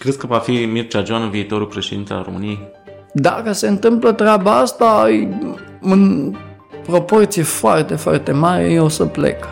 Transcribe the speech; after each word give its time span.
crezi 0.00 0.18
că 0.18 0.26
va 0.26 0.38
fi 0.38 0.64
Mircea 0.64 1.04
Joan 1.04 1.30
viitorul 1.30 1.66
președinte 1.66 2.12
al 2.12 2.22
României? 2.22 2.68
Dacă 3.12 3.52
se 3.52 3.68
întâmplă 3.68 4.12
treaba 4.12 4.58
asta, 4.58 5.08
în 5.80 6.34
proporție 6.86 7.42
foarte, 7.42 7.94
foarte 7.94 8.32
mare, 8.32 8.70
eu 8.70 8.84
o 8.84 8.88
să 8.88 9.04
plec. 9.04 9.44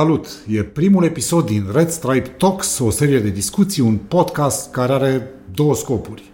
Salut! 0.00 0.26
E 0.48 0.62
primul 0.62 1.04
episod 1.04 1.46
din 1.46 1.66
Red 1.72 1.90
Stripe 1.90 2.28
Talks, 2.28 2.78
o 2.78 2.90
serie 2.90 3.18
de 3.18 3.28
discuții, 3.28 3.82
un 3.82 3.96
podcast 3.96 4.70
care 4.70 4.92
are 4.92 5.30
două 5.54 5.74
scopuri. 5.74 6.32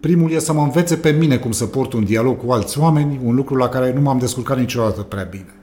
Primul 0.00 0.30
e 0.30 0.38
să 0.38 0.52
mă 0.52 0.60
învețe 0.60 0.96
pe 0.96 1.10
mine 1.10 1.36
cum 1.36 1.50
să 1.50 1.64
port 1.66 1.92
un 1.92 2.04
dialog 2.04 2.46
cu 2.46 2.52
alți 2.52 2.78
oameni, 2.78 3.20
un 3.24 3.34
lucru 3.34 3.54
la 3.54 3.68
care 3.68 3.92
nu 3.92 4.00
m-am 4.00 4.18
descurcat 4.18 4.58
niciodată 4.58 5.00
prea 5.00 5.22
bine. 5.30 5.54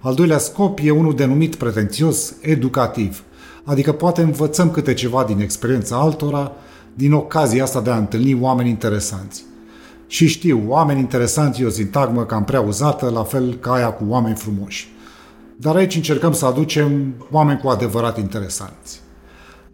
Al 0.00 0.14
doilea 0.14 0.38
scop 0.38 0.78
e 0.82 0.90
unul 0.90 1.14
denumit 1.14 1.54
pretențios, 1.54 2.34
educativ, 2.40 3.22
adică 3.64 3.92
poate 3.92 4.22
învățăm 4.22 4.70
câte 4.70 4.94
ceva 4.94 5.24
din 5.24 5.40
experiența 5.40 5.96
altora, 5.96 6.52
din 6.94 7.12
ocazia 7.12 7.62
asta 7.62 7.80
de 7.80 7.90
a 7.90 7.96
întâlni 7.96 8.38
oameni 8.40 8.68
interesanți. 8.68 9.44
Și 10.06 10.26
știu, 10.26 10.64
oameni 10.66 11.00
interesanți 11.00 11.62
e 11.62 11.66
o 11.66 11.70
sintagmă 11.70 12.24
cam 12.24 12.44
prea 12.44 12.60
uzată, 12.60 13.10
la 13.10 13.22
fel 13.22 13.54
ca 13.54 13.72
aia 13.72 13.90
cu 13.90 14.04
oameni 14.08 14.36
frumoși. 14.36 14.96
Dar 15.60 15.76
aici 15.76 15.94
încercăm 15.94 16.32
să 16.32 16.46
aducem 16.46 17.14
oameni 17.30 17.60
cu 17.60 17.68
adevărat 17.68 18.18
interesanți. 18.18 19.00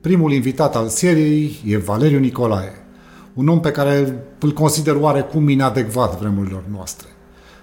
Primul 0.00 0.32
invitat 0.32 0.76
al 0.76 0.88
seriei 0.88 1.60
e 1.66 1.76
Valeriu 1.76 2.18
Nicolae, 2.18 2.72
un 3.34 3.48
om 3.48 3.60
pe 3.60 3.70
care 3.70 4.24
îl 4.38 4.52
consider 4.52 4.94
oarecum 4.94 5.48
inadecvat 5.48 6.18
vremurilor 6.18 6.64
noastre. 6.72 7.08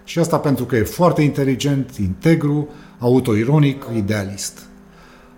Și 0.03 0.19
asta 0.19 0.39
pentru 0.39 0.65
că 0.65 0.75
e 0.75 0.83
foarte 0.83 1.21
inteligent, 1.21 1.97
integru, 1.99 2.67
autoironic, 2.99 3.85
idealist. 3.95 4.59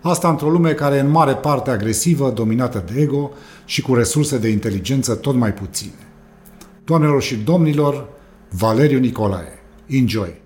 Asta 0.02 0.30
într-o 0.30 0.50
lume 0.50 0.74
care 0.74 0.96
e 0.96 1.00
în 1.00 1.10
mare 1.10 1.34
parte 1.34 1.70
agresivă, 1.70 2.32
dominată 2.32 2.84
de 2.94 3.02
ego 3.02 3.32
și 3.66 3.82
cu 3.82 3.94
resurse 3.94 4.38
de 4.38 4.48
inteligență 4.48 5.16
tot 5.16 5.36
mai 5.36 5.54
puține. 5.54 6.08
Doamnelor 6.84 7.22
și 7.22 7.36
domnilor, 7.36 8.10
Valeriu 8.50 9.00
Nicolae. 9.00 9.60
Enjoy! 9.88 10.43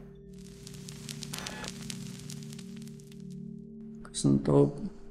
Sunt 4.20 4.48
o 4.48 4.68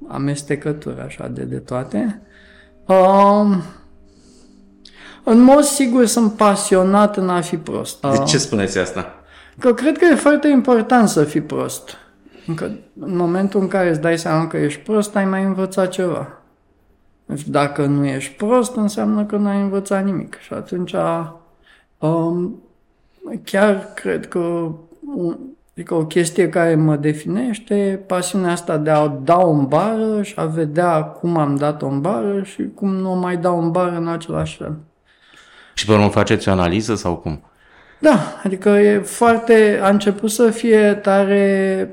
amestecătură 0.07 1.03
așa 1.05 1.27
de, 1.27 1.43
de 1.43 1.57
toate. 1.57 2.21
Um, 2.85 3.63
în 5.23 5.39
mod 5.39 5.63
sigur 5.63 6.05
sunt 6.05 6.33
pasionat 6.33 7.17
în 7.17 7.29
a 7.29 7.41
fi 7.41 7.57
prost. 7.57 8.01
De 8.01 8.23
ce 8.23 8.37
spuneți 8.37 8.77
asta? 8.77 9.13
Că 9.59 9.73
cred 9.73 9.97
că 9.97 10.05
e 10.05 10.15
foarte 10.15 10.47
important 10.47 11.07
să 11.07 11.23
fii 11.23 11.41
prost. 11.41 11.97
Încă 12.47 12.65
în 12.99 13.15
momentul 13.15 13.59
în 13.61 13.67
care 13.67 13.89
îți 13.89 14.01
dai 14.01 14.17
seama 14.17 14.47
că 14.47 14.57
ești 14.57 14.79
prost, 14.79 15.15
ai 15.15 15.25
mai 15.25 15.43
învățat 15.43 15.89
ceva. 15.89 16.41
Deci 17.25 17.47
dacă 17.47 17.85
nu 17.85 18.05
ești 18.05 18.33
prost, 18.33 18.75
înseamnă 18.75 19.25
că 19.25 19.35
nu 19.35 19.47
ai 19.47 19.61
învățat 19.61 20.05
nimic. 20.05 20.37
Și 20.39 20.53
atunci 20.53 20.95
um, 21.97 22.61
chiar 23.43 23.91
cred 23.93 24.27
că 24.27 24.71
Adică 25.77 25.93
o 25.93 26.05
chestie 26.05 26.49
care 26.49 26.75
mă 26.75 26.95
definește, 26.95 28.03
pasiunea 28.07 28.51
asta 28.51 28.77
de 28.77 28.89
a 28.89 29.07
da 29.07 29.37
o 29.37 29.53
bară 29.53 30.21
și 30.21 30.33
a 30.35 30.45
vedea 30.45 31.03
cum 31.03 31.37
am 31.37 31.55
dat 31.55 31.81
o 31.81 31.87
bară 31.87 32.43
și 32.43 32.63
cum 32.75 32.95
nu 32.95 33.11
o 33.11 33.15
mai 33.15 33.37
dau 33.37 33.61
în 33.61 33.71
bară 33.71 33.95
în 33.95 34.07
același 34.07 34.57
fel. 34.57 34.75
Și 35.73 35.85
pe 35.85 35.91
urmă 35.91 36.09
faceți 36.09 36.49
o 36.49 36.51
analiză 36.51 36.95
sau 36.95 37.15
cum? 37.15 37.41
Da, 37.99 38.19
adică 38.43 38.69
e 38.69 38.99
foarte, 38.99 39.79
a 39.83 39.89
început 39.89 40.31
să 40.31 40.49
fie 40.49 40.93
tare 40.93 41.89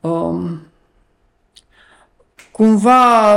um, 0.00 0.60
cumva 2.52 3.36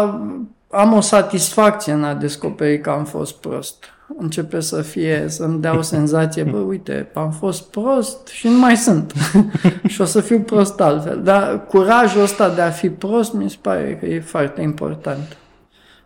am 0.70 0.94
o 0.94 1.00
satisfacție 1.00 1.94
în 1.94 2.04
a 2.04 2.14
descoperi 2.14 2.82
că 2.82 2.90
am 2.90 3.06
fost 3.06 3.36
prost 3.36 3.86
începe 4.18 4.60
să 4.60 4.82
fie, 4.82 5.26
să-mi 5.28 5.62
dea 5.62 5.78
o 5.78 5.82
senzație, 5.82 6.44
bă, 6.44 6.58
uite, 6.58 7.10
am 7.14 7.32
fost 7.32 7.70
prost 7.70 8.28
și 8.28 8.48
nu 8.48 8.58
mai 8.58 8.78
sunt. 8.78 9.14
și 9.88 10.02
o 10.02 10.06
să 10.06 10.22
fiu 10.22 10.40
prost 10.40 10.82
altfel. 10.82 11.22
Dar 11.24 11.66
curajul 11.66 12.22
ăsta 12.22 12.50
de 12.50 12.62
a 12.62 12.70
fi 12.70 12.90
prost 12.90 13.34
mi 13.34 13.50
se 13.50 13.58
pare 13.62 13.98
că 14.00 14.06
e 14.06 14.20
foarte 14.20 14.62
important. 14.62 15.38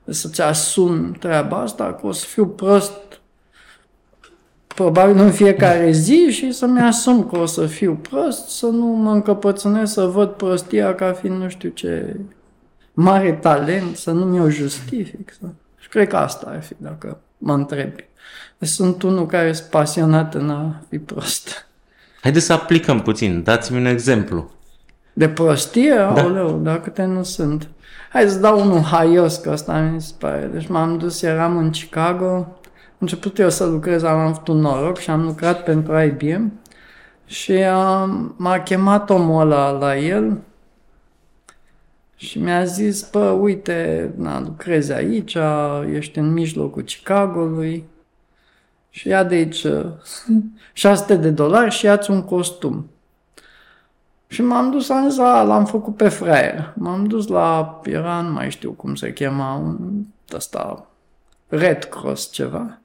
Să-ți 0.10 0.42
asumi 0.42 1.16
treaba 1.20 1.58
asta, 1.58 1.94
că 1.94 2.08
o 2.08 2.12
să 2.12 2.26
fiu 2.26 2.48
prost 2.48 2.94
probabil 4.68 5.18
în 5.18 5.32
fiecare 5.32 5.92
zi 5.92 6.28
și 6.30 6.52
să-mi 6.52 6.80
asum 6.80 7.24
că 7.24 7.38
o 7.38 7.46
să 7.46 7.66
fiu 7.66 8.00
prost, 8.10 8.48
să 8.48 8.66
nu 8.66 8.86
mă 8.86 9.12
încăpățânesc 9.12 9.94
să 9.94 10.06
văd 10.06 10.30
prostia 10.30 10.96
ca 10.96 11.12
fiind 11.12 11.42
nu 11.42 11.50
știu 11.50 11.70
ce 11.70 12.20
mare 12.94 13.34
talent, 13.34 13.96
să 13.96 14.12
nu 14.12 14.26
mi-o 14.26 14.50
justific. 14.50 15.34
Să... 15.40 15.48
Și 15.78 15.90
cred 15.90 16.08
că 16.08 16.18
asta 16.18 16.48
ar 16.50 16.64
fi, 16.64 16.74
dacă 16.78 17.20
mă 17.38 17.54
întrebi. 17.54 18.06
Deci 18.58 18.70
sunt 18.70 19.02
unul 19.02 19.26
care 19.26 19.48
este 19.48 19.68
pasionat 19.70 20.34
în 20.36 20.50
a 20.50 20.82
fi 20.90 21.00
prost. 21.00 21.68
Haideți 22.22 22.46
să 22.46 22.54
aplicăm 22.54 23.02
puțin. 23.02 23.44
Dați-mi 23.44 23.80
un 23.80 23.86
exemplu. 23.86 24.52
De 25.14 25.30
prostie? 25.30 25.94
Da. 25.94 26.22
Aoleu, 26.22 26.60
dar 26.64 26.82
câte 26.82 27.04
nu 27.04 27.24
sunt. 27.24 27.68
Hai 28.10 28.30
să 28.30 28.40
dau 28.40 28.62
unul 28.62 28.82
haios, 28.82 29.36
că 29.36 29.50
asta 29.50 29.80
mi 29.80 30.02
se 30.02 30.14
pare. 30.20 30.50
Deci 30.54 30.68
m-am 30.68 30.98
dus, 30.98 31.22
eram 31.22 31.58
în 31.58 31.70
Chicago, 31.70 32.26
am 32.26 32.98
început 32.98 33.40
eu 33.40 33.50
să 33.50 33.66
lucrez, 33.66 34.04
am 34.04 34.20
avut 34.20 34.48
un 34.48 34.58
noroc 34.58 34.98
și 34.98 35.10
am 35.10 35.24
lucrat 35.24 35.64
pentru 35.64 36.00
IBM 36.00 36.52
și 37.26 37.52
uh, 37.52 38.10
m-a 38.36 38.60
chemat 38.60 39.10
omul 39.10 39.42
ăla 39.42 39.70
la 39.70 39.98
el 39.98 40.38
și 42.16 42.40
mi-a 42.40 42.64
zis, 42.64 43.10
bă, 43.10 43.30
uite, 43.30 44.12
na, 44.18 44.40
lucrezi 44.40 44.94
aici, 44.94 45.38
ești 45.94 46.18
în 46.18 46.34
mijlocul 46.34 46.82
Chicago-ului 46.82 47.86
și 48.90 49.08
ia 49.08 49.24
de 49.24 49.36
aici 49.36 49.66
600 50.74 51.16
de 51.16 51.30
dolari 51.30 51.72
și 51.72 51.86
ia 51.86 52.00
un 52.08 52.24
costum. 52.24 52.90
Și 54.28 54.42
m-am 54.42 54.72
dus, 54.72 54.90
am 54.90 55.10
zis, 55.10 55.18
l-am 55.18 55.66
făcut 55.66 55.96
pe 55.96 56.10
fraier. 56.10 56.74
M-am 56.76 57.06
dus 57.06 57.28
la, 57.28 57.82
era, 57.84 58.22
nu 58.22 58.32
mai 58.32 58.52
știu 58.52 58.72
cum 58.72 58.96
se 58.96 59.14
chema, 59.14 59.54
un 59.54 59.78
ăsta, 60.34 60.88
Red 61.48 61.84
Cross 61.84 62.32
ceva. 62.32 62.80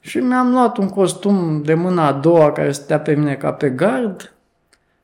Și 0.00 0.18
mi-am 0.18 0.50
luat 0.50 0.76
un 0.76 0.88
costum 0.88 1.62
de 1.62 1.74
mâna 1.74 2.06
a 2.06 2.12
doua 2.12 2.52
care 2.52 2.72
stătea 2.72 3.00
pe 3.00 3.14
mine 3.14 3.34
ca 3.34 3.52
pe 3.52 3.70
gard, 3.70 4.34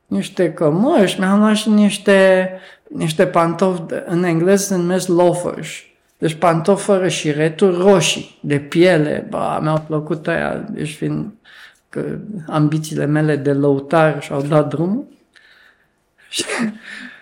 niște 0.08 0.52
cămăși, 0.52 1.20
mi-am 1.20 1.38
luat 1.38 1.54
și 1.54 1.68
niște, 1.68 2.50
niște 2.88 3.26
pantofi, 3.26 3.82
de, 3.86 4.04
în 4.06 4.24
engleză 4.24 4.64
se 4.64 4.76
numesc 4.76 5.08
loafers. 5.08 5.68
Deci 6.18 6.34
pantofi 6.34 6.84
fără 6.84 7.08
șireturi 7.08 7.76
roșii, 7.76 8.38
de 8.42 8.58
piele. 8.58 9.26
Ba, 9.30 9.58
mi-au 9.62 9.84
plăcut 9.86 10.28
aia, 10.28 10.66
deci 10.70 10.94
fiind 10.94 11.32
că 11.88 12.04
ambițiile 12.46 13.04
mele 13.04 13.36
de 13.36 13.52
lăutar 13.52 14.22
și-au 14.22 14.42
dat 14.42 14.68
drumul. 14.68 15.04
Și, 16.30 16.44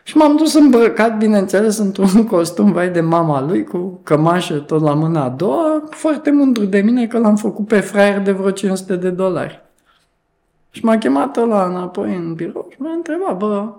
și 0.02 0.16
m-am 0.16 0.36
dus 0.36 0.54
îmbrăcat, 0.54 1.18
bineînțeles, 1.18 1.78
într-un 1.78 2.26
costum 2.26 2.72
vai 2.72 2.90
de 2.90 3.00
mama 3.00 3.40
lui, 3.40 3.64
cu 3.64 4.00
cămașă 4.02 4.54
tot 4.54 4.82
la 4.82 4.94
mâna 4.94 5.24
a 5.24 5.28
doua, 5.28 5.82
foarte 5.90 6.30
mândru 6.30 6.64
de 6.64 6.80
mine 6.80 7.06
că 7.06 7.18
l-am 7.18 7.36
făcut 7.36 7.66
pe 7.66 7.80
fraier 7.80 8.20
de 8.20 8.32
vreo 8.32 8.50
500 8.50 8.96
de 8.96 9.10
dolari. 9.10 9.65
Și 10.76 10.84
m-a 10.84 10.98
chemat 10.98 11.36
la 11.36 11.64
înapoi 11.64 12.14
în 12.14 12.34
birou 12.34 12.68
și 12.70 12.80
m-a 12.80 12.92
întrebat, 12.92 13.36
bă, 13.36 13.72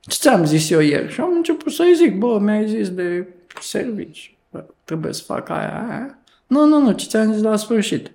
ce 0.00 0.18
ți-am 0.18 0.44
zis 0.44 0.70
eu 0.70 0.80
ieri? 0.80 1.12
Și 1.12 1.20
am 1.20 1.32
început 1.36 1.72
să-i 1.72 1.94
zic, 1.94 2.18
bă, 2.18 2.38
mi-ai 2.38 2.68
zis 2.68 2.90
de 2.90 3.28
servici, 3.60 4.36
bă, 4.50 4.64
trebuie 4.84 5.12
să 5.12 5.22
fac 5.22 5.48
aia, 5.48 5.86
aia. 5.88 6.18
Nu, 6.46 6.66
nu, 6.66 6.80
nu, 6.80 6.92
ce 6.92 7.06
ți-am 7.06 7.32
zis 7.32 7.42
la 7.42 7.56
sfârșit? 7.56 8.10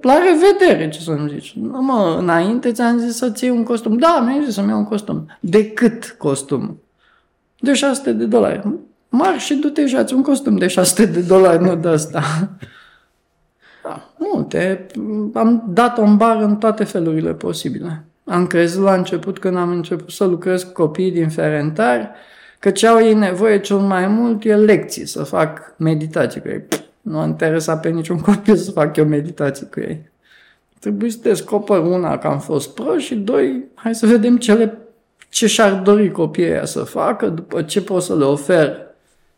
La 0.00 0.18
revedere, 0.18 0.88
ce 0.88 1.00
să-mi 1.00 1.28
zici. 1.28 1.52
Nu, 1.52 1.82
mă, 1.82 2.16
înainte 2.18 2.72
ți-am 2.72 2.98
zis 2.98 3.16
să-ți 3.16 3.44
iei 3.44 3.52
un 3.52 3.64
costum. 3.64 3.98
Da, 3.98 4.20
mi-ai 4.26 4.44
zis 4.44 4.54
să-mi 4.54 4.68
iau 4.68 4.78
un 4.78 4.84
costum. 4.84 5.38
De 5.40 5.70
cât 5.70 6.14
costum? 6.18 6.80
De 7.60 7.74
600 7.74 8.12
de 8.12 8.24
dolari. 8.24 8.68
Marș 9.08 9.44
și 9.44 9.54
du-te 9.54 9.86
și 9.86 9.96
un 10.14 10.22
costum 10.22 10.56
de 10.56 10.66
600 10.66 11.06
de 11.06 11.20
dolari, 11.20 11.62
nu 11.62 11.76
de 11.76 11.88
asta. 11.88 12.22
Da, 13.82 14.10
multe. 14.18 14.86
Am 15.34 15.64
dat 15.68 15.98
o 15.98 16.16
bar 16.16 16.36
în 16.36 16.56
toate 16.56 16.84
felurile 16.84 17.34
posibile. 17.34 18.04
Am 18.24 18.46
crezut 18.46 18.82
la 18.82 18.94
început 18.94 19.38
când 19.38 19.56
am 19.56 19.70
început 19.70 20.10
să 20.10 20.24
lucrez 20.24 20.62
cu 20.62 20.72
copiii 20.72 21.10
din 21.10 21.28
Ferentari 21.28 22.10
că 22.58 22.70
ce 22.70 22.86
au 22.86 23.00
ei 23.00 23.14
nevoie 23.14 23.60
cel 23.60 23.76
mai 23.76 24.06
mult 24.06 24.44
e 24.44 24.56
lecții, 24.56 25.06
să 25.06 25.22
fac 25.22 25.74
meditații 25.76 26.40
cu 26.40 26.48
ei. 26.48 26.64
Nu 27.00 27.18
a 27.18 27.24
interesat 27.24 27.80
pe 27.80 27.88
niciun 27.88 28.18
copil 28.30 28.56
să 28.56 28.70
fac 28.70 28.96
eu 28.96 29.04
meditații 29.04 29.68
cu 29.68 29.80
ei. 29.80 30.10
Trebuie 30.78 31.10
să 31.10 31.18
descoper 31.22 31.78
una 31.78 32.18
că 32.18 32.26
am 32.26 32.38
fost 32.38 32.74
pro 32.74 32.96
și 32.98 33.14
doi, 33.14 33.64
hai 33.74 33.94
să 33.94 34.06
vedem 34.06 34.36
ce 34.36 34.54
le 34.54 34.76
ce 35.28 35.46
și-ar 35.46 35.72
dori 35.72 36.10
copiii 36.10 36.50
ăia 36.50 36.64
să 36.64 36.82
facă, 36.82 37.28
după 37.28 37.62
ce 37.62 37.82
pot 37.82 38.02
să 38.02 38.16
le 38.16 38.24
ofer 38.24 38.91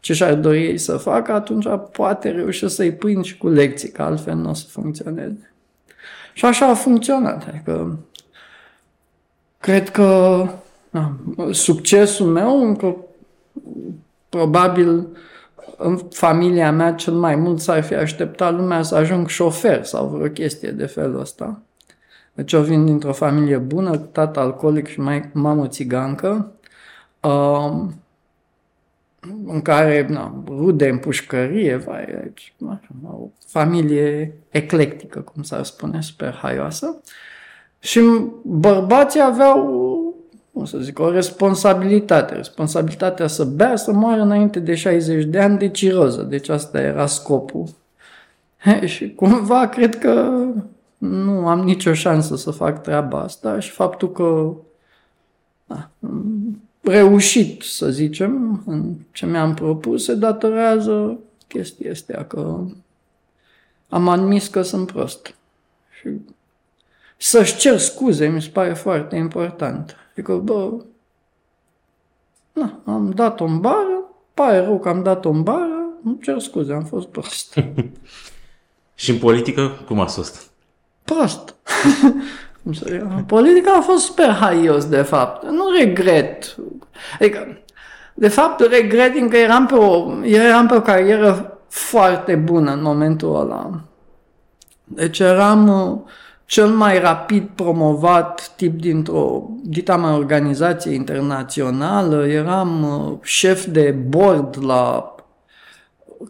ce 0.04 0.12
și-ar 0.12 0.34
dori 0.34 0.64
ei 0.64 0.78
să 0.78 0.96
facă, 0.96 1.32
atunci 1.32 1.66
poate 1.92 2.30
reuși 2.30 2.68
să-i 2.68 2.92
prind 2.92 3.24
și 3.24 3.36
cu 3.36 3.48
lecții, 3.48 3.90
că 3.90 4.02
altfel 4.02 4.34
nu 4.34 4.50
o 4.50 4.54
să 4.54 4.64
funcționeze. 4.68 5.52
Și 6.32 6.44
așa 6.44 6.66
a 6.66 6.74
funcționat. 6.74 7.48
Adică, 7.48 7.98
cred 9.58 9.90
că 9.90 10.48
na, 10.90 11.16
succesul 11.50 12.26
meu, 12.26 12.66
încă 12.66 12.96
probabil 14.28 15.06
în 15.76 15.96
familia 16.10 16.72
mea 16.72 16.92
cel 16.92 17.14
mai 17.14 17.36
mult 17.36 17.60
s-ar 17.60 17.82
fi 17.82 17.94
așteptat 17.94 18.54
lumea 18.54 18.82
să 18.82 18.94
ajung 18.94 19.28
șofer 19.28 19.84
sau 19.84 20.06
vreo 20.06 20.28
chestie 20.28 20.70
de 20.70 20.86
felul 20.86 21.20
ăsta. 21.20 21.60
Deci 22.32 22.52
eu 22.52 22.60
vin 22.60 22.84
dintr-o 22.84 23.12
familie 23.12 23.56
bună, 23.56 23.96
tată 23.96 24.40
alcoolic 24.40 24.86
și 24.86 25.00
mai, 25.00 25.30
mamă 25.32 25.66
țigancă, 25.68 26.52
uh, 27.20 27.72
în 29.46 29.62
care 29.62 30.06
na, 30.08 30.42
rude 30.46 30.88
în 30.88 30.98
pușcărie, 30.98 31.76
vai, 31.76 32.04
deci, 32.22 32.54
o 33.02 33.28
familie 33.46 34.32
eclectică, 34.50 35.20
cum 35.20 35.42
s-ar 35.42 35.64
spune, 35.64 36.00
super 36.00 36.34
haioasă. 36.34 37.00
Și 37.78 38.00
bărbații 38.42 39.22
aveau 39.22 39.82
cum 40.54 40.64
să 40.64 40.78
zic, 40.78 40.98
o 40.98 41.10
responsabilitate. 41.10 42.34
Responsabilitatea 42.34 43.26
să 43.26 43.44
bea, 43.44 43.76
să 43.76 43.92
moară 43.92 44.20
înainte 44.20 44.60
de 44.60 44.74
60 44.74 45.24
de 45.24 45.40
ani 45.40 45.58
de 45.58 45.68
ciroză. 45.68 46.22
Deci 46.22 46.48
asta 46.48 46.80
era 46.80 47.06
scopul. 47.06 47.64
He, 48.64 48.86
și 48.86 49.14
cumva 49.14 49.68
cred 49.68 49.98
că 49.98 50.44
nu 50.98 51.46
am 51.46 51.60
nicio 51.60 51.92
șansă 51.92 52.36
să 52.36 52.50
fac 52.50 52.82
treaba 52.82 53.20
asta 53.20 53.58
și 53.58 53.70
faptul 53.70 54.12
că 54.12 54.52
da, 55.66 55.90
reușit, 56.84 57.62
să 57.62 57.90
zicem, 57.90 58.62
în 58.66 58.94
ce 59.12 59.26
mi-am 59.26 59.54
propus, 59.54 60.04
se 60.04 60.14
datorează 60.14 61.18
chestia 61.48 61.90
asta, 61.90 62.24
că 62.24 62.60
am 63.88 64.08
admis 64.08 64.48
că 64.48 64.62
sunt 64.62 64.86
prost. 64.86 65.34
Și 66.00 66.08
să-și 67.16 67.56
cer 67.56 67.78
scuze 67.78 68.28
mi 68.28 68.42
se 68.42 68.48
pare 68.48 68.74
foarte 68.74 69.16
important. 69.16 69.96
Adică, 70.10 70.36
bă, 70.36 70.70
na, 72.52 72.80
am 72.84 73.10
dat-o 73.10 73.44
în 73.44 73.60
bară, 73.60 74.04
pare 74.34 74.58
rău 74.58 74.78
că 74.78 74.88
am 74.88 75.02
dat-o 75.02 75.28
în 75.28 75.42
bară, 75.42 75.88
nu 76.02 76.18
cer 76.22 76.38
scuze, 76.38 76.72
am 76.72 76.84
fost 76.84 77.06
prost. 77.06 77.54
Și 78.94 79.10
în 79.10 79.18
politică, 79.18 79.68
cum 79.86 80.00
a 80.00 80.06
fost? 80.06 80.50
Prost. 81.04 81.54
Politica 83.26 83.76
a 83.76 83.80
fost 83.80 84.04
super 84.04 84.30
haios, 84.30 84.84
de 84.84 85.02
fapt. 85.02 85.44
Nu 85.44 85.64
regret. 85.78 86.56
Adică, 87.20 87.58
de 88.14 88.28
fapt, 88.28 88.60
regret 88.60 89.30
că 89.30 89.36
eram 89.36 89.66
pe 89.66 89.74
o, 89.74 90.12
eram 90.22 90.66
pe 90.66 90.74
o 90.74 90.80
carieră 90.80 91.58
foarte 91.68 92.34
bună 92.34 92.72
în 92.72 92.82
momentul 92.82 93.36
ăla. 93.40 93.80
Deci 94.84 95.18
eram 95.18 95.68
uh, 95.68 95.98
cel 96.44 96.68
mai 96.68 97.00
rapid 97.00 97.48
promovat 97.54 98.52
tip 98.56 98.80
dintr-o 98.80 99.50
dita 99.62 99.96
mai 99.96 100.12
organizație 100.12 100.94
internațională, 100.94 102.26
eram 102.26 102.82
uh, 102.82 103.18
șef 103.22 103.64
de 103.64 103.90
board 104.08 104.64
la 104.64 105.14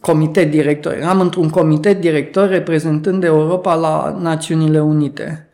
comitet 0.00 0.50
director. 0.50 0.92
Eram 0.92 1.20
într-un 1.20 1.48
comitet 1.48 2.00
director 2.00 2.48
reprezentând 2.48 3.24
Europa 3.24 3.74
la 3.74 4.18
Națiunile 4.20 4.80
Unite. 4.80 5.48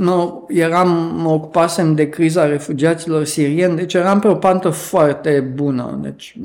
Nu, 0.00 0.46
eram, 0.48 1.14
mă 1.14 1.28
ocupasem 1.28 1.94
de 1.94 2.08
criza 2.08 2.46
refugiaților 2.46 3.24
sirieni, 3.24 3.76
deci 3.76 3.94
eram 3.94 4.18
pe 4.18 4.28
o 4.28 4.34
pantă 4.34 4.70
foarte 4.70 5.40
bună. 5.54 5.98
Deci 6.02 6.36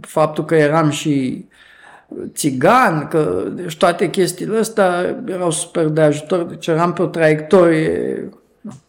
faptul 0.00 0.44
că 0.44 0.54
eram 0.54 0.90
și 0.90 1.44
țigan, 2.34 3.08
că 3.08 3.48
deci 3.54 3.76
toate 3.76 4.10
chestiile 4.10 4.58
astea 4.58 5.16
erau 5.26 5.50
super 5.50 5.86
de 5.86 6.00
ajutor, 6.00 6.42
deci 6.42 6.66
eram 6.66 6.92
pe 6.92 7.02
o 7.02 7.06
traiectorie 7.06 8.28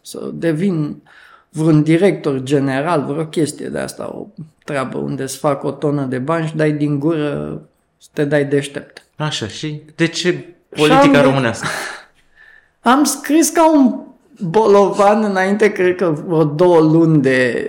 să 0.00 0.30
devin 0.32 1.02
vreun 1.48 1.82
director 1.82 2.42
general, 2.42 3.04
vreo 3.08 3.26
chestie 3.26 3.68
de 3.68 3.78
asta, 3.78 4.04
o 4.14 4.26
treabă 4.64 4.98
unde 4.98 5.22
îți 5.22 5.38
fac 5.38 5.64
o 5.64 5.70
tonă 5.70 6.04
de 6.04 6.18
bani 6.18 6.46
și 6.46 6.56
dai 6.56 6.72
din 6.72 6.98
gură 6.98 7.62
să 7.98 8.08
te 8.12 8.24
dai 8.24 8.44
deștept. 8.44 9.04
Așa, 9.16 9.46
și 9.46 9.82
de 9.94 10.06
ce 10.06 10.54
politica 10.68 11.18
am, 11.18 11.24
românească? 11.24 11.66
Am 12.80 13.04
scris 13.04 13.48
ca 13.48 13.70
un 13.70 14.04
bolovan 14.40 15.24
înainte, 15.24 15.72
cred 15.72 15.96
că 15.96 16.14
vreo 16.26 16.44
două 16.44 16.80
luni 16.80 17.22
de 17.22 17.68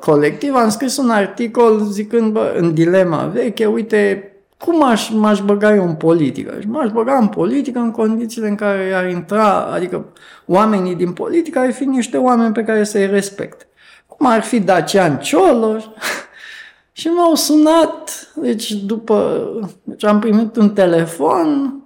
colectiv, 0.00 0.54
am 0.54 0.68
scris 0.68 0.96
un 0.96 1.10
articol 1.10 1.80
zicând, 1.80 2.32
bă, 2.32 2.54
în 2.58 2.74
dilema 2.74 3.24
veche, 3.24 3.66
uite, 3.66 4.30
cum 4.58 4.84
aș, 4.84 5.10
m-aș 5.10 5.40
băga 5.40 5.74
eu 5.74 5.84
în 5.86 5.94
politică? 5.94 6.56
Și 6.60 6.68
m-aș 6.68 6.90
băga 6.90 7.16
în 7.16 7.26
politică 7.26 7.78
în 7.78 7.90
condițiile 7.90 8.48
în 8.48 8.54
care 8.54 8.92
ar 8.94 9.08
intra, 9.08 9.64
adică 9.64 10.04
oamenii 10.46 10.94
din 10.94 11.12
politică 11.12 11.58
ar 11.58 11.72
fi 11.72 11.84
niște 11.84 12.16
oameni 12.16 12.52
pe 12.52 12.64
care 12.64 12.84
să-i 12.84 13.06
respect. 13.06 13.66
Cum 14.06 14.26
ar 14.26 14.42
fi 14.42 14.60
Dacian 14.60 15.18
Cioloș, 15.18 15.84
și 16.92 17.08
m-au 17.08 17.34
sunat, 17.34 18.32
deci 18.34 18.72
după, 18.72 19.48
deci 19.82 20.04
am 20.04 20.18
primit 20.18 20.56
un 20.56 20.70
telefon, 20.70 21.80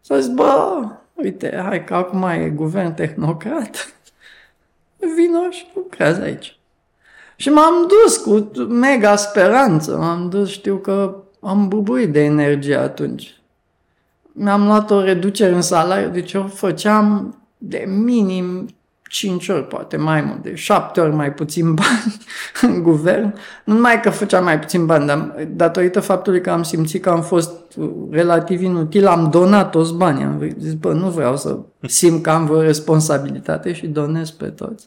să 0.00 0.20
zis, 0.20 0.28
bă, 0.28 0.82
uite, 1.22 1.60
hai 1.64 1.84
că 1.84 1.94
acum 1.94 2.22
e 2.22 2.52
guvern 2.54 2.94
tehnocrat, 2.94 3.94
vino 5.16 5.50
și 5.50 5.66
lucrează 5.74 6.22
aici. 6.22 6.58
Și 7.36 7.48
m-am 7.48 7.88
dus 7.88 8.16
cu 8.16 8.50
mega 8.64 9.16
speranță, 9.16 9.96
m-am 9.96 10.28
dus, 10.28 10.50
știu 10.50 10.76
că 10.76 11.16
am 11.40 11.68
bubuit 11.68 12.12
de 12.12 12.24
energie 12.24 12.76
atunci. 12.76 13.40
Mi-am 14.32 14.66
luat 14.66 14.90
o 14.90 15.02
reducere 15.02 15.54
în 15.54 15.62
salariu, 15.62 16.10
deci 16.10 16.32
eu 16.32 16.46
făceam 16.46 17.38
de 17.58 17.84
minim 17.88 18.68
5 19.10 19.48
ori, 19.48 19.66
poate 19.66 19.96
mai 19.96 20.20
mult, 20.20 20.42
de 20.42 20.54
7 20.54 21.00
ori 21.00 21.14
mai 21.14 21.32
puțin 21.32 21.74
bani 21.80 22.16
în 22.62 22.82
guvern. 22.82 23.34
Nu 23.64 23.74
numai 23.74 24.00
că 24.00 24.10
făceam 24.10 24.44
mai 24.44 24.58
puțin 24.58 24.86
bani, 24.86 25.06
dar 25.06 25.34
datorită 25.48 26.00
faptului 26.00 26.40
că 26.40 26.50
am 26.50 26.62
simțit 26.62 27.02
că 27.02 27.10
am 27.10 27.22
fost 27.22 27.52
relativ 28.10 28.62
inutil, 28.62 29.06
am 29.06 29.30
donat 29.30 29.70
toți 29.70 29.94
banii. 29.94 30.24
Am 30.24 30.54
zis, 30.58 30.74
bă, 30.74 30.92
nu 30.92 31.08
vreau 31.08 31.36
să 31.36 31.58
simt 31.80 32.22
că 32.22 32.30
am 32.30 32.44
vreo 32.44 32.60
responsabilitate 32.60 33.72
și 33.72 33.86
donez 33.86 34.30
pe 34.30 34.46
toți. 34.46 34.86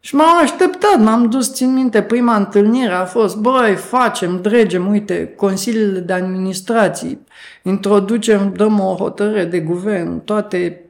Și 0.00 0.14
m-am 0.14 0.42
așteptat, 0.42 1.00
m-am 1.00 1.28
dus, 1.28 1.54
țin 1.54 1.72
minte, 1.72 2.02
prima 2.02 2.36
întâlnire 2.36 2.92
a 2.92 3.04
fost, 3.04 3.36
băi, 3.36 3.74
facem, 3.74 4.40
dregem, 4.42 4.90
uite, 4.90 5.34
consiliile 5.36 5.98
de 5.98 6.12
administrații, 6.12 7.18
introducem, 7.62 8.52
dăm 8.56 8.80
o 8.80 8.94
hotărâre 8.94 9.44
de 9.44 9.60
guvern, 9.60 10.24
toate 10.24 10.84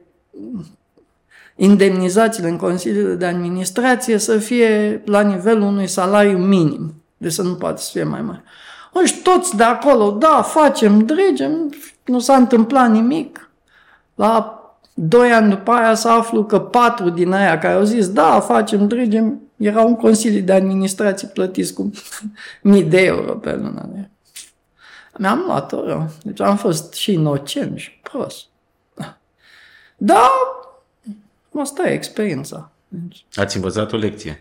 indemnizațiile 1.55 2.49
în 2.49 2.57
consiliile 2.57 3.13
de 3.13 3.25
administrație 3.25 4.17
să 4.17 4.37
fie 4.37 5.01
la 5.05 5.21
nivelul 5.21 5.61
unui 5.61 5.87
salariu 5.87 6.37
minim, 6.37 7.03
de 7.17 7.29
să 7.29 7.41
nu 7.41 7.55
poate 7.55 7.81
să 7.81 7.89
fie 7.91 8.03
mai 8.03 8.21
mare. 8.21 8.43
Și 9.05 9.21
toți 9.21 9.55
de 9.55 9.63
acolo, 9.63 10.11
da, 10.11 10.41
facem, 10.41 11.05
dregem, 11.05 11.73
nu 12.05 12.19
s-a 12.19 12.35
întâmplat 12.35 12.91
nimic. 12.91 13.49
La 14.15 14.59
Doi 14.97 15.31
ani 15.31 15.49
după 15.49 15.71
aia 15.71 15.93
să 15.93 16.09
aflu 16.09 16.45
că 16.45 16.59
patru 16.59 17.09
din 17.09 17.31
aia 17.31 17.59
care 17.59 17.73
au 17.73 17.83
zis, 17.83 18.09
da, 18.09 18.39
facem, 18.39 18.87
dregem, 18.87 19.41
era 19.57 19.81
un 19.81 19.95
consiliu 19.95 20.41
de 20.41 20.53
administrație 20.53 21.27
plătiți 21.27 21.73
cu 21.73 21.91
mii 22.61 22.83
de 22.83 23.01
euro 23.01 23.33
pe 23.33 23.55
lună. 23.55 23.89
Mi-am 25.17 25.43
luat-o 25.45 25.85
rău. 25.85 26.09
Deci 26.23 26.41
am 26.41 26.57
fost 26.57 26.93
și 26.93 27.13
inocent 27.13 27.77
și 27.77 27.99
prost. 28.01 28.45
Da, 29.97 30.31
asta 31.59 31.89
e 31.89 31.93
experiența. 31.93 32.71
Deci... 32.87 33.25
Ați 33.35 33.55
învățat 33.55 33.93
o 33.93 33.97
lecție. 33.97 34.39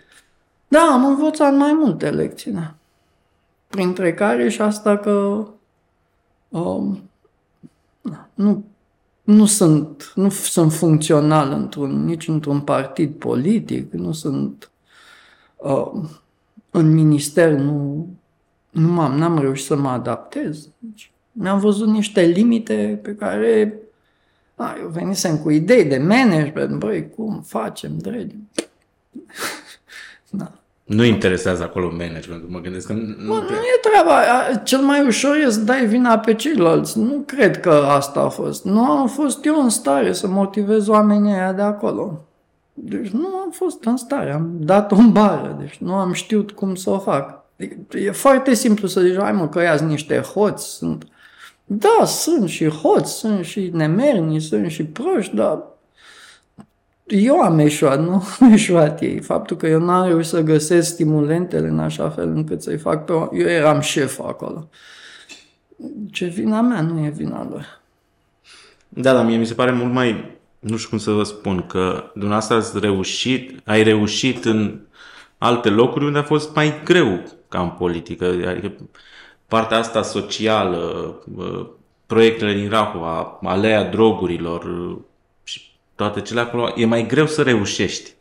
Da, 0.69 0.89
am 0.93 1.05
învățat 1.05 1.57
mai 1.57 1.73
multe 1.73 2.11
lecții, 2.11 2.53
da. 2.53 2.75
Printre 3.69 4.15
care 4.15 4.49
și 4.49 4.61
asta 4.61 4.99
că 4.99 5.47
um, 6.49 7.11
nu 8.35 8.65
nu 9.25 9.45
sunt, 9.45 10.13
nu 10.15 10.29
sunt 10.29 10.73
funcțional 10.73 11.53
într-un, 11.53 12.05
nici 12.05 12.29
într-un 12.29 12.61
partid 12.61 13.15
politic, 13.15 13.93
nu 13.93 14.13
sunt 14.13 14.71
uh, 15.57 15.93
în 16.71 16.95
minister, 16.95 17.53
nu, 17.53 18.09
nu 18.71 18.89
m-am, 18.89 19.19
n-am 19.19 19.39
reușit 19.39 19.67
să 19.67 19.77
mă 19.77 19.89
adaptez. 19.89 20.69
Deci, 20.79 21.13
mi-am 21.33 21.59
văzut 21.59 21.89
niște 21.89 22.21
limite 22.21 23.01
pe 23.03 23.15
care 23.15 23.79
a, 24.55 24.77
eu 24.81 24.89
venisem 24.89 25.39
cu 25.39 25.51
idei 25.51 25.85
de 25.85 25.99
management, 25.99 26.79
băi, 26.79 27.11
cum 27.17 27.43
facem, 27.47 27.99
dragi. 27.99 28.35
da. 30.31 30.53
Nu 30.85 31.05
interesează 31.05 31.63
acolo 31.63 31.91
managementul, 31.91 32.49
mă 32.49 32.61
gândesc 32.61 32.87
că... 32.87 32.93
Nu, 32.93 33.15
nu, 33.19 33.35
nu 33.35 33.41
e 33.41 33.81
treaba. 33.83 34.21
Cel 34.65 34.81
mai 34.81 35.07
ușor 35.07 35.37
e 35.37 35.51
să 35.51 35.61
dai 35.61 35.87
vina 35.87 36.19
pe 36.19 36.35
ceilalți. 36.35 36.99
Nu 36.99 37.23
cred 37.27 37.61
că 37.61 37.71
asta 37.71 38.21
a 38.21 38.29
fost. 38.29 38.65
Nu 38.65 38.85
am 38.85 39.09
fost 39.09 39.45
eu 39.45 39.63
în 39.63 39.69
stare 39.69 40.13
să 40.13 40.27
motivez 40.27 40.89
oamenii 40.89 41.33
aia 41.33 41.53
de 41.53 41.63
acolo. 41.63 42.25
Deci 42.75 43.09
nu 43.09 43.27
am 43.27 43.51
fost 43.51 43.85
în 43.85 43.97
stare, 43.97 44.33
am 44.33 44.51
dat-o 44.59 44.97
în 44.97 45.13
bară, 45.13 45.57
deci 45.61 45.77
nu 45.77 45.95
am 45.95 46.13
știut 46.13 46.51
cum 46.51 46.75
să 46.75 46.91
o 46.91 46.99
fac. 46.99 47.45
E 47.91 48.11
foarte 48.11 48.55
simplu 48.55 48.87
să 48.87 49.01
zici, 49.01 49.19
hai 49.19 49.33
mă, 49.33 49.49
că 49.49 49.61
iați 49.61 49.85
niște 49.85 50.19
hoți, 50.19 50.67
sunt... 50.67 51.07
Da, 51.65 52.05
sunt 52.05 52.49
și 52.49 52.69
hoți, 52.69 53.13
sunt 53.13 53.45
și 53.45 53.71
nemerni, 53.73 54.41
sunt 54.41 54.71
și 54.71 54.85
proști, 54.85 55.35
dar 55.35 55.63
eu 57.07 57.41
am 57.41 57.59
eșuat, 57.59 58.01
nu 58.01 58.13
am 58.41 58.53
eșuat 58.53 59.01
ei. 59.01 59.21
Faptul 59.21 59.57
că 59.57 59.67
eu 59.67 59.81
n-am 59.81 60.07
reușit 60.07 60.31
să 60.31 60.41
găsesc 60.41 60.93
stimulentele 60.93 61.69
în 61.69 61.79
așa 61.79 62.11
fel 62.11 62.29
încât 62.29 62.63
să-i 62.63 62.79
fac 62.79 63.05
pe 63.05 63.13
o... 63.13 63.29
Eu 63.33 63.47
eram 63.47 63.81
șef 63.81 64.21
acolo. 64.21 64.69
Ce 66.11 66.27
vina 66.27 66.61
mea, 66.61 66.81
nu 66.81 67.05
e 67.05 67.09
vina 67.09 67.49
lor. 67.51 67.81
Da, 68.89 69.13
dar 69.13 69.25
mie 69.25 69.37
mi 69.37 69.47
se 69.47 69.55
pare 69.55 69.71
mult 69.71 69.93
mai, 69.93 70.39
nu 70.59 70.77
știu 70.77 70.89
cum 70.89 70.99
să 70.99 71.11
vă 71.11 71.23
spun, 71.23 71.67
că 71.67 72.11
dumneavoastră 72.13 72.57
ați 72.57 72.79
reușit, 72.79 73.61
ai 73.65 73.83
reușit 73.83 74.45
în 74.45 74.81
alte 75.39 75.69
locuri 75.69 76.05
unde 76.05 76.19
a 76.19 76.23
fost 76.23 76.55
mai 76.55 76.81
greu 76.85 77.23
ca 77.49 77.61
în 77.61 77.69
politică. 77.69 78.25
Adică 78.25 78.73
partea 79.55 79.79
asta 79.79 80.03
socială, 80.03 81.15
proiectele 82.07 82.53
din 82.53 82.69
Rahova, 82.69 83.39
alea 83.43 83.85
drogurilor 83.85 84.63
și 85.43 85.61
toate 85.95 86.21
cele 86.21 86.41
acolo, 86.41 86.73
e 86.77 86.87
mai 86.87 87.07
greu 87.07 87.27
să 87.27 87.43
reușești. 87.43 88.15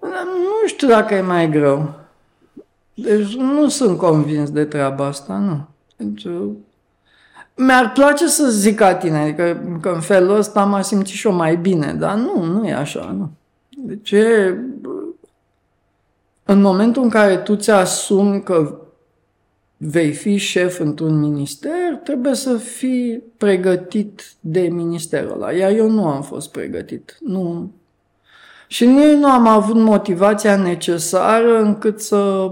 Nu 0.00 0.66
știu 0.66 0.88
dacă 0.88 1.14
e 1.14 1.20
mai 1.20 1.50
greu. 1.50 1.94
Deci 2.94 3.34
nu 3.34 3.68
sunt 3.68 3.98
convins 3.98 4.50
de 4.50 4.64
treaba 4.64 5.04
asta, 5.04 5.34
nu. 5.34 5.66
Deci, 5.96 6.26
mi-ar 7.56 7.92
place 7.92 8.26
să 8.26 8.48
zic 8.48 8.76
ca 8.76 8.94
tine, 8.94 9.18
adică 9.18 9.62
că 9.80 9.88
în 9.88 10.00
felul 10.00 10.36
ăsta 10.36 10.64
m-a 10.64 10.82
simțit 10.82 11.14
și 11.14 11.26
eu 11.26 11.32
mai 11.32 11.56
bine, 11.56 11.92
dar 11.92 12.14
nu, 12.14 12.42
nu 12.42 12.66
e 12.66 12.74
așa, 12.74 13.14
nu. 13.18 13.30
Deci 13.68 14.10
e, 14.10 14.58
în 16.44 16.60
momentul 16.60 17.02
în 17.02 17.08
care 17.08 17.36
tu 17.36 17.54
ți-asumi 17.54 18.42
că 18.42 18.80
vei 19.76 20.12
fi 20.12 20.36
șef 20.36 20.78
într-un 20.78 21.18
minister, 21.18 21.94
trebuie 22.02 22.34
să 22.34 22.56
fii 22.56 23.22
pregătit 23.36 24.32
de 24.40 24.60
ministerul 24.60 25.32
ăla. 25.32 25.52
Iar 25.52 25.70
eu 25.70 25.90
nu 25.90 26.06
am 26.06 26.22
fost 26.22 26.50
pregătit. 26.50 27.16
Nu. 27.20 27.72
Și 28.66 28.86
nici 28.86 29.16
nu 29.16 29.26
am 29.26 29.46
avut 29.46 29.76
motivația 29.76 30.56
necesară 30.56 31.58
încât 31.58 32.00
să 32.00 32.50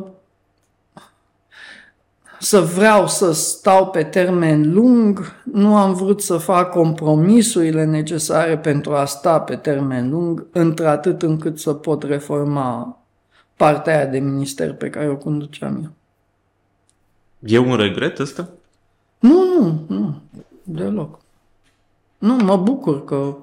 să 2.44 2.60
vreau 2.60 3.06
să 3.06 3.32
stau 3.32 3.86
pe 3.86 4.02
termen 4.02 4.72
lung, 4.72 5.34
nu 5.52 5.76
am 5.76 5.94
vrut 5.94 6.22
să 6.22 6.36
fac 6.36 6.70
compromisurile 6.70 7.84
necesare 7.84 8.58
pentru 8.58 8.94
a 8.94 9.04
sta 9.04 9.40
pe 9.40 9.56
termen 9.56 10.10
lung, 10.10 10.46
într-atât 10.52 11.22
încât 11.22 11.58
să 11.58 11.72
pot 11.72 12.02
reforma 12.02 12.98
partea 13.56 13.96
aia 13.96 14.06
de 14.06 14.18
minister 14.18 14.72
pe 14.72 14.90
care 14.90 15.08
o 15.08 15.16
conduceam 15.16 15.80
eu. 15.82 15.90
E 17.44 17.58
un 17.58 17.76
regret 17.76 18.18
ăsta? 18.18 18.48
Nu, 19.18 19.54
nu, 19.58 19.84
nu, 19.86 20.20
deloc. 20.62 21.18
Nu, 22.18 22.36
mă 22.36 22.56
bucur 22.56 23.04
că 23.04 23.36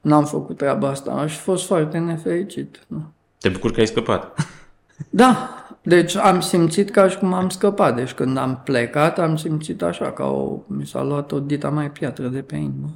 n-am 0.00 0.24
făcut 0.24 0.56
treaba 0.56 0.88
asta. 0.88 1.10
Aș 1.12 1.36
fi 1.36 1.40
fost 1.40 1.66
foarte 1.66 1.98
nefericit. 1.98 2.80
Nu. 2.86 3.02
Te 3.38 3.48
bucur 3.48 3.72
că 3.72 3.80
ai 3.80 3.86
scăpat. 3.86 4.32
Da, 5.10 5.48
deci 5.82 6.16
am 6.16 6.40
simțit 6.40 6.90
ca 6.90 7.08
și 7.08 7.18
cum 7.18 7.32
am 7.32 7.48
scăpat. 7.48 7.96
Deci 7.96 8.12
când 8.12 8.36
am 8.36 8.60
plecat, 8.64 9.18
am 9.18 9.36
simțit 9.36 9.82
așa, 9.82 10.12
ca 10.12 10.24
o, 10.24 10.58
mi 10.66 10.86
s-a 10.86 11.02
luat 11.02 11.32
o 11.32 11.40
dita 11.40 11.68
mai 11.68 11.90
piatră 11.90 12.28
de 12.28 12.42
pe 12.42 12.56
inimă. 12.56 12.90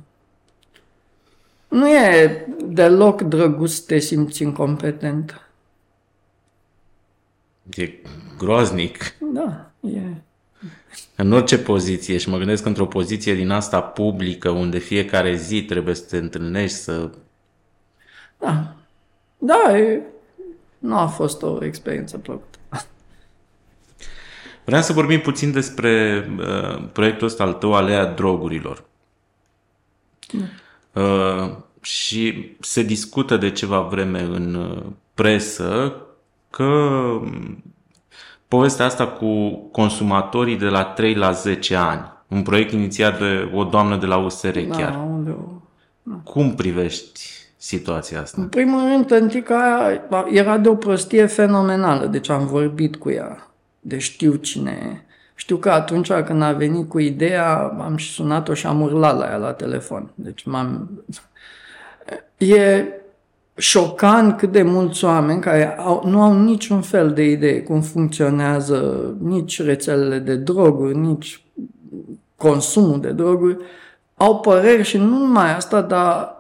Nu 1.69 1.89
e 1.89 2.47
deloc 2.65 3.23
drăguț 3.23 3.71
să 3.71 3.83
te 3.87 3.99
simți 3.99 4.43
incompetent. 4.43 5.51
E 7.77 7.93
groaznic. 8.39 8.97
Da, 9.33 9.71
e. 9.81 10.23
În 11.21 11.33
orice 11.33 11.59
poziție 11.59 12.19
și 12.19 12.29
mă 12.29 12.37
gândesc 12.37 12.65
într-o 12.67 12.87
poziție 12.87 13.35
din 13.35 13.51
asta 13.51 13.81
publică 13.81 14.51
unde 14.51 14.79
fiecare 14.79 15.35
zi 15.37 15.65
trebuie 15.65 15.95
să 15.95 16.05
te 16.09 16.17
întâlnești, 16.17 16.77
să... 16.77 17.11
Da, 18.39 18.75
da, 19.39 19.79
e... 19.79 20.03
nu 20.79 20.97
a 20.99 21.07
fost 21.07 21.43
o 21.43 21.65
experiență 21.65 22.19
plăcută. 22.19 22.59
Vreau 24.65 24.83
să 24.83 24.93
vorbim 24.93 25.21
puțin 25.21 25.53
despre 25.53 26.25
uh, 26.39 26.89
proiectul 26.93 27.27
ăsta 27.27 27.43
al 27.43 27.53
tău, 27.53 27.75
Alea 27.75 28.05
Drogurilor. 28.07 28.85
Da. 30.33 31.03
Uh, 31.03 31.57
și 31.81 32.57
se 32.61 32.83
discută 32.83 33.37
de 33.37 33.51
ceva 33.51 33.81
vreme 33.81 34.21
în 34.21 34.55
uh, 34.55 34.83
presă 35.15 36.03
că 36.51 36.65
um, 36.65 37.63
povestea 38.49 38.85
asta 38.85 39.07
cu 39.07 39.51
consumatorii 39.73 40.57
de 40.57 40.67
la 40.67 40.85
3 40.85 41.15
la 41.15 41.33
10 41.33 41.77
ani, 41.77 42.13
un 42.29 42.43
proiect 42.43 42.73
inițiat 42.73 43.19
de 43.19 43.51
o 43.55 43.65
doamnă 43.65 43.97
de 43.97 44.07
la 44.07 44.17
USR 44.17 44.59
Da, 44.59 44.77
chiar. 44.77 44.95
unde... 45.11 45.37
Cum 46.25 46.55
privești 46.55 47.21
situația 47.57 48.21
asta? 48.21 48.41
În 48.41 48.49
primul 48.49 48.81
rând, 48.81 49.07
tântica 49.07 49.85
aia 49.85 50.27
era 50.31 50.59
de 50.59 50.69
o 50.69 50.75
prostie 50.75 51.27
fenomenală, 51.27 52.07
deci 52.07 52.29
am 52.29 52.47
vorbit 52.47 52.97
cu 52.97 53.11
ea. 53.11 53.49
Deci 53.81 54.03
știu 54.03 54.35
cine 54.35 54.71
e. 54.71 55.03
Știu 55.35 55.57
că 55.57 55.71
atunci 55.71 56.13
când 56.13 56.43
a 56.43 56.53
venit 56.53 56.89
cu 56.89 56.99
ideea, 56.99 57.57
am 57.81 57.97
și 57.97 58.13
sunat-o 58.13 58.55
și 58.55 58.67
am 58.67 58.81
urlat 58.81 59.19
la 59.19 59.25
ea 59.25 59.37
la 59.37 59.53
telefon. 59.53 60.11
Deci 60.15 60.45
m-am... 60.45 60.91
E 62.37 62.85
șocant 63.59 64.37
cât 64.37 64.53
de 64.53 64.63
mulți 64.63 65.05
oameni 65.05 65.41
care 65.41 65.77
au, 65.79 66.03
nu 66.05 66.23
au 66.23 66.43
niciun 66.43 66.81
fel 66.81 67.13
de 67.13 67.31
idee 67.31 67.63
cum 67.63 67.81
funcționează 67.81 69.15
nici 69.23 69.63
rețelele 69.63 70.19
de 70.19 70.35
droguri, 70.35 70.97
nici 70.97 71.43
consumul 72.37 73.01
de 73.01 73.11
droguri, 73.11 73.57
au 74.17 74.41
păreri 74.41 74.83
și 74.83 74.97
nu 74.97 75.19
numai 75.19 75.55
asta, 75.55 75.81
dar 75.81 76.37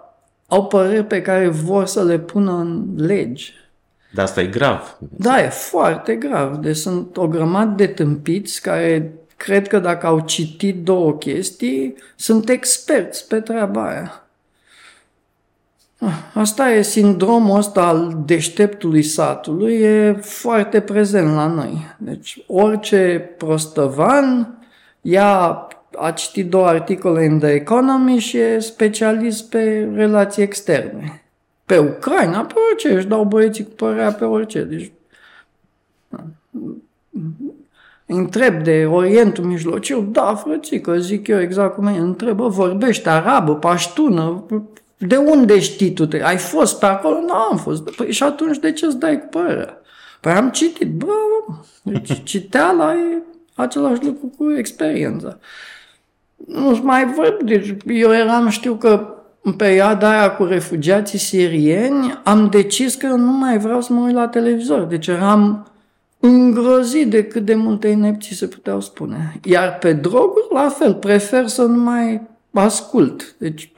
au 0.47 0.67
păreri 0.67 1.05
pe 1.05 1.23
care 1.23 1.49
vor 1.49 1.87
să 1.87 2.05
le 2.05 2.19
pună 2.19 2.53
în 2.53 2.85
legi. 2.97 3.55
Dar 4.15 4.25
asta 4.25 4.41
e 4.41 4.47
grav. 4.47 4.97
Da, 4.99 5.43
e 5.43 5.49
foarte 5.49 6.15
grav. 6.15 6.57
Deci 6.57 6.77
sunt 6.77 7.17
o 7.17 7.29
grămadă 7.29 7.75
de 7.77 7.87
tâmpiți 7.87 8.63
care 8.63 9.13
cred 9.37 9.69
că 9.69 9.79
dacă 9.79 10.07
au 10.07 10.21
citit 10.21 10.85
două 10.85 11.13
chestii, 11.13 11.95
sunt 12.17 12.49
experți 12.49 13.29
pe 13.29 13.41
treaba 13.41 13.89
aia. 13.89 14.28
Asta 16.35 16.71
e 16.71 16.83
sindromul 16.83 17.57
ăsta 17.57 17.87
al 17.87 18.23
deșteptului 18.25 19.03
satului, 19.03 19.75
e 19.75 20.13
foarte 20.13 20.81
prezent 20.81 21.35
la 21.35 21.47
noi. 21.47 21.87
Deci 21.99 22.45
orice 22.47 23.35
prostăvan 23.37 24.59
ia 25.01 25.69
a 25.97 26.11
citit 26.11 26.51
două 26.51 26.67
articole 26.67 27.25
în 27.25 27.39
The 27.39 27.49
Economy 27.49 28.19
și 28.19 28.37
e 28.37 28.59
specialist 28.59 29.49
pe 29.51 29.91
relații 29.95 30.43
externe. 30.43 31.23
Pe 31.65 31.79
Ucraina, 31.79 32.41
pe 32.41 32.55
orice, 32.71 32.95
își 32.95 33.07
dau 33.07 33.25
băieții 33.25 33.65
cu 33.65 33.71
părerea 33.71 34.13
pe 34.13 34.25
orice. 34.25 34.63
Deci, 34.63 34.93
întreb 38.07 38.63
de 38.63 38.87
Orientul 38.87 39.45
Mijlociu, 39.45 40.01
da, 40.01 40.35
frățică, 40.35 40.99
zic 40.99 41.27
eu 41.27 41.41
exact 41.41 41.75
cum 41.75 41.87
e, 41.87 41.99
întrebă, 41.99 42.49
vorbește 42.49 43.09
arabă, 43.09 43.55
paștună, 43.55 44.45
de 44.99 45.17
unde 45.17 45.61
știi 45.61 45.93
tu? 45.93 46.09
Ai 46.23 46.37
fost 46.37 46.79
pe 46.79 46.87
acolo? 46.87 47.21
Nu 47.21 47.33
am 47.33 47.57
fost. 47.57 47.91
Păi 47.91 48.13
și 48.13 48.23
atunci 48.23 48.59
de 48.59 48.73
ce 48.73 48.87
îți 48.87 48.99
dai 48.99 49.21
cu 49.21 49.27
părerea? 49.27 49.81
Păi 50.21 50.33
am 50.33 50.51
citit, 50.51 50.91
bă, 50.91 51.15
deci 51.83 52.23
citeala 52.31 52.95
e 52.95 53.23
același 53.55 54.05
lucru 54.05 54.33
cu 54.39 54.53
experiența. 54.57 55.39
Nu 56.47 56.81
mai 56.83 57.07
vorb, 57.07 57.43
deci 57.43 57.77
eu 57.87 58.13
eram, 58.13 58.49
știu 58.49 58.75
că 58.75 59.13
în 59.43 59.53
perioada 59.53 60.11
aia 60.11 60.31
cu 60.31 60.45
refugiații 60.45 61.19
sirieni, 61.19 62.21
am 62.25 62.49
decis 62.51 62.95
că 62.95 63.07
nu 63.07 63.33
mai 63.33 63.59
vreau 63.59 63.81
să 63.81 63.93
mă 63.93 64.01
uit 64.01 64.15
la 64.15 64.29
televizor. 64.29 64.81
Deci 64.81 65.07
eram 65.07 65.67
îngrozit 66.21 67.11
de 67.11 67.25
cât 67.25 67.45
de 67.45 67.55
multe 67.55 67.89
inepții 67.89 68.35
se 68.35 68.47
puteau 68.47 68.81
spune. 68.81 69.41
Iar 69.45 69.79
pe 69.79 69.93
droguri, 69.93 70.47
la 70.53 70.69
fel, 70.69 70.95
prefer 70.95 71.47
să 71.47 71.63
nu 71.63 71.83
mai 71.83 72.21
ascult. 72.53 73.35
Deci 73.39 73.73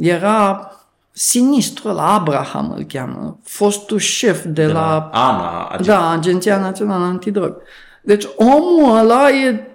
era 0.00 0.68
sinistru 1.12 1.88
la 1.92 2.12
Abraham 2.14 2.72
îl 2.76 2.82
cheamă, 2.82 3.38
fostul 3.42 3.98
șef 3.98 4.42
de, 4.44 4.50
De 4.50 4.66
la, 4.66 4.80
la 4.80 5.10
ANA, 5.12 5.76
agen- 5.76 5.84
da, 5.86 6.10
Agenția 6.10 6.58
Națională 6.58 7.04
Antidrog. 7.04 7.56
Deci 8.02 8.26
omul 8.36 8.96
ăla 8.98 9.30
e, 9.30 9.66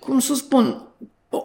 cum 0.00 0.18
să 0.18 0.34
spun, 0.34 0.82
o- 1.30 1.44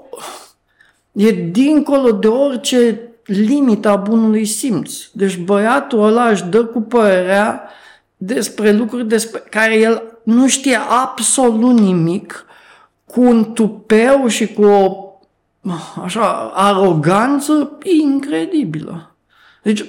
e 1.12 1.32
dincolo 1.32 2.12
de 2.12 2.28
orice 2.28 3.02
limită 3.26 3.90
a 3.90 3.96
bunului 3.96 4.46
simț. 4.46 4.94
Deci 5.12 5.38
băiatul 5.38 6.04
ăla 6.04 6.28
își 6.30 6.44
dă 6.44 6.66
cu 6.66 6.82
părerea 6.82 7.70
despre 8.18 8.72
lucruri 8.72 9.08
despre 9.08 9.40
care 9.50 9.76
el 9.76 10.20
nu 10.24 10.48
știe 10.48 10.80
absolut 11.04 11.80
nimic, 11.80 12.46
cu 13.06 13.22
un 13.22 13.54
tupeu 13.54 14.28
și 14.28 14.54
cu 14.54 14.62
o 14.64 15.07
așa, 16.04 16.52
aroganță 16.54 17.78
incredibilă. 17.84 19.16
Deci 19.64 19.86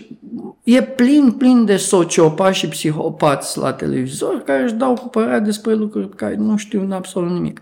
e 0.62 0.82
plin, 0.82 1.32
plin 1.32 1.64
de 1.64 1.76
sociopați 1.76 2.58
și 2.58 2.68
psihopați 2.68 3.58
la 3.58 3.72
televizor 3.72 4.42
care 4.42 4.62
își 4.62 4.74
dau 4.74 4.94
cu 4.94 5.08
părerea 5.08 5.38
despre 5.38 5.74
lucruri 5.74 6.08
care 6.08 6.34
nu 6.34 6.56
știu 6.56 6.88
absolut 6.90 7.30
nimic. 7.30 7.60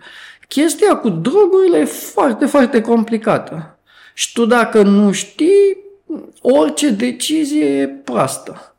Chestia 0.49 0.97
cu 0.97 1.09
drogurile 1.09 1.79
e 1.79 1.85
foarte, 1.85 2.47
foarte 2.47 2.81
complicată. 2.81 3.79
Și 4.15 4.33
tu 4.33 4.47
dacă 4.47 4.83
nu 4.83 5.13
știi, 5.13 5.77
orice 6.41 6.91
decizie 6.91 7.65
e 7.65 7.87
proastă. 7.87 8.75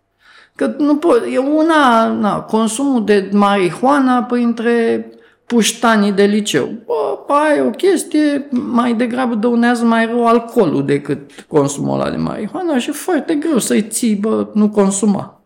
Că 0.56 0.74
nu 0.78 0.96
pot, 0.96 1.24
e 1.32 1.38
una, 1.38 2.08
na, 2.08 2.40
consumul 2.40 3.06
de 3.06 3.30
marihuana 3.32 4.24
printre 4.24 5.06
puștanii 5.48 6.12
de 6.12 6.24
liceu. 6.24 6.70
Bă, 6.86 7.34
aia 7.34 7.56
e 7.56 7.62
o 7.62 7.70
chestie, 7.70 8.48
mai 8.52 8.94
degrabă 8.94 9.36
dăunează 9.36 9.86
mai 9.86 10.06
rău 10.06 10.28
alcoolul 10.28 10.86
decât 10.86 11.46
consumul 11.48 12.00
ăla 12.00 12.10
de 12.10 12.18
marihuana 12.18 12.78
și 12.78 12.90
e 12.90 12.94
foarte 12.94 13.36
greu 13.36 13.58
să-i 13.58 13.88
ții, 13.88 14.16
bă, 14.16 14.48
nu 14.54 14.70
consuma. 14.70 15.42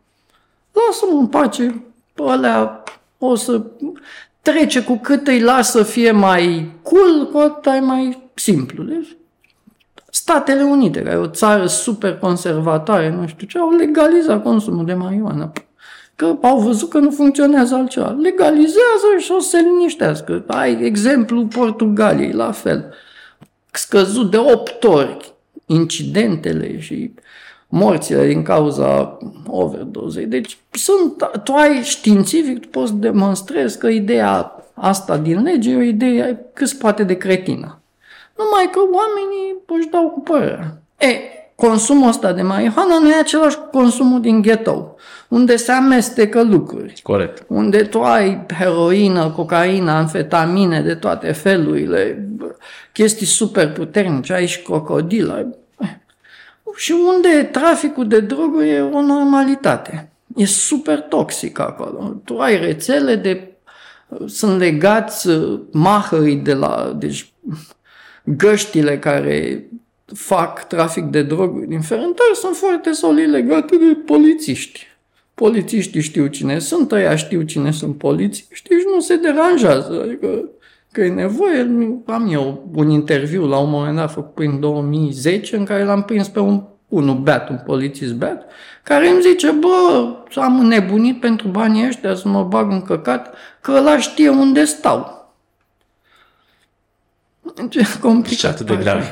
Lasă-mă 0.71 1.19
în 1.19 1.27
pace, 1.27 1.83
bă, 2.15 2.29
alea 2.29 2.83
o 3.17 3.35
să 3.35 3.61
trece 4.41 4.83
cu 4.83 4.97
cât 4.97 5.27
îi 5.27 5.39
lasă 5.39 5.77
să 5.77 5.83
fie 5.83 6.11
mai 6.11 6.71
cool, 6.81 7.29
cu 7.31 7.37
atât 7.37 7.65
ai 7.65 7.79
mai 7.79 8.29
simplu. 8.33 8.83
Deci, 8.83 9.15
Statele 10.13 10.63
Unite, 10.63 11.01
care 11.01 11.15
e 11.15 11.19
o 11.19 11.27
țară 11.27 11.65
super 11.65 12.17
conservatoare, 12.17 13.09
nu 13.09 13.27
știu 13.27 13.47
ce, 13.47 13.57
au 13.57 13.75
legalizat 13.75 14.43
consumul 14.43 14.85
de 14.85 14.93
marihuana. 14.93 15.51
Că 16.21 16.37
au 16.41 16.59
văzut 16.59 16.89
că 16.89 16.97
nu 16.97 17.11
funcționează 17.11 17.75
altceva. 17.75 18.09
Legalizează 18.09 19.07
și 19.17 19.31
o 19.31 19.39
să 19.39 19.49
se 19.49 19.57
liniștească. 19.57 20.43
Ai 20.47 20.83
exemplu 20.83 21.45
Portugaliei, 21.45 22.31
la 22.31 22.51
fel. 22.51 22.93
Scăzut 23.71 24.31
de 24.31 24.37
8 24.37 24.83
ori 24.83 25.33
incidentele 25.65 26.79
și 26.79 27.13
morțile 27.69 28.27
din 28.27 28.43
cauza 28.43 29.17
overdozei. 29.47 30.25
Deci 30.25 30.57
sunt, 30.71 31.29
tu 31.43 31.53
ai 31.53 31.81
științific, 31.83 32.59
tu 32.59 32.67
poți 32.67 32.95
demonstrezi 32.95 33.77
că 33.77 33.87
ideea 33.87 34.51
asta 34.73 35.17
din 35.17 35.41
lege 35.41 35.71
e 35.71 35.77
o 35.77 35.81
idee 35.81 36.45
cât 36.53 36.67
se 36.67 36.75
poate 36.79 37.03
de 37.03 37.17
cretină. 37.17 37.81
Numai 38.37 38.69
că 38.71 38.79
oamenii 38.79 39.55
își 39.67 39.87
dau 39.87 40.09
cu 40.09 40.19
părerea. 40.19 40.81
E, 40.97 41.30
consumul 41.67 42.07
ăsta 42.07 42.33
de 42.33 42.41
marihuana 42.41 42.99
nu 42.99 43.09
e 43.09 43.19
același 43.19 43.57
cu 43.57 43.65
consumul 43.71 44.21
din 44.21 44.41
ghetto, 44.41 44.95
unde 45.27 45.55
se 45.55 45.71
amestecă 45.71 46.43
lucruri. 46.43 46.99
Corect. 47.03 47.43
Unde 47.47 47.83
tu 47.83 48.01
ai 48.01 48.45
heroină, 48.57 49.29
cocaină, 49.29 49.91
amfetamine 49.91 50.81
de 50.81 50.95
toate 50.95 51.31
felurile, 51.31 52.29
chestii 52.91 53.25
super 53.25 53.71
puternice, 53.71 54.33
ai 54.33 54.45
și 54.45 54.61
crocodilă. 54.61 55.55
Și 56.75 56.91
unde 56.91 57.43
traficul 57.43 58.07
de 58.07 58.19
droguri 58.19 58.69
e 58.69 58.81
o 58.81 59.01
normalitate. 59.01 60.11
E 60.35 60.45
super 60.45 60.99
toxic 60.99 61.59
acolo. 61.59 62.21
Tu 62.25 62.37
ai 62.37 62.59
rețele 62.59 63.15
de... 63.15 63.47
Sunt 64.25 64.59
legați 64.59 65.27
mahării 65.71 66.35
de 66.35 66.53
la... 66.53 66.95
Deci 66.97 67.33
găștile 68.23 68.99
care 68.99 69.65
fac 70.13 70.67
trafic 70.67 71.03
de 71.03 71.21
droguri 71.21 71.67
din 71.67 71.81
Ferentari 71.81 72.35
sunt 72.35 72.55
foarte 72.55 72.91
solid 72.91 73.29
legate 73.29 73.75
de 73.77 73.97
polițiști. 74.05 74.87
Polițiștii 75.33 76.01
știu 76.01 76.27
cine 76.27 76.59
sunt, 76.59 76.91
ăia 76.91 77.15
știu 77.15 77.41
cine 77.41 77.71
sunt 77.71 77.97
polițiști 77.97 78.69
și 78.69 78.85
nu 78.93 78.99
se 78.99 79.15
deranjează. 79.15 80.01
Adică 80.03 80.49
că 80.91 81.01
e 81.01 81.09
nevoie, 81.09 81.59
am 82.05 82.27
eu 82.31 82.69
un 82.75 82.89
interviu 82.89 83.45
la 83.45 83.57
un 83.57 83.69
moment 83.69 83.95
dat 83.95 84.11
făcut 84.11 84.33
prin 84.33 84.59
2010 84.59 85.55
în 85.55 85.65
care 85.65 85.83
l-am 85.83 86.03
prins 86.03 86.27
pe 86.27 86.39
un 86.39 86.63
unul 86.87 87.15
beat, 87.15 87.49
un 87.49 87.59
polițist 87.65 88.13
beat, 88.13 88.45
care 88.83 89.07
îmi 89.07 89.21
zice, 89.21 89.51
bă, 89.51 90.07
am 90.35 90.65
nebunit 90.65 91.19
pentru 91.19 91.47
banii 91.47 91.87
ăștia 91.87 92.15
să 92.15 92.27
mă 92.27 92.43
bag 92.43 92.71
în 92.71 92.81
căcat, 92.81 93.33
că 93.61 93.71
ăla 93.71 93.99
știe 93.99 94.29
unde 94.29 94.63
stau. 94.63 95.31
Ce 97.69 97.85
complicat. 98.01 98.37
Și 98.37 98.45
atât 98.45 98.65
de 98.65 98.75
grav. 98.75 99.03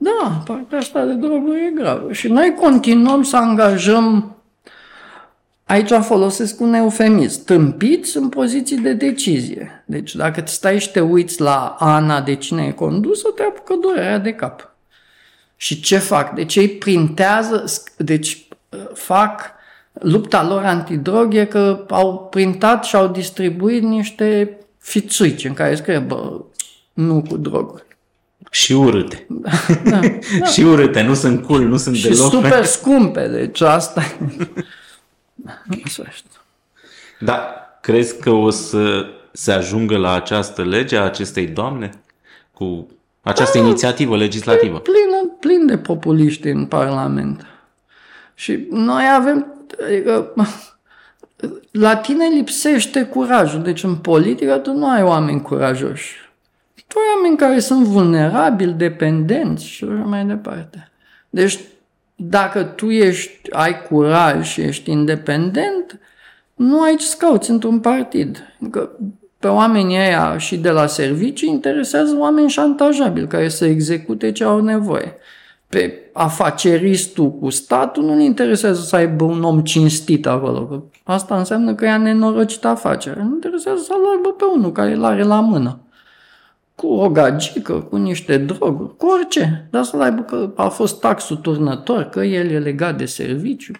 Da, 0.00 0.42
partea 0.44 0.78
asta 0.78 1.04
de 1.04 1.12
droguri 1.12 1.66
e 1.66 1.70
gravă. 1.74 2.12
Și 2.12 2.28
noi 2.28 2.54
continuăm 2.60 3.22
să 3.22 3.36
angajăm, 3.36 4.36
aici 5.64 5.90
folosesc 5.90 6.60
un 6.60 6.74
eufemism, 6.74 7.44
tâmpiți 7.44 8.16
în 8.16 8.28
poziții 8.28 8.78
de 8.78 8.92
decizie. 8.92 9.82
Deci 9.86 10.14
dacă 10.14 10.40
te 10.40 10.50
stai 10.50 10.80
și 10.80 10.90
te 10.90 11.00
uiți 11.00 11.40
la 11.40 11.76
Ana 11.78 12.20
de 12.20 12.34
cine 12.34 12.64
e 12.64 12.70
condusă, 12.70 13.28
te 13.28 13.42
apucă 13.42 13.74
durerea 13.74 14.18
de 14.18 14.32
cap. 14.32 14.74
Și 15.56 15.80
ce 15.80 15.98
fac? 15.98 16.34
Deci 16.34 16.56
ei 16.56 16.68
printează, 16.68 17.64
deci 17.96 18.48
fac 18.94 19.50
lupta 19.92 20.46
lor 20.46 20.64
antidrog 20.64 21.34
e 21.34 21.44
că 21.44 21.84
au 21.88 22.26
printat 22.30 22.84
și 22.84 22.96
au 22.96 23.08
distribuit 23.08 23.82
niște 23.82 24.58
fițuici 24.78 25.44
în 25.44 25.54
care 25.54 25.74
scrie, 25.74 25.98
bă, 25.98 26.40
nu 26.92 27.22
cu 27.28 27.36
droguri. 27.36 27.86
Și 28.50 28.72
urâte. 28.72 29.26
Da, 29.28 29.50
da, 29.84 30.00
da. 30.38 30.46
și 30.52 30.62
urâte, 30.62 31.02
nu 31.02 31.14
sunt 31.14 31.46
cool, 31.46 31.60
nu 31.60 31.76
sunt 31.76 31.96
și 31.96 32.08
deloc. 32.08 32.30
super 32.30 32.64
scumpe, 32.64 33.28
deci 33.28 33.60
asta 33.60 34.02
Da, 37.18 37.54
crezi 37.80 38.18
că 38.20 38.30
o 38.30 38.50
să 38.50 39.06
se 39.32 39.52
ajungă 39.52 39.96
la 39.96 40.14
această 40.14 40.64
lege 40.64 40.96
a 40.96 41.04
acestei 41.04 41.46
doamne? 41.46 41.90
Cu 42.52 42.88
această 43.22 43.58
da, 43.58 43.64
inițiativă 43.64 44.16
legislativă? 44.16 44.78
Plin, 44.78 45.30
plin 45.40 45.66
de 45.66 45.78
populiști 45.78 46.48
în 46.48 46.66
Parlament. 46.66 47.46
Și 48.34 48.66
noi 48.70 49.04
avem, 49.16 49.46
adică, 49.86 50.32
la 51.70 51.96
tine 51.96 52.26
lipsește 52.26 53.02
curajul. 53.04 53.62
Deci 53.62 53.82
în 53.82 53.96
politică 53.96 54.56
tu 54.56 54.72
nu 54.72 54.88
ai 54.90 55.02
oameni 55.02 55.42
curajoși 55.42 56.27
tu 56.88 56.98
ai 56.98 57.14
oameni 57.14 57.36
care 57.36 57.58
sunt 57.58 57.84
vulnerabili, 57.84 58.72
dependenți 58.72 59.64
și 59.64 59.84
așa 59.84 60.04
mai 60.04 60.24
departe. 60.24 60.90
Deci, 61.30 61.58
dacă 62.16 62.62
tu 62.62 62.90
ești, 62.90 63.52
ai 63.52 63.82
curaj 63.82 64.46
și 64.46 64.60
ești 64.60 64.90
independent, 64.90 66.00
nu 66.54 66.80
ai 66.80 66.96
ce 66.96 67.06
scauți 67.06 67.50
într-un 67.50 67.80
partid. 67.80 68.54
Că 68.70 68.90
pe 69.38 69.48
oamenii 69.48 69.96
ăia 69.96 70.38
și 70.38 70.56
de 70.56 70.70
la 70.70 70.86
servicii 70.86 71.48
interesează 71.48 72.16
oameni 72.18 72.48
șantajabili 72.48 73.26
care 73.26 73.48
să 73.48 73.64
execute 73.64 74.32
ce 74.32 74.44
au 74.44 74.60
nevoie. 74.60 75.16
Pe 75.68 76.10
afaceristul 76.12 77.32
cu 77.32 77.50
statul 77.50 78.04
nu-l 78.04 78.20
interesează 78.20 78.80
să 78.80 78.96
aibă 78.96 79.24
un 79.24 79.42
om 79.42 79.60
cinstit 79.60 80.26
acolo. 80.26 80.66
Că 80.66 80.82
asta 81.04 81.38
înseamnă 81.38 81.74
că 81.74 81.84
ea 81.84 81.96
nenorocit 81.96 82.64
afacere. 82.64 83.22
Nu 83.22 83.34
interesează 83.34 83.82
să-l 83.82 84.10
aibă 84.16 84.28
pe 84.28 84.44
unul 84.54 84.72
care 84.72 84.92
îl 84.92 85.04
are 85.04 85.22
la 85.22 85.40
mână 85.40 85.78
cu 86.78 86.86
o 86.86 87.10
gagică, 87.10 87.80
cu 87.80 87.96
niște 87.96 88.36
droguri, 88.36 88.96
cu 88.96 89.06
orice. 89.06 89.68
Dar 89.70 89.84
să-l 89.84 90.00
aibă 90.00 90.22
că 90.22 90.52
a 90.56 90.68
fost 90.68 91.00
taxul 91.00 91.36
turnător, 91.36 92.04
că 92.04 92.20
el 92.20 92.50
e 92.50 92.58
legat 92.58 92.96
de 92.96 93.04
serviciu. 93.04 93.72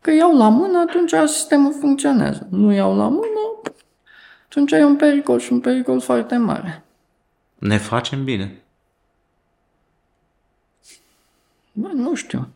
Că 0.00 0.10
iau 0.10 0.36
la 0.36 0.48
mână, 0.48 0.78
atunci 0.88 1.28
sistemul 1.30 1.74
funcționează. 1.80 2.46
Nu 2.50 2.72
iau 2.72 2.96
la 2.96 3.08
mână, 3.08 3.60
atunci 4.44 4.72
e 4.72 4.84
un 4.84 4.96
pericol 4.96 5.38
și 5.38 5.52
un 5.52 5.60
pericol 5.60 6.00
foarte 6.00 6.36
mare. 6.36 6.84
Ne 7.58 7.76
facem 7.76 8.24
bine. 8.24 8.62
Bă, 11.72 11.88
nu 11.92 12.14
știu. 12.14 12.48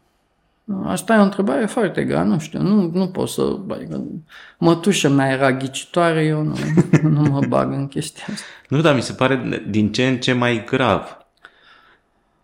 Asta 0.85 1.15
e 1.15 1.19
o 1.19 1.23
întrebare 1.23 1.67
foarte 1.67 2.05
grea, 2.05 2.23
nu 2.23 2.39
știu, 2.39 2.63
nu, 2.63 2.91
nu 2.93 3.09
pot 3.09 3.29
să... 3.29 3.57
Adică, 3.71 4.05
mătușa 4.59 5.09
mea 5.09 5.31
era 5.31 5.53
ghicitoare, 5.53 6.25
eu 6.25 6.43
nu, 6.43 6.55
nu 7.15 7.21
mă 7.21 7.41
bag 7.49 7.73
în 7.73 7.89
chestia 7.89 8.25
asta. 8.33 8.45
Nu, 8.69 8.81
dar 8.81 8.95
mi 8.95 9.03
se 9.03 9.13
pare 9.13 9.63
din 9.69 9.93
ce 9.93 10.07
în 10.07 10.17
ce 10.17 10.33
mai 10.33 10.65
grav. 10.65 11.19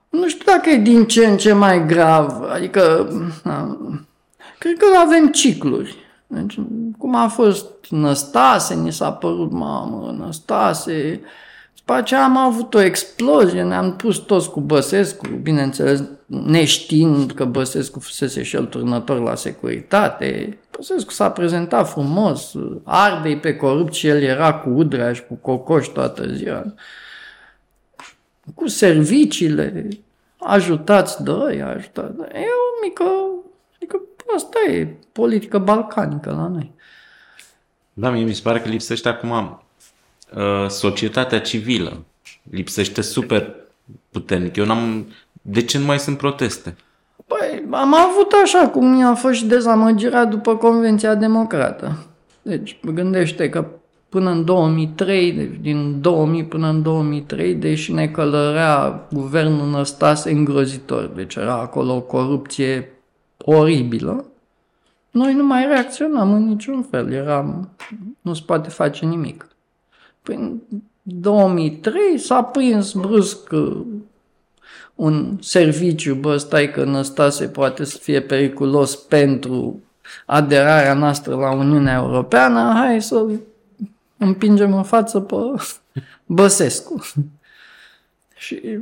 Nu 0.08 0.28
știu 0.28 0.44
dacă 0.46 0.70
e 0.70 0.76
din 0.76 1.06
ce 1.06 1.26
în 1.26 1.36
ce 1.36 1.52
mai 1.52 1.86
grav, 1.86 2.42
adică... 2.52 3.08
Na, 3.42 3.78
cred 4.58 4.76
că 4.76 4.86
avem 5.04 5.30
cicluri. 5.30 5.96
Deci, 6.26 6.58
cum 6.98 7.14
a 7.14 7.28
fost 7.28 7.66
Năstase, 7.90 8.74
ni 8.74 8.92
s-a 8.92 9.12
părut, 9.12 9.50
mamă, 9.50 10.16
Năstase, 10.18 11.20
după 11.86 11.98
aceea 11.98 12.24
am 12.24 12.36
avut 12.36 12.74
o 12.74 12.80
explozie, 12.80 13.62
ne-am 13.62 13.96
pus 13.96 14.16
toți 14.16 14.50
cu 14.50 14.60
Băsescu, 14.60 15.26
bineînțeles, 15.26 16.02
neștiind 16.26 17.32
că 17.32 17.44
Băsescu 17.44 18.00
fusese 18.00 18.42
și 18.42 18.56
el 18.56 18.64
turnător 18.64 19.18
la 19.20 19.34
securitate. 19.34 20.58
Băsescu 20.76 21.12
s-a 21.12 21.30
prezentat 21.30 21.88
frumos, 21.88 22.54
ardei 22.82 23.38
pe 23.38 23.56
corupt 23.56 23.92
și 23.92 24.06
el 24.06 24.22
era 24.22 24.54
cu 24.54 24.68
udrea 24.68 25.12
și 25.12 25.24
cu 25.26 25.34
cocoș 25.34 25.86
toată 25.86 26.26
ziua. 26.32 26.74
Cu 28.54 28.66
serviciile, 28.66 29.88
ajutați 30.38 31.22
doi, 31.22 31.62
ajutați 31.62 32.16
doi. 32.16 32.28
E 32.32 32.38
o 32.38 32.84
mică, 32.86 33.04
adică 33.76 34.00
asta 34.36 34.58
e 34.70 34.96
politică 35.12 35.58
balcanică 35.58 36.30
la 36.30 36.48
noi. 36.48 36.72
Da, 37.92 38.10
mie 38.10 38.24
mi 38.24 38.32
se 38.32 38.40
pare 38.42 38.60
că 38.60 38.68
lipsește 38.68 39.08
acum 39.08 39.30
Uh, 39.30 39.63
societatea 40.68 41.40
civilă 41.40 42.04
lipsește 42.50 43.00
super 43.00 43.54
puternic. 44.10 44.56
Eu 44.56 44.64
n-am... 44.64 45.06
De 45.42 45.62
ce 45.62 45.78
nu 45.78 45.84
mai 45.84 45.98
sunt 45.98 46.16
proteste? 46.16 46.76
Păi, 47.26 47.64
am 47.70 47.94
avut 47.94 48.32
așa 48.44 48.68
cum 48.68 48.86
mi-a 48.86 49.14
fost 49.14 49.34
și 49.34 49.46
dezamăgirea 49.46 50.24
după 50.24 50.56
Convenția 50.56 51.14
Democrată. 51.14 52.06
Deci, 52.42 52.78
gândește 52.94 53.48
că 53.48 53.66
până 54.08 54.30
în 54.30 54.44
2003, 54.44 55.32
deci 55.32 55.58
din 55.60 56.00
2000 56.00 56.44
până 56.44 56.68
în 56.68 56.82
2003, 56.82 57.54
deși 57.54 57.92
ne 57.92 58.08
călărea 58.08 59.06
guvernul 59.12 59.70
Năstase 59.70 60.30
îngrozitor, 60.30 61.04
deci 61.04 61.34
era 61.34 61.54
acolo 61.54 61.94
o 61.94 62.00
corupție 62.00 62.90
oribilă, 63.38 64.24
noi 65.10 65.34
nu 65.34 65.44
mai 65.44 65.66
reacționam 65.66 66.32
în 66.32 66.44
niciun 66.48 66.82
fel, 66.90 67.12
eram, 67.12 67.70
nu 68.20 68.34
se 68.34 68.42
poate 68.46 68.68
face 68.68 69.04
nimic. 69.04 69.48
Păi 70.24 70.36
în 70.36 70.60
2003 71.02 72.18
s-a 72.18 72.42
prins 72.42 72.92
brusc 72.92 73.50
uh, 73.52 73.80
un 74.94 75.38
serviciu, 75.40 76.14
bă, 76.14 76.36
stai 76.36 76.70
că 76.70 76.84
Năstase 76.84 77.48
poate 77.48 77.84
să 77.84 77.98
fie 77.98 78.20
periculos 78.20 78.96
pentru 78.96 79.82
aderarea 80.26 80.94
noastră 80.94 81.34
la 81.34 81.54
Uniunea 81.54 81.94
Europeană, 81.94 82.72
hai 82.74 83.02
să 83.02 83.26
împingem 84.16 84.74
în 84.74 84.82
față 84.82 85.20
pe 85.20 85.36
Băsescu. 86.26 87.02
Și 88.36 88.78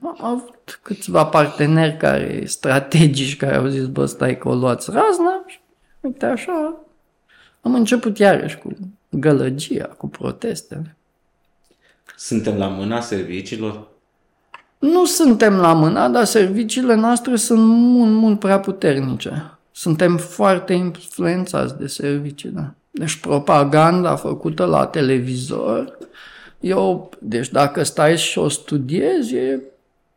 am 0.00 0.18
avut 0.20 0.78
câțiva 0.82 1.26
parteneri 1.26 1.96
care, 1.96 2.44
strategici 2.46 3.36
care 3.36 3.56
au 3.56 3.66
zis, 3.66 3.86
bă, 3.86 4.06
stai 4.06 4.38
că 4.38 4.48
o 4.48 4.54
luați 4.54 4.90
razna 4.90 5.44
și 5.46 5.60
uite 6.00 6.26
așa 6.26 6.76
am 7.60 7.74
început 7.74 8.18
iarăși 8.18 8.58
cu 8.58 8.76
gălăgia, 9.18 9.84
cu 9.84 10.08
protestele. 10.08 10.96
Suntem 12.16 12.56
la 12.56 12.66
mâna 12.66 13.00
serviciilor? 13.00 13.88
Nu 14.78 15.04
suntem 15.04 15.56
la 15.56 15.72
mâna, 15.72 16.08
dar 16.08 16.24
serviciile 16.24 16.94
noastre 16.94 17.36
sunt 17.36 17.60
mult, 17.66 18.12
mult 18.12 18.38
prea 18.38 18.60
puternice. 18.60 19.58
Suntem 19.72 20.16
foarte 20.16 20.72
influențați 20.72 21.78
de 21.78 21.86
servicii, 21.86 22.48
da. 22.48 22.70
Deci 22.90 23.16
propaganda 23.16 24.16
făcută 24.16 24.64
la 24.64 24.86
televizor, 24.86 25.98
eu, 26.60 27.10
deci 27.18 27.48
dacă 27.48 27.82
stai 27.82 28.18
și 28.18 28.38
o 28.38 28.48
studiezi, 28.48 29.34
e 29.34 29.60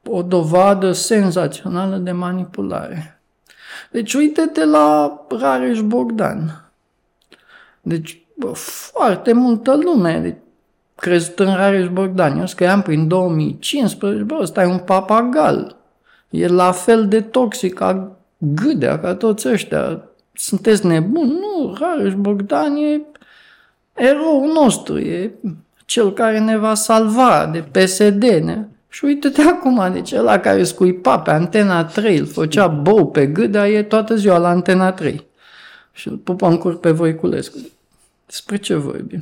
o 0.05 0.21
dovadă 0.21 0.91
senzațională 0.91 1.97
de 1.97 2.11
manipulare. 2.11 3.21
Deci 3.91 4.13
uite-te 4.13 4.65
la 4.65 5.19
Rareș 5.39 5.81
Bogdan. 5.81 6.71
Deci 7.81 8.26
bă, 8.37 8.51
foarte 8.53 9.33
multă 9.33 9.75
lume 9.75 10.19
deci, 10.19 10.35
crezut 10.95 11.39
în 11.39 11.55
Rareș 11.55 11.87
Bogdan. 11.87 12.39
Eu 12.39 12.45
scriam 12.45 12.81
prin 12.81 13.07
2015, 13.07 14.23
bă, 14.23 14.37
ăsta 14.41 14.61
e 14.61 14.65
un 14.65 14.77
papagal. 14.77 15.75
E 16.29 16.47
la 16.47 16.71
fel 16.71 17.07
de 17.07 17.21
toxic 17.21 17.73
ca 17.73 18.11
gâdea, 18.37 18.99
ca 18.99 19.15
toți 19.15 19.49
ăștia 19.49 20.01
sunteți 20.33 20.85
nebuni? 20.85 21.31
Nu, 21.31 21.75
Rareș 21.79 22.13
Bogdan 22.13 22.75
e 22.75 23.01
eroul 23.93 24.51
nostru, 24.53 24.99
e 24.99 25.31
cel 25.85 26.13
care 26.13 26.39
ne 26.39 26.57
va 26.57 26.73
salva 26.73 27.49
de 27.51 27.59
PSD. 27.59 28.23
Ne? 28.23 28.65
Și 28.89 29.05
uite-te 29.05 29.41
acum, 29.41 29.89
deci 29.93 30.11
ăla 30.11 30.39
care 30.39 30.63
scuipa 30.63 31.19
pe 31.19 31.31
Antena 31.31 31.85
3, 31.85 32.17
îl 32.17 32.25
făcea 32.25 32.67
bou 32.67 33.07
pe 33.07 33.25
gâda, 33.25 33.67
e 33.67 33.83
toată 33.83 34.15
ziua 34.15 34.37
la 34.37 34.49
Antena 34.49 34.91
3. 34.91 35.25
Și 35.91 36.07
îl 36.07 36.15
pupă 36.15 36.47
în 36.47 36.57
cur 36.57 36.79
pe 36.79 36.91
Voiculescu. 36.91 37.57
Despre 38.27 38.57
ce 38.57 38.75
vorbim? 38.75 39.21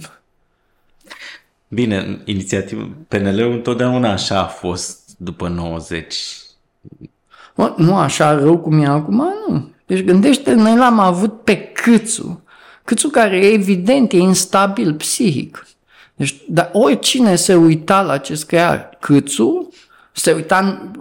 Bine, 1.67 2.21
inițiativa 2.25 2.89
PNL-ul 3.07 3.51
întotdeauna 3.51 4.11
așa 4.11 4.39
a 4.39 4.45
fost 4.45 4.99
după 5.17 5.47
90. 5.47 6.15
Mă, 7.55 7.73
nu 7.77 7.95
așa 7.95 8.33
rău 8.33 8.57
cum 8.57 8.79
e 8.79 8.85
acum, 8.85 9.33
nu. 9.47 9.69
Deci 9.85 10.03
gândește, 10.03 10.53
noi 10.53 10.75
l-am 10.75 10.99
avut 10.99 11.41
pe 11.43 11.57
Câțu. 11.57 12.43
Câțu 12.83 13.09
care 13.09 13.37
e 13.37 13.53
evident, 13.53 14.11
e 14.11 14.17
instabil 14.17 14.93
psihic. 14.93 15.67
Deci, 16.15 16.35
dar 16.47 16.69
oricine 16.73 17.35
se 17.35 17.55
uita 17.55 18.01
la 18.01 18.17
ce 18.17 18.35
scria 18.35 18.89
Câțu, 18.99 19.73
se 20.11 20.31
uita 20.31 20.91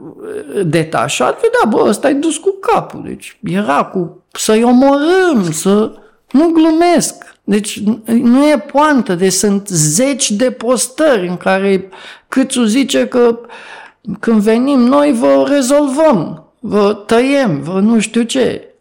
detașat, 0.64 1.35
vedea, 1.35 1.69
bă, 1.69 1.88
ăsta 1.88 2.09
e 2.09 2.12
dus 2.12 2.37
cu 2.37 2.59
capul. 2.61 3.03
Deci 3.05 3.38
era 3.43 3.85
cu 3.85 4.23
să-i 4.33 4.62
omorâm, 4.62 5.53
să... 5.53 5.93
Nu 6.31 6.49
glumesc. 6.49 7.34
Deci 7.44 7.80
nu 8.04 8.48
e 8.48 8.59
poantă, 8.59 9.14
deci 9.14 9.33
sunt 9.33 9.68
zeci 9.68 10.30
de 10.30 10.50
postări 10.50 11.28
în 11.28 11.37
care 11.37 11.88
Câțu 12.28 12.64
zice 12.64 13.07
că 13.07 13.38
când 14.20 14.40
venim 14.40 14.78
noi 14.78 15.12
vă 15.12 15.46
rezolvăm, 15.48 16.44
vă 16.59 16.94
tăiem, 16.94 17.62
vă 17.62 17.80
nu 17.80 18.00
știu 18.00 18.22
ce. 18.22 18.74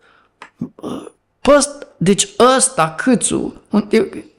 Păst, 1.42 1.88
deci 1.98 2.28
ăsta, 2.56 2.96
Câțu, 2.98 3.62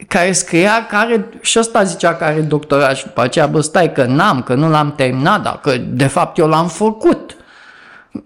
care 0.08 0.32
scria, 0.32 0.86
care, 0.86 1.28
și 1.40 1.58
ăsta 1.58 1.82
zicea 1.82 2.14
că 2.14 2.24
are 2.24 2.40
doctorat 2.40 2.96
și 2.96 3.04
după 3.04 3.20
aceea, 3.20 3.46
bă, 3.46 3.60
stai 3.60 3.92
că 3.92 4.04
n-am, 4.04 4.42
că 4.42 4.54
nu 4.54 4.70
l-am 4.70 4.94
terminat, 4.94 5.42
dar 5.42 5.60
că 5.60 5.76
de 5.76 6.06
fapt 6.06 6.38
eu 6.38 6.48
l-am 6.48 6.68
făcut. 6.68 7.36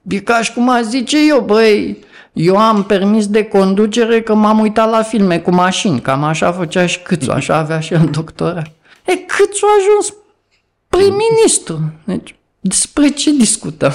E 0.08 0.18
ca 0.18 0.42
și 0.42 0.52
cum 0.52 0.68
aș 0.68 0.82
zice 0.82 1.26
eu, 1.26 1.40
băi, 1.40 2.04
eu 2.32 2.56
am 2.56 2.84
permis 2.84 3.26
de 3.26 3.44
conducere 3.44 4.22
că 4.22 4.34
m-am 4.34 4.58
uitat 4.58 4.90
la 4.90 5.02
filme 5.02 5.38
cu 5.38 5.50
mașini, 5.50 6.00
cam 6.00 6.24
așa 6.24 6.52
făcea 6.52 6.86
și 6.86 7.02
Câțu, 7.02 7.30
așa 7.30 7.56
avea 7.56 7.80
și 7.80 7.94
el 7.94 8.08
doctorat. 8.12 8.72
E, 9.06 9.16
Câțu 9.16 9.66
a 9.66 9.68
ajuns 9.80 10.14
prim-ministru. 10.88 11.92
Deci, 12.04 12.34
despre 12.60 13.08
ce 13.08 13.30
discutăm? 13.30 13.92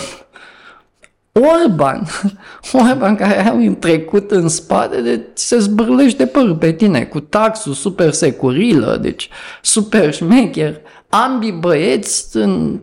Orban, 1.31 2.07
Orban 2.89 3.15
care 3.15 3.39
are 3.39 3.55
un 3.55 3.75
trecut 3.75 4.31
în 4.31 4.47
spate, 4.47 5.01
de 5.01 5.21
se 5.33 5.57
zbârlește 5.57 6.25
părul 6.25 6.55
pe 6.55 6.71
tine 6.71 7.03
cu 7.05 7.19
taxul 7.19 7.73
super 7.73 8.11
securilă, 8.11 8.97
deci 9.01 9.29
super 9.61 10.13
șmecher. 10.13 10.81
Ambii 11.09 11.51
băieți 11.51 12.37
în 12.37 12.81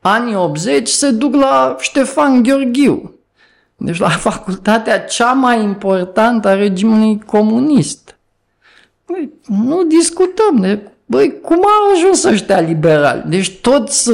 anii 0.00 0.34
80 0.34 0.88
se 0.88 1.10
duc 1.10 1.34
la 1.34 1.76
Ștefan 1.80 2.42
Gheorghiu, 2.42 3.13
deci 3.76 3.98
la 3.98 4.08
facultatea 4.08 5.04
cea 5.04 5.32
mai 5.32 5.62
importantă 5.62 6.48
a 6.48 6.54
regimului 6.54 7.20
comunist. 7.20 8.16
Băi, 9.06 9.30
nu 9.46 9.82
discutăm 9.82 10.56
de, 10.56 10.90
băi, 11.06 11.40
cum 11.40 11.56
au 11.56 11.92
ajuns 11.94 12.24
ăștia 12.24 12.60
liberali? 12.60 13.22
Deci 13.26 13.60
toți, 13.60 14.10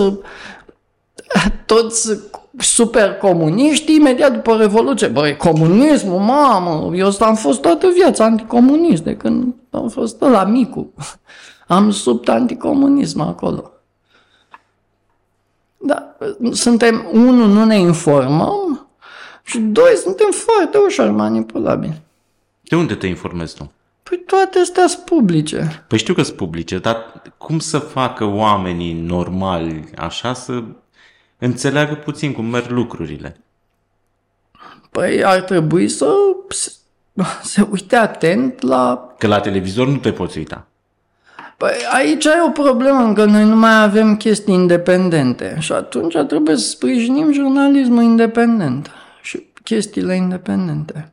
toți 1.67 2.19
super 2.59 3.15
comuniști 3.15 3.95
imediat 3.95 4.33
după 4.33 4.57
Revoluție. 4.57 5.07
Băi, 5.07 5.37
comunismul, 5.37 6.19
mamă, 6.19 6.97
eu 6.97 7.11
am 7.21 7.35
fost 7.35 7.61
toată 7.61 7.89
viața 7.95 8.25
anticomunist 8.25 9.03
de 9.03 9.17
când 9.17 9.55
am 9.71 9.89
fost 9.89 10.21
la 10.21 10.45
micu. 10.45 10.93
Am 11.67 11.91
sub 11.91 12.29
anticomunism 12.29 13.21
acolo. 13.21 13.71
Da, 15.77 16.17
suntem, 16.53 17.09
unul, 17.13 17.49
nu 17.49 17.65
ne 17.65 17.79
informăm 17.79 18.80
și 19.51 19.59
doi, 19.59 19.97
suntem 20.03 20.29
foarte 20.31 20.79
ușor 20.79 21.11
manipulabili. 21.11 22.01
De 22.63 22.77
unde 22.77 22.95
te 22.95 23.07
informezi 23.07 23.57
tu? 23.57 23.73
Păi 24.03 24.23
toate 24.27 24.59
astea 24.59 24.87
sunt 24.87 25.05
publice. 25.05 25.85
Păi 25.89 25.99
știu 25.99 26.15
că 26.15 26.23
sunt 26.23 26.37
publice, 26.37 26.79
dar 26.79 27.23
cum 27.39 27.59
să 27.59 27.79
facă 27.79 28.25
oamenii 28.25 28.93
normali 28.93 29.85
așa 29.97 30.33
să 30.33 30.63
înțeleagă 31.39 31.95
puțin 31.95 32.33
cum 32.33 32.45
merg 32.45 32.71
lucrurile. 32.71 33.37
Păi 34.91 35.25
ar 35.25 35.41
trebui 35.41 35.89
să 35.89 36.15
se 37.43 37.67
uite 37.73 37.97
atent 37.97 38.63
la... 38.63 39.15
Că 39.19 39.27
la 39.27 39.41
televizor 39.41 39.87
nu 39.87 39.97
te 39.97 40.13
poți 40.13 40.39
uita. 40.39 40.67
Păi 41.57 41.73
aici 41.95 42.25
e 42.25 42.43
o 42.47 42.51
problemă, 42.51 43.13
că 43.13 43.25
noi 43.25 43.45
nu 43.45 43.57
mai 43.57 43.83
avem 43.83 44.17
chestii 44.17 44.55
independente 44.55 45.57
și 45.59 45.73
atunci 45.73 46.17
trebuie 46.27 46.57
să 46.57 46.69
sprijinim 46.69 47.33
jurnalismul 47.33 48.03
independent 48.03 48.87
și 48.87 49.00
chestiile 49.63 50.15
independente. 50.15 51.13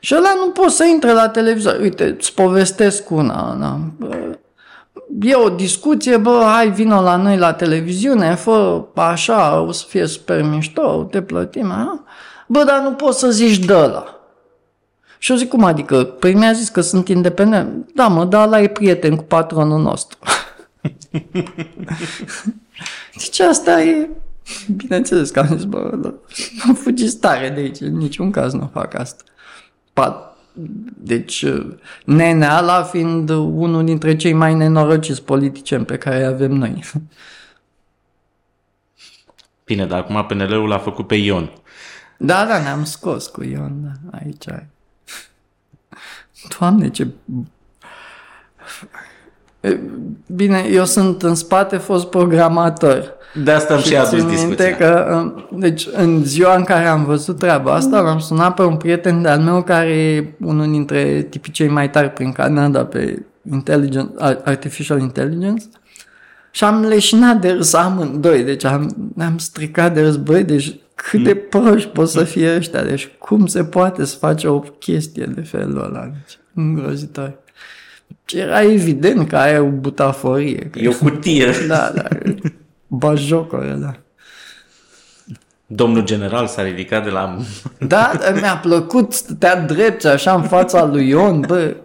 Și 0.00 0.14
ăla 0.14 0.34
nu 0.44 0.50
poți 0.50 0.76
să 0.76 0.84
intre 0.84 1.12
la 1.12 1.28
televizor. 1.28 1.78
Uite, 1.80 2.04
îți 2.04 2.34
povestesc 2.34 3.10
una. 3.10 3.56
Na 3.58 3.80
e 5.20 5.34
o 5.34 5.48
discuție, 5.48 6.16
bă, 6.16 6.42
hai, 6.46 6.70
vină 6.70 7.00
la 7.00 7.16
noi 7.16 7.36
la 7.36 7.52
televiziune, 7.52 8.34
fă 8.34 8.84
așa, 8.94 9.60
o 9.60 9.72
să 9.72 9.84
fie 9.88 10.06
super 10.06 10.42
mișto, 10.42 11.06
te 11.10 11.22
plătim, 11.22 11.70
a? 11.70 12.04
Bă, 12.46 12.64
dar 12.64 12.80
nu 12.80 12.92
poți 12.92 13.18
să 13.18 13.30
zici 13.30 13.64
de 13.64 13.74
ăla. 13.74 14.18
Și 15.18 15.30
eu 15.30 15.36
zic, 15.36 15.48
cum 15.48 15.64
adică? 15.64 16.04
Păi 16.04 16.34
mi-a 16.34 16.52
zis 16.52 16.68
că 16.68 16.80
sunt 16.80 17.08
independent. 17.08 17.90
Da, 17.94 18.06
mă, 18.06 18.24
dar 18.24 18.46
ăla 18.46 18.60
e 18.60 18.68
prieten 18.68 19.16
cu 19.16 19.22
patronul 19.22 19.80
nostru. 19.80 20.18
deci 23.18 23.40
asta 23.40 23.82
e... 23.82 24.08
Bineînțeles 24.76 25.30
că 25.30 25.40
am 25.40 25.56
zis, 25.56 25.64
bă, 25.64 26.12
am 26.66 26.74
fugit 26.74 27.20
tare 27.20 27.50
de 27.50 27.60
aici, 27.60 27.80
în 27.80 27.96
niciun 27.96 28.30
caz 28.30 28.52
nu 28.52 28.70
fac 28.72 28.94
asta. 28.94 29.22
Pat, 29.92 30.36
deci, 30.96 31.44
Neneala 32.04 32.82
fiind 32.82 33.28
unul 33.30 33.84
dintre 33.84 34.16
cei 34.16 34.32
mai 34.32 34.54
nenorociți 34.54 35.22
politicieni 35.22 35.84
pe 35.84 35.98
care 35.98 36.18
îi 36.18 36.24
avem 36.24 36.52
noi. 36.52 36.84
Bine, 39.64 39.86
dar 39.86 39.98
acum 39.98 40.24
PNL-ul 40.26 40.68
l-a 40.68 40.78
făcut 40.78 41.06
pe 41.06 41.14
Ion. 41.14 41.50
Da, 42.18 42.46
da, 42.46 42.62
ne-am 42.62 42.84
scos 42.84 43.26
cu 43.26 43.42
Ion, 43.42 43.72
da, 43.82 44.18
aici. 44.18 44.44
Doamne, 46.58 46.90
ce... 46.90 47.06
Bine, 50.26 50.58
eu 50.58 50.84
sunt 50.84 51.22
în 51.22 51.34
spate 51.34 51.76
fost 51.76 52.06
programator. 52.06 53.13
De 53.42 53.50
asta 53.50 53.74
am 53.74 53.80
și, 53.80 53.86
și 53.86 53.96
adus 53.96 54.08
țin 54.10 54.24
minte 54.26 54.36
discuția. 54.46 54.76
că, 54.76 55.22
uh, 55.36 55.44
deci, 55.58 55.86
în 55.92 56.24
ziua 56.24 56.56
în 56.56 56.64
care 56.64 56.86
am 56.86 57.04
văzut 57.04 57.38
treaba 57.38 57.72
asta, 57.72 58.00
l-am 58.00 58.18
sunat 58.18 58.54
pe 58.54 58.62
un 58.62 58.76
prieten 58.76 59.22
de-al 59.22 59.40
meu 59.40 59.62
care 59.62 59.88
e 59.88 60.34
unul 60.40 60.70
dintre 60.70 61.22
tipii 61.22 61.52
cei 61.52 61.68
mai 61.68 61.90
tari 61.90 62.10
prin 62.10 62.32
Canada 62.32 62.84
pe 62.84 63.22
intelligence, 63.50 64.12
artificial 64.44 65.00
intelligence 65.00 65.64
și 66.50 66.64
am 66.64 66.84
leșinat 66.84 67.40
de 67.40 67.50
râs 67.50 67.72
amândoi, 67.72 68.42
deci 68.42 68.64
am, 68.64 69.12
ne-am 69.14 69.38
stricat 69.38 69.94
de 69.94 70.00
râs, 70.02 70.16
băi, 70.16 70.44
deci 70.44 70.76
cât 70.94 71.24
de 71.24 71.34
proști 71.34 71.88
pot 71.88 72.08
să 72.08 72.24
fie 72.24 72.56
ăștia, 72.56 72.82
deci 72.82 73.10
cum 73.18 73.46
se 73.46 73.64
poate 73.64 74.04
să 74.04 74.16
face 74.16 74.48
o 74.48 74.58
chestie 74.58 75.24
de 75.34 75.40
felul 75.40 75.84
ăla, 75.84 76.04
deci 76.04 76.38
îngrozitor. 76.54 77.38
Și 78.24 78.38
era 78.38 78.62
evident 78.62 79.28
că 79.28 79.36
aia 79.36 79.54
e 79.54 79.58
o 79.58 79.68
butaforie. 79.68 80.58
Că 80.58 80.78
E 80.78 80.88
o 80.88 80.92
cutie. 80.92 81.52
da, 81.68 81.92
da, 81.94 82.02
bajocoră, 82.96 83.72
da. 83.72 83.92
Domnul 85.66 86.04
general 86.04 86.46
s-a 86.46 86.62
ridicat 86.62 87.04
de 87.04 87.10
la... 87.10 87.36
Da, 87.78 88.12
dar 88.20 88.34
mi-a 88.40 88.56
plăcut, 88.56 89.12
stătea 89.12 89.60
drept 89.60 90.04
așa 90.04 90.32
în 90.34 90.42
fața 90.42 90.84
lui 90.84 91.08
Ion, 91.08 91.40
bă. 91.40 91.76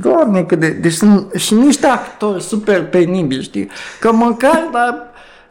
Doamne, 0.00 0.42
cât 0.42 0.58
de... 0.60 0.68
Deci 0.70 0.92
sunt 0.92 1.32
și 1.34 1.54
niște 1.54 1.86
actori 1.86 2.42
super 2.42 2.86
penibili, 2.86 3.42
știi? 3.42 3.68
Că 4.00 4.12
măcar, 4.12 4.68
dar... 4.72 5.08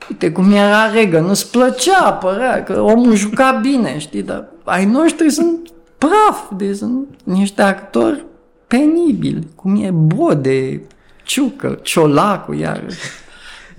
Uite 0.09 0.31
cum 0.31 0.51
era 0.51 0.91
regă, 0.91 1.19
nu-ți 1.19 1.51
plăcea, 1.51 2.13
părea 2.13 2.63
că 2.63 2.81
omul 2.81 3.15
juca 3.15 3.59
bine, 3.61 3.97
știi? 3.97 4.23
Dar 4.23 4.45
ai 4.63 4.85
noștri 4.85 5.29
sunt 5.29 5.69
praf, 5.97 6.39
deci 6.57 6.75
sunt 6.75 7.07
niște 7.23 7.61
actori 7.61 8.25
penibili, 8.67 9.47
cum 9.55 9.83
e 9.83 9.91
Bode, 9.91 10.81
Ciucă, 11.23 11.79
Ciolacu, 11.81 12.53
iar... 12.53 12.83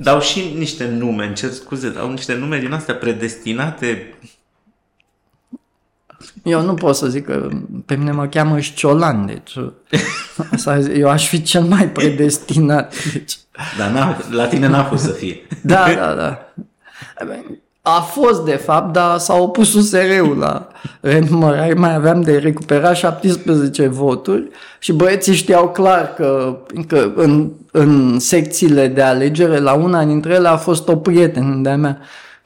Dau 0.02 0.20
și 0.20 0.54
niște 0.56 0.88
nume, 0.88 1.24
îmi 1.26 1.34
cer 1.34 1.50
scuze, 1.50 1.90
dau 1.90 2.10
niște 2.10 2.34
nume 2.34 2.58
din 2.58 2.72
astea 2.72 2.94
predestinate. 2.94 4.14
Eu 6.42 6.62
nu 6.62 6.74
pot 6.74 6.96
să 6.96 7.08
zic 7.08 7.24
că 7.24 7.48
pe 7.86 7.94
mine 7.94 8.10
mă 8.10 8.26
cheamă 8.26 8.60
Șciolan, 8.60 9.26
deci 9.26 9.54
asta, 10.52 10.78
eu 10.78 11.08
aș 11.08 11.28
fi 11.28 11.42
cel 11.42 11.62
mai 11.62 11.88
predestinat. 11.88 13.12
Deci, 13.12 13.38
Dar 13.78 13.90
n-a, 13.90 14.18
la 14.30 14.46
tine 14.46 14.66
n-a 14.66 14.84
fost 14.84 15.02
să 15.04 15.10
fie. 15.10 15.46
da, 15.62 15.94
da, 15.94 16.14
da. 16.14 16.52
A 17.82 18.00
fost, 18.00 18.44
de 18.44 18.56
fapt, 18.56 18.92
dar 18.92 19.18
s-a 19.18 19.34
opus 19.34 19.74
USR-ul 19.74 20.36
la 20.38 20.68
renumărare. 21.00 21.74
Mai 21.74 21.94
aveam 21.94 22.20
de 22.20 22.36
recuperat 22.36 22.96
17 22.96 23.86
voturi 23.86 24.48
și 24.78 24.92
băieții 24.92 25.34
știau 25.34 25.68
clar 25.68 26.14
că, 26.14 26.58
că 26.86 27.12
în, 27.14 27.50
în 27.70 28.18
secțiile 28.18 28.86
de 28.86 29.02
alegere, 29.02 29.58
la 29.58 29.72
una 29.72 30.04
dintre 30.04 30.32
ele 30.32 30.48
a 30.48 30.56
fost 30.56 30.88
o 30.88 30.96
prietenă 30.96 31.54
de-a 31.62 31.76
mea 31.76 31.98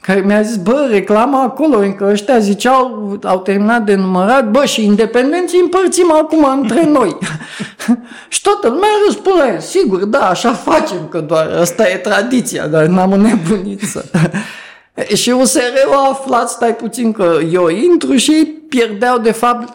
care 0.05 0.19
mi-a 0.19 0.41
zis, 0.41 0.55
bă, 0.55 0.87
reclama 0.89 1.41
acolo, 1.41 1.77
încă 1.77 2.07
ăștia 2.11 2.39
ziceau, 2.39 3.19
au 3.23 3.39
terminat 3.39 3.83
de 3.83 3.95
numărat, 3.95 4.49
bă, 4.49 4.65
și 4.65 4.85
independenții 4.85 5.59
împărțim 5.59 6.11
acum 6.13 6.59
între 6.59 6.85
noi. 6.85 7.17
și 8.29 8.41
toată 8.41 8.67
lumea 8.67 8.89
răspunde, 9.05 9.59
sigur, 9.59 10.05
da, 10.05 10.29
așa 10.29 10.53
facem, 10.53 11.07
că 11.09 11.19
doar 11.19 11.49
asta 11.59 11.89
e 11.89 11.95
tradiția, 11.97 12.67
dar 12.67 12.85
n-am 12.85 13.11
înnebunit 13.11 13.81
să... 13.81 14.05
Și 15.13 15.29
USR-ul 15.29 15.93
a 15.93 16.09
aflat, 16.09 16.49
stai 16.49 16.75
puțin, 16.75 17.11
că 17.11 17.37
eu 17.51 17.67
intru 17.67 18.15
și 18.15 18.31
ei 18.31 18.45
pierdeau, 18.45 19.17
de 19.17 19.31
fapt, 19.31 19.73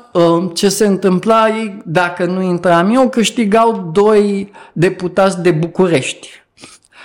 ce 0.55 0.69
se 0.69 0.87
întâmpla, 0.87 1.49
ei, 1.49 1.83
dacă 1.85 2.25
nu 2.25 2.43
intram 2.43 2.95
eu, 2.95 3.09
câștigau 3.09 3.91
doi 3.93 4.53
deputați 4.73 5.43
de 5.43 5.51
București. 5.51 6.29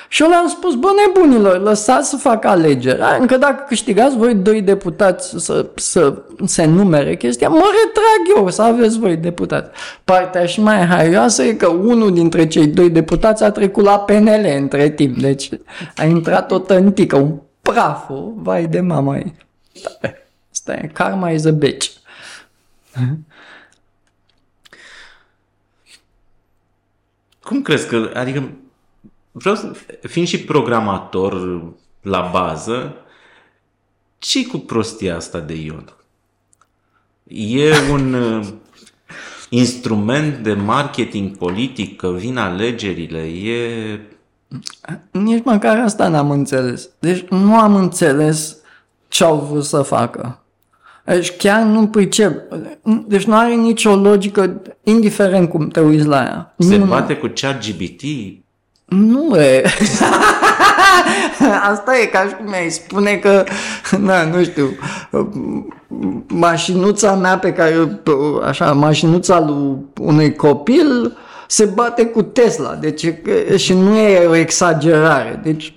Și 0.07 0.23
eu 0.23 0.29
le-am 0.29 0.47
spus, 0.47 0.75
bă, 0.75 0.87
nebunilor, 1.05 1.61
lăsați 1.61 2.09
să 2.09 2.15
fac 2.15 2.45
alegeri. 2.45 3.01
Încă 3.19 3.37
dacă 3.37 3.63
câștigați 3.67 4.17
voi 4.17 4.33
doi 4.33 4.61
deputați 4.61 5.33
să, 5.37 5.65
să 5.75 6.21
se 6.45 6.65
numere 6.65 7.15
chestia, 7.15 7.49
mă 7.49 7.55
retrag 7.55 8.37
eu 8.37 8.49
să 8.49 8.61
aveți 8.61 8.99
voi 8.99 9.15
deputați. 9.15 9.69
Partea 10.03 10.45
și 10.45 10.61
mai 10.61 10.85
haioasă 10.85 11.43
e 11.43 11.53
că 11.53 11.67
unul 11.67 12.13
dintre 12.13 12.47
cei 12.47 12.67
doi 12.67 12.89
deputați 12.89 13.43
a 13.43 13.51
trecut 13.51 13.83
la 13.83 13.99
PNL 13.99 14.45
între 14.57 14.89
timp. 14.89 15.17
Deci 15.17 15.49
a 15.95 16.03
intrat 16.03 16.51
o 16.51 16.59
tântică, 16.59 17.15
un 17.15 17.31
praful, 17.71 18.33
vai 18.37 18.67
de 18.67 18.79
mama 18.79 19.17
ei. 19.17 19.35
Asta 20.51 20.73
e, 20.73 20.87
karma 20.93 21.31
is 21.31 21.45
a 21.45 21.51
bitch. 21.51 21.91
Cum 27.43 27.61
crezi 27.61 27.87
că, 27.87 28.11
adică, 28.13 28.51
vreau 29.31 29.55
să, 29.55 29.75
fiind 30.01 30.27
și 30.27 30.43
programator 30.43 31.61
la 32.01 32.29
bază, 32.31 32.95
ce 34.17 34.47
cu 34.47 34.57
prostia 34.57 35.15
asta 35.15 35.39
de 35.39 35.53
Ion? 35.53 35.95
E 37.27 37.89
un 37.91 38.13
uh, 38.13 38.47
instrument 39.49 40.37
de 40.37 40.53
marketing 40.53 41.37
politic, 41.37 41.95
că 41.95 42.11
vin 42.11 42.37
alegerile, 42.37 43.27
e... 43.27 43.99
Nici 45.11 45.43
măcar 45.43 45.79
asta 45.79 46.07
n-am 46.07 46.31
înțeles. 46.31 46.89
Deci 46.99 47.25
nu 47.29 47.59
am 47.59 47.75
înțeles 47.75 48.55
ce 49.07 49.23
au 49.23 49.47
vrut 49.51 49.63
să 49.63 49.81
facă. 49.81 50.39
Deci 51.03 51.37
chiar 51.37 51.61
nu 51.61 51.87
pricep. 51.87 52.41
Deci 53.07 53.23
nu 53.23 53.35
are 53.35 53.53
nicio 53.53 53.95
logică, 53.95 54.61
indiferent 54.83 55.49
cum 55.49 55.67
te 55.67 55.79
uiți 55.79 56.05
la 56.05 56.17
ea. 56.17 56.55
Se 56.57 56.75
nu, 56.75 56.85
bate 56.85 57.15
cu 57.15 57.31
chat 57.33 57.65
GBT? 57.65 58.01
Nu 58.85 59.41
e. 59.41 59.63
Asta 61.71 61.97
e 62.01 62.05
ca 62.05 62.19
și 62.19 62.35
cum 62.35 62.53
ai 62.53 62.69
spune 62.69 63.15
că, 63.15 63.43
na, 63.99 64.23
nu 64.23 64.43
știu, 64.43 64.69
mașinuța 66.27 67.15
mea 67.15 67.37
pe 67.37 67.53
care, 67.53 67.99
așa, 68.45 68.73
mașinuța 68.73 69.39
lui 69.39 69.77
unui 70.01 70.35
copil 70.35 71.17
se 71.47 71.65
bate 71.65 72.05
cu 72.05 72.21
Tesla, 72.21 72.75
deci 72.75 73.13
și 73.55 73.73
nu 73.73 73.97
e 73.97 74.25
o 74.25 74.35
exagerare, 74.35 75.39
deci 75.43 75.73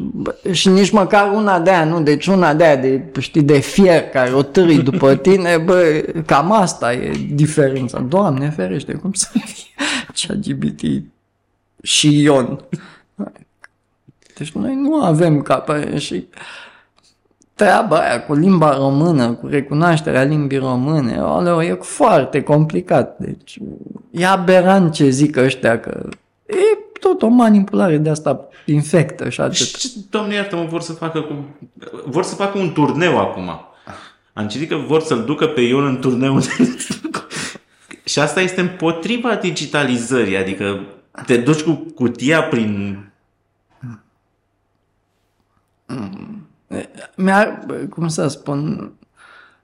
și 0.51 0.69
nici 0.69 0.91
măcar 0.91 1.33
una 1.33 1.61
de 1.61 1.71
aia, 1.71 1.85
nu, 1.85 2.03
deci 2.03 2.27
una 2.27 2.55
de 2.55 2.65
aia 2.65 2.77
de, 2.77 3.03
știi, 3.19 3.43
de 3.43 3.59
fier 3.59 4.03
care 4.03 4.33
o 4.33 4.43
târi 4.43 4.83
după 4.83 5.15
tine, 5.27 5.57
bă, 5.57 6.05
cam 6.27 6.53
asta 6.53 6.93
e 6.93 7.11
diferența. 7.33 7.99
Doamne 8.01 8.51
ferește, 8.51 8.93
cum 8.93 9.13
să 9.13 9.29
fie 9.33 9.75
ChatGPT 10.27 10.83
și 11.83 12.23
Ion. 12.23 12.65
Deci 14.37 14.53
noi 14.53 14.75
nu 14.75 15.03
avem 15.03 15.43
capă 15.43 15.97
și 15.97 16.29
treaba 17.59 17.99
aia 17.99 18.23
cu 18.23 18.35
limba 18.35 18.77
română, 18.77 19.33
cu 19.33 19.47
recunoașterea 19.47 20.23
limbii 20.23 20.59
române, 20.59 21.19
aleu, 21.19 21.61
e 21.61 21.79
foarte 21.81 22.43
complicat. 22.43 23.19
Deci 23.19 23.59
e 24.11 24.27
aberant 24.27 24.93
ce 24.93 25.09
zic 25.09 25.37
ăștia 25.37 25.81
că 25.81 26.09
e 26.47 26.79
tot 27.01 27.23
o 27.23 27.29
manipulare 27.29 27.97
de 27.97 28.11
asta 28.11 28.49
infectă 28.67 29.29
și 29.29 29.41
atât. 29.41 29.55
Și, 29.55 29.91
doamne 30.11 30.35
iartă-mă, 30.35 30.65
vor 30.65 30.81
să 30.81 30.93
facă 30.93 31.21
cu... 31.21 31.35
vor 32.07 32.23
să 32.23 32.35
facă 32.35 32.59
un 32.59 32.73
turneu 32.73 33.19
acum. 33.19 33.51
Am 34.33 34.49
citit 34.49 34.69
că 34.69 34.77
vor 34.77 35.01
să-l 35.01 35.25
ducă 35.25 35.47
pe 35.47 35.61
Ion 35.61 35.85
în 35.85 35.99
turneu. 35.99 36.41
și 38.11 38.19
asta 38.19 38.41
este 38.41 38.61
împotriva 38.61 39.35
digitalizării, 39.35 40.37
adică 40.37 40.81
te 41.27 41.37
duci 41.37 41.61
cu 41.61 41.87
cutia 41.95 42.43
prin 42.43 42.99
mi-ar, 47.15 47.67
cum 47.91 48.09
să 48.09 48.29
spun, 48.29 48.93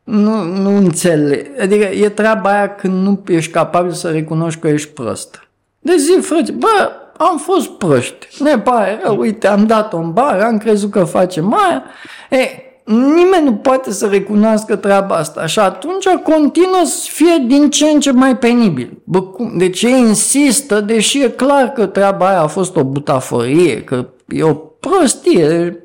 nu, 0.04 0.42
nu 0.42 0.76
înțeleg. 0.76 1.46
Adică 1.60 1.84
e 1.84 2.08
treaba 2.08 2.50
aia 2.50 2.74
când 2.74 3.02
nu 3.02 3.22
ești 3.26 3.52
capabil 3.52 3.92
să 3.92 4.10
recunoști 4.10 4.60
că 4.60 4.68
ești 4.68 4.88
prost. 4.88 5.48
Deci 5.78 5.98
zi, 5.98 6.18
frate, 6.20 6.52
bă, 6.52 6.90
am 7.16 7.38
fost 7.38 7.70
proști. 7.70 8.42
Ne 8.42 8.58
pare 8.58 9.00
rău, 9.02 9.18
uite, 9.18 9.46
am 9.46 9.66
dat-o 9.66 9.96
în 9.96 10.12
bar, 10.12 10.40
am 10.40 10.58
crezut 10.58 10.90
că 10.90 11.04
facem 11.04 11.54
aia. 11.68 11.84
E, 12.30 12.64
nimeni 12.84 13.44
nu 13.44 13.54
poate 13.54 13.90
să 13.90 14.06
recunoască 14.06 14.76
treaba 14.76 15.14
asta 15.14 15.46
și 15.46 15.58
atunci 15.58 16.06
continuă 16.06 16.82
să 16.84 17.08
fie 17.10 17.44
din 17.46 17.70
ce 17.70 17.86
în 17.86 18.00
ce 18.00 18.12
mai 18.12 18.36
penibil. 18.36 19.02
Bă, 19.04 19.22
cum? 19.22 19.58
Deci 19.58 19.82
ei 19.82 19.98
insistă, 19.98 20.80
deși 20.80 21.22
e 21.22 21.28
clar 21.28 21.72
că 21.72 21.86
treaba 21.86 22.28
aia 22.28 22.40
a 22.40 22.46
fost 22.46 22.76
o 22.76 22.84
butaforie, 22.84 23.82
că 23.82 24.08
e 24.28 24.42
o 24.42 24.54
prostie. 24.54 25.78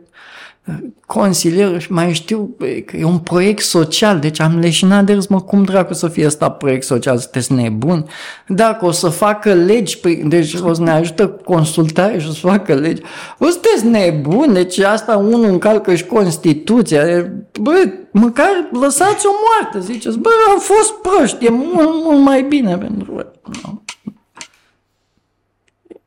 Consilier 1.05 1.82
și 1.82 1.91
mai 1.91 2.13
știu 2.13 2.55
că 2.86 2.97
e 2.97 3.03
un 3.03 3.19
proiect 3.19 3.63
social, 3.63 4.19
deci 4.19 4.39
am 4.39 4.60
leșinat 4.60 5.05
de 5.05 5.13
râs, 5.13 5.27
mă, 5.27 5.41
cum 5.41 5.63
dracu 5.63 5.93
să 5.93 6.08
fie 6.08 6.25
ăsta 6.25 6.51
proiect 6.51 6.84
social, 6.84 7.17
sunteți 7.17 7.53
nebuni? 7.53 8.05
Dacă 8.47 8.86
o 8.86 8.91
să 8.91 9.10
facă 9.10 9.53
legi, 9.53 9.99
deci 10.23 10.53
o 10.53 10.73
să 10.73 10.82
ne 10.82 10.91
ajută 10.91 11.27
consultare 11.27 12.19
și 12.19 12.27
o 12.27 12.32
să 12.32 12.47
facă 12.47 12.73
legi, 12.73 13.01
o 13.39 13.45
sunteți 13.45 13.86
nebuni, 13.86 14.53
deci 14.53 14.79
asta 14.79 15.17
unul 15.17 15.43
încalcă 15.43 15.95
și 15.95 16.05
Constituția, 16.05 17.32
bă, 17.62 17.91
măcar 18.12 18.69
lăsați-o 18.71 19.29
moartă, 19.47 19.79
ziceți, 19.79 20.17
bă, 20.17 20.29
am 20.49 20.60
fost 20.60 20.93
proști, 20.93 21.45
e 21.45 21.49
mult, 21.49 22.03
mult 22.03 22.21
mai 22.21 22.41
bine 22.43 22.77
pentru 22.77 23.12
voi. 23.12 23.27
No. 23.63 23.82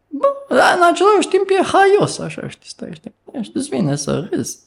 Bă, 0.08 0.26
dar 0.48 0.76
în 0.76 0.86
același 0.92 1.28
timp 1.28 1.46
e 1.50 1.64
haios, 1.64 2.18
așa, 2.18 2.48
știți, 2.48 2.68
stai, 2.68 2.90
știți, 2.92 3.14
și 3.40 3.50
îți 3.54 3.68
vine 3.68 3.96
să 3.96 4.28
râzi. 4.30 4.58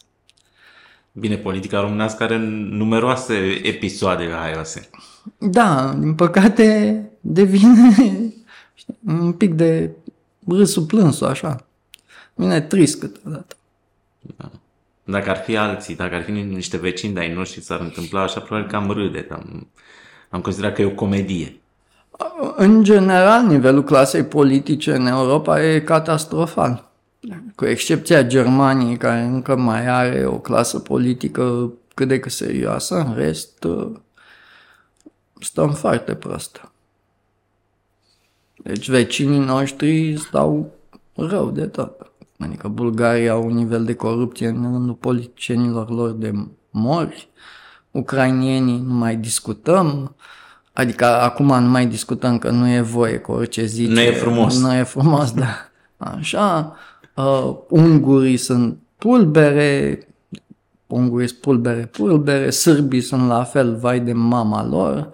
Bine, 1.11 1.37
politica 1.37 1.79
românească 1.79 2.23
are 2.23 2.37
numeroase 2.69 3.33
episoade 3.63 4.29
haioase. 4.31 4.89
Da, 5.37 5.93
din 5.99 6.15
păcate 6.15 7.09
devine 7.21 7.95
știi, 8.73 8.97
un 9.07 9.33
pic 9.33 9.53
de 9.53 9.91
râsul 10.47 10.83
plânsul, 10.83 11.27
așa. 11.27 11.65
Vine 12.33 12.61
trist 12.61 12.99
câteodată. 12.99 13.55
Da. 14.37 14.51
Dacă 15.03 15.29
ar 15.29 15.37
fi 15.37 15.57
alții, 15.57 15.95
dacă 15.95 16.15
ar 16.15 16.23
fi 16.23 16.31
niște 16.31 16.77
vecini 16.77 17.13
de-ai 17.13 17.33
noștri 17.33 17.61
s-ar 17.61 17.79
întâmpla 17.79 18.21
așa, 18.21 18.39
probabil 18.39 18.69
că 18.69 18.75
am 18.75 18.91
râde. 18.91 19.27
Am, 19.31 19.67
am 20.29 20.41
considerat 20.41 20.75
că 20.75 20.81
e 20.81 20.85
o 20.85 20.89
comedie. 20.89 21.59
În 22.55 22.83
general, 22.83 23.45
nivelul 23.45 23.83
clasei 23.83 24.23
politice 24.23 24.93
în 24.93 25.07
Europa 25.07 25.63
e 25.63 25.79
catastrofal. 25.79 26.84
Cu 27.55 27.65
excepția 27.65 28.23
Germaniei, 28.23 28.97
care 28.97 29.21
încă 29.21 29.55
mai 29.55 29.87
are 29.87 30.25
o 30.25 30.39
clasă 30.39 30.79
politică 30.79 31.73
cât 31.93 32.07
de 32.07 32.19
cât 32.19 32.31
serioasă, 32.31 32.95
în 32.95 33.13
rest 33.15 33.67
stăm 35.39 35.73
foarte 35.73 36.13
prost. 36.13 36.69
Deci 38.63 38.89
vecinii 38.89 39.39
noștri 39.39 40.17
stau 40.17 40.71
rău 41.15 41.51
de 41.51 41.65
tot. 41.65 42.11
Adică 42.39 42.67
Bulgaria 42.67 43.31
au 43.31 43.45
un 43.45 43.53
nivel 43.53 43.85
de 43.85 43.93
corupție 43.93 44.47
în 44.47 44.61
rândul 44.61 44.93
politicienilor 44.93 45.89
lor 45.89 46.11
de 46.11 46.33
mori, 46.69 47.29
ucrainienii 47.91 48.79
nu 48.79 48.93
mai 48.93 49.15
discutăm, 49.15 50.15
adică 50.73 51.05
acum 51.05 51.45
nu 51.45 51.69
mai 51.69 51.85
discutăm 51.85 52.37
că 52.37 52.49
nu 52.49 52.69
e 52.69 52.81
voie 52.81 53.17
cu 53.17 53.31
orice 53.31 53.65
zice. 53.65 53.91
Nu 53.93 53.99
e 53.99 54.11
frumos. 54.11 54.59
Nu 54.59 54.73
e 54.73 54.83
frumos, 54.83 55.31
da. 55.41 55.69
Așa, 55.97 56.75
uh, 57.15 57.55
ungurii 57.69 58.37
sunt 58.37 58.77
pulbere, 58.97 59.99
ungurii 60.87 61.27
sunt 61.27 61.39
pulbere, 61.39 61.85
pulbere, 61.85 62.49
sârbii 62.49 63.01
sunt 63.01 63.27
la 63.27 63.43
fel, 63.43 63.75
vai 63.75 63.99
de 63.99 64.13
mama 64.13 64.65
lor, 64.65 65.09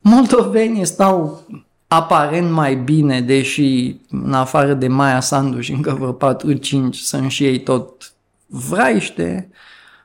moldovenii 0.00 0.84
stau 0.84 1.46
aparent 1.88 2.50
mai 2.50 2.76
bine, 2.76 3.20
deși 3.20 3.96
în 4.10 4.32
afară 4.32 4.74
de 4.74 4.88
Maia 4.88 5.20
Sandu 5.20 5.60
și 5.60 5.72
încă 5.72 5.94
vreo 5.98 6.34
4-5 6.34 6.58
sunt 6.90 7.30
și 7.30 7.44
ei 7.44 7.60
tot 7.62 8.12
vraiște. 8.46 9.50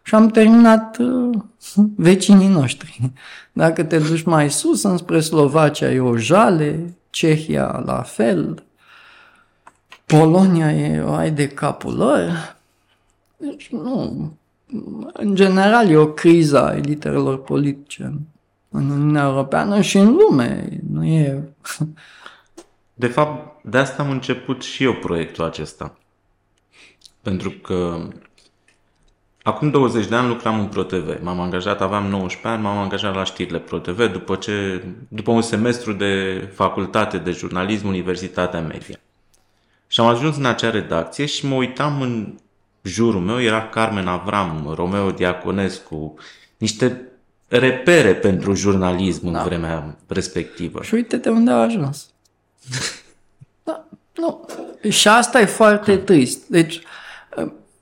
Și 0.03 0.15
am 0.15 0.27
terminat 0.27 0.97
uh, 0.97 1.37
vecinii 1.95 2.47
noștri. 2.47 3.11
Dacă 3.53 3.83
te 3.83 3.97
duci 3.97 4.23
mai 4.23 4.49
sus, 4.49 4.83
înspre 4.83 5.19
Slovacia 5.19 5.91
e 5.91 5.99
o 5.99 6.17
jale, 6.17 6.95
Cehia 7.09 7.83
la 7.85 8.01
fel, 8.01 8.63
Polonia 10.17 10.71
e 10.71 11.01
o 11.01 11.13
ai 11.13 11.31
de 11.31 11.47
capul 11.47 11.95
lor. 11.95 12.55
Deci 13.37 13.69
nu, 13.69 14.31
în 15.13 15.35
general 15.35 15.89
e 15.89 15.95
o 15.95 16.07
criză 16.07 16.63
a 16.63 16.75
elitelor 16.75 17.41
politice 17.41 18.13
în 18.69 18.89
Uniunea 18.89 19.23
Europeană 19.23 19.81
și 19.81 19.97
în 19.97 20.15
lume. 20.15 20.79
Nu 20.89 21.05
e... 21.05 21.43
De 22.93 23.07
fapt, 23.07 23.63
de 23.63 23.77
asta 23.77 24.03
am 24.03 24.09
început 24.09 24.61
și 24.61 24.83
eu 24.83 24.93
proiectul 24.93 25.43
acesta. 25.43 25.97
Pentru 27.21 27.49
că 27.49 28.07
acum 29.41 29.69
20 29.69 30.07
de 30.07 30.15
ani 30.15 30.27
lucram 30.27 30.59
în 30.59 30.67
ProTV. 30.67 31.23
M-am 31.23 31.39
angajat, 31.39 31.81
aveam 31.81 32.05
19 32.05 32.47
ani, 32.47 32.61
m-am 32.61 32.77
angajat 32.77 33.15
la 33.15 33.23
știrile 33.23 33.59
ProTV 33.59 34.11
după, 34.11 34.35
ce, 34.35 34.83
după 35.07 35.31
un 35.31 35.41
semestru 35.41 35.93
de 35.93 36.43
facultate 36.53 37.17
de 37.17 37.31
jurnalism, 37.31 37.87
Universitatea 37.87 38.61
Media. 38.61 38.99
Și 39.91 39.99
am 39.99 40.05
ajuns 40.05 40.37
în 40.37 40.45
acea 40.45 40.69
redacție 40.69 41.25
și 41.25 41.45
mă 41.45 41.55
uitam 41.55 42.01
în 42.01 42.33
jurul 42.81 43.21
meu, 43.21 43.41
era 43.41 43.69
Carmen 43.69 44.07
Avram, 44.07 44.73
Romeo 44.75 45.11
Diaconescu, 45.11 46.13
niște 46.57 47.01
repere 47.47 48.15
pentru 48.15 48.53
jurnalism 48.53 49.31
da. 49.31 49.39
în 49.39 49.45
vremea 49.45 49.97
respectivă. 50.07 50.81
Și 50.83 50.93
uite-te 50.93 51.29
unde 51.29 51.51
a 51.51 51.55
ajuns. 51.55 52.09
da, 53.63 53.85
nu. 54.15 54.47
Și 54.89 55.07
asta 55.07 55.39
e 55.39 55.45
foarte 55.45 55.97
trist. 55.97 56.47
Deci, 56.47 56.81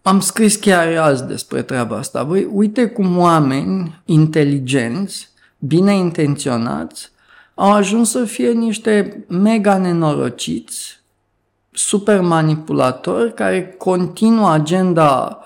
am 0.01 0.19
scris 0.19 0.55
chiar 0.55 0.97
azi 0.97 1.25
despre 1.25 1.61
treaba 1.61 1.97
asta. 1.97 2.23
Băi, 2.23 2.47
uite 2.51 2.87
cum 2.87 3.17
oameni 3.17 4.01
inteligenți, 4.05 5.29
bine 5.57 5.93
intenționați, 5.93 7.11
au 7.53 7.71
ajuns 7.71 8.09
să 8.09 8.25
fie 8.25 8.51
niște 8.51 9.25
mega 9.27 9.77
nenorociți, 9.77 10.98
super 11.71 12.21
manipulatori 12.21 13.34
care 13.34 13.75
continuă 13.77 14.51
agenda 14.51 15.39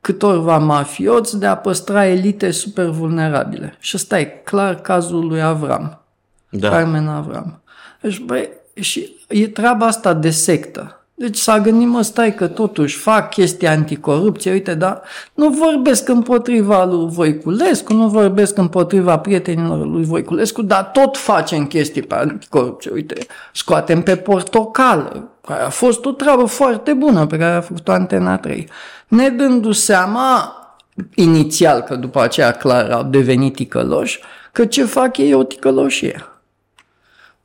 câtorva 0.00 0.58
mafioți 0.58 1.38
de 1.38 1.46
a 1.46 1.56
păstra 1.56 2.06
elite 2.06 2.50
super 2.50 2.86
vulnerabile. 2.86 3.76
Și 3.78 3.96
ăsta 3.96 4.20
e 4.20 4.24
clar 4.24 4.74
cazul 4.74 5.26
lui 5.26 5.42
Avram. 5.42 6.00
Da. 6.50 6.68
Carmen 6.68 7.08
Avram. 7.08 7.62
Deci, 8.00 8.18
băi, 8.18 8.48
și 8.74 9.16
e 9.28 9.48
treaba 9.48 9.86
asta 9.86 10.14
de 10.14 10.30
sectă. 10.30 10.99
Deci 11.20 11.36
s-a 11.36 11.60
gândit, 11.60 11.88
mă, 11.88 12.02
stai 12.02 12.34
că 12.34 12.46
totuși 12.46 12.96
fac 12.96 13.30
chestii 13.30 13.66
anticorupție, 13.66 14.52
uite, 14.52 14.74
dar 14.74 15.02
nu 15.34 15.48
vorbesc 15.48 16.08
împotriva 16.08 16.84
lui 16.84 17.08
Voiculescu, 17.10 17.92
nu 17.92 18.08
vorbesc 18.08 18.58
împotriva 18.58 19.18
prietenilor 19.18 19.86
lui 19.86 20.04
Voiculescu, 20.04 20.62
dar 20.62 20.84
tot 20.84 21.16
facem 21.16 21.66
chestii 21.66 22.02
pe 22.02 22.14
anticorupție, 22.14 22.90
uite, 22.94 23.26
scoatem 23.52 24.02
pe 24.02 24.16
portocală, 24.16 25.30
care 25.46 25.62
a 25.62 25.68
fost 25.68 26.04
o 26.04 26.10
treabă 26.10 26.44
foarte 26.44 26.92
bună 26.92 27.26
pe 27.26 27.38
care 27.38 27.54
a 27.54 27.60
făcut-o 27.60 27.92
Antena 27.92 28.38
3. 28.38 28.68
Ne 29.08 29.28
dându 29.28 29.72
seama, 29.72 30.54
inițial, 31.14 31.80
că 31.80 31.94
după 31.94 32.20
aceea 32.22 32.52
clar 32.52 32.90
au 32.90 33.02
devenit 33.02 33.54
ticăloși, 33.54 34.20
că 34.52 34.64
ce 34.64 34.84
fac 34.84 35.16
ei 35.16 35.30
e 35.30 35.34
o 35.34 35.42
ticăloșie. 35.42 36.24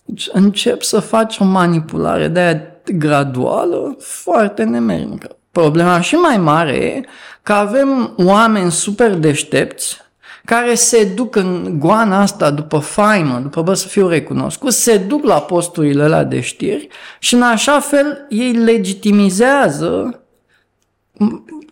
Deci 0.06 0.30
încep 0.32 0.82
să 0.82 1.00
faci 1.00 1.38
o 1.40 1.44
manipulare 1.44 2.28
de 2.28 2.40
aia 2.40 2.75
graduală 2.92 3.96
foarte 4.00 4.64
nemernică. 4.64 5.36
Problema 5.52 6.02
și 6.02 6.16
mai 6.16 6.38
mare 6.38 6.76
e 6.76 7.04
că 7.42 7.54
avem 7.54 8.14
oameni 8.18 8.72
super 8.72 9.14
deștepți 9.14 10.04
care 10.46 10.74
se 10.74 11.04
duc 11.04 11.36
în 11.36 11.80
goana 11.80 12.22
asta 12.22 12.52
după 12.52 12.78
faimă, 12.78 13.40
după 13.40 13.62
bă 13.62 13.74
să 13.74 13.88
fiu 13.88 14.08
recunoscut, 14.08 14.74
se 14.74 14.98
duc 14.98 15.24
la 15.24 15.42
posturile 15.42 16.04
alea 16.04 16.24
de 16.24 16.40
știri 16.40 16.88
și 17.20 17.34
în 17.34 17.42
așa 17.42 17.80
fel 17.80 18.26
ei 18.30 18.52
legitimizează 18.52 20.20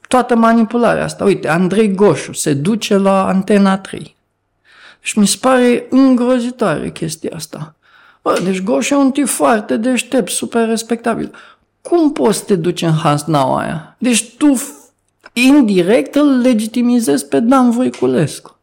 toată 0.07 0.35
manipularea 0.35 1.03
asta. 1.03 1.23
Uite, 1.23 1.49
Andrei 1.49 1.93
Goșu 1.93 2.33
se 2.33 2.53
duce 2.53 2.97
la 2.97 3.27
Antena 3.27 3.77
3. 3.77 4.15
Și 4.99 5.19
mi 5.19 5.27
se 5.27 5.37
pare 5.41 5.85
îngrozitoare 5.89 6.89
chestia 6.89 7.31
asta. 7.35 7.75
Bă, 8.23 8.39
deci 8.43 8.61
Goșu 8.61 8.93
e 8.93 8.97
un 8.97 9.11
tip 9.11 9.27
foarte 9.27 9.77
deștept, 9.77 10.29
super 10.29 10.67
respectabil. 10.67 11.35
Cum 11.81 12.11
poți 12.11 12.37
să 12.37 12.43
te 12.43 12.55
duci 12.55 12.81
în 12.81 12.93
hasnaua 12.93 13.59
aia? 13.59 13.95
Deci 13.97 14.35
tu 14.37 14.53
indirect 15.33 16.15
îl 16.15 16.39
legitimizezi 16.41 17.27
pe 17.27 17.39
Dan 17.39 17.71
Voiculescu. 17.71 18.57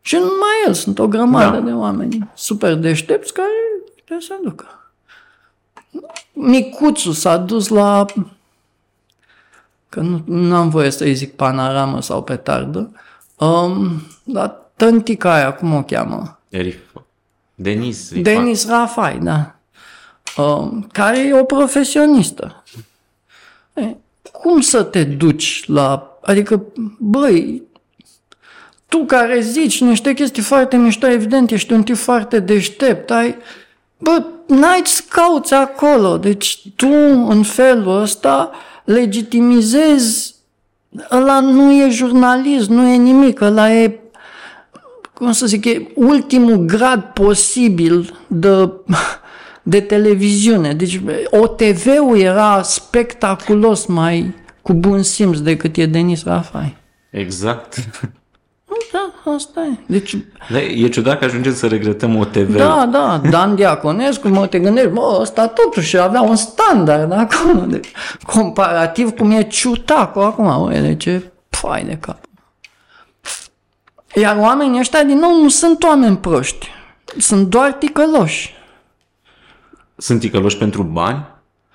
Și 0.00 0.14
numai 0.14 0.64
el, 0.66 0.74
sunt 0.74 0.98
o 0.98 1.08
grămadă 1.08 1.56
da. 1.56 1.64
de 1.64 1.72
oameni 1.72 2.30
super 2.34 2.74
deștepți 2.74 3.32
care 3.32 3.48
trebuie 3.94 4.26
să 4.26 4.34
ducă. 4.42 4.92
Micuțu 6.32 7.12
s-a 7.12 7.36
dus 7.36 7.68
la 7.68 8.04
că 9.88 10.00
nu, 10.00 10.22
nu 10.24 10.54
am 10.54 10.68
voie 10.68 10.90
să-i 10.90 11.14
zic 11.14 11.36
panaramă 11.36 12.02
sau 12.02 12.22
petardă, 12.22 12.90
um, 13.36 14.02
dar 14.24 14.56
tântica 14.76 15.34
aia, 15.34 15.54
cum 15.54 15.74
o 15.74 15.82
cheamă? 15.82 16.38
Erif. 16.48 16.78
Denis. 17.60 18.12
Denis 18.12 18.68
Rafai, 18.68 19.18
da. 19.22 19.54
Um, 20.36 20.86
care 20.92 21.18
e 21.18 21.32
o 21.32 21.44
profesionistă. 21.44 22.64
E, 23.74 23.96
cum 24.32 24.60
să 24.60 24.82
te 24.82 25.04
duci 25.04 25.64
la... 25.66 26.18
Adică, 26.22 26.62
băi, 26.98 27.62
tu 28.88 29.04
care 29.04 29.40
zici 29.40 29.80
niște 29.80 30.14
chestii 30.14 30.42
foarte 30.42 30.76
mișto, 30.76 31.06
evident, 31.06 31.50
ești 31.50 31.72
un 31.72 31.82
tip 31.82 31.96
foarte 31.96 32.40
deștept, 32.40 33.10
ai... 33.10 33.36
Bă, 33.98 34.24
n-ai 34.46 34.82
ce 34.82 35.02
cauți 35.08 35.54
acolo. 35.54 36.16
Deci 36.16 36.68
tu, 36.76 36.92
în 37.28 37.42
felul 37.42 38.00
ăsta, 38.00 38.50
legitimizezi 38.84 40.34
ăla 41.10 41.40
nu 41.40 41.72
e 41.72 41.88
jurnalist, 41.88 42.68
nu 42.68 42.88
e 42.88 42.96
nimic, 42.96 43.40
ăla 43.40 43.72
e, 43.72 44.00
cum 45.18 45.32
să 45.32 45.46
zic, 45.46 45.64
e 45.64 45.88
ultimul 45.94 46.56
grad 46.56 47.00
posibil 47.02 48.18
de, 48.26 48.70
de 49.62 49.80
televiziune. 49.80 50.72
Deci 50.72 51.00
OTV-ul 51.30 52.18
era 52.18 52.62
spectaculos 52.62 53.86
mai 53.86 54.34
cu 54.62 54.72
bun 54.72 55.02
simț 55.02 55.38
decât 55.38 55.76
e 55.76 55.86
Denis 55.86 56.24
Rafai. 56.24 56.76
Exact. 57.10 57.74
Da, 58.92 59.32
asta 59.34 59.60
e. 59.60 59.78
Deci, 59.86 60.16
Da, 60.50 60.60
e 60.60 60.88
ciudat 60.88 61.18
că 61.18 61.24
ajungem 61.24 61.54
să 61.54 61.66
regretăm 61.66 62.16
OTV. 62.16 62.56
da, 62.56 62.88
da, 62.92 63.20
Dan 63.30 63.54
Diaconescu, 63.54 64.28
mă 64.28 64.46
te 64.46 64.58
gândești, 64.58 64.90
bă, 64.90 65.18
ăsta 65.20 65.46
totuși 65.46 65.98
avea 65.98 66.20
un 66.20 66.36
standard 66.36 67.12
acolo, 67.12 67.64
deci, 67.66 67.88
comparativ 68.26 69.10
cum 69.10 69.30
e 69.30 69.42
ciutacul 69.42 70.22
acum, 70.22 70.44
bă, 70.44 70.78
de 70.80 70.96
ce 70.96 71.22
fai 71.48 71.84
de 71.84 71.98
cap. 72.00 72.27
Iar 74.18 74.36
oamenii 74.36 74.78
ăștia, 74.78 75.02
din 75.02 75.18
nou, 75.18 75.42
nu 75.42 75.48
sunt 75.48 75.82
oameni 75.82 76.16
proști, 76.16 76.68
sunt 77.18 77.46
doar 77.46 77.72
ticăloși. 77.72 78.54
Sunt 79.96 80.20
ticăloși 80.20 80.56
pentru 80.56 80.82
bani? 80.82 81.26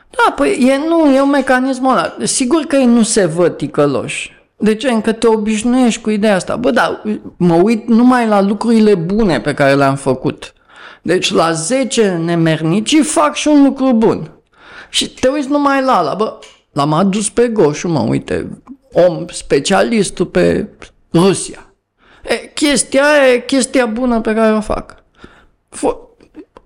Da, 0.09 0.31
păi 0.35 0.49
e, 0.49 0.87
nu, 0.87 1.13
e 1.13 1.21
un 1.21 1.29
mecanism 1.29 1.85
ăla. 1.85 2.15
Sigur 2.23 2.61
că 2.61 2.75
ei 2.75 2.85
nu 2.85 3.03
se 3.03 3.25
văd 3.25 3.57
ticăloși. 3.57 4.31
De 4.57 4.75
ce? 4.75 4.89
Încă 4.89 5.11
te 5.11 5.27
obișnuiești 5.27 6.01
cu 6.01 6.09
ideea 6.09 6.35
asta. 6.35 6.55
Bă, 6.55 6.71
da, 6.71 7.01
mă 7.37 7.53
uit 7.53 7.87
numai 7.87 8.27
la 8.27 8.41
lucrurile 8.41 8.95
bune 8.95 9.39
pe 9.39 9.53
care 9.53 9.75
le-am 9.75 9.95
făcut. 9.95 10.53
Deci 11.01 11.31
la 11.31 11.51
10 11.51 12.21
nemernicii 12.25 13.01
fac 13.01 13.35
și 13.35 13.47
un 13.47 13.63
lucru 13.63 13.93
bun. 13.93 14.31
Și 14.89 15.09
te 15.09 15.27
uiți 15.27 15.49
numai 15.49 15.83
la 15.83 15.97
ala, 15.97 16.13
bă, 16.13 16.39
l-am 16.71 16.93
adus 16.93 17.29
pe 17.29 17.47
Goșu, 17.47 17.87
mă, 17.87 17.99
uite, 17.99 18.61
om, 18.91 19.25
specialistul 19.27 20.25
pe 20.25 20.67
Rusia. 21.13 21.62
E, 22.23 22.51
chestia 22.53 23.03
aia 23.03 23.33
e 23.33 23.39
chestia 23.39 23.85
bună 23.85 24.21
pe 24.21 24.33
care 24.33 24.53
o 24.53 24.61
fac. 24.61 24.95
Fo- 25.75 25.97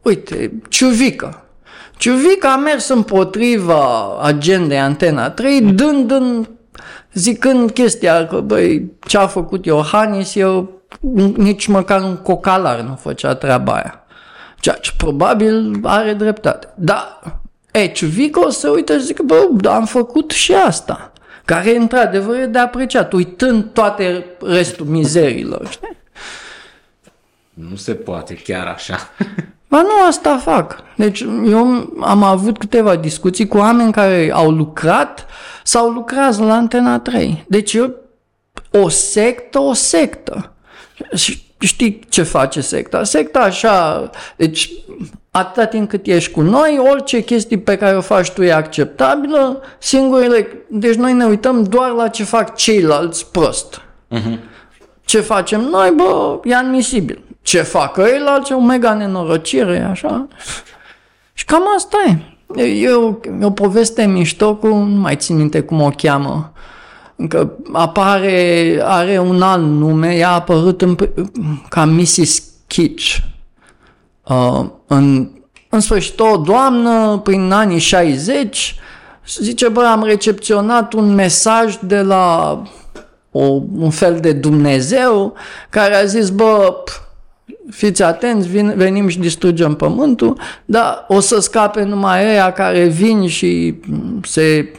uite, 0.01 0.51
Ciuvică. 0.69 1.41
Ciuvica 1.97 2.51
a 2.51 2.57
mers 2.57 2.87
împotriva 2.87 4.17
agendei 4.21 4.79
Antena 4.79 5.29
3, 5.29 5.61
dând 5.61 6.11
în, 6.11 6.47
zicând 7.13 7.71
chestia 7.71 8.27
că, 8.27 8.39
băi, 8.39 8.91
ce 9.07 9.17
a 9.17 9.27
făcut 9.27 9.65
Iohannis, 9.65 10.35
eu 10.35 10.81
nici 11.35 11.67
măcar 11.67 12.01
un 12.01 12.15
cocalar 12.15 12.79
nu 12.79 12.95
făcea 12.95 13.35
treaba 13.35 13.73
aia. 13.73 14.03
Ceea 14.59 14.75
ce 14.75 14.91
probabil 14.97 15.79
are 15.83 16.13
dreptate. 16.13 16.67
Da, 16.75 17.19
e, 17.71 17.87
Ciuvica 17.87 18.45
o 18.45 18.49
să 18.49 18.69
uite 18.69 18.93
și 18.93 19.05
zică, 19.05 19.23
bă, 19.23 19.47
da, 19.51 19.75
am 19.75 19.85
făcut 19.85 20.31
și 20.31 20.53
asta. 20.53 21.11
Care, 21.47 21.75
într-adevăr, 21.75 22.39
e 22.39 22.45
de 22.45 22.57
apreciat, 22.57 23.13
uitând 23.13 23.65
toate 23.73 24.25
restul 24.41 24.85
mizerilor, 24.85 25.67
știi? 25.69 25.97
Nu 27.53 27.75
se 27.75 27.93
poate 27.93 28.33
chiar 28.33 28.67
așa. 28.67 28.97
Ba 29.69 29.81
nu, 29.81 30.05
asta 30.07 30.37
fac. 30.37 30.83
Deci 30.95 31.19
eu 31.45 31.93
am 32.01 32.23
avut 32.23 32.57
câteva 32.57 32.95
discuții 32.95 33.47
cu 33.47 33.57
oameni 33.57 33.91
care 33.91 34.31
au 34.33 34.51
lucrat 34.51 35.25
sau 35.63 35.89
lucrează 35.89 36.43
la 36.43 36.53
Antena 36.53 36.99
3. 36.99 37.45
Deci 37.47 37.73
eu, 37.73 37.95
o 38.71 38.89
sectă, 38.89 39.59
o 39.59 39.73
sectă. 39.73 40.53
Și 41.15 41.41
știi 41.59 41.99
ce 42.09 42.23
face 42.23 42.61
secta? 42.61 43.03
Secta 43.03 43.39
așa, 43.39 44.09
deci 44.35 44.71
atâta 45.31 45.65
timp 45.65 45.89
cât 45.89 46.05
ești 46.05 46.31
cu 46.31 46.41
noi, 46.41 46.79
orice 46.89 47.23
chestii 47.23 47.57
pe 47.57 47.77
care 47.77 47.97
o 47.97 48.01
faci 48.01 48.29
tu 48.29 48.43
e 48.43 48.53
acceptabilă, 48.53 49.61
singurile, 49.79 50.47
deci 50.69 50.95
noi 50.95 51.13
ne 51.13 51.25
uităm 51.25 51.63
doar 51.63 51.91
la 51.91 52.07
ce 52.07 52.23
fac 52.23 52.55
ceilalți 52.55 53.31
prost. 53.31 53.81
Ce 55.05 55.19
facem 55.19 55.61
noi, 55.61 55.91
bă, 55.95 56.39
e 56.43 56.55
admisibil. 56.55 57.21
Ce 57.41 57.61
fac 57.61 57.97
ăilalți, 57.97 58.51
e 58.51 58.55
o 58.55 58.59
mega 58.59 58.93
nenorocire, 58.93 59.87
așa. 59.91 60.27
Și 61.33 61.45
cam 61.45 61.63
asta 61.75 61.97
e. 62.07 62.61
E 62.61 62.89
o, 62.89 63.15
e 63.41 63.45
o 63.45 63.51
poveste 63.51 64.05
mișto 64.05 64.55
cu, 64.55 64.67
nu 64.67 64.99
mai 64.99 65.15
țin 65.15 65.35
minte 65.35 65.61
cum 65.61 65.81
o 65.81 65.89
cheamă, 65.89 66.51
că 67.29 67.51
apare, 67.73 68.79
are 68.83 69.19
un 69.19 69.41
alt 69.41 69.63
nume, 69.63 70.15
ea 70.15 70.29
a 70.29 70.33
apărut 70.33 70.81
în, 70.81 70.97
ca 71.69 71.85
Mrs. 71.85 72.43
Kitsch. 72.67 73.17
Uh, 74.27 74.65
în, 74.87 75.29
în 75.69 75.79
sfârșit, 75.79 76.19
o 76.19 76.37
doamnă, 76.37 77.21
prin 77.23 77.51
anii 77.51 77.79
60, 77.79 78.75
zice, 79.39 79.67
bă, 79.67 79.81
am 79.81 80.03
recepționat 80.03 80.93
un 80.93 81.13
mesaj 81.13 81.77
de 81.81 82.01
la 82.01 82.61
o, 83.31 83.61
un 83.77 83.89
fel 83.89 84.19
de 84.19 84.31
Dumnezeu 84.31 85.33
care 85.69 85.95
a 85.95 86.05
zis, 86.05 86.29
bă, 86.29 86.83
p- 86.89 87.07
fiți 87.69 88.03
atenți, 88.03 88.47
vin, 88.47 88.73
venim 88.75 89.07
și 89.07 89.19
distrugem 89.19 89.75
pământul, 89.75 90.39
dar 90.65 91.05
o 91.07 91.19
să 91.19 91.39
scape 91.39 91.83
numai 91.83 92.29
ăia 92.29 92.51
care 92.51 92.85
vin 92.85 93.27
și 93.27 93.75
se 94.23 94.71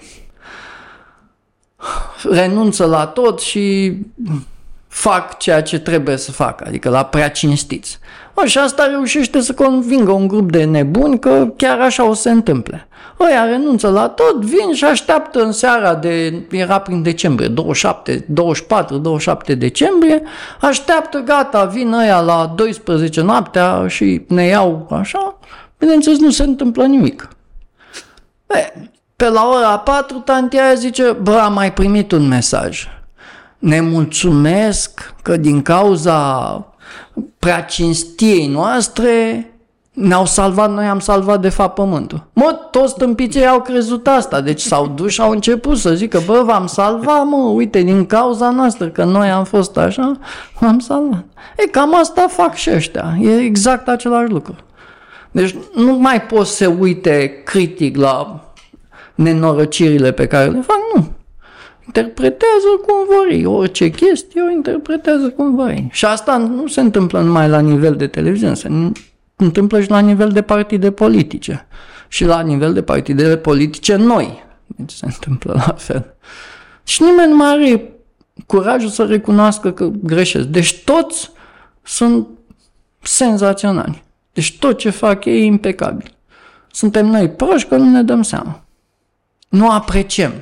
renunță 2.30 2.86
la 2.86 3.06
tot 3.06 3.40
și 3.40 3.96
fac 4.88 5.38
ceea 5.38 5.62
ce 5.62 5.78
trebuie 5.78 6.16
să 6.16 6.32
facă, 6.32 6.64
adică 6.66 6.88
la 6.88 7.04
prea 7.04 7.30
cinstiți. 7.30 7.98
O, 8.34 8.44
și 8.44 8.58
asta 8.58 8.86
reușește 8.86 9.40
să 9.40 9.54
convingă 9.54 10.10
un 10.10 10.28
grup 10.28 10.50
de 10.50 10.64
nebuni 10.64 11.18
că 11.18 11.52
chiar 11.56 11.80
așa 11.80 12.08
o 12.08 12.14
să 12.14 12.20
se 12.20 12.30
întâmple. 12.30 12.88
Ăia 13.20 13.44
renunță 13.44 13.88
la 13.90 14.08
tot, 14.08 14.44
vin 14.44 14.72
și 14.72 14.84
așteaptă 14.84 15.42
în 15.42 15.52
seara 15.52 15.94
de, 15.94 16.42
era 16.50 16.80
prin 16.80 17.02
decembrie, 17.02 17.48
27, 17.48 18.24
24, 18.28 18.98
27 18.98 19.54
decembrie, 19.54 20.22
așteaptă, 20.60 21.18
gata, 21.18 21.64
vin 21.64 21.92
ăia 21.92 22.20
la 22.20 22.52
12 22.56 23.20
noaptea 23.20 23.86
și 23.88 24.24
ne 24.28 24.44
iau 24.44 24.86
așa, 24.90 25.38
bineînțeles 25.78 26.18
nu 26.18 26.30
se 26.30 26.42
întâmplă 26.42 26.84
nimic. 26.84 27.28
Be, 28.46 28.90
pe 29.18 29.28
la 29.28 29.48
ora 29.54 29.78
4, 29.78 30.18
tantia 30.18 30.74
zice, 30.74 31.16
bă, 31.22 31.38
am 31.38 31.52
mai 31.52 31.72
primit 31.72 32.12
un 32.12 32.28
mesaj. 32.28 32.88
Ne 33.58 33.80
mulțumesc 33.80 35.14
că 35.22 35.36
din 35.36 35.62
cauza 35.62 36.66
prea 37.38 37.62
cinstiei 37.62 38.46
noastre 38.46 39.46
ne-au 39.92 40.26
salvat, 40.26 40.72
noi 40.72 40.86
am 40.86 40.98
salvat 40.98 41.40
de 41.40 41.48
fapt 41.48 41.74
pământul. 41.74 42.26
Mă, 42.32 42.58
toți 42.70 42.94
tâmpiții 42.94 43.46
au 43.46 43.60
crezut 43.60 44.06
asta, 44.06 44.40
deci 44.40 44.60
s-au 44.60 44.86
dus 44.96 45.12
și 45.12 45.20
au 45.20 45.30
început 45.30 45.78
să 45.78 45.94
zică, 45.94 46.22
bă, 46.26 46.42
v-am 46.44 46.66
salvat, 46.66 47.26
mă, 47.26 47.36
uite, 47.36 47.82
din 47.82 48.06
cauza 48.06 48.50
noastră, 48.50 48.88
că 48.88 49.04
noi 49.04 49.30
am 49.30 49.44
fost 49.44 49.76
așa, 49.76 50.18
v-am 50.58 50.78
salvat. 50.78 51.24
E, 51.56 51.66
cam 51.66 51.94
asta 51.94 52.26
fac 52.28 52.54
și 52.54 52.70
ăștia, 52.74 53.16
e 53.20 53.38
exact 53.38 53.88
același 53.88 54.30
lucru. 54.30 54.54
Deci 55.30 55.54
nu 55.74 55.92
mai 55.92 56.22
poți 56.22 56.56
să 56.56 56.66
uite 56.66 57.42
critic 57.44 57.96
la 57.96 58.42
nenorocirile 59.18 60.12
pe 60.12 60.26
care 60.26 60.50
le 60.50 60.60
fac, 60.60 60.76
nu. 60.94 61.12
Interpretează 61.86 62.66
cum 62.86 62.94
vor 63.06 63.26
ei. 63.30 63.44
Orice 63.44 63.90
chestie 63.90 64.40
o 64.40 64.50
interpretează 64.50 65.28
cum 65.28 65.54
vor 65.54 65.68
ei. 65.68 65.88
Și 65.90 66.04
asta 66.04 66.36
nu 66.36 66.66
se 66.66 66.80
întâmplă 66.80 67.20
numai 67.20 67.48
la 67.48 67.60
nivel 67.60 67.94
de 67.94 68.06
televiziune, 68.06 68.54
se 68.54 68.92
întâmplă 69.36 69.80
și 69.80 69.90
la 69.90 69.98
nivel 69.98 70.30
de 70.30 70.42
partide 70.42 70.90
politice. 70.90 71.66
Și 72.08 72.24
la 72.24 72.40
nivel 72.40 72.72
de 72.72 72.82
partide 72.82 73.36
politice 73.36 73.96
noi. 73.96 74.44
Deci 74.66 74.92
se 74.92 75.06
întâmplă 75.06 75.52
la 75.66 75.74
fel. 75.78 76.14
Și 76.84 77.02
nimeni 77.02 77.30
nu 77.30 77.36
mai 77.36 77.50
are 77.50 77.92
curajul 78.46 78.88
să 78.88 79.04
recunoască 79.04 79.72
că 79.72 79.90
greșesc. 80.02 80.46
Deci 80.46 80.82
toți 80.84 81.30
sunt 81.82 82.26
senzaționali. 83.02 84.02
Deci 84.32 84.58
tot 84.58 84.78
ce 84.78 84.90
fac 84.90 85.24
ei 85.24 85.40
e 85.40 85.44
impecabil. 85.44 86.12
Suntem 86.70 87.06
noi 87.06 87.30
proști 87.30 87.68
că 87.68 87.76
nu 87.76 87.90
ne 87.90 88.02
dăm 88.02 88.22
seama. 88.22 88.62
Nu 89.49 89.70
apreciem 89.70 90.32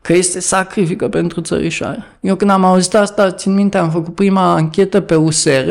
că 0.00 0.12
este 0.12 0.40
sacrifică 0.40 1.08
pentru 1.08 1.40
țărișoare. 1.40 2.04
Eu 2.20 2.34
când 2.34 2.50
am 2.50 2.64
auzit 2.64 2.94
asta, 2.94 3.30
țin 3.30 3.54
minte, 3.54 3.78
am 3.78 3.90
făcut 3.90 4.14
prima 4.14 4.52
anchetă 4.52 5.00
pe 5.00 5.14
USR, 5.14 5.70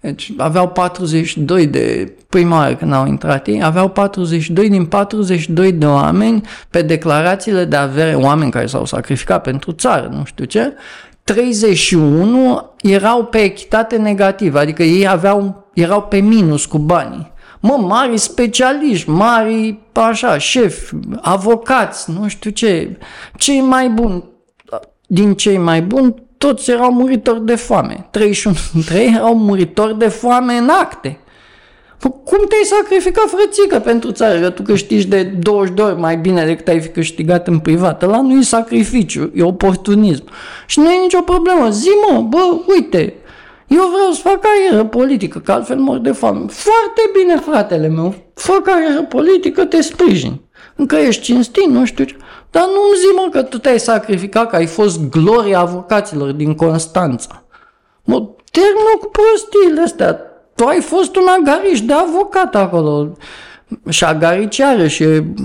deci 0.00 0.32
aveau 0.36 0.68
42 0.68 1.66
de, 1.66 2.12
prima 2.28 2.56
oară 2.56 2.74
când 2.74 2.92
au 2.92 3.06
intrat 3.06 3.46
ei, 3.46 3.62
aveau 3.62 3.88
42 3.88 4.68
din 4.68 4.86
42 4.86 5.72
de 5.72 5.86
oameni 5.86 6.40
pe 6.70 6.82
declarațiile 6.82 7.64
de 7.64 7.76
avere, 7.76 8.14
oameni 8.14 8.50
care 8.50 8.66
s-au 8.66 8.84
sacrificat 8.84 9.42
pentru 9.42 9.72
țară, 9.72 10.08
nu 10.12 10.24
știu 10.24 10.44
ce, 10.44 10.72
31 11.24 12.74
erau 12.82 13.24
pe 13.24 13.38
echitate 13.38 13.96
negativă, 13.96 14.58
adică 14.58 14.82
ei 14.82 15.08
aveau, 15.08 15.70
erau 15.74 16.02
pe 16.02 16.16
minus 16.16 16.64
cu 16.66 16.78
banii. 16.78 17.32
Mă, 17.66 17.76
mari 17.80 18.18
specialiști, 18.18 19.10
mari, 19.10 19.78
așa, 19.92 20.38
șefi, 20.38 20.94
avocați, 21.20 22.10
nu 22.10 22.28
știu 22.28 22.50
ce, 22.50 22.98
cei 23.36 23.60
mai 23.60 23.88
buni, 23.88 24.24
din 25.06 25.34
cei 25.34 25.58
mai 25.58 25.82
buni, 25.82 26.14
toți 26.38 26.70
erau 26.70 26.92
muritori 26.92 27.44
de 27.44 27.54
foame. 27.54 28.06
31 28.10 28.56
dintre 28.72 28.98
ei 28.98 29.12
erau 29.14 29.34
muritori 29.36 29.98
de 29.98 30.08
foame 30.08 30.54
în 30.54 30.68
acte. 30.68 31.18
Păi 31.98 32.10
cum 32.24 32.38
te-ai 32.48 32.62
sacrificat, 32.64 33.28
frățică, 33.28 33.78
pentru 33.78 34.10
țară? 34.10 34.40
Că 34.40 34.50
tu 34.50 34.62
câștigi 34.62 35.06
de 35.06 35.22
20 35.22 35.74
de 35.74 35.82
ori 35.82 36.00
mai 36.00 36.16
bine 36.16 36.44
decât 36.44 36.68
ai 36.68 36.80
fi 36.80 36.88
câștigat 36.88 37.46
în 37.46 37.58
privat. 37.58 38.02
Ăla 38.02 38.20
nu 38.20 38.38
e 38.38 38.42
sacrificiu, 38.42 39.30
e 39.34 39.42
oportunism. 39.42 40.24
Și 40.66 40.78
nu 40.78 40.90
e 40.90 41.02
nicio 41.02 41.20
problemă. 41.20 41.70
Zi, 41.70 41.88
mă, 42.10 42.20
bă, 42.20 42.56
uite, 42.74 43.14
eu 43.66 43.90
vreau 43.94 44.10
să 44.12 44.20
fac 44.20 44.40
carieră 44.40 44.84
politică, 44.84 45.38
că 45.38 45.52
altfel 45.52 45.76
mor 45.76 45.98
de 45.98 46.12
foame. 46.12 46.44
Foarte 46.48 47.00
bine, 47.18 47.36
fratele 47.36 47.88
meu, 47.88 48.14
fă 48.34 48.52
carieră 48.64 49.02
politică, 49.02 49.64
te 49.64 49.82
sprijin. 49.82 50.40
Încă 50.76 50.96
ești 50.96 51.22
cinstit, 51.22 51.66
nu 51.66 51.84
știu 51.84 52.04
ce. 52.04 52.16
Dar 52.50 52.62
nu-mi 52.62 52.96
zi, 52.98 53.06
mă, 53.14 53.28
că 53.30 53.42
tu 53.42 53.58
te-ai 53.58 53.80
sacrificat, 53.80 54.48
că 54.48 54.56
ai 54.56 54.66
fost 54.66 55.08
gloria 55.08 55.58
avocaților 55.58 56.30
din 56.30 56.54
Constanța. 56.54 57.44
Mă, 58.04 58.28
termină 58.50 58.94
cu 59.00 59.10
prostiile 59.10 59.80
astea. 59.80 60.18
Tu 60.54 60.64
ai 60.64 60.80
fost 60.80 61.16
un 61.16 61.26
agariș 61.40 61.80
de 61.80 61.92
avocat 61.92 62.54
acolo. 62.54 63.12
Și 63.88 64.04
agarici 64.04 64.60
are 64.60 64.88
și 64.88 65.04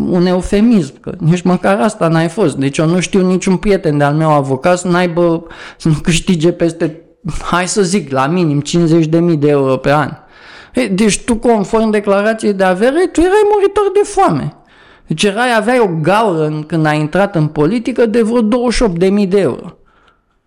un 0.10 0.26
eufemism, 0.26 1.00
că 1.00 1.12
nici 1.18 1.42
măcar 1.42 1.82
asta 1.82 2.08
n-ai 2.08 2.28
fost. 2.28 2.56
Deci 2.56 2.78
eu 2.78 2.86
nu 2.86 3.00
știu 3.00 3.28
niciun 3.28 3.58
prieten 3.58 3.98
de-al 3.98 4.14
meu 4.14 4.30
avocat 4.32 4.78
să 4.78 4.88
n-aibă, 4.88 5.46
să 5.78 5.88
nu 5.88 5.94
câștige 6.04 6.52
peste, 6.52 7.02
hai 7.42 7.68
să 7.68 7.82
zic, 7.82 8.12
la 8.12 8.28
minim 8.28 8.62
50.000 8.62 9.40
de 9.40 9.50
euro 9.50 9.78
pe 9.78 9.92
an. 9.92 10.10
Deci 10.92 11.20
tu, 11.20 11.36
conform 11.36 11.90
declarației 11.90 12.54
de 12.54 12.64
avere, 12.64 13.08
tu 13.12 13.20
erai 13.20 13.50
muritor 13.54 13.92
de 13.94 14.00
foame. 14.04 14.54
Deci 15.08 15.24
erai, 15.24 15.56
aveai 15.56 15.80
o 15.80 15.90
gaură 16.02 16.64
când 16.68 16.86
ai 16.86 17.00
intrat 17.00 17.36
în 17.36 17.48
politică 17.48 18.06
de 18.06 18.22
vreo 18.22 18.68
28.000 19.22 19.28
de 19.28 19.40
euro. 19.40 19.78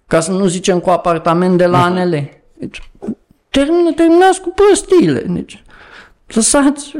Ca 0.06 0.20
să 0.20 0.32
nu 0.32 0.46
zicem 0.46 0.78
cu 0.78 0.90
apartament 0.90 1.58
de 1.58 1.66
la 1.66 1.78
mhm. 1.78 1.98
ANL. 1.98 2.30
Deci, 2.58 2.90
termină, 3.50 3.92
terminați 3.92 4.40
cu 4.40 4.52
prostiile. 4.54 5.20
Deci, 5.28 5.62
lăsați, 6.26 6.92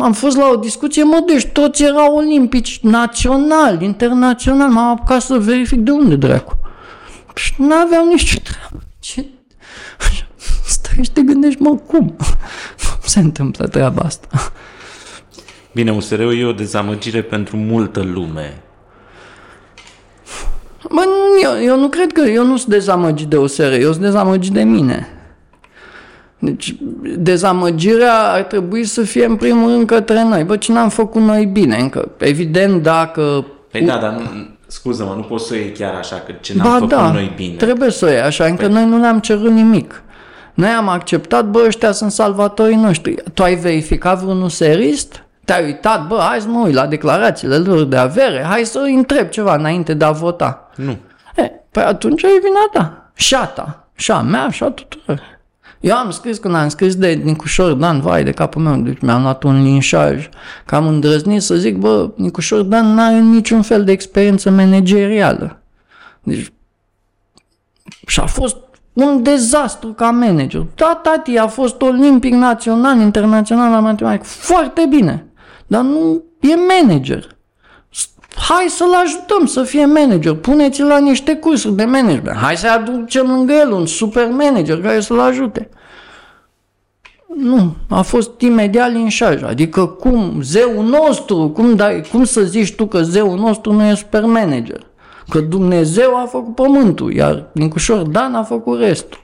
am 0.00 0.12
fost 0.12 0.36
la 0.36 0.48
o 0.48 0.56
discuție, 0.56 1.02
mă, 1.02 1.22
deci 1.26 1.46
toți 1.46 1.82
erau 1.82 2.16
olimpici, 2.16 2.80
național, 2.82 3.80
internațional, 3.80 4.70
m-am 4.70 4.90
apucat 4.90 5.20
să 5.20 5.38
verific 5.38 5.78
de 5.78 5.90
unde 5.90 6.16
dracu. 6.16 6.58
Și 7.34 7.54
nu 7.58 7.74
aveau 7.74 8.06
nici 8.06 8.40
treabă. 8.40 8.84
Ce? 9.02 9.24
Stai 10.64 11.04
și 11.04 11.10
te 11.10 11.22
gândești, 11.22 11.62
mă, 11.62 11.76
cum? 11.86 12.08
Cum 12.08 13.00
se 13.04 13.20
întâmplă 13.20 13.66
treaba 13.66 14.02
asta? 14.02 14.28
Bine, 15.72 15.92
USR-ul 15.92 16.38
e 16.38 16.44
o 16.44 16.52
dezamăgire 16.52 17.22
pentru 17.22 17.56
multă 17.56 18.02
lume. 18.02 18.62
Bă, 20.90 21.02
eu, 21.42 21.64
eu 21.64 21.78
nu 21.78 21.88
cred 21.88 22.12
că 22.12 22.20
eu 22.20 22.46
nu 22.46 22.56
sunt 22.56 22.70
dezamăgit 22.70 23.28
de 23.28 23.36
USR, 23.36 23.72
eu 23.72 23.90
sunt 23.90 24.04
dezamăgit 24.04 24.52
de 24.52 24.62
mine. 24.62 25.08
Deci, 26.38 26.76
dezamăgirea 27.16 28.32
ar 28.32 28.42
trebui 28.42 28.84
să 28.84 29.02
fie 29.02 29.24
în 29.24 29.36
primul 29.36 29.70
rând 29.70 29.86
către 29.86 30.22
noi. 30.22 30.44
Bă, 30.44 30.56
ce 30.56 30.72
n-am 30.72 30.88
făcut 30.88 31.22
noi 31.22 31.46
bine? 31.46 31.76
Încă, 31.76 32.10
evident, 32.18 32.82
dacă... 32.82 33.46
Păi 33.70 33.82
da, 33.82 33.98
dar 33.98 34.12
nu, 34.12 34.20
scuză-mă, 34.72 35.14
nu 35.16 35.22
poți 35.22 35.46
să 35.46 35.54
o 35.54 35.56
iei 35.56 35.72
chiar 35.72 35.94
așa, 35.94 36.16
că 36.16 36.32
ce 36.40 36.54
n-am 36.54 36.66
ba, 36.66 36.74
făcut 36.74 36.88
da, 36.88 37.12
noi 37.12 37.32
bine. 37.36 37.56
trebuie 37.56 37.90
să 37.90 38.04
o 38.04 38.08
iei 38.08 38.20
așa, 38.20 38.44
încă 38.44 38.64
păi... 38.64 38.72
noi 38.72 38.84
nu 38.84 38.98
ne-am 38.98 39.20
cerut 39.20 39.50
nimic. 39.50 40.02
Noi 40.54 40.68
am 40.68 40.88
acceptat, 40.88 41.44
bă, 41.44 41.62
ăștia 41.66 41.92
sunt 41.92 42.12
salvatorii 42.12 42.76
noștri. 42.76 43.14
Tu 43.34 43.42
ai 43.42 43.54
verificat 43.54 44.18
vreunul 44.18 44.48
serist? 44.48 45.24
Te-ai 45.44 45.64
uitat, 45.64 46.06
bă, 46.06 46.18
hai 46.28 46.40
să 46.40 46.48
mă 46.48 46.64
uit 46.64 46.74
la 46.74 46.86
declarațiile 46.86 47.56
lor 47.56 47.84
de 47.84 47.96
avere, 47.96 48.44
hai 48.48 48.64
să 48.64 48.80
îi 48.84 48.94
întreb 48.94 49.28
ceva 49.28 49.54
înainte 49.54 49.94
de 49.94 50.04
a 50.04 50.10
vota. 50.10 50.70
Nu. 50.74 50.96
E, 51.36 51.52
păi 51.70 51.82
atunci 51.82 52.22
e 52.22 52.26
vina 52.26 52.68
ta. 52.72 53.10
Și 53.14 53.34
a 53.34 53.44
ta. 53.44 53.86
Și 53.94 54.10
a 54.10 54.20
mea, 54.20 54.50
și 54.50 54.62
a 54.62 54.70
tuturor. 54.70 55.20
Eu 55.82 55.96
am 55.96 56.10
scris 56.10 56.38
când 56.38 56.54
am 56.54 56.68
scris 56.68 56.96
de 56.96 57.20
Nicușor 57.24 57.72
Dan, 57.72 58.00
vai 58.00 58.24
de 58.24 58.30
capul 58.30 58.62
meu, 58.62 58.76
deci 58.76 59.00
mi-am 59.00 59.22
luat 59.22 59.42
un 59.42 59.62
linșaj, 59.62 60.28
că 60.64 60.74
am 60.74 60.86
îndrăznit 60.86 61.42
să 61.42 61.54
zic, 61.54 61.76
bă, 61.76 62.10
Nicușor 62.16 62.62
Dan 62.62 62.94
n-are 62.94 63.20
niciun 63.20 63.62
fel 63.62 63.84
de 63.84 63.92
experiență 63.92 64.50
managerială. 64.50 65.62
Deci, 66.22 66.52
și 68.06 68.20
a 68.20 68.26
fost 68.26 68.56
un 68.92 69.22
dezastru 69.22 69.92
ca 69.92 70.10
manager. 70.10 70.66
Da, 70.74 71.00
tati 71.02 71.36
a 71.36 71.46
fost 71.46 71.82
olimpic 71.82 72.32
național, 72.32 73.00
internațional 73.00 73.70
la 73.70 73.80
matematică. 73.80 74.24
Foarte 74.24 74.86
bine. 74.88 75.26
Dar 75.66 75.82
nu 75.82 76.22
e 76.40 76.54
manager. 76.80 77.36
Hai 78.48 78.66
să-l 78.68 78.94
ajutăm 79.04 79.46
să 79.46 79.62
fie 79.62 79.84
manager. 79.84 80.34
Puneți-l 80.34 80.86
la 80.86 80.98
niște 80.98 81.36
cursuri 81.36 81.74
de 81.74 81.84
management. 81.84 82.36
Hai 82.36 82.56
să 82.56 82.68
aducem 82.70 83.26
lângă 83.26 83.52
el 83.52 83.70
un 83.70 83.86
super 83.86 84.28
manager 84.30 84.80
care 84.80 85.00
să-l 85.00 85.20
ajute. 85.20 85.68
Nu, 87.36 87.74
a 87.88 88.02
fost 88.02 88.40
imediat 88.40 88.92
linșaj. 88.92 89.42
Adică 89.42 89.86
cum, 89.86 90.40
zeul 90.42 90.84
nostru, 90.84 91.48
cum, 91.48 91.74
dai, 91.74 92.04
cum 92.10 92.24
să 92.24 92.42
zici 92.42 92.74
tu 92.74 92.86
că 92.86 93.02
zeul 93.02 93.38
nostru 93.38 93.72
nu 93.72 93.84
e 93.84 93.94
super 93.94 94.24
manager? 94.24 94.86
Că 95.28 95.40
Dumnezeu 95.40 96.16
a 96.16 96.26
făcut 96.26 96.54
pământul, 96.54 97.12
iar 97.12 97.46
Nicușor 97.52 98.02
Dan 98.02 98.34
a 98.34 98.42
făcut 98.42 98.78
restul. 98.78 99.20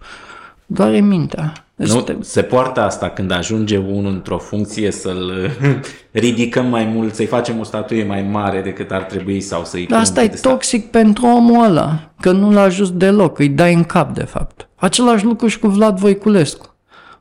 Doar 0.71 0.93
e 0.93 1.01
mintea. 1.01 1.53
Deci 1.75 1.93
nu, 1.93 2.05
se 2.21 2.43
poartă 2.43 2.81
asta 2.81 3.11
când 3.11 3.31
ajunge 3.31 3.77
unul 3.77 4.13
într-o 4.13 4.39
funcție 4.39 4.91
să-l 4.91 5.51
ridicăm 6.13 6.67
mai 6.67 6.85
mult, 6.85 7.15
să-i 7.15 7.27
facem 7.27 7.59
o 7.59 7.63
statuie 7.63 8.05
mai 8.05 8.23
mare 8.23 8.61
decât 8.61 8.91
ar 8.91 9.03
trebui 9.03 9.41
sau 9.41 9.65
să-i... 9.65 9.87
Dar 9.87 10.01
asta 10.01 10.23
e 10.23 10.29
toxic 10.29 10.81
stat. 10.81 11.03
pentru 11.03 11.27
omul 11.27 11.65
ăla, 11.65 12.11
că 12.21 12.33
nu 12.33 12.53
l-a 12.53 12.61
ajuns 12.61 12.93
deloc, 12.93 13.39
îi 13.39 13.49
dai 13.49 13.75
în 13.75 13.85
cap 13.85 14.15
de 14.15 14.25
fapt. 14.25 14.69
Același 14.75 15.25
lucru 15.25 15.47
și 15.47 15.59
cu 15.59 15.67
Vlad 15.67 15.99
Voiculescu. 15.99 16.75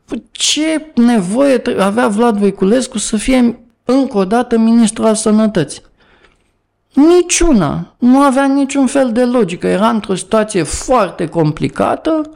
Păi 0.06 0.24
ce 0.32 0.92
nevoie 0.96 1.62
avea 1.78 2.08
Vlad 2.08 2.38
Voiculescu 2.38 2.98
să 2.98 3.18
fie 3.18 3.60
încă 3.86 4.18
o 4.18 4.26
dată 4.26 4.58
ministru 4.58 5.04
al 5.04 5.16
sănătății? 5.16 5.82
Niciuna. 6.94 7.96
Nu 7.98 8.20
avea 8.20 8.46
niciun 8.46 8.86
fel 8.86 9.12
de 9.12 9.24
logică. 9.24 9.68
Era 9.68 9.90
într-o 9.90 10.16
situație 10.16 10.64
foarte 10.64 11.28
complicată. 11.28 12.32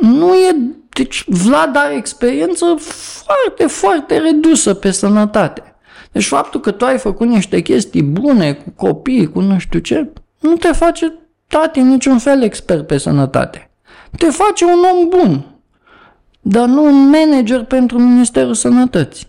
Nu 0.00 0.34
e... 0.34 0.56
Deci 0.88 1.24
Vlad 1.26 1.76
are 1.76 1.94
experiență 1.96 2.76
foarte, 2.78 3.66
foarte 3.66 4.18
redusă 4.18 4.74
pe 4.74 4.90
sănătate. 4.90 5.74
Deci 6.12 6.26
faptul 6.26 6.60
că 6.60 6.70
tu 6.70 6.84
ai 6.84 6.98
făcut 6.98 7.26
niște 7.26 7.60
chestii 7.60 8.02
bune 8.02 8.52
cu 8.52 8.70
copii, 8.70 9.30
cu 9.30 9.40
nu 9.40 9.58
știu 9.58 9.78
ce, 9.78 10.12
nu 10.40 10.56
te 10.56 10.72
face 10.72 11.14
tati 11.46 11.80
niciun 11.80 12.18
fel 12.18 12.42
expert 12.42 12.86
pe 12.86 12.98
sănătate. 12.98 13.70
Te 14.16 14.26
face 14.26 14.64
un 14.64 14.84
om 14.92 15.08
bun, 15.08 15.46
dar 16.40 16.66
nu 16.68 16.84
un 16.84 17.08
manager 17.08 17.64
pentru 17.64 17.98
Ministerul 17.98 18.54
Sănătății. 18.54 19.26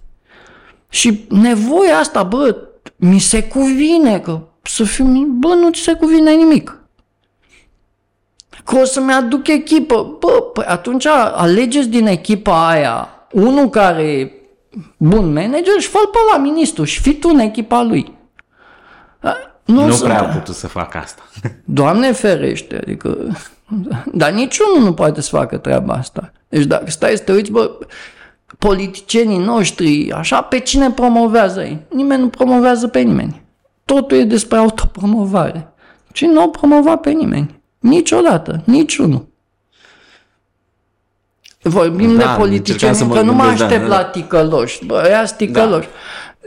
Și 0.90 1.26
nevoia 1.30 1.98
asta, 1.98 2.24
bă, 2.24 2.56
mi 2.96 3.20
se 3.20 3.44
cuvine 3.44 4.20
că 4.20 4.42
să 4.62 4.84
fiu, 4.84 5.06
bă, 5.40 5.54
nu 5.54 5.70
ți 5.70 5.82
se 5.82 5.94
cuvine 5.94 6.32
nimic. 6.32 6.83
Că 8.64 8.78
o 8.78 8.84
să-mi 8.84 9.14
aduc 9.14 9.48
echipă. 9.48 10.18
Bă, 10.20 10.42
păi 10.54 10.66
atunci 10.68 11.06
alegeți 11.36 11.88
din 11.88 12.08
echipa 12.08 12.68
aia 12.68 13.08
unul 13.32 13.70
care 13.70 14.04
e 14.04 14.32
bun 14.98 15.34
manager 15.34 15.80
și 15.80 15.88
fă 15.88 15.98
pe 16.12 16.18
la 16.32 16.38
ministru 16.38 16.84
și 16.84 17.02
fii 17.02 17.16
tu 17.16 17.30
în 17.32 17.40
echipa 17.40 17.82
lui. 17.82 18.22
Nu, 19.66 19.88
nu 19.88 19.98
prea 19.98 20.22
a 20.22 20.26
putut 20.26 20.56
să 20.56 20.68
facă 20.68 20.98
asta. 20.98 21.22
Doamne 21.66 22.12
ferește, 22.12 22.76
adică... 22.76 23.18
Dar 24.14 24.32
niciunul 24.32 24.84
nu 24.84 24.94
poate 24.94 25.22
să 25.22 25.30
facă 25.30 25.58
treaba 25.58 25.94
asta. 25.94 26.32
Deci 26.50 26.66
dacă 26.66 26.90
stai 26.90 27.14
să 27.16 27.24
te 27.24 27.32
uiți, 27.32 27.52
bă, 27.52 27.72
politicienii 28.58 29.38
noștri, 29.38 30.12
așa, 30.12 30.42
pe 30.42 30.60
cine 30.60 30.92
promovează 30.92 31.62
ei? 31.62 31.80
Nimeni 31.90 32.22
nu 32.22 32.28
promovează 32.28 32.88
pe 32.88 33.00
nimeni. 33.00 33.42
Totul 33.86 34.18
e 34.18 34.24
despre 34.24 34.58
autopromovare. 34.58 35.74
Și 36.12 36.26
nu 36.26 36.44
o 36.44 36.48
promova 36.48 36.96
pe 36.96 37.12
nimeni. 37.12 37.62
Niciodată. 37.84 38.62
Niciunul. 38.66 39.28
Vorbim 41.62 42.16
da, 42.16 42.18
de 42.18 42.40
politicieni, 42.40 42.98
că 42.98 43.22
nu 43.22 43.34
mă 43.34 43.44
aștept 43.44 43.88
da, 43.88 43.98
la 43.98 44.04
ticăloși. 44.04 44.86
Bă, 44.86 45.04
ăia 45.06 45.24
ticăloși. 45.26 45.88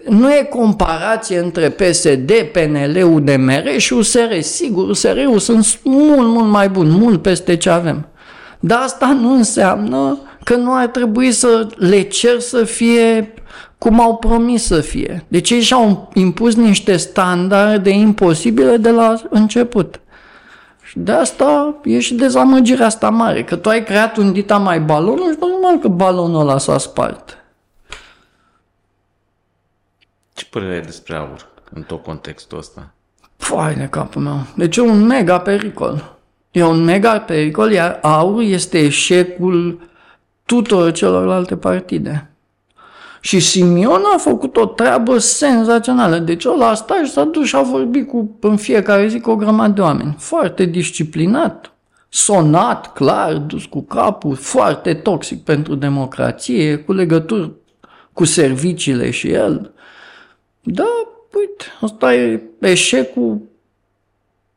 Da. 0.04 0.16
Nu 0.16 0.32
e 0.32 0.42
comparație 0.42 1.38
între 1.38 1.68
PSD, 1.68 2.32
PNL, 2.52 3.02
UDMR 3.12 3.68
și 3.76 3.92
USR. 3.92 4.38
Sigur, 4.40 4.88
USR-ul 4.88 5.38
sunt 5.38 5.78
mult, 5.82 6.28
mult 6.28 6.48
mai 6.48 6.68
bun, 6.68 6.90
mult 6.90 7.22
peste 7.22 7.56
ce 7.56 7.70
avem. 7.70 8.08
Dar 8.60 8.80
asta 8.82 9.18
nu 9.20 9.32
înseamnă 9.32 10.18
că 10.44 10.56
nu 10.56 10.74
ar 10.74 10.86
trebui 10.86 11.32
să 11.32 11.66
le 11.76 12.00
cer 12.00 12.40
să 12.40 12.64
fie 12.64 13.34
cum 13.78 14.00
au 14.00 14.16
promis 14.16 14.64
să 14.64 14.80
fie. 14.80 15.24
Deci 15.28 15.50
ei 15.50 15.60
și-au 15.60 16.10
impus 16.14 16.54
niște 16.54 16.96
standarde 16.96 17.90
imposibile 17.90 18.76
de 18.76 18.90
la 18.90 19.14
început. 19.30 20.00
Și 20.96 21.02
de 21.02 21.12
asta 21.12 21.74
e 21.84 22.00
și 22.00 22.14
dezamăgirea 22.14 22.86
asta 22.86 23.10
mare, 23.10 23.44
că 23.44 23.56
tu 23.56 23.68
ai 23.68 23.84
creat 23.84 24.16
un 24.16 24.32
dita 24.32 24.56
mai 24.56 24.80
balonul 24.80 25.32
și 25.32 25.38
normal 25.40 25.78
că 25.78 25.88
balonul 25.88 26.40
ăla 26.40 26.58
s-a 26.58 26.78
spart. 26.78 27.44
Ce 30.34 30.44
părere 30.50 30.74
ai 30.74 30.80
despre 30.80 31.16
aur 31.16 31.48
în 31.74 31.82
tot 31.82 32.02
contextul 32.02 32.58
ăsta? 32.58 32.90
Foaine 33.36 33.86
capul 33.86 34.22
meu. 34.22 34.38
Deci 34.54 34.76
e 34.76 34.80
un 34.80 35.06
mega 35.06 35.38
pericol. 35.38 36.16
E 36.50 36.64
un 36.64 36.84
mega 36.84 37.18
pericol, 37.20 37.70
iar 37.70 37.98
aur 38.02 38.42
este 38.42 38.78
eșecul 38.78 39.80
tuturor 40.44 40.92
celorlalte 40.92 41.56
partide. 41.56 42.30
Și 43.20 43.40
Simion 43.40 44.02
a 44.14 44.18
făcut 44.18 44.56
o 44.56 44.66
treabă 44.66 45.18
senzațională. 45.18 46.18
Deci 46.18 46.44
ăla 46.44 46.68
a 46.68 46.74
stat 46.74 47.04
și 47.04 47.10
s-a 47.10 47.24
dus 47.24 47.46
și 47.46 47.56
a 47.56 47.62
vorbit 47.62 48.08
cu, 48.08 48.36
în 48.40 48.56
fiecare 48.56 49.08
zi 49.08 49.20
cu 49.20 49.30
o 49.30 49.36
grămadă 49.36 49.72
de 49.72 49.80
oameni. 49.80 50.14
Foarte 50.18 50.64
disciplinat, 50.64 51.72
sonat, 52.08 52.92
clar, 52.92 53.36
dus 53.36 53.64
cu 53.64 53.82
capul, 53.82 54.34
foarte 54.34 54.94
toxic 54.94 55.44
pentru 55.44 55.74
democrație, 55.74 56.76
cu 56.76 56.92
legături 56.92 57.50
cu 58.12 58.24
serviciile 58.24 59.10
și 59.10 59.30
el. 59.30 59.72
Da, 60.62 60.88
uite, 61.38 61.64
asta 61.80 62.14
e 62.14 62.42
eșecul 62.60 63.40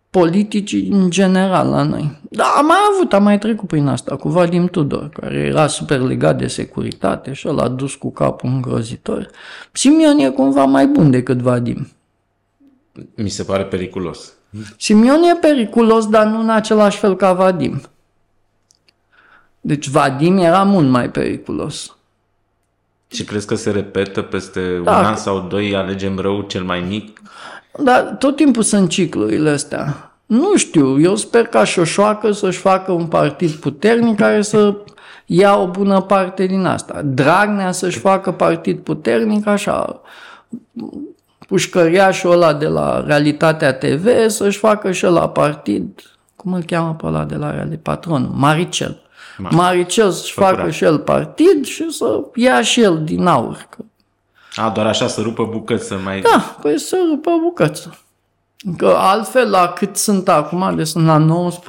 politicii 0.10 0.88
în 0.92 1.10
general 1.10 1.70
la 1.70 1.84
noi. 1.84 2.20
Da, 2.30 2.54
am 2.58 2.66
mai 2.66 2.78
avut, 2.94 3.14
am 3.14 3.24
mai 3.24 3.38
trecut 3.40 3.68
prin 3.68 3.88
asta 3.88 4.16
cu 4.16 4.30
Vadim 4.30 4.68
Tudor, 4.68 5.10
care 5.10 5.36
era 5.38 5.68
super 5.68 6.00
legat 6.00 6.38
de 6.38 6.48
securitate 6.48 7.34
și 7.34 7.46
l-a 7.46 7.68
dus 7.68 7.96
cu 7.96 8.12
capul 8.12 8.50
îngrozitor. 8.50 9.30
Simion 9.72 10.18
e 10.18 10.30
cumva 10.30 10.66
mai 10.66 10.88
bun 10.88 11.12
decât 11.12 11.38
Vadim. 11.40 11.88
Mi 13.16 13.30
se 13.30 13.44
pare 13.44 13.64
periculos. 13.64 14.34
Simion 14.78 15.22
e 15.24 15.36
periculos, 15.36 16.08
dar 16.08 16.26
nu 16.26 16.40
în 16.40 16.50
același 16.50 16.98
fel 16.98 17.16
ca 17.16 17.34
Vadim. 17.34 17.82
Deci 19.62 19.88
Vadim 19.90 20.38
era 20.38 20.64
mult 20.64 20.90
mai 20.90 21.10
periculos. 21.10 21.94
Și 23.08 23.24
crezi 23.24 23.48
că 23.48 23.56
se 23.56 23.72
repetă 23.72 24.22
peste 24.22 24.82
Da. 24.84 24.98
un 24.98 25.06
an 25.06 25.16
sau 25.16 25.40
doi, 25.40 25.76
alegem 25.76 26.20
rău 26.20 26.42
cel 26.42 26.64
mai 26.64 26.80
mic? 26.80 27.22
Dar 27.78 28.02
tot 28.02 28.36
timpul 28.36 28.64
sunt 28.64 28.90
ciclurile 28.90 29.50
astea. 29.50 30.12
Nu 30.26 30.58
știu, 30.58 31.00
eu 31.00 31.16
sper 31.16 31.46
ca 31.46 31.64
Șoșoacă 31.64 32.32
să-și 32.32 32.58
facă 32.58 32.92
un 32.92 33.06
partid 33.06 33.52
puternic 33.52 34.18
care 34.18 34.42
să 34.42 34.76
ia 35.26 35.56
o 35.56 35.68
bună 35.68 36.02
parte 36.02 36.46
din 36.46 36.66
asta. 36.66 37.02
Dragnea 37.06 37.72
să-și 37.72 38.00
facă 38.00 38.32
partid 38.32 38.80
puternic, 38.80 39.48
așa, 39.48 40.02
pușcăriașul 41.48 42.32
ăla 42.32 42.54
de 42.54 42.68
la 42.68 43.04
Realitatea 43.06 43.74
TV 43.74 44.28
să-și 44.28 44.58
facă 44.58 44.92
și 44.92 45.04
la 45.04 45.30
partid, 45.30 46.02
cum 46.36 46.54
îl 46.54 46.64
cheamă 46.64 46.96
pe 46.96 47.06
ăla 47.06 47.24
de 47.24 47.36
la 47.36 47.52
Realitate, 47.52 47.78
patronul, 47.78 48.32
Maricel. 48.36 49.02
Maricel 49.38 50.12
să-și 50.12 50.34
facă 50.34 50.50
Făcurat. 50.50 50.74
și 50.74 50.84
el 50.84 51.00
partid 51.00 51.66
și 51.66 51.92
să 51.92 52.22
ia 52.36 52.62
și 52.62 52.82
el 52.82 53.04
din 53.04 53.26
aur. 53.26 53.68
Că 53.70 53.84
A, 54.56 54.70
doar 54.70 54.86
așa 54.86 55.08
să 55.08 55.22
rupă 55.22 55.48
bucăți 55.52 55.88
să 55.88 55.96
mai... 56.04 56.22
da, 56.22 56.58
păi 56.62 56.80
să 56.80 56.98
rupă 57.10 57.32
bucăță. 57.42 57.98
Că 58.78 58.96
altfel, 58.98 59.50
la 59.50 59.74
cât 59.76 59.96
sunt 59.96 60.30
acum, 60.30 60.76
de 60.76 60.84
sunt 60.84 61.06
la 61.06 61.26
19%, 61.52 61.60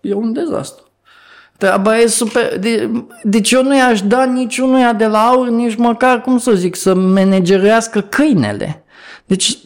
e 0.00 0.14
un 0.14 0.32
dezastru. 0.32 0.84
Treaba 1.56 1.98
e 1.98 2.06
super... 2.06 2.58
De, 2.58 2.90
deci 3.22 3.50
eu 3.50 3.62
nu 3.62 3.76
i-aș 3.76 4.02
da 4.02 4.24
niciunuia 4.24 4.92
de 4.92 5.06
la 5.06 5.18
aur, 5.18 5.48
nici 5.48 5.76
măcar, 5.76 6.20
cum 6.20 6.38
să 6.38 6.52
zic, 6.52 6.76
să 6.76 6.94
manageruiască 6.94 8.00
câinele. 8.00 8.84
Deci 9.26 9.58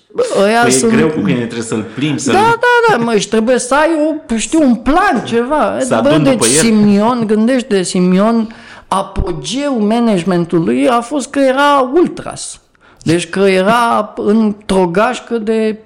ăia 0.42 0.60
Păi 0.60 0.70
e 0.70 0.72
sunt... 0.72 0.92
greu 0.92 1.08
cu 1.08 1.20
câine, 1.20 1.38
trebuie 1.38 1.62
să-l 1.62 1.84
plimbi, 1.94 2.20
să-l... 2.20 2.32
Da, 2.32 2.40
da, 2.40 2.96
da, 2.96 3.04
mă, 3.04 3.16
și 3.16 3.28
trebuie 3.28 3.58
să 3.58 3.74
ai, 3.74 3.88
o, 4.30 4.36
știu, 4.36 4.62
un 4.62 4.74
plan, 4.74 5.24
ceva. 5.24 5.76
Să 5.80 6.00
Bă, 6.02 6.08
adun 6.08 6.22
deci 6.22 6.32
după 6.32 6.46
el. 6.46 6.52
Simion, 6.52 7.26
gândește, 7.26 7.82
Simion, 7.82 8.54
apogeul 8.92 9.80
managementului 9.80 10.88
a 10.88 11.00
fost 11.00 11.30
că 11.30 11.38
era 11.38 11.90
ultras. 11.94 12.60
Deci 13.02 13.28
că 13.28 13.40
era 13.40 14.12
într-o 14.16 14.86
gașcă 14.86 15.38
de 15.38 15.78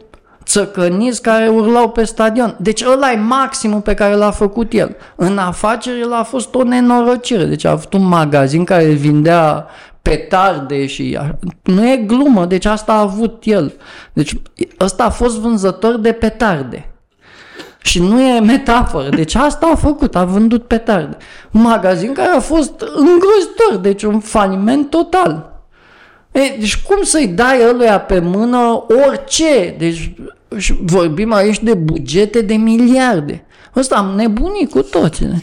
țăcăniți 0.44 1.22
care 1.22 1.48
urlau 1.48 1.90
pe 1.90 2.04
stadion. 2.04 2.56
Deci 2.58 2.82
ăla 2.92 3.12
e 3.12 3.16
maximul 3.16 3.80
pe 3.80 3.94
care 3.94 4.14
l-a 4.14 4.30
făcut 4.30 4.72
el. 4.72 4.96
În 5.16 5.38
afaceri 5.38 6.00
el 6.00 6.12
a 6.12 6.22
fost 6.22 6.54
o 6.54 6.62
nenorocire. 6.62 7.44
Deci 7.44 7.64
a 7.64 7.70
avut 7.70 7.92
un 7.92 8.04
magazin 8.08 8.64
care 8.64 8.84
vindea 8.84 9.66
petarde 10.02 10.86
și 10.86 11.18
a- 11.20 11.38
nu 11.62 11.88
e 11.88 11.96
glumă, 11.96 12.44
deci 12.44 12.64
asta 12.64 12.92
a 12.92 13.00
avut 13.00 13.42
el. 13.46 13.72
Deci 14.12 14.34
ăsta 14.80 15.04
a 15.04 15.10
fost 15.10 15.38
vânzător 15.38 15.96
de 15.96 16.12
petarde. 16.12 16.93
Și 17.84 18.00
nu 18.00 18.20
e 18.20 18.40
metaforă. 18.40 19.08
Deci 19.08 19.34
asta 19.34 19.70
a 19.72 19.76
făcut, 19.76 20.16
a 20.16 20.24
vândut 20.24 20.66
petarde. 20.66 21.16
Un 21.50 21.60
magazin 21.60 22.12
care 22.12 22.28
a 22.28 22.40
fost 22.40 22.80
îngrozitor, 22.80 23.76
deci 23.80 24.02
un 24.02 24.20
faliment 24.20 24.90
total. 24.90 25.62
E, 26.32 26.40
deci 26.58 26.82
cum 26.82 27.02
să-i 27.02 27.26
dai 27.26 27.58
ăluia 27.68 28.00
pe 28.00 28.18
mână 28.18 28.84
orice? 29.08 29.74
Deci 29.78 30.14
și 30.56 30.74
vorbim 30.82 31.32
aici 31.32 31.62
de 31.62 31.74
bugete 31.74 32.40
de 32.40 32.54
miliarde. 32.54 33.44
Ăsta 33.76 33.96
am 33.96 34.12
nebunit 34.16 34.70
cu 34.70 34.82
toți. 34.82 35.24
ne? 35.24 35.36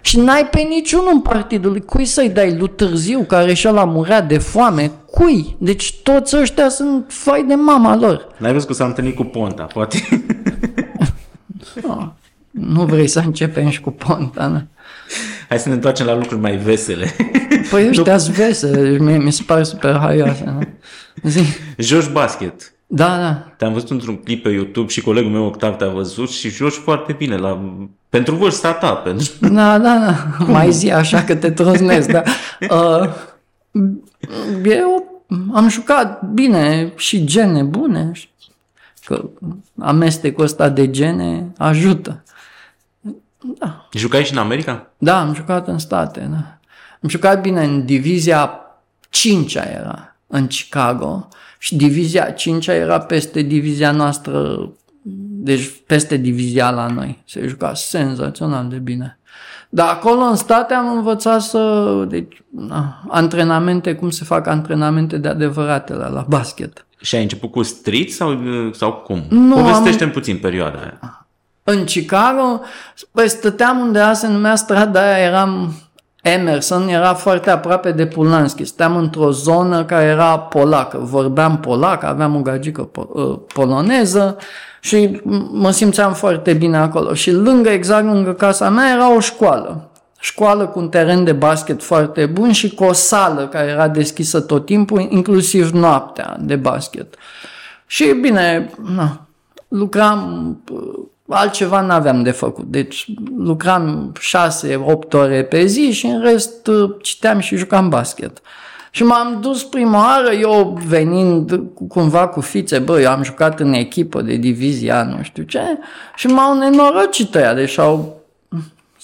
Și 0.00 0.20
n-ai 0.20 0.46
pe 0.46 0.60
niciunul 0.60 1.10
în 1.12 1.20
partidul. 1.20 1.78
Cui 1.78 2.04
să-i 2.04 2.28
dai 2.28 2.56
lui 2.58 2.68
Târziu, 2.68 3.24
care 3.28 3.54
și 3.54 3.68
ăla 3.68 3.84
murea 3.84 4.20
de 4.20 4.38
foame? 4.38 4.90
Cui? 5.10 5.56
Deci 5.58 5.94
toți 6.02 6.36
ăștia 6.36 6.68
sunt 6.68 7.04
fai 7.08 7.44
de 7.48 7.54
mama 7.54 7.96
lor. 7.96 8.26
N-ai 8.36 8.52
văzut 8.52 8.68
că 8.68 8.74
s-a 8.74 8.84
întâlnit 8.84 9.16
cu 9.16 9.24
Ponta, 9.24 9.62
poate. 9.62 10.08
Nu 12.50 12.84
vrei 12.84 13.06
să 13.06 13.18
începem 13.18 13.68
și 13.68 13.80
cu 13.80 13.90
Ponta, 13.90 14.46
nu? 14.46 14.62
Hai 15.48 15.58
să 15.58 15.68
ne 15.68 15.74
întoarcem 15.74 16.06
la 16.06 16.14
lucruri 16.14 16.40
mai 16.40 16.56
vesele. 16.56 17.16
Păi 17.70 17.88
ăștia 17.88 18.18
sunt 18.18 18.36
vesele, 18.36 18.90
deci 18.90 19.00
mie 19.00 19.18
mi 19.18 19.32
se 19.32 19.42
pare 19.46 19.62
super 19.62 19.96
haioase. 19.96 20.44
Nu? 20.44 20.60
Zi. 21.22 21.40
Joci 21.76 22.10
basket. 22.10 22.72
Da, 22.86 23.06
da. 23.06 23.52
Te-am 23.56 23.72
văzut 23.72 23.90
într-un 23.90 24.16
clip 24.16 24.42
pe 24.42 24.48
YouTube 24.48 24.88
și 24.88 25.00
colegul 25.00 25.30
meu 25.30 25.44
Octav 25.44 25.76
te-a 25.76 25.88
văzut 25.88 26.30
și 26.30 26.50
joci 26.50 26.72
foarte 26.72 27.12
bine 27.12 27.36
la... 27.36 27.74
pentru 28.08 28.34
vârsta 28.34 28.72
ta. 28.72 28.92
Pentru... 28.92 29.32
Da, 29.40 29.78
da, 29.78 29.78
da. 29.78 30.44
Mai 30.44 30.72
zi 30.72 30.90
așa 30.90 31.22
că 31.22 31.34
te 31.34 31.50
troznesc, 31.50 32.10
da. 32.10 32.22
Uh, 32.70 33.10
eu 34.64 35.22
am 35.52 35.68
jucat 35.68 36.22
bine 36.22 36.92
și 36.96 37.24
gene 37.24 37.62
bune. 37.62 38.12
Că 39.08 39.30
amestecul 39.78 40.44
ăsta 40.44 40.68
de 40.68 40.90
gene 40.90 41.52
ajută. 41.58 42.22
Jucai 43.92 44.24
și 44.24 44.32
în 44.32 44.38
America? 44.38 44.90
Da, 44.98 45.20
am 45.20 45.34
jucat 45.34 45.68
în 45.68 45.78
state, 45.78 46.28
da. 46.30 46.58
Am 47.02 47.08
jucat 47.08 47.40
bine 47.40 47.64
în 47.64 47.84
divizia 47.84 48.60
5 49.10 49.54
era, 49.54 50.16
în 50.26 50.46
Chicago. 50.46 51.28
Și 51.58 51.76
divizia 51.76 52.30
5 52.30 52.66
era 52.66 53.00
peste 53.00 53.42
divizia 53.42 53.90
noastră, 53.90 54.68
deci 55.42 55.82
peste 55.86 56.16
divizia 56.16 56.70
la 56.70 56.86
noi. 56.86 57.22
Se 57.26 57.46
juca 57.46 57.74
senzațional 57.74 58.68
de 58.68 58.76
bine. 58.76 59.18
Dar 59.68 59.88
acolo 59.88 60.20
în 60.20 60.36
state 60.36 60.74
am 60.74 60.96
învățat 60.96 61.40
să, 61.40 62.04
deci, 62.08 62.42
na, 62.50 63.04
antrenamente, 63.08 63.94
cum 63.94 64.10
se 64.10 64.24
fac 64.24 64.46
antrenamente 64.46 65.18
de 65.18 65.28
adevărate 65.28 65.92
la, 65.92 66.08
la 66.08 66.24
basket. 66.28 66.86
Și 67.00 67.14
ai 67.16 67.22
început 67.22 67.50
cu 67.50 67.62
street 67.62 68.10
sau, 68.10 68.38
sau 68.72 68.92
cum? 68.92 69.22
Nu, 69.28 69.54
Povestește-mi 69.54 70.10
puțin 70.10 70.36
perioada 70.38 70.78
aia. 70.78 71.26
În 71.64 71.84
Chicago, 71.84 72.60
păi 73.12 73.28
stăteam 73.28 73.78
undeva, 73.78 74.12
se 74.12 74.26
numea 74.26 74.54
strada 74.56 75.00
aia, 75.00 75.24
eram 75.24 75.74
Emerson, 76.22 76.88
era 76.88 77.14
foarte 77.14 77.50
aproape 77.50 77.92
de 77.92 78.06
Pulanski. 78.06 78.64
Stăteam 78.64 78.96
într-o 78.96 79.30
zonă 79.30 79.84
care 79.84 80.04
era 80.04 80.38
polacă. 80.38 80.98
Vorbeam 81.02 81.58
polac, 81.58 82.02
aveam 82.02 82.36
o 82.36 82.40
gagică 82.40 82.88
po- 82.90 83.08
uh, 83.12 83.38
poloneză 83.54 84.36
și 84.80 85.20
m- 85.20 85.20
mă 85.52 85.70
simțeam 85.70 86.12
foarte 86.12 86.52
bine 86.52 86.76
acolo. 86.76 87.14
Și 87.14 87.32
lângă, 87.32 87.68
exact 87.68 88.04
lângă 88.04 88.32
casa 88.32 88.68
mea, 88.70 88.92
era 88.92 89.14
o 89.14 89.20
școală. 89.20 89.90
Școală 90.20 90.66
cu 90.66 90.78
un 90.78 90.88
teren 90.88 91.24
de 91.24 91.32
basket 91.32 91.82
foarte 91.82 92.26
bun 92.26 92.52
și 92.52 92.74
cu 92.74 92.84
o 92.84 92.92
sală 92.92 93.48
care 93.48 93.68
era 93.68 93.88
deschisă 93.88 94.40
tot 94.40 94.64
timpul, 94.64 95.06
inclusiv 95.10 95.70
noaptea 95.70 96.36
de 96.40 96.56
basket. 96.56 97.14
Și 97.86 98.12
bine, 98.20 98.70
na, 98.94 99.26
lucram, 99.68 100.56
altceva 101.28 101.80
n-aveam 101.80 102.22
de 102.22 102.30
făcut. 102.30 102.64
Deci 102.64 103.06
lucram 103.36 104.12
6-8 105.08 105.12
ore 105.12 105.44
pe 105.44 105.64
zi 105.64 105.90
și 105.92 106.06
în 106.06 106.20
rest 106.20 106.66
uh, 106.66 106.90
citeam 107.02 107.38
și 107.38 107.56
jucam 107.56 107.88
basket. 107.88 108.40
Și 108.90 109.02
m-am 109.04 109.38
dus 109.40 109.64
prima 109.64 109.98
oară, 109.98 110.30
eu 110.30 110.80
venind 110.86 111.60
cu- 111.74 111.86
cumva 111.86 112.28
cu 112.28 112.40
fițe, 112.40 112.78
bă, 112.78 113.00
eu 113.00 113.10
am 113.10 113.22
jucat 113.22 113.60
în 113.60 113.72
echipă 113.72 114.22
de 114.22 114.34
divizia, 114.34 115.02
nu 115.02 115.22
știu 115.22 115.42
ce, 115.42 115.60
și 116.16 116.26
m-au 116.26 116.58
nenorocit 116.58 117.34
ăia, 117.34 117.54
deci 117.54 117.78
au, 117.78 118.17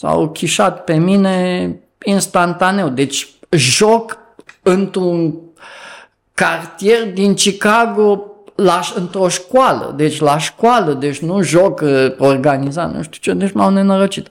s-au 0.05 0.28
chișat 0.28 0.84
pe 0.84 0.94
mine 0.94 1.68
instantaneu. 2.05 2.88
Deci 2.88 3.28
joc 3.50 4.18
într-un 4.62 5.34
cartier 6.34 7.12
din 7.12 7.34
Chicago 7.34 8.24
la, 8.55 8.80
într-o 8.94 9.28
școală, 9.28 9.94
deci 9.96 10.20
la 10.20 10.38
școală, 10.38 10.92
deci 10.92 11.18
nu 11.18 11.42
joc 11.42 11.80
uh, 11.80 12.07
organizat, 12.18 12.94
nu 12.94 13.02
știu 13.02 13.18
ce, 13.20 13.38
deci 13.38 13.52
m-au 13.52 13.70
nenorocit. 13.70 14.28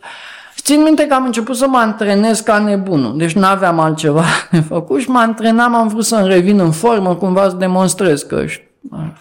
Țin 0.55 0.81
minte 0.81 1.07
că 1.07 1.13
am 1.13 1.25
început 1.25 1.55
să 1.55 1.67
mă 1.67 1.77
antrenez 1.77 2.39
ca 2.39 2.57
nebunul, 2.57 3.17
deci 3.17 3.33
nu 3.33 3.45
aveam 3.45 3.79
altceva 3.79 4.25
de 4.51 4.59
făcut 4.59 5.01
și 5.01 5.09
mă 5.09 5.19
antrenam, 5.19 5.75
am 5.75 5.87
vrut 5.87 6.05
să-mi 6.05 6.27
revin 6.27 6.59
în 6.59 6.71
formă, 6.71 7.15
cumva 7.15 7.49
să 7.49 7.55
demonstrez 7.55 8.21
că 8.21 8.45
am 8.91 9.17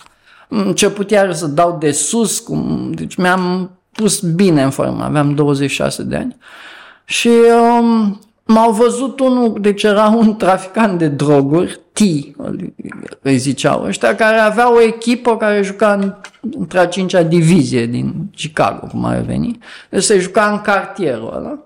început 0.48 1.10
iar 1.10 1.32
să 1.32 1.46
dau 1.46 1.76
de 1.80 1.90
sus, 1.90 2.38
cum, 2.38 2.90
deci 2.94 3.14
mi-am 3.14 3.70
pus 3.92 4.20
bine 4.20 4.62
în 4.62 4.70
formă, 4.70 5.04
aveam 5.04 5.34
26 5.34 6.02
de 6.02 6.16
ani. 6.16 6.36
Și 7.04 7.30
um, 7.78 8.20
m-au 8.44 8.72
văzut 8.72 9.20
unul, 9.20 9.56
deci 9.60 9.82
era 9.82 10.08
un 10.08 10.36
traficant 10.36 10.98
de 10.98 11.08
droguri, 11.08 11.80
T, 11.92 12.00
îi 13.22 13.36
ziceau 13.36 13.84
ăștia, 13.84 14.14
care 14.14 14.36
avea 14.36 14.72
o 14.72 14.82
echipă 14.82 15.36
care 15.36 15.62
juca 15.62 15.92
în, 15.92 16.14
între 16.58 16.78
a 16.78 16.86
cincea 16.86 17.22
divizie 17.22 17.86
din 17.86 18.14
Chicago, 18.36 18.86
cum 18.86 19.04
ar 19.04 19.20
veni. 19.20 19.58
Deci 19.88 20.02
se 20.02 20.18
juca 20.18 20.50
în 20.50 20.60
cartierul 20.60 21.32
ăla. 21.36 21.58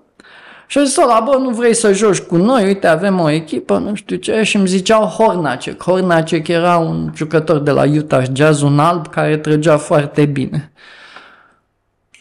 Și 0.69 0.77
a 0.77 0.83
zis 0.83 0.97
ăla, 0.97 1.19
bă, 1.19 1.37
nu 1.37 1.49
vrei 1.49 1.75
să 1.75 1.93
joci 1.93 2.19
cu 2.19 2.35
noi, 2.35 2.65
uite, 2.65 2.87
avem 2.87 3.19
o 3.19 3.29
echipă, 3.29 3.77
nu 3.77 3.95
știu 3.95 4.15
ce, 4.15 4.43
și 4.43 4.55
îmi 4.55 4.67
ziceau 4.67 5.05
Hornacek. 5.05 5.83
Hornacek 5.83 6.47
era 6.47 6.77
un 6.77 7.11
jucător 7.15 7.59
de 7.59 7.71
la 7.71 7.83
Utah 7.83 8.25
Jazz, 8.33 8.61
un 8.61 8.79
alb, 8.79 9.07
care 9.07 9.37
trăgea 9.37 9.77
foarte 9.77 10.25
bine. 10.25 10.71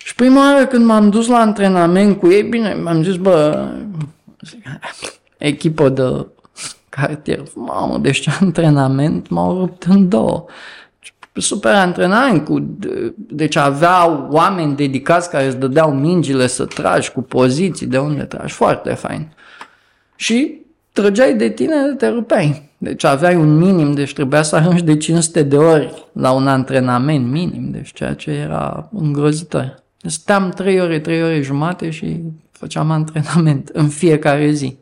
Și 0.07 0.15
prima 0.15 0.53
oară 0.53 0.67
când 0.67 0.85
m-am 0.85 1.11
dus 1.11 1.27
la 1.27 1.39
antrenament 1.39 2.19
cu 2.19 2.29
ei, 2.31 2.43
bine, 2.43 2.75
m-am 2.75 3.03
zis, 3.03 3.17
bă, 3.17 3.69
echipă 5.37 5.89
de 5.89 6.27
cartier, 6.89 7.43
mamă, 7.55 7.99
deci 7.99 8.21
ce 8.21 8.31
antrenament, 8.41 9.29
m-au 9.29 9.59
rupt 9.59 9.83
în 9.83 10.09
două 10.09 10.45
super 11.33 11.75
antrenament, 11.75 12.45
cu, 12.45 12.77
deci 13.17 13.57
aveau 13.57 14.29
oameni 14.31 14.77
dedicați 14.77 15.31
care 15.31 15.47
îți 15.47 15.59
dădeau 15.59 15.95
mingile 15.95 16.47
să 16.47 16.65
tragi 16.65 17.11
cu 17.11 17.23
poziții 17.23 17.87
de 17.87 17.99
unde 17.99 18.23
tragi, 18.23 18.53
foarte 18.53 18.95
fain. 18.95 19.29
Și 20.17 20.61
trăgeai 20.93 21.35
de 21.35 21.49
tine, 21.49 21.95
te 21.99 22.09
rupeai. 22.09 22.71
Deci 22.79 23.05
aveai 23.05 23.37
un 23.37 23.57
minim, 23.57 23.93
deci 23.93 24.13
trebuia 24.13 24.43
să 24.43 24.57
arunci 24.57 24.83
de 24.83 24.97
500 24.97 25.43
de 25.43 25.57
ori 25.57 26.09
la 26.13 26.31
un 26.31 26.49
antrenament 26.49 27.31
minim, 27.31 27.71
deci 27.71 27.93
ceea 27.93 28.15
ce 28.15 28.31
era 28.31 28.89
îngrozitor. 28.93 29.85
Steam 30.09 30.51
3 30.51 30.81
ore, 30.81 31.01
3 31.01 31.23
ore 31.23 31.41
jumate 31.41 31.91
și 31.91 32.21
făceam 32.51 32.91
antrenament 32.91 33.69
în 33.69 33.89
fiecare 33.89 34.51
zi. 34.51 34.77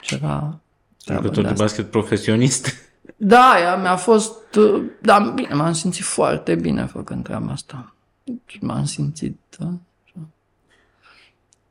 Și 0.00 0.14
era 0.14 0.60
Jucător 1.06 1.42
de, 1.44 1.48
de 1.48 1.54
basket 1.56 1.90
profesionist. 1.90 2.68
Da, 3.16 3.54
ea 3.60 3.76
mi-a 3.76 3.96
fost, 3.96 4.54
uh, 4.54 4.82
da, 5.00 5.18
bine, 5.18 5.54
m-am 5.54 5.72
simțit 5.72 6.04
foarte 6.04 6.54
bine 6.54 6.86
făcând 6.86 7.24
treaba 7.24 7.52
asta. 7.52 7.94
Deci 8.24 8.58
m-am 8.60 8.84
simțit, 8.84 9.38
da, 9.58 9.66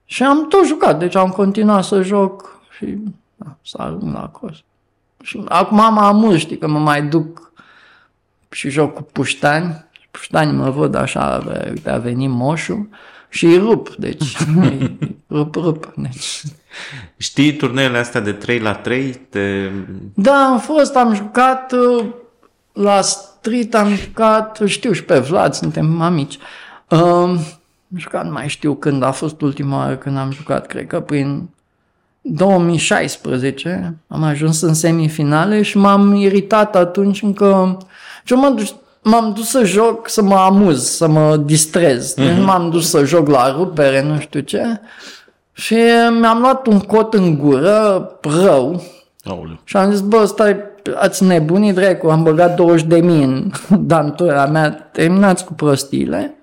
Și 0.05 0.23
am 0.23 0.47
tot 0.47 0.65
jucat, 0.65 0.99
deci 0.99 1.15
am 1.15 1.29
continuat 1.29 1.83
să 1.83 2.01
joc 2.01 2.61
și 2.77 2.97
da, 3.35 3.57
să 3.65 3.77
ajung 3.81 4.13
la 4.13 4.29
cos. 4.29 4.55
Și 5.21 5.43
acum 5.47 5.93
mă 5.93 6.01
amuz, 6.01 6.37
știi, 6.37 6.57
că 6.57 6.67
mă 6.67 6.79
mai 6.79 7.07
duc 7.07 7.51
și 8.49 8.69
joc 8.69 8.93
cu 8.93 9.01
puștani. 9.03 9.85
Puștanii 10.11 10.53
mă 10.53 10.69
văd 10.69 10.95
așa, 10.95 11.43
uite, 11.69 11.89
a 11.89 11.97
venit 11.97 12.29
moșul 12.29 12.89
și 13.29 13.45
îi 13.45 13.57
rup, 13.57 13.95
deci 13.95 14.37
rup, 15.29 15.55
rup. 15.55 15.93
Deci. 15.95 16.41
Știi 17.17 17.55
turneele 17.55 17.97
astea 17.97 18.21
de 18.21 18.31
3 18.31 18.59
la 18.59 18.73
3? 18.73 19.13
Te... 19.13 19.69
Da, 20.13 20.47
am 20.51 20.59
fost, 20.59 20.95
am 20.95 21.13
jucat 21.13 21.71
uh, 21.71 22.05
la 22.73 23.01
street, 23.01 23.75
am 23.75 23.95
jucat, 23.95 24.59
știu 24.65 24.91
și 24.91 25.03
pe 25.03 25.19
Vlad, 25.19 25.53
suntem 25.53 26.01
amici. 26.01 26.37
Uh, 26.89 26.99
am 26.99 27.39
jucat, 27.95 28.25
nu 28.25 28.31
mai 28.31 28.47
știu 28.47 28.75
când 28.75 29.03
a 29.03 29.11
fost 29.11 29.41
ultima 29.41 29.77
oară 29.77 29.95
când 29.95 30.17
am 30.17 30.31
jucat, 30.31 30.67
cred 30.67 30.87
că 30.87 30.99
prin 30.99 31.49
2016 32.21 33.95
am 34.07 34.23
ajuns 34.23 34.61
în 34.61 34.73
semifinale 34.73 35.61
și 35.61 35.77
m-am 35.77 36.15
iritat 36.15 36.75
atunci 36.75 37.21
încă... 37.21 37.77
Și 38.23 38.33
m-am 38.33 38.55
dus, 38.55 38.75
m-am 39.03 39.33
dus 39.35 39.49
să 39.49 39.63
joc, 39.63 40.09
să 40.09 40.21
mă 40.21 40.35
amuz, 40.35 40.83
să 40.83 41.07
mă 41.07 41.37
distrez. 41.37 42.13
Uh-huh. 42.13 42.43
M-am 42.43 42.69
dus 42.69 42.89
să 42.89 43.05
joc 43.05 43.27
la 43.27 43.51
rupere, 43.51 44.01
nu 44.01 44.19
știu 44.19 44.39
ce. 44.39 44.79
Și 45.53 45.75
mi-am 46.19 46.39
luat 46.39 46.67
un 46.67 46.79
cot 46.79 47.13
în 47.13 47.37
gură, 47.37 48.11
rău. 48.21 48.83
Aoleu. 49.23 49.59
Și 49.63 49.77
am 49.77 49.91
zis, 49.91 50.01
bă, 50.01 50.25
stai, 50.25 50.55
ați 50.95 51.23
nebunit, 51.23 51.75
dracu, 51.75 52.07
am 52.07 52.23
băgat 52.23 52.55
20 52.55 52.85
de 52.85 52.99
mii 52.99 53.23
în 53.23 53.51
dantura 53.87 54.45
mea, 54.45 54.71
terminați 54.71 55.45
cu 55.45 55.53
prostiile. 55.53 56.35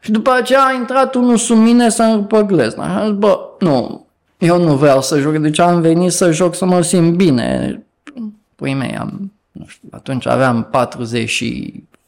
Și 0.00 0.10
după 0.10 0.30
aceea 0.30 0.64
a 0.64 0.72
intrat 0.72 1.14
unul 1.14 1.36
sub 1.36 1.56
mine 1.56 1.88
să-mi 1.88 2.14
rupă 2.14 2.40
glezna. 2.40 2.88
Și 2.88 2.96
am 2.96 3.06
zis, 3.06 3.16
bă, 3.18 3.38
nu, 3.58 4.06
eu 4.38 4.62
nu 4.62 4.74
vreau 4.74 5.02
să 5.02 5.18
joc, 5.18 5.36
deci 5.36 5.58
am 5.58 5.80
venit 5.80 6.12
să 6.12 6.30
joc 6.30 6.54
să 6.54 6.64
mă 6.64 6.80
simt 6.80 7.14
bine. 7.14 7.82
Păi 8.56 8.74
mei, 8.74 8.96
am, 8.96 9.32
nu 9.52 9.64
știu, 9.66 9.88
atunci 9.92 10.26
aveam 10.26 10.68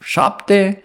47, 0.02 0.82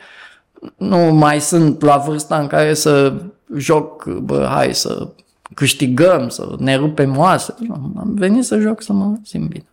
nu 0.78 0.98
mai 0.98 1.42
sunt 1.42 1.82
la 1.82 1.98
vârsta 1.98 2.40
în 2.40 2.48
care 2.48 2.74
să 2.74 3.14
joc, 3.56 4.06
bă, 4.06 4.48
hai 4.52 4.76
să 4.76 5.08
câștigăm, 5.54 6.30
să 6.30 6.56
ne 6.60 6.76
rupem 6.76 7.18
oase. 7.18 7.56
Am 7.98 8.12
venit 8.16 8.46
să 8.46 8.60
joc 8.60 8.82
să 8.82 8.94
mă 8.94 9.16
simt 9.24 9.50
bine. 9.50 9.66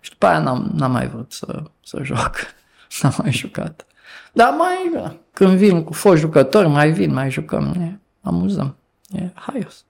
Și 0.00 0.10
după 0.10 0.26
aia 0.26 0.38
n-am, 0.38 0.70
n-am 0.74 0.92
mai 0.92 1.08
vrut 1.08 1.32
să, 1.32 1.62
să 1.84 2.00
joc. 2.02 2.30
N-am 3.02 3.14
mai 3.22 3.32
jucat. 3.32 3.86
Dar 4.32 4.54
mai, 4.58 5.10
când 5.32 5.56
vin 5.56 5.84
cu 5.84 5.92
foști 5.92 6.20
jucători, 6.20 6.68
mai 6.68 6.90
vin, 6.90 7.12
mai 7.12 7.30
jucăm, 7.30 7.72
ne 7.76 7.98
amuzăm. 8.22 8.76
E 9.10 9.30
haios. 9.34 9.84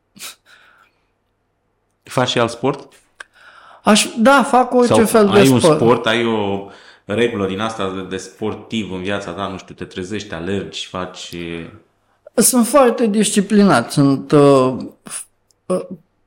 Faci 2.02 2.28
și 2.28 2.38
alt 2.38 2.50
sport? 2.50 2.92
Aș, 3.84 4.06
da, 4.18 4.42
fac 4.42 4.74
orice 4.74 4.94
Sau 4.94 5.04
fel 5.04 5.28
de 5.28 5.38
ai 5.38 5.46
sport. 5.46 5.64
un 5.64 5.74
sport, 5.74 6.06
ai 6.06 6.24
o 6.24 6.68
regulă 7.14 7.46
din 7.46 7.60
asta 7.60 7.92
de, 7.94 8.06
de 8.08 8.16
sportiv 8.16 8.92
în 8.92 9.02
viața 9.02 9.30
ta, 9.30 9.48
nu 9.48 9.58
știu, 9.58 9.74
te 9.74 9.84
trezești, 9.84 10.34
alergi, 10.34 10.86
faci... 10.86 11.34
Sunt 12.34 12.66
foarte 12.66 13.06
disciplinat, 13.06 13.92
sunt 13.92 14.32
uh, 14.32 14.76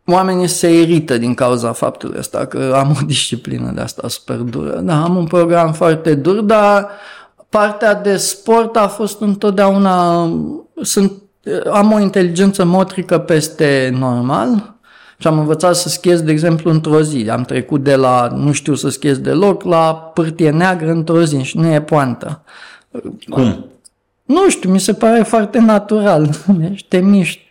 oamenii 0.05 0.47
se 0.47 0.79
irită 0.79 1.17
din 1.17 1.33
cauza 1.33 1.71
faptului 1.71 2.19
ăsta, 2.19 2.45
că 2.45 2.73
am 2.75 2.97
o 3.01 3.05
disciplină 3.13 3.71
de 3.71 3.81
asta 3.81 4.07
super 4.07 4.37
dură. 4.37 4.79
Da, 4.79 5.03
am 5.03 5.15
un 5.15 5.25
program 5.25 5.73
foarte 5.73 6.15
dur, 6.15 6.41
dar 6.41 6.89
partea 7.49 7.93
de 7.93 8.17
sport 8.17 8.75
a 8.75 8.87
fost 8.87 9.21
întotdeauna... 9.21 10.23
Sunt, 10.81 11.11
am 11.71 11.91
o 11.91 11.99
inteligență 11.99 12.63
motrică 12.63 13.17
peste 13.17 13.95
normal 13.97 14.78
și 15.21 15.27
am 15.27 15.39
învățat 15.39 15.75
să 15.75 15.89
schiez, 15.89 16.21
de 16.21 16.31
exemplu, 16.31 16.71
într-o 16.71 17.01
zi. 17.01 17.29
Am 17.29 17.43
trecut 17.43 17.83
de 17.83 17.95
la 17.95 18.27
nu 18.35 18.51
știu 18.51 18.75
să 18.75 18.89
schiez 18.89 19.17
deloc 19.17 19.63
la 19.63 20.11
pârtie 20.13 20.49
neagră 20.49 20.91
într-o 20.91 21.23
zi 21.23 21.41
și 21.41 21.57
nu 21.57 21.67
e 21.67 21.81
poantă. 21.81 22.43
Cum? 23.29 23.65
Nu 24.25 24.49
știu, 24.49 24.71
mi 24.71 24.79
se 24.79 24.93
pare 24.93 25.23
foarte 25.23 25.59
natural. 25.59 26.29
Deci 26.57 26.85
te 26.87 26.97
miști 26.97 27.47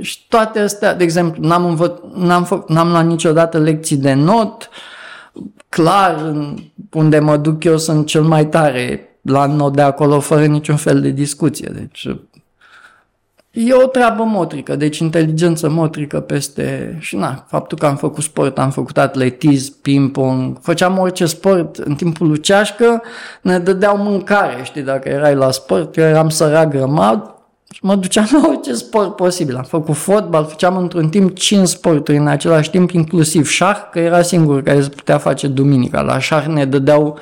și 0.00 0.26
toate 0.28 0.58
astea, 0.58 0.94
de 0.94 1.04
exemplu, 1.04 1.46
n-am, 1.46 1.76
învăț- 1.76 2.14
n-am, 2.14 2.46
fă- 2.46 2.66
n-am 2.66 2.88
luat 2.88 3.06
niciodată 3.06 3.58
lecții 3.58 3.96
de 3.96 4.12
not, 4.12 4.68
clar, 5.68 6.34
unde 6.92 7.18
mă 7.18 7.36
duc 7.36 7.64
eu 7.64 7.78
sunt 7.78 8.06
cel 8.06 8.22
mai 8.22 8.46
tare 8.46 9.08
la 9.22 9.46
not 9.46 9.74
de 9.74 9.82
acolo, 9.82 10.20
fără 10.20 10.46
niciun 10.46 10.76
fel 10.76 11.00
de 11.00 11.08
discuție. 11.08 11.70
Deci, 11.74 12.08
e 13.52 13.74
o 13.74 13.86
treabă 13.86 14.22
motrică, 14.22 14.76
deci 14.76 14.98
inteligență 14.98 15.68
motrică 15.68 16.20
peste... 16.20 16.96
Și 17.00 17.16
na, 17.16 17.44
faptul 17.48 17.78
că 17.78 17.86
am 17.86 17.96
făcut 17.96 18.22
sport, 18.22 18.58
am 18.58 18.70
făcut 18.70 18.98
atletism, 18.98 19.74
ping-pong, 19.82 20.58
făceam 20.60 20.98
orice 20.98 21.26
sport 21.26 21.76
în 21.76 21.94
timpul 21.94 22.28
lui 22.28 22.40
ceașcă, 22.40 23.02
ne 23.42 23.58
dădeau 23.58 23.96
mâncare, 23.96 24.62
știi, 24.62 24.82
dacă 24.82 25.08
erai 25.08 25.34
la 25.34 25.50
sport, 25.50 25.96
eu 25.96 26.04
eram 26.04 26.28
sărac 26.28 26.68
grămad, 26.68 27.34
și 27.72 27.80
mă 27.82 27.94
duceam 27.94 28.28
la 28.32 28.48
orice 28.48 28.74
sport 28.74 29.16
posibil. 29.16 29.56
Am 29.56 29.62
făcut 29.62 29.96
fotbal, 29.96 30.44
făceam 30.44 30.76
într-un 30.76 31.08
timp 31.08 31.34
5 31.34 31.68
sporturi 31.68 32.16
în 32.16 32.26
același 32.26 32.70
timp, 32.70 32.90
inclusiv 32.90 33.48
șah, 33.48 33.76
că 33.90 33.98
era 33.98 34.22
singur 34.22 34.62
care 34.62 34.82
se 34.82 34.88
putea 34.88 35.18
face 35.18 35.46
duminica. 35.46 36.00
La 36.00 36.18
șah 36.18 36.46
ne 36.46 36.64
dădeau 36.64 37.18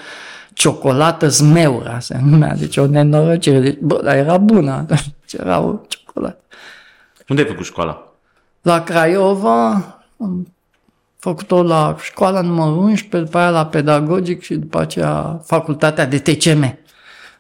ciocolată 0.53 1.28
zmeura, 1.28 1.99
se 1.99 2.18
numea, 2.24 2.55
deci 2.57 2.76
o 2.76 2.87
nenorocire. 2.87 3.61
Deci, 3.61 3.78
bă, 3.81 4.01
dar 4.05 4.16
era 4.16 4.37
bună 4.37 4.70
atunci, 4.81 5.12
era 5.39 5.61
o 5.61 5.81
ciocolată. 6.11 6.42
Unde 7.28 7.42
ai 7.42 7.48
făcut 7.48 7.64
școala? 7.64 8.12
La 8.62 8.82
Craiova, 8.82 9.72
am 10.20 10.52
făcut-o 11.18 11.62
la 11.62 11.96
școala 12.00 12.40
numărul 12.40 12.78
11, 12.78 13.18
după 13.18 13.38
aia 13.38 13.50
la 13.50 13.66
pedagogic 13.66 14.42
și 14.42 14.54
după 14.54 14.80
aceea 14.80 15.40
facultatea 15.44 16.06
de 16.06 16.18
TCM. 16.18 16.78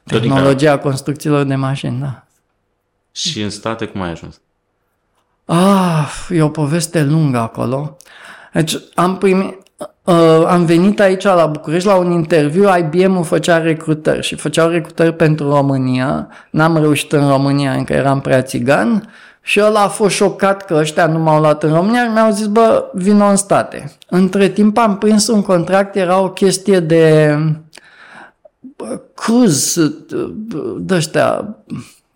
Tehnologia 0.04 0.78
construcțiilor 0.78 1.44
de 1.44 1.54
mașini, 1.54 2.00
da. 2.00 2.24
Și 3.12 3.42
în 3.42 3.50
state 3.50 3.86
cum 3.86 4.00
ai 4.00 4.10
ajuns? 4.10 4.40
Ah, 5.44 6.28
e 6.28 6.42
o 6.42 6.48
poveste 6.48 7.02
lungă 7.02 7.38
acolo. 7.38 7.96
Deci 8.52 8.76
am 8.94 9.18
primit, 9.18 9.62
uh, 10.10 10.46
am 10.46 10.64
venit 10.64 11.00
aici 11.00 11.22
la 11.22 11.46
București 11.46 11.88
la 11.88 11.94
un 11.94 12.10
interviu, 12.10 12.68
IBM-ul 12.76 13.24
făcea 13.24 13.58
recrutări 13.58 14.22
și 14.22 14.34
făceau 14.34 14.68
recrutări 14.68 15.12
pentru 15.12 15.48
România. 15.48 16.28
N-am 16.50 16.76
reușit 16.76 17.12
în 17.12 17.28
România, 17.28 17.72
încă 17.72 17.92
eram 17.92 18.20
prea 18.20 18.42
țigan. 18.42 19.08
Și 19.42 19.60
ăla 19.60 19.80
a 19.80 19.88
fost 19.88 20.14
șocat 20.14 20.64
că 20.64 20.74
ăștia 20.74 21.06
nu 21.06 21.18
m-au 21.18 21.40
luat 21.40 21.62
în 21.62 21.72
România 21.72 22.04
și 22.04 22.10
mi-au 22.10 22.30
zis, 22.30 22.46
bă, 22.46 22.90
vino 22.92 23.24
în 23.24 23.36
state. 23.36 23.92
Între 24.08 24.48
timp 24.48 24.78
am 24.78 24.98
prins 24.98 25.26
un 25.26 25.42
contract, 25.42 25.96
era 25.96 26.20
o 26.20 26.30
chestie 26.30 26.80
de 26.80 27.36
cruz, 29.14 29.78
de 30.78 30.94
ăștia, 30.94 31.56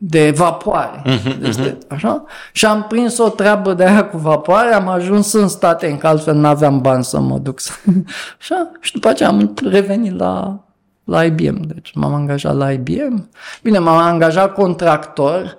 de 0.07 0.31
vapoare. 0.31 1.03
Deci 1.41 1.55
de, 1.55 1.79
așa? 1.89 2.25
Și 2.53 2.67
am 2.67 2.85
prins 2.89 3.19
o 3.19 3.29
treabă 3.29 3.73
de 3.75 3.85
aia 3.85 4.05
cu 4.05 4.17
vapoare, 4.17 4.75
am 4.75 4.89
ajuns 4.89 5.33
în 5.33 5.49
state, 5.49 5.87
în 5.87 5.97
că 5.97 6.07
altfel 6.07 6.35
n-aveam 6.35 6.81
bani 6.81 7.05
să 7.05 7.21
mă 7.21 7.39
duc. 7.39 7.61
Să... 7.61 7.73
Așa? 8.41 8.71
Și 8.81 8.93
după 8.93 9.09
aceea 9.09 9.29
am 9.29 9.55
revenit 9.71 10.19
la, 10.19 10.61
la 11.05 11.25
IBM. 11.25 11.61
Deci 11.67 11.93
m-am 11.95 12.15
angajat 12.15 12.57
la 12.57 12.73
IBM. 12.73 13.29
Bine, 13.63 13.79
m-am 13.79 13.97
angajat 13.97 14.53
contractor, 14.53 15.57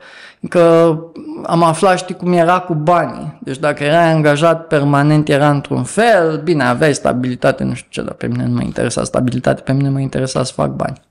că 0.49 0.97
am 1.43 1.63
aflat, 1.63 1.97
știi 1.97 2.15
cum 2.15 2.33
era 2.33 2.59
cu 2.59 2.73
banii. 2.73 3.37
Deci 3.41 3.57
dacă 3.57 3.83
erai 3.83 4.11
angajat 4.11 4.67
permanent 4.67 5.29
era 5.29 5.49
într-un 5.49 5.83
fel, 5.83 6.41
bine, 6.43 6.63
aveai 6.63 6.93
stabilitate, 6.93 7.63
nu 7.63 7.73
știu 7.73 7.87
ce, 7.89 8.01
dar 8.01 8.13
pe 8.13 8.27
mine 8.27 8.45
nu 8.45 8.53
mă 8.53 8.61
interesa 8.61 9.03
stabilitate, 9.03 9.61
pe 9.61 9.73
mine 9.73 9.89
mă 9.89 9.99
interesa 9.99 10.43
să 10.43 10.53
fac 10.53 10.69
bani. 10.69 11.01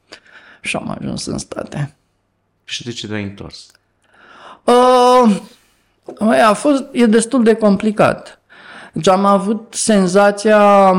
Și 0.61 0.77
am 0.77 0.97
ajuns 1.01 1.27
în 1.27 1.39
state. 1.39 1.95
Și 2.65 2.85
de 2.85 2.91
ce 2.91 3.07
te-ai 3.07 3.23
întors? 3.23 3.71
Uh, 4.65 5.37
măi, 6.19 6.41
a 6.41 6.53
fost, 6.53 6.85
e 6.93 7.07
destul 7.07 7.43
de 7.43 7.55
complicat. 7.55 8.39
Deci 8.93 9.09
am 9.09 9.25
avut 9.25 9.75
senzația 9.77 10.91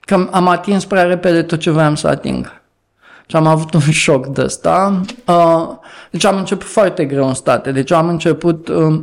că 0.00 0.28
am 0.30 0.48
atins 0.48 0.84
prea 0.84 1.02
repede 1.02 1.42
tot 1.42 1.58
ce 1.58 1.70
voiam 1.70 1.94
să 1.94 2.08
ating. 2.08 2.60
Și 3.26 3.36
am 3.36 3.46
avut 3.46 3.74
un 3.74 3.80
șoc 4.04 4.26
de 4.26 4.42
ăsta. 4.42 5.00
Uh, 5.26 5.68
deci 6.10 6.24
am 6.24 6.36
început 6.36 6.66
foarte 6.66 7.04
greu 7.04 7.28
în 7.28 7.34
state. 7.34 7.72
Deci 7.72 7.90
am 7.90 8.08
început, 8.08 8.68
uh, 8.68 9.02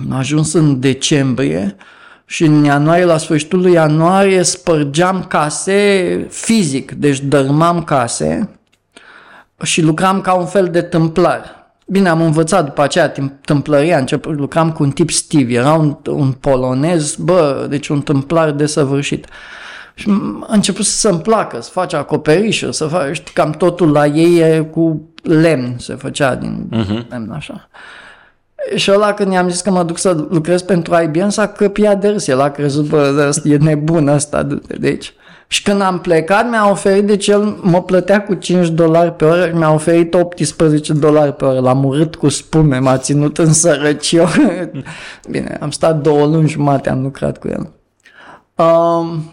am 0.00 0.12
ajuns 0.12 0.52
în 0.52 0.80
decembrie 0.80 1.76
și 2.24 2.44
în 2.44 2.64
ianuarie, 2.64 3.04
la 3.04 3.16
sfârșitul 3.16 3.60
lui 3.60 3.72
ianuarie, 3.72 4.42
spărgeam 4.42 5.24
case 5.24 6.26
fizic, 6.30 6.92
deci 6.92 7.20
dărmam 7.20 7.84
case 7.84 8.48
și 9.62 9.82
lucram 9.82 10.20
ca 10.20 10.32
un 10.32 10.46
fel 10.46 10.68
de 10.68 10.82
tâmplar. 10.82 11.72
Bine, 11.86 12.08
am 12.08 12.20
învățat 12.20 12.64
după 12.64 12.82
aceea 12.82 13.12
tâmplăria, 13.44 13.98
început, 13.98 14.38
lucram 14.38 14.72
cu 14.72 14.82
un 14.82 14.90
tip 14.90 15.10
Steve, 15.10 15.52
era 15.52 15.72
un, 15.72 15.96
un 16.06 16.32
polonez, 16.32 17.14
bă, 17.14 17.66
deci 17.68 17.88
un 17.88 18.00
tâmplar 18.00 18.50
desăvârșit. 18.50 19.26
Și 19.94 20.08
a 20.40 20.54
început 20.54 20.84
să-mi 20.84 21.20
placă, 21.20 21.60
să 21.60 21.70
faci 21.70 21.92
acoperișuri, 21.92 22.74
să 22.74 22.86
faci, 22.86 23.14
știi, 23.14 23.32
cam 23.34 23.50
totul 23.50 23.90
la 23.92 24.06
ei 24.06 24.38
e 24.38 24.60
cu 24.70 25.08
lemn, 25.22 25.74
se 25.78 25.94
făcea 25.94 26.34
din 26.34 26.68
uh-huh. 26.72 27.08
lemn 27.08 27.30
așa. 27.30 27.68
Și 28.74 28.90
ăla 28.90 29.14
când 29.14 29.32
i-am 29.32 29.48
zis 29.48 29.60
că 29.60 29.70
mă 29.70 29.82
duc 29.82 29.98
să 29.98 30.26
lucrez 30.30 30.62
pentru 30.62 31.02
IBM 31.02 31.28
s-a 31.28 31.48
căpiat 31.48 32.00
de 32.00 32.08
râs, 32.08 32.26
el 32.26 32.40
a 32.40 32.50
crezut, 32.50 32.88
bă, 32.88 33.32
e 33.44 33.56
nebun 33.56 34.08
ăsta, 34.08 34.42
de 34.78 34.86
aici. 34.86 35.14
Și 35.52 35.62
când 35.62 35.80
am 35.80 36.00
plecat, 36.00 36.50
mi-a 36.50 36.70
oferit, 36.70 37.06
deci 37.06 37.28
el 37.28 37.58
mă 37.60 37.82
plătea 37.82 38.22
cu 38.22 38.34
5 38.34 38.68
dolari 38.68 39.12
pe 39.12 39.24
oră 39.24 39.46
și 39.46 39.54
mi-a 39.54 39.72
oferit 39.72 40.14
18 40.14 40.92
dolari 40.92 41.32
pe 41.32 41.44
oră. 41.44 41.60
L-am 41.60 41.84
urât 41.84 42.14
cu 42.14 42.28
spume, 42.28 42.78
m-a 42.78 42.98
ținut 42.98 43.38
în 43.38 43.52
sărăciu. 43.52 44.24
Bine, 45.30 45.58
am 45.60 45.70
stat 45.70 46.00
două 46.00 46.26
luni 46.26 46.48
jumate, 46.48 46.90
am 46.90 47.02
lucrat 47.02 47.38
cu 47.38 47.48
el. 47.48 47.70
Um, 48.66 49.32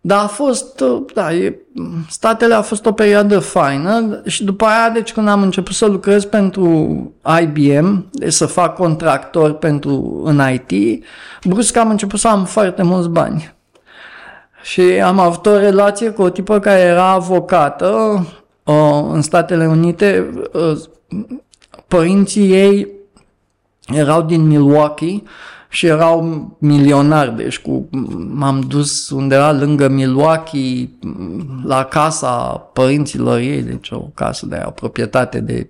dar 0.00 0.22
a 0.22 0.26
fost, 0.26 0.84
da, 1.14 1.32
e, 1.32 1.58
statele 2.08 2.54
a 2.54 2.62
fost 2.62 2.86
o 2.86 2.92
perioadă 2.92 3.38
faină 3.38 4.22
și 4.26 4.44
după 4.44 4.64
aia, 4.64 4.90
deci 4.90 5.12
când 5.12 5.28
am 5.28 5.42
început 5.42 5.74
să 5.74 5.86
lucrez 5.86 6.24
pentru 6.24 6.66
IBM, 7.40 8.08
deci 8.10 8.32
să 8.32 8.46
fac 8.46 8.74
contractor 8.74 9.52
pentru 9.52 10.22
în 10.24 10.40
IT, 10.52 11.04
brusc 11.44 11.76
am 11.76 11.90
început 11.90 12.18
să 12.18 12.28
am 12.28 12.44
foarte 12.44 12.82
mulți 12.82 13.08
bani. 13.08 13.54
Și 14.64 14.80
am 14.80 15.18
avut 15.18 15.46
o 15.46 15.58
relație 15.58 16.10
cu 16.10 16.22
o 16.22 16.30
tipă 16.30 16.58
care 16.58 16.80
era 16.80 17.10
avocată 17.10 18.20
uh, 18.62 19.04
în 19.12 19.22
Statele 19.22 19.66
Unite. 19.66 20.30
Uh, 20.52 20.80
părinții 21.88 22.52
ei 22.52 22.88
erau 23.86 24.22
din 24.22 24.46
Milwaukee 24.46 25.22
și 25.68 25.86
erau 25.86 26.48
milionari, 26.58 27.36
deci 27.36 27.58
cu, 27.58 27.88
m-am 28.32 28.60
dus 28.60 29.10
undeva 29.10 29.52
lângă 29.52 29.88
Milwaukee 29.88 30.90
la 31.64 31.84
casa 31.84 32.36
părinților 32.72 33.38
ei, 33.38 33.62
deci 33.62 33.90
o 33.90 34.00
casă 34.14 34.46
de 34.46 34.62
o 34.66 34.70
proprietate 34.70 35.40
de, 35.40 35.68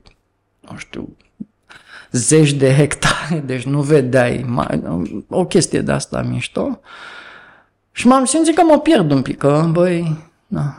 nu 0.70 0.76
știu, 0.76 1.16
zeci 2.10 2.52
de 2.52 2.74
hectare, 2.74 3.42
deci 3.46 3.62
nu 3.62 3.80
vedeai, 3.80 4.44
mai, 4.48 4.82
o 5.28 5.44
chestie 5.44 5.80
de 5.80 5.92
asta 5.92 6.22
mișto. 6.22 6.80
Și 7.96 8.06
m-am 8.06 8.24
simțit 8.24 8.54
că 8.54 8.62
mă 8.62 8.78
pierd 8.78 9.10
un 9.10 9.22
pic, 9.22 9.38
că, 9.38 9.68
băi, 9.70 10.16
na, 10.46 10.74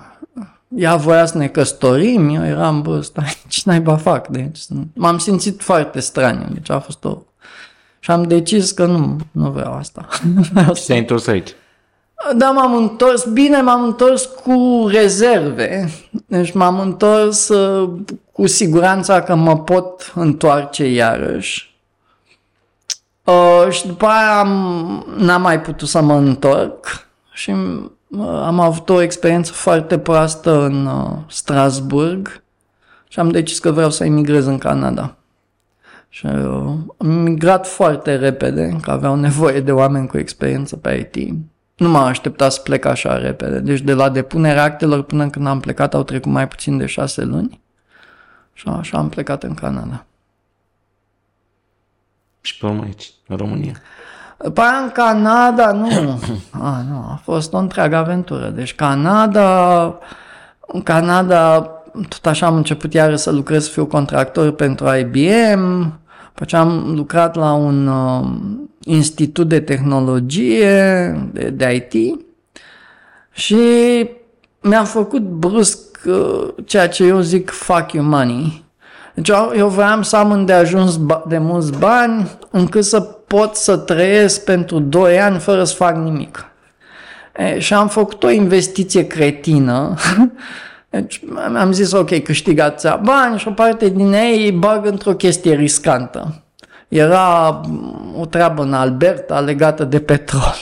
ea 0.76 0.96
voia 0.96 1.26
să 1.26 1.38
ne 1.38 1.48
căsătorim, 1.48 2.30
eu 2.30 2.46
eram, 2.46 2.82
bă, 2.82 3.02
stai, 3.02 3.38
ce 3.48 3.62
naiba 3.66 3.98
fac? 3.98 4.28
Deci, 4.28 4.60
m-am 4.94 5.18
simțit 5.18 5.62
foarte 5.62 6.00
straniu, 6.00 6.48
deci 6.54 6.70
a 6.70 6.80
fost 6.80 7.04
o... 7.06 7.18
Și 8.00 8.12
am 8.12 8.24
decis 8.24 8.72
că 8.72 8.86
nu, 8.86 9.18
nu 9.32 9.52
vreau 9.52 9.74
asta. 9.74 10.08
Și 10.76 10.86
te-ai 10.86 11.00
întors 11.00 11.28
aici? 11.28 11.50
Da, 12.36 12.52
m-am 12.52 12.76
întors, 12.76 13.26
bine, 13.26 13.62
m-am 13.62 13.84
întors 13.84 14.26
cu 14.26 14.88
rezerve. 14.92 15.92
Deci 16.26 16.54
m-am 16.54 16.80
întors 16.80 17.50
uh, 17.50 17.90
cu 18.32 18.48
siguranța 18.48 19.22
că 19.22 19.36
mă 19.36 19.58
pot 19.58 20.12
întoarce 20.16 20.86
iarăși. 20.86 21.76
Uh, 23.24 23.68
și 23.70 23.88
după 23.88 24.06
aia 24.06 24.40
am, 24.40 25.06
n-am 25.18 25.42
mai 25.42 25.62
putut 25.62 25.88
să 25.88 26.02
mă 26.02 26.16
întorc 26.16 27.05
și 27.36 27.52
uh, 27.52 28.28
am 28.28 28.60
avut 28.60 28.90
o 28.90 29.02
experiență 29.02 29.52
foarte 29.52 30.00
proastă 30.00 30.62
în 30.62 30.86
uh, 30.86 31.18
Strasburg 31.28 32.44
și 33.08 33.20
am 33.20 33.30
decis 33.30 33.60
că 33.60 33.72
vreau 33.72 33.90
să 33.90 34.06
emigrez 34.06 34.46
în 34.46 34.58
Canada. 34.58 35.16
Și 36.10 36.26
uh, 36.26 36.74
am 36.98 37.08
migrat 37.08 37.68
foarte 37.68 38.16
repede, 38.16 38.78
că 38.82 38.92
aveau 38.92 39.16
nevoie 39.16 39.60
de 39.60 39.72
oameni 39.72 40.08
cu 40.08 40.18
experiență 40.18 40.76
pe 40.76 41.10
IT. 41.14 41.34
Nu 41.76 41.90
m-am 41.90 42.04
așteptat 42.04 42.52
să 42.52 42.62
plec 42.62 42.86
așa 42.86 43.18
repede. 43.18 43.60
Deci 43.60 43.82
de 43.82 43.94
la 43.94 44.10
depunerea 44.10 44.64
actelor 44.64 45.04
până 45.04 45.30
când 45.30 45.48
am 45.48 45.60
plecat 45.60 45.94
au 45.94 46.04
trecut 46.04 46.32
mai 46.32 46.48
puțin 46.48 46.78
de 46.78 46.86
șase 46.86 47.24
luni. 47.24 47.62
Și 48.54 48.68
așa 48.68 48.98
am 48.98 49.10
plecat 49.10 49.44
în 49.44 49.54
Canada. 49.54 50.06
Și 52.42 52.58
pe 52.58 52.66
urmă 52.66 52.84
aici, 52.84 53.14
în 53.28 53.38
România. 53.38 53.74
Păi 54.38 54.66
în 54.84 54.90
Canada, 54.94 55.72
nu. 55.72 55.88
A, 56.64 56.84
nu, 56.90 56.98
a 56.98 57.20
fost 57.24 57.54
o 57.54 57.58
întreagă 57.58 57.96
aventură. 57.96 58.52
Deci 58.56 58.76
Canada, 58.76 59.84
în 60.68 60.82
Canada, 60.82 61.62
tot 62.10 62.26
așa 62.26 62.46
am 62.46 62.56
început 62.56 62.94
iară 62.94 63.16
să 63.16 63.32
lucrez, 63.32 63.64
să 63.64 63.70
fiu 63.70 63.86
contractor 63.86 64.52
pentru 64.52 64.86
IBM, 64.96 65.94
după 66.36 66.56
am 66.56 66.94
lucrat 66.96 67.36
la 67.36 67.54
un 67.54 67.88
uh, 67.88 68.28
institut 68.80 69.48
de 69.48 69.60
tehnologie, 69.60 71.12
de, 71.32 71.50
de 71.50 71.88
IT 71.92 72.20
și 73.32 73.58
mi-am 74.62 74.86
făcut 74.86 75.22
brusc 75.22 75.80
uh, 76.06 76.48
ceea 76.66 76.88
ce 76.88 77.04
eu 77.04 77.20
zic 77.20 77.50
fuck 77.50 77.92
you 77.92 78.06
money. 78.06 78.64
Deci 79.14 79.30
eu, 79.30 79.52
eu 79.56 79.68
vreau 79.68 80.04
să 80.04 80.16
am 80.16 80.32
îndeajuns 80.32 81.00
de 81.28 81.38
mulți 81.38 81.78
bani 81.78 82.32
încât 82.52 82.84
să 82.84 83.00
pot 83.36 83.56
să 83.56 83.78
trăiesc 83.78 84.44
pentru 84.44 84.80
2 84.80 85.20
ani 85.20 85.40
fără 85.40 85.64
să 85.64 85.76
fac 85.76 85.96
nimic. 85.96 86.46
E, 87.38 87.60
și 87.60 87.74
am 87.74 87.88
făcut 87.88 88.24
o 88.24 88.30
investiție 88.30 89.08
cretină. 89.08 89.96
Deci 90.90 91.22
am 91.56 91.72
zis, 91.72 91.92
ok, 91.92 92.24
câștigați 92.24 92.88
bani 93.02 93.40
și 93.40 93.48
o 93.48 93.52
parte 93.52 93.90
din 93.90 94.14
ei 94.14 94.44
îi 94.44 94.52
bag 94.52 94.86
într-o 94.86 95.14
chestie 95.14 95.54
riscantă. 95.54 96.44
Era 96.88 97.62
o 98.20 98.26
treabă 98.26 98.64
în 98.64 98.74
Alberta 98.74 99.40
legată 99.40 99.84
de 99.84 100.00
petrol. 100.00 100.56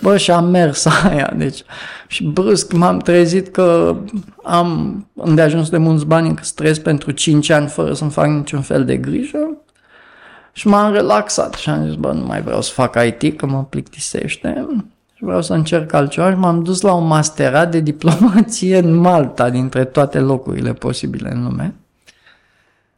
Bă, 0.00 0.16
și 0.16 0.30
am 0.30 0.44
mers 0.44 0.86
aia, 1.08 1.32
deci. 1.36 1.62
Și 2.06 2.24
brusc 2.24 2.72
m-am 2.72 2.98
trezit 2.98 3.48
că 3.48 3.96
am 4.42 5.06
îndeajuns 5.14 5.68
de 5.68 5.76
mulți 5.76 6.06
bani 6.06 6.28
încât 6.28 6.44
să 6.44 6.52
trăiesc 6.54 6.80
pentru 6.80 7.10
5 7.10 7.50
ani 7.50 7.68
fără 7.68 7.94
să-mi 7.94 8.10
fac 8.10 8.26
niciun 8.26 8.60
fel 8.60 8.84
de 8.84 8.96
grijă. 8.96 9.61
Și 10.52 10.68
m-am 10.68 10.92
relaxat 10.92 11.54
și 11.54 11.70
am 11.70 11.84
zis, 11.86 11.94
bă, 11.94 12.12
nu 12.12 12.24
mai 12.24 12.42
vreau 12.42 12.60
să 12.60 12.72
fac 12.72 12.96
IT, 13.04 13.38
că 13.38 13.46
mă 13.46 13.64
plictisește. 13.68 14.66
Și 15.14 15.24
vreau 15.24 15.42
să 15.42 15.52
încerc 15.52 15.92
altceva 15.92 16.30
și 16.30 16.36
m-am 16.36 16.62
dus 16.62 16.80
la 16.80 16.92
un 16.92 17.06
masterat 17.06 17.70
de 17.70 17.80
diplomație 17.80 18.78
în 18.78 18.94
Malta, 18.94 19.50
dintre 19.50 19.84
toate 19.84 20.18
locurile 20.18 20.72
posibile 20.72 21.30
în 21.32 21.42
lume. 21.42 21.74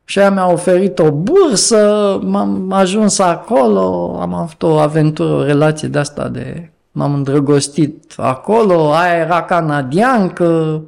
Și 0.05 0.19
ea 0.19 0.31
mi-a 0.31 0.47
oferit 0.47 0.99
o 0.99 1.11
bursă, 1.11 2.19
m-am 2.23 2.73
ajuns 2.73 3.19
acolo, 3.19 4.19
am 4.21 4.35
avut 4.35 4.63
o 4.63 4.79
aventură, 4.79 5.33
o 5.33 5.45
relație 5.45 5.89
de 5.89 5.99
asta 5.99 6.29
de... 6.29 6.69
M-am 6.97 7.15
îndrăgostit 7.15 8.15
acolo, 8.17 8.93
aia 8.93 9.19
era 9.19 9.43
canadiancă, 9.43 10.83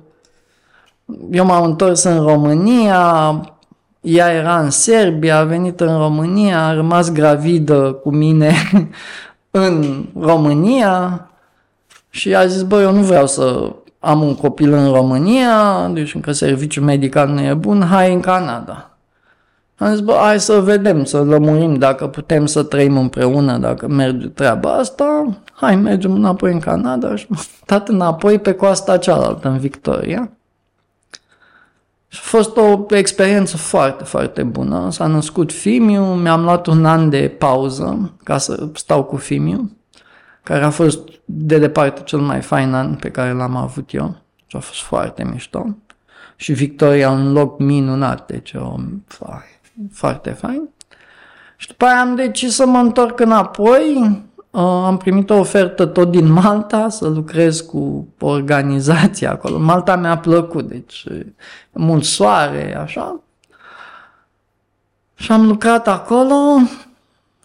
eu 1.31 1.45
m-am 1.45 1.65
întors 1.65 2.03
în 2.03 2.23
România, 2.23 3.41
ea 4.07 4.33
era 4.33 4.61
în 4.61 4.71
Serbia, 4.71 5.39
a 5.39 5.45
venit 5.45 5.81
în 5.81 5.99
România, 5.99 6.67
a 6.67 6.75
rămas 6.75 7.13
gravidă 7.13 7.93
cu 8.03 8.11
mine 8.11 8.53
în 9.51 10.05
România 10.21 11.27
și 12.11 12.35
a 12.35 12.47
zis, 12.47 12.63
băi, 12.63 12.83
eu 12.83 12.93
nu 12.93 13.03
vreau 13.03 13.27
să 13.27 13.73
am 13.99 14.23
un 14.23 14.35
copil 14.35 14.73
în 14.73 14.93
România, 14.93 15.89
deci 15.93 16.15
încă 16.15 16.33
serviciul 16.33 16.85
medical 16.85 17.29
nu 17.29 17.41
e 17.41 17.55
bun, 17.55 17.83
hai 17.83 18.13
în 18.13 18.21
Canada. 18.21 18.91
Am 19.79 19.91
zis, 19.91 20.01
bă, 20.01 20.19
hai 20.23 20.41
să 20.41 20.61
vedem, 20.61 21.05
să 21.05 21.23
lămurim 21.23 21.75
dacă 21.75 22.07
putem 22.07 22.47
să 22.47 22.63
trăim 22.63 22.97
împreună, 22.97 23.59
dacă 23.59 23.89
merge 23.89 24.27
treaba 24.27 24.73
asta. 24.73 25.37
Hai, 25.53 25.77
mergem 25.77 26.13
înapoi 26.13 26.53
în 26.53 26.59
Canada 26.59 27.17
și 27.17 27.27
m-am 27.29 27.45
mutat 27.61 27.89
înapoi 27.95 28.39
pe 28.39 28.53
coasta 28.53 28.97
cealaltă, 28.97 29.49
în 29.49 29.59
Victoria. 29.59 30.31
Și 32.17 32.23
a 32.25 32.29
fost 32.29 32.57
o 32.57 32.87
experiență 32.89 33.57
foarte, 33.57 34.05
foarte 34.05 34.43
bună. 34.43 34.91
S-a 34.91 35.07
născut 35.07 35.53
Fimiu, 35.53 36.05
mi-am 36.05 36.43
luat 36.43 36.67
un 36.67 36.85
an 36.85 37.11
de 37.11 37.35
pauză 37.39 38.13
ca 38.25 38.39
să 38.39 38.69
stau 38.75 39.05
cu 39.05 39.17
Fimiu, 39.17 39.71
care 40.43 40.65
a 40.65 40.71
fost 40.71 40.99
de 41.25 41.59
departe 41.59 42.03
cel 42.05 42.19
mai 42.19 42.41
fain 42.41 42.75
an 42.75 42.95
pe 42.95 43.11
care 43.11 43.33
l-am 43.33 43.57
avut 43.57 43.95
eu. 43.95 44.17
Și 44.47 44.57
a 44.57 44.59
fost 44.59 44.81
foarte 44.81 45.25
mișto. 45.25 45.77
Și 46.37 46.53
Victoria 46.53 47.11
un 47.11 47.33
loc 47.33 47.59
minunat, 47.59 48.27
deci 48.27 48.53
o, 48.55 48.77
foarte 49.93 50.31
fain. 50.31 50.69
Și 51.57 51.69
după 51.69 51.85
aia 51.85 52.01
am 52.01 52.15
decis 52.15 52.55
să 52.55 52.67
mă 52.67 52.79
întorc 52.79 53.21
înapoi. 53.21 54.23
Uh, 54.57 54.63
am 54.63 54.97
primit 54.97 55.31
o 55.31 55.35
ofertă 55.35 55.87
tot 55.87 56.11
din 56.11 56.33
Malta 56.33 56.89
să 56.89 57.09
lucrez 57.09 57.61
cu 57.61 58.09
organizația 58.21 59.31
acolo. 59.31 59.59
Malta 59.59 59.97
mi-a 59.97 60.19
plăcut, 60.19 60.69
deci 60.69 61.05
mult 61.73 62.05
soare, 62.05 62.77
așa. 62.77 63.21
Și 65.15 65.33
am 65.33 65.47
lucrat 65.47 65.89
acolo 65.89 66.35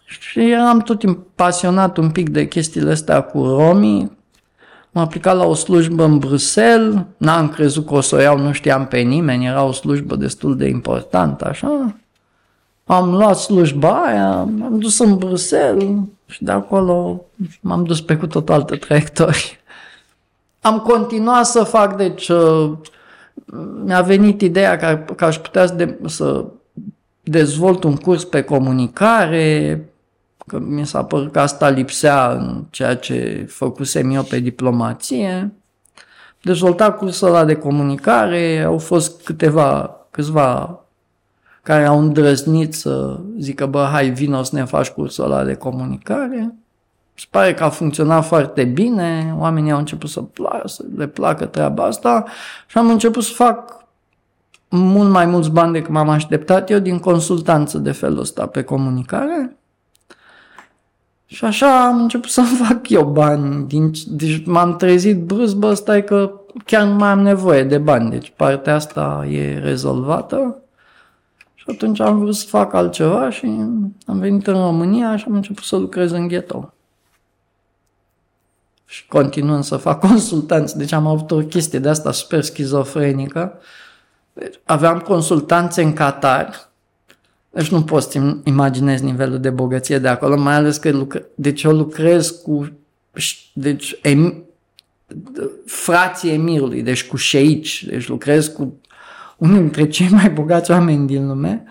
și 0.06 0.50
eram 0.50 0.80
tot 0.80 0.98
timp 0.98 1.26
pasionat 1.34 1.96
un 1.96 2.10
pic 2.10 2.28
de 2.28 2.48
chestiile 2.48 2.90
astea 2.90 3.20
cu 3.20 3.44
romii. 3.44 4.18
M-am 4.90 5.04
aplicat 5.04 5.36
la 5.36 5.44
o 5.44 5.54
slujbă 5.54 6.04
în 6.04 6.18
Bruxelles, 6.18 6.94
n-am 7.16 7.48
crezut 7.48 7.86
că 7.86 7.94
o 7.94 8.00
să 8.00 8.16
o 8.16 8.20
iau, 8.20 8.38
nu 8.38 8.52
știam 8.52 8.86
pe 8.86 8.98
nimeni, 8.98 9.46
era 9.46 9.64
o 9.64 9.72
slujbă 9.72 10.16
destul 10.16 10.56
de 10.56 10.68
importantă, 10.68 11.46
așa. 11.48 11.94
Am 12.84 13.10
luat 13.10 13.36
slujba 13.36 14.02
aia, 14.02 14.42
m-am 14.42 14.78
dus 14.78 14.98
în 14.98 15.16
Bruxelles 15.16 15.88
și 16.32 16.44
de 16.44 16.50
acolo 16.50 17.24
m-am 17.60 17.84
dus 17.84 18.00
pe 18.00 18.16
cu 18.16 18.26
tot 18.26 18.50
altă 18.50 18.76
traiectorie. 18.76 19.60
Am 20.60 20.78
continuat 20.78 21.46
să 21.46 21.62
fac, 21.62 21.96
deci 21.96 22.28
uh, 22.28 22.72
mi-a 23.84 24.00
venit 24.00 24.40
ideea 24.40 24.76
că, 24.76 25.12
că 25.14 25.24
aș 25.24 25.38
putea 25.38 25.66
să, 25.66 25.74
de, 25.74 25.98
să 26.06 26.44
dezvolt 27.22 27.84
un 27.84 27.96
curs 27.96 28.24
pe 28.24 28.42
comunicare, 28.42 29.84
că 30.46 30.58
mi 30.58 30.86
s-a 30.86 31.04
părut 31.04 31.32
că 31.32 31.40
asta 31.40 31.68
lipsea 31.68 32.32
în 32.32 32.64
ceea 32.70 32.96
ce 32.96 33.46
făcusem 33.48 34.10
eu 34.10 34.22
pe 34.22 34.38
diplomație. 34.38 35.52
Dezvolta 36.42 36.92
cursul 36.92 37.28
ăla 37.28 37.44
de 37.44 37.54
comunicare, 37.54 38.62
au 38.66 38.78
fost 38.78 39.24
câteva, 39.24 39.96
câțiva 40.10 40.80
care 41.62 41.84
au 41.84 41.98
îndrăznit 41.98 42.74
să 42.74 43.18
zică, 43.38 43.66
bă, 43.66 43.88
hai, 43.92 44.10
vino 44.10 44.42
să 44.42 44.56
ne 44.56 44.64
faci 44.64 44.88
cursul 44.88 45.24
ăla 45.24 45.44
de 45.44 45.54
comunicare. 45.54 46.54
Se 47.14 47.26
pare 47.30 47.54
că 47.54 47.64
a 47.64 47.68
funcționat 47.68 48.24
foarte 48.24 48.64
bine, 48.64 49.34
oamenii 49.38 49.72
au 49.72 49.78
început 49.78 50.10
să, 50.10 50.20
placă, 50.20 50.68
să 50.68 50.84
le 50.96 51.06
placă 51.06 51.44
treaba 51.44 51.84
asta 51.84 52.24
și 52.66 52.78
am 52.78 52.90
început 52.90 53.22
să 53.22 53.32
fac 53.32 53.86
mult 54.68 55.10
mai 55.10 55.26
mulți 55.26 55.50
bani 55.50 55.72
decât 55.72 55.90
m-am 55.90 56.08
așteptat 56.08 56.70
eu 56.70 56.78
din 56.78 56.98
consultanță 56.98 57.78
de 57.78 57.92
felul 57.92 58.18
ăsta 58.18 58.46
pe 58.46 58.62
comunicare. 58.62 59.56
Și 61.26 61.44
așa 61.44 61.86
am 61.86 62.00
început 62.00 62.30
să 62.30 62.42
fac 62.64 62.88
eu 62.88 63.04
bani. 63.04 63.66
Din, 63.66 63.90
deci 64.06 64.46
m-am 64.46 64.76
trezit 64.76 65.24
brusc, 65.24 65.54
bă, 65.54 65.74
stai 65.74 66.04
că 66.04 66.32
chiar 66.64 66.86
nu 66.86 66.94
mai 66.94 67.08
am 67.08 67.20
nevoie 67.20 67.64
de 67.64 67.78
bani. 67.78 68.10
Deci 68.10 68.32
partea 68.36 68.74
asta 68.74 69.26
e 69.30 69.58
rezolvată. 69.58 70.61
Și 71.62 71.68
atunci 71.70 72.00
am 72.00 72.18
vrut 72.18 72.34
să 72.34 72.46
fac 72.46 72.72
altceva 72.72 73.30
și 73.30 73.46
am 74.06 74.18
venit 74.18 74.46
în 74.46 74.54
România 74.54 75.16
și 75.16 75.24
am 75.28 75.34
început 75.34 75.64
să 75.64 75.76
lucrez 75.76 76.10
în 76.10 76.28
ghetto. 76.28 76.72
Și 78.86 79.06
continuând 79.06 79.64
să 79.64 79.76
fac 79.76 80.00
consultanți. 80.08 80.76
Deci 80.76 80.92
am 80.92 81.06
avut 81.06 81.30
o 81.30 81.36
chestie 81.36 81.78
de 81.78 81.88
asta 81.88 82.12
super 82.12 82.42
schizofrenică. 82.42 83.58
Deci 84.32 84.60
aveam 84.64 84.98
consultanțe 84.98 85.82
în 85.82 85.92
Qatar. 85.92 86.70
Deci 87.50 87.68
nu 87.68 87.82
poți 87.82 88.12
să 88.12 88.36
imaginezi 88.44 89.04
nivelul 89.04 89.40
de 89.40 89.50
bogăție 89.50 89.98
de 89.98 90.08
acolo, 90.08 90.36
mai 90.36 90.54
ales 90.54 90.76
că 90.76 90.90
lucre... 90.90 91.26
deci 91.34 91.62
eu 91.62 91.72
lucrez 91.72 92.30
cu 92.30 92.70
deci, 93.52 93.98
em, 94.02 94.44
frații 95.66 96.30
emirului, 96.30 96.82
deci 96.82 97.06
cu 97.06 97.16
șeici, 97.16 97.84
deci 97.84 98.08
lucrez 98.08 98.46
cu 98.46 98.80
unul 99.42 99.58
dintre 99.58 99.88
cei 99.88 100.08
mai 100.10 100.30
bogați 100.30 100.70
oameni 100.70 101.06
din 101.06 101.26
lume 101.26 101.64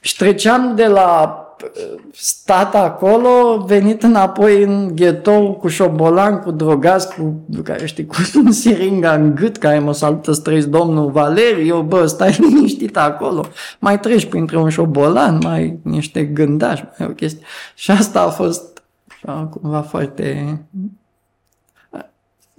și 0.00 0.16
treceam 0.16 0.74
de 0.74 0.86
la 0.86 1.38
uh, 1.62 2.00
stat 2.12 2.74
acolo, 2.74 3.64
venit 3.66 4.02
înapoi 4.02 4.62
în 4.62 4.94
ghetou 4.94 5.54
cu 5.54 5.68
șobolan, 5.68 6.38
cu 6.38 6.50
drogați, 6.50 7.14
cu, 7.14 7.44
care 7.62 7.86
știi, 7.86 8.06
cu 8.06 8.16
un 8.44 8.52
siringa 8.52 9.12
în 9.12 9.34
gât 9.34 9.56
care 9.56 9.78
mă 9.78 9.92
salută 9.92 10.32
străzi 10.32 10.68
domnul 10.68 11.10
Valeriu, 11.10 11.82
bă, 11.82 12.06
stai 12.06 12.36
liniștit 12.40 12.96
acolo, 12.96 13.46
mai 13.78 14.00
treci 14.00 14.26
printre 14.26 14.58
un 14.58 14.68
șobolan, 14.68 15.38
mai 15.42 15.78
niște 15.82 16.24
gândași, 16.24 16.84
mai 16.98 17.08
o 17.08 17.12
chestie. 17.12 17.44
Și 17.74 17.90
asta 17.90 18.22
a 18.22 18.28
fost 18.28 18.82
așa, 19.06 19.48
cumva 19.50 19.80
foarte... 19.80 20.58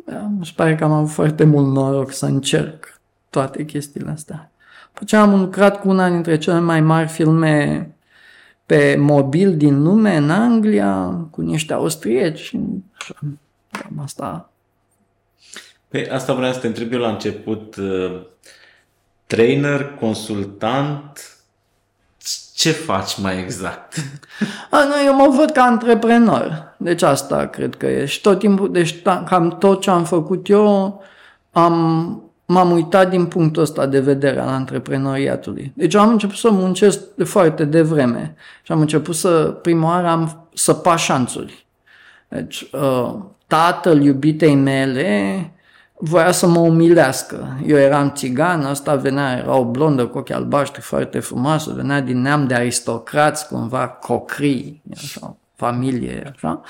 Îmi 0.05 0.53
pare 0.55 0.76
că 0.76 0.84
am 0.84 0.91
avut 0.91 1.09
foarte 1.09 1.43
mult 1.43 1.74
noroc 1.74 2.12
să 2.12 2.26
încerc 2.26 3.01
toate 3.30 3.66
chestiile 3.66 4.12
astea. 4.12 4.51
După 5.02 5.14
ce 5.14 5.22
am 5.22 5.39
lucrat 5.39 5.80
cu 5.80 5.89
una 5.89 6.10
dintre 6.10 6.38
cele 6.38 6.60
mai 6.60 6.82
mari 6.82 7.08
filme 7.08 7.88
pe 8.66 8.95
mobil 8.99 9.58
din 9.58 9.84
lume, 9.84 10.16
în 10.16 10.30
Anglia, 10.30 11.28
cu 11.32 11.41
niște 11.41 11.74
austrieci. 11.74 12.52
Așa, 12.99 13.14
cam 13.72 13.99
asta. 14.04 14.49
Păi 15.88 16.10
asta 16.10 16.34
vreau 16.34 16.54
să 16.54 16.60
te 16.60 16.68
întreb 16.68 16.91
eu 16.91 16.99
la 16.99 17.10
început. 17.10 17.76
Uh, 17.76 18.22
trainer, 19.26 19.95
consultant, 19.99 21.38
ce 22.56 22.72
faci 22.72 23.18
mai 23.18 23.39
exact? 23.39 23.95
A, 24.72 24.84
nu, 24.84 24.93
eu 25.06 25.16
mă 25.16 25.34
văd 25.38 25.52
ca 25.52 25.64
antreprenor. 25.64 26.76
Deci 26.78 27.02
asta 27.02 27.47
cred 27.47 27.76
că 27.76 27.86
e. 27.86 28.06
Și 28.06 28.22
tot 28.22 28.39
timpul, 28.39 28.72
deci 28.72 29.02
cam 29.02 29.58
tot 29.60 29.82
ce 29.82 29.89
am 29.89 30.04
făcut 30.04 30.49
eu, 30.49 31.04
am 31.52 32.31
m-am 32.52 32.72
uitat 32.72 33.10
din 33.10 33.26
punctul 33.26 33.62
ăsta 33.62 33.86
de 33.86 33.99
vedere 33.99 34.39
al 34.39 34.47
antreprenoriatului. 34.47 35.72
Deci 35.76 35.95
am 35.95 36.10
început 36.10 36.36
să 36.36 36.52
muncesc 36.52 36.99
de 37.16 37.24
foarte 37.24 37.66
devreme 37.66 38.36
și 38.64 38.72
am 38.72 38.80
început 38.80 39.16
să, 39.16 39.58
prima 39.62 39.88
oară, 39.88 40.08
am 40.08 40.47
săpa 40.54 40.95
șanțuri. 40.95 41.66
Deci, 42.28 42.70
uh, 42.72 43.14
tatăl 43.47 44.02
iubitei 44.02 44.56
mele 44.56 45.52
voia 45.93 46.32
să 46.32 46.47
mă 46.47 46.60
umilească. 46.60 47.58
Eu 47.66 47.78
eram 47.78 48.12
țigan, 48.16 48.66
asta 48.66 48.95
venea, 48.95 49.38
era 49.38 49.56
o 49.56 49.66
blondă 49.66 50.06
cu 50.06 50.18
ochi 50.18 50.32
albaștri 50.32 50.82
foarte 50.82 51.20
frumoasă, 51.20 51.74
venea 51.76 52.02
din 52.02 52.22
neam 52.22 52.47
de 52.47 52.54
aristocrați, 52.54 53.47
cumva 53.47 53.88
cocrii, 53.88 54.82
așa, 54.93 55.36
familie, 55.56 56.34
așa. 56.36 56.62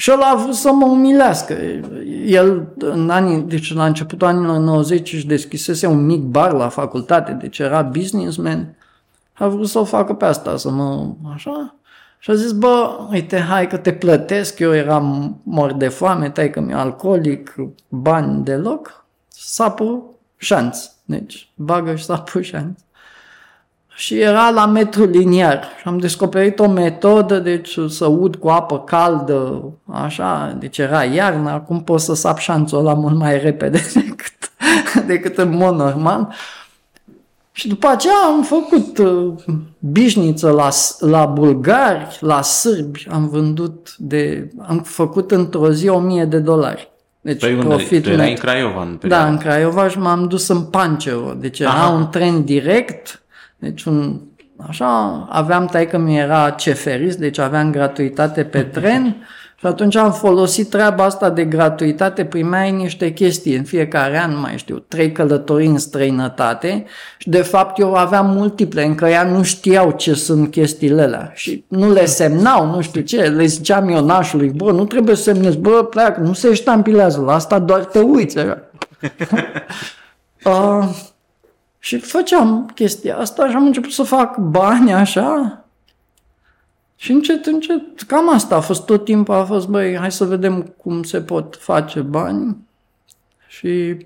Și 0.00 0.10
el 0.10 0.20
a 0.20 0.34
vrut 0.34 0.54
să 0.54 0.72
mă 0.72 0.86
umilească. 0.86 1.52
El, 2.26 2.68
în 2.78 3.10
anii, 3.10 3.40
deci 3.40 3.74
la 3.74 3.86
începutul 3.86 4.26
anilor 4.26 4.58
90, 4.58 5.12
își 5.12 5.26
deschisese 5.26 5.86
un 5.86 6.06
mic 6.06 6.20
bar 6.20 6.52
la 6.52 6.68
facultate, 6.68 7.32
deci 7.32 7.58
era 7.58 7.82
businessman. 7.82 8.76
A 9.32 9.48
vrut 9.48 9.68
să 9.68 9.78
o 9.78 9.84
facă 9.84 10.14
pe 10.14 10.24
asta, 10.24 10.56
să 10.56 10.70
mă, 10.70 11.14
așa. 11.34 11.74
Și 12.18 12.30
a 12.30 12.34
zis, 12.34 12.52
bă, 12.52 13.06
uite, 13.10 13.40
hai 13.40 13.66
că 13.66 13.76
te 13.76 13.92
plătesc, 13.92 14.58
eu 14.58 14.74
eram 14.74 15.40
mor 15.42 15.72
de 15.72 15.88
foame, 15.88 16.30
tai 16.30 16.50
că 16.50 16.60
mi-e 16.60 16.74
alcoolic, 16.74 17.54
bani 17.88 18.44
deloc, 18.44 19.04
sapul 19.28 20.14
șanț. 20.36 20.90
Deci, 21.04 21.50
bagă 21.54 21.94
și 21.94 22.04
sapul 22.04 22.42
șanț 22.42 22.78
și 23.98 24.20
era 24.20 24.50
la 24.50 24.66
metru 24.66 25.04
liniar. 25.04 25.64
Și 25.78 25.82
am 25.84 25.98
descoperit 25.98 26.58
o 26.58 26.68
metodă, 26.68 27.38
deci 27.38 27.78
să 27.88 28.06
ud 28.06 28.36
cu 28.36 28.48
apă 28.48 28.80
caldă, 28.80 29.62
așa, 29.86 30.56
deci 30.58 30.78
era 30.78 31.04
iarnă, 31.04 31.50
acum 31.50 31.82
pot 31.82 32.00
să 32.00 32.14
sap 32.14 32.38
șanțul 32.38 32.78
ăla 32.78 32.94
mult 32.94 33.16
mai 33.16 33.40
repede 33.40 33.82
decât, 33.94 34.50
decât 35.06 35.38
în 35.38 35.56
mod 35.56 35.74
normal. 35.76 36.34
Și 37.52 37.68
după 37.68 37.86
aceea 37.88 38.14
am 38.26 38.42
făcut 38.42 38.98
uh, 38.98 39.34
bișniță 39.78 40.50
la, 40.50 40.68
la 40.98 41.24
bulgari, 41.24 42.16
la 42.20 42.42
sârbi, 42.42 43.06
am 43.10 43.28
vândut 43.28 43.94
de, 43.96 44.50
am 44.66 44.78
făcut 44.78 45.30
într-o 45.30 45.70
zi 45.70 45.88
o 45.88 45.98
mie 45.98 46.24
de 46.24 46.38
dolari. 46.38 46.90
Deci 47.20 47.40
păi 47.40 47.54
profit 47.54 48.06
unde? 48.06 48.22
Tu 48.22 48.28
în 48.28 48.34
Craiova 48.34 48.82
în 48.82 48.98
Da, 49.08 49.26
în 49.26 49.36
Craiova 49.36 49.88
și 49.88 49.98
m-am 49.98 50.28
dus 50.28 50.48
în 50.48 50.62
Pancero. 50.62 51.34
Deci 51.38 51.58
era 51.58 51.70
Aha. 51.70 51.88
un 51.88 52.08
tren 52.08 52.44
direct 52.44 53.22
deci 53.58 53.84
un, 53.84 54.20
așa, 54.56 55.26
aveam 55.30 55.66
taică 55.66 55.98
mi 55.98 56.18
era 56.18 56.50
ceferist, 56.50 57.18
deci 57.18 57.38
aveam 57.38 57.70
gratuitate 57.70 58.44
pe 58.44 58.62
tren 58.74 59.16
Și 59.56 59.66
atunci 59.66 59.96
am 59.96 60.12
folosit 60.12 60.68
treaba 60.68 61.04
asta 61.04 61.30
de 61.30 61.44
gratuitate, 61.44 62.24
primeai 62.24 62.72
niște 62.72 63.12
chestii 63.12 63.56
în 63.56 63.64
fiecare 63.64 64.18
an, 64.18 64.30
nu 64.30 64.40
mai 64.40 64.58
știu, 64.58 64.78
trei 64.78 65.12
călătorii 65.12 65.66
în 65.66 65.78
străinătate 65.78 66.84
și 67.18 67.28
de 67.28 67.42
fapt 67.42 67.78
eu 67.78 67.94
aveam 67.94 68.30
multiple, 68.30 68.84
încă 68.84 69.06
ea 69.06 69.22
nu 69.22 69.42
știau 69.42 69.90
ce 69.90 70.14
sunt 70.14 70.50
chestiile 70.50 71.02
alea 71.02 71.32
și 71.34 71.64
nu 71.68 71.92
le 71.92 72.04
semnau, 72.04 72.66
nu 72.66 72.80
știu 72.80 73.00
ce, 73.00 73.22
le 73.22 73.44
ziceam 73.44 73.88
eu 73.88 74.04
nașului, 74.04 74.48
bă, 74.48 74.72
nu 74.72 74.84
trebuie 74.84 75.16
să 75.16 75.22
semnezi, 75.22 75.58
bă, 75.58 75.84
pleacă, 75.84 76.20
nu 76.20 76.32
se 76.32 76.54
ștampilează, 76.54 77.20
la 77.20 77.34
asta 77.34 77.58
doar 77.58 77.84
te 77.84 77.98
uiți. 77.98 78.38
uh, 80.44 80.88
și 81.88 81.98
făceam 81.98 82.70
chestia 82.74 83.18
asta 83.18 83.48
și 83.48 83.56
am 83.56 83.66
început 83.66 83.90
să 83.90 84.02
fac 84.02 84.36
bani 84.36 84.92
așa 84.92 85.64
și 86.96 87.12
încet, 87.12 87.46
încet, 87.46 88.02
cam 88.06 88.34
asta 88.34 88.56
a 88.56 88.60
fost 88.60 88.84
tot 88.84 89.04
timpul, 89.04 89.34
a 89.34 89.44
fost, 89.44 89.68
băi, 89.68 89.96
hai 89.96 90.12
să 90.12 90.24
vedem 90.24 90.74
cum 90.76 91.02
se 91.02 91.20
pot 91.20 91.56
face 91.60 92.00
bani 92.00 92.56
și 93.46 93.96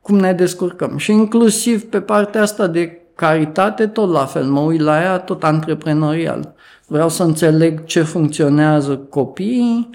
cum 0.00 0.18
ne 0.18 0.32
descurcăm. 0.32 0.96
Și 0.96 1.12
inclusiv 1.12 1.84
pe 1.84 2.00
partea 2.00 2.42
asta 2.42 2.66
de 2.66 3.00
caritate, 3.14 3.86
tot 3.86 4.10
la 4.10 4.24
fel, 4.24 4.44
mă 4.44 4.60
uit 4.60 4.80
la 4.80 5.02
ea 5.02 5.18
tot 5.18 5.44
antreprenorial. 5.44 6.54
Vreau 6.86 7.08
să 7.08 7.22
înțeleg 7.22 7.84
ce 7.84 8.02
funcționează 8.02 8.96
copiii, 8.96 9.90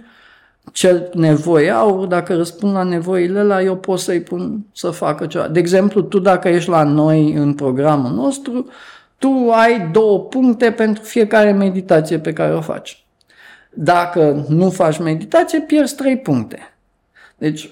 ce 0.74 1.10
nevoi 1.14 1.72
au, 1.72 2.06
dacă 2.06 2.36
răspund 2.36 2.74
la 2.74 2.84
nevoile 2.84 3.44
la 3.44 3.62
eu 3.62 3.78
pot 3.78 4.00
să-i 4.00 4.22
pun 4.22 4.66
să 4.74 4.90
facă 4.90 5.26
ceva. 5.26 5.48
De 5.48 5.60
exemplu, 5.60 6.02
tu 6.02 6.20
dacă 6.20 6.48
ești 6.48 6.70
la 6.70 6.84
noi 6.84 7.34
în 7.34 7.54
programul 7.54 8.12
nostru, 8.12 8.68
tu 9.18 9.50
ai 9.52 9.90
două 9.92 10.20
puncte 10.20 10.72
pentru 10.72 11.04
fiecare 11.04 11.52
meditație 11.52 12.20
pe 12.20 12.34
care 12.34 12.54
o 12.54 12.62
faci. 12.62 13.04
Dacă 13.74 14.46
nu 14.48 14.70
faci 14.70 15.00
meditație, 15.00 15.60
pierzi 15.60 15.96
trei 15.96 16.18
puncte. 16.18 16.74
Deci, 17.38 17.70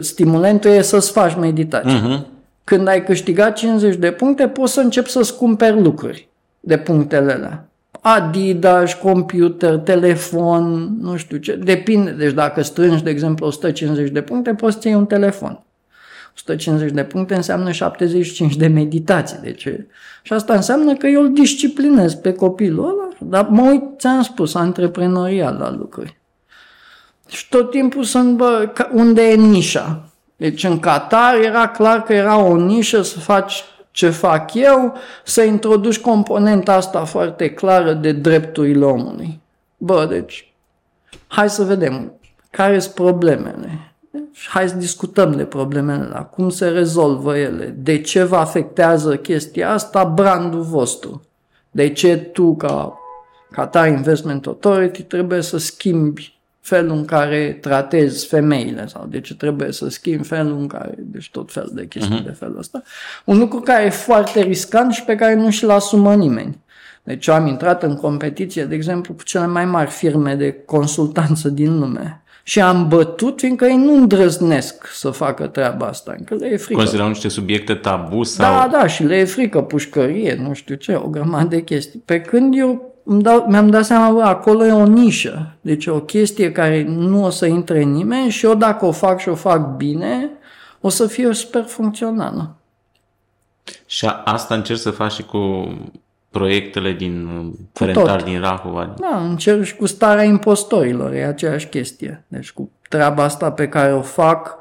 stimulentul 0.00 0.70
e 0.70 0.82
să-ți 0.82 1.12
faci 1.12 1.36
meditație. 1.36 2.00
Uh-huh. 2.00 2.26
Când 2.64 2.88
ai 2.88 3.04
câștigat 3.04 3.56
50 3.56 3.96
de 3.96 4.12
puncte, 4.12 4.48
poți 4.48 4.72
să 4.72 4.80
începi 4.80 5.10
să-ți 5.10 5.36
cumperi 5.36 5.82
lucruri 5.82 6.28
de 6.60 6.78
punctele 6.78 7.32
alea. 7.32 7.68
Adidas, 8.08 8.94
computer, 8.94 9.78
telefon, 9.78 10.96
nu 11.00 11.16
știu 11.16 11.36
ce. 11.36 11.56
Depinde. 11.56 12.10
Deci 12.10 12.32
dacă 12.32 12.62
strângi, 12.62 13.02
de 13.02 13.10
exemplu, 13.10 13.46
150 13.46 14.10
de 14.10 14.22
puncte, 14.22 14.54
poți 14.54 14.78
să 14.80 14.88
iei 14.88 14.96
un 14.96 15.06
telefon. 15.06 15.64
150 16.34 16.90
de 16.92 17.04
puncte 17.04 17.34
înseamnă 17.34 17.70
75 17.70 18.56
de 18.56 18.66
meditații. 18.66 19.38
Deci, 19.42 19.68
și 20.22 20.32
asta 20.32 20.54
înseamnă 20.54 20.94
că 20.94 21.06
eu 21.06 21.22
îl 21.22 21.32
disciplinez 21.32 22.14
pe 22.14 22.32
copilul 22.32 22.84
ăla, 22.84 23.30
dar 23.30 23.46
mă 23.48 23.62
uit, 23.62 23.82
ți-am 23.98 24.22
spus, 24.22 24.54
antreprenorial 24.54 25.56
la 25.58 25.70
lucruri. 25.70 26.18
Și 27.28 27.48
tot 27.48 27.70
timpul 27.70 28.02
sunt, 28.02 28.36
bă, 28.36 28.72
unde 28.92 29.22
e 29.22 29.34
nișa? 29.34 30.08
Deci 30.36 30.64
în 30.64 30.78
Qatar 30.78 31.34
era 31.34 31.68
clar 31.68 32.02
că 32.02 32.12
era 32.12 32.38
o 32.38 32.56
nișă 32.56 33.02
să 33.02 33.18
faci 33.18 33.64
ce 33.96 34.10
fac 34.10 34.54
eu, 34.54 34.94
să 35.24 35.42
introduci 35.42 36.00
componenta 36.00 36.74
asta 36.74 37.04
foarte 37.04 37.50
clară 37.50 37.92
de 37.92 38.12
drepturile 38.12 38.84
omului. 38.84 39.40
Bă, 39.76 40.06
deci, 40.10 40.52
hai 41.26 41.50
să 41.50 41.64
vedem 41.64 42.12
care 42.50 42.78
sunt 42.78 42.94
problemele. 42.94 43.94
Deci, 44.10 44.48
hai 44.48 44.68
să 44.68 44.74
discutăm 44.74 45.32
de 45.32 45.44
problemele 45.44 46.04
la 46.04 46.22
cum 46.22 46.48
se 46.48 46.68
rezolvă 46.68 47.36
ele, 47.36 47.74
de 47.78 48.00
ce 48.00 48.22
vă 48.24 48.36
afectează 48.36 49.16
chestia 49.16 49.70
asta 49.70 50.04
brandul 50.04 50.62
vostru, 50.62 51.22
de 51.70 51.92
ce 51.92 52.16
tu 52.16 52.56
ca 52.56 52.98
Qatar 53.50 53.88
Investment 53.88 54.46
Authority 54.46 55.02
trebuie 55.02 55.40
să 55.40 55.58
schimbi 55.58 56.35
felul 56.66 56.96
în 56.96 57.04
care 57.04 57.58
tratezi 57.60 58.26
femeile 58.26 58.86
sau 58.86 59.06
de 59.10 59.20
ce 59.20 59.34
trebuie 59.34 59.72
să 59.72 59.88
schimbi 59.88 60.26
felul 60.26 60.58
în 60.58 60.66
care, 60.66 60.94
deci 60.96 61.30
tot 61.30 61.52
fel 61.52 61.70
de 61.72 61.86
chestii 61.86 62.20
uh-huh. 62.20 62.24
de 62.24 62.30
felul 62.30 62.58
ăsta. 62.58 62.82
Un 63.24 63.38
lucru 63.38 63.60
care 63.60 63.84
e 63.84 63.90
foarte 63.90 64.42
riscant 64.42 64.92
și 64.92 65.02
pe 65.02 65.14
care 65.14 65.34
nu 65.34 65.50
și-l 65.50 65.70
asumă 65.70 66.14
nimeni. 66.14 66.58
Deci 67.02 67.26
eu 67.26 67.34
am 67.34 67.46
intrat 67.46 67.82
în 67.82 67.96
competiție, 67.96 68.64
de 68.64 68.74
exemplu, 68.74 69.14
cu 69.14 69.22
cele 69.22 69.46
mai 69.46 69.64
mari 69.64 69.90
firme 69.90 70.34
de 70.34 70.52
consultanță 70.64 71.48
din 71.48 71.78
lume 71.78 72.20
și 72.42 72.60
am 72.60 72.88
bătut, 72.88 73.38
fiindcă 73.38 73.64
ei 73.64 73.76
nu 73.76 73.94
îndrăznesc 73.94 74.86
să 74.86 75.10
facă 75.10 75.46
treaba 75.46 75.86
asta, 75.86 76.14
încă 76.18 76.34
le 76.34 76.46
e 76.46 76.56
frică. 76.56 76.78
Considerau 76.78 77.08
niște 77.08 77.28
subiecte 77.28 77.74
tabu 77.74 78.22
sau... 78.22 78.52
Da, 78.52 78.68
da, 78.78 78.86
și 78.86 79.04
le 79.04 79.16
e 79.16 79.24
frică, 79.24 79.60
pușcărie, 79.60 80.34
nu 80.34 80.54
știu 80.54 80.74
ce, 80.74 80.94
o 80.94 81.08
grămadă 81.08 81.48
de 81.48 81.62
chestii. 81.62 82.02
Pe 82.04 82.20
când 82.20 82.58
eu 82.58 82.95
dau, 83.06 83.44
mi-am 83.48 83.70
dat 83.70 83.84
seama, 83.84 84.12
bă, 84.12 84.22
acolo 84.22 84.64
e 84.64 84.72
o 84.72 84.86
nișă, 84.86 85.56
deci 85.60 85.86
o 85.86 86.00
chestie 86.00 86.52
care 86.52 86.84
nu 86.88 87.24
o 87.24 87.30
să 87.30 87.46
intre 87.46 87.82
nimeni 87.82 88.30
și 88.30 88.46
eu 88.46 88.54
dacă 88.54 88.84
o 88.84 88.92
fac 88.92 89.20
și 89.20 89.28
o 89.28 89.34
fac 89.34 89.76
bine, 89.76 90.30
o 90.80 90.88
să 90.88 91.06
fie 91.06 91.32
super 91.32 91.64
funcțională. 91.64 92.54
Și 93.86 94.06
asta 94.24 94.54
încerc 94.54 94.78
să 94.78 94.90
faci 94.90 95.12
și 95.12 95.22
cu 95.22 95.68
proiectele 96.30 96.92
din 96.92 97.28
Ferentar, 97.72 98.22
din 98.22 98.40
Rahova. 98.40 98.94
Da, 98.98 99.20
încerc 99.20 99.62
și 99.62 99.76
cu 99.76 99.86
starea 99.86 100.24
impostorilor, 100.24 101.12
e 101.12 101.24
aceeași 101.24 101.66
chestie. 101.66 102.24
Deci 102.28 102.52
cu 102.52 102.70
treaba 102.88 103.22
asta 103.22 103.52
pe 103.52 103.68
care 103.68 103.92
o 103.92 104.00
fac 104.00 104.56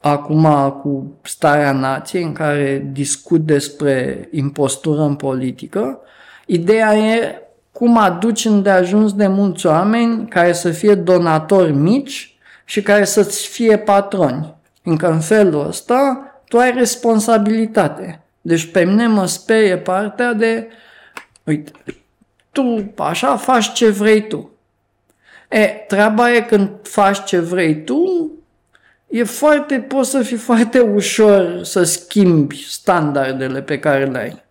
acum 0.00 0.70
cu 0.82 1.12
starea 1.22 1.72
nației, 1.72 2.22
în 2.22 2.32
care 2.32 2.88
discut 2.92 3.40
despre 3.40 4.28
impostură 4.32 5.02
în 5.02 5.14
politică, 5.14 5.98
ideea 6.46 6.96
e 6.96 7.43
cum 7.74 7.96
aduci 7.96 8.44
îndeajuns 8.44 9.14
de 9.14 9.26
mulți 9.26 9.66
oameni 9.66 10.28
care 10.28 10.52
să 10.52 10.70
fie 10.70 10.94
donatori 10.94 11.72
mici 11.72 12.36
și 12.64 12.82
care 12.82 13.04
să-ți 13.04 13.46
fie 13.46 13.78
patroni. 13.78 14.54
Încă 14.82 15.10
în 15.10 15.20
felul 15.20 15.66
ăsta 15.66 16.18
tu 16.48 16.58
ai 16.58 16.72
responsabilitate. 16.72 18.20
Deci 18.40 18.70
pe 18.70 18.84
mine 18.84 19.06
mă 19.06 19.26
sperie 19.26 19.76
partea 19.76 20.32
de 20.32 20.68
Uite, 21.44 21.72
tu 22.52 22.92
așa 22.96 23.36
faci 23.36 23.72
ce 23.72 23.90
vrei 23.90 24.26
tu. 24.26 24.50
E, 25.48 25.66
treaba 25.66 26.34
e 26.34 26.40
când 26.40 26.70
faci 26.82 27.24
ce 27.24 27.38
vrei 27.38 27.84
tu, 27.84 28.30
e 29.08 29.24
foarte, 29.24 29.78
poți 29.78 30.10
să 30.10 30.22
fii 30.22 30.36
foarte 30.36 30.80
ușor 30.80 31.62
să 31.62 31.82
schimbi 31.82 32.64
standardele 32.68 33.62
pe 33.62 33.78
care 33.78 34.04
le 34.04 34.18
ai. 34.18 34.43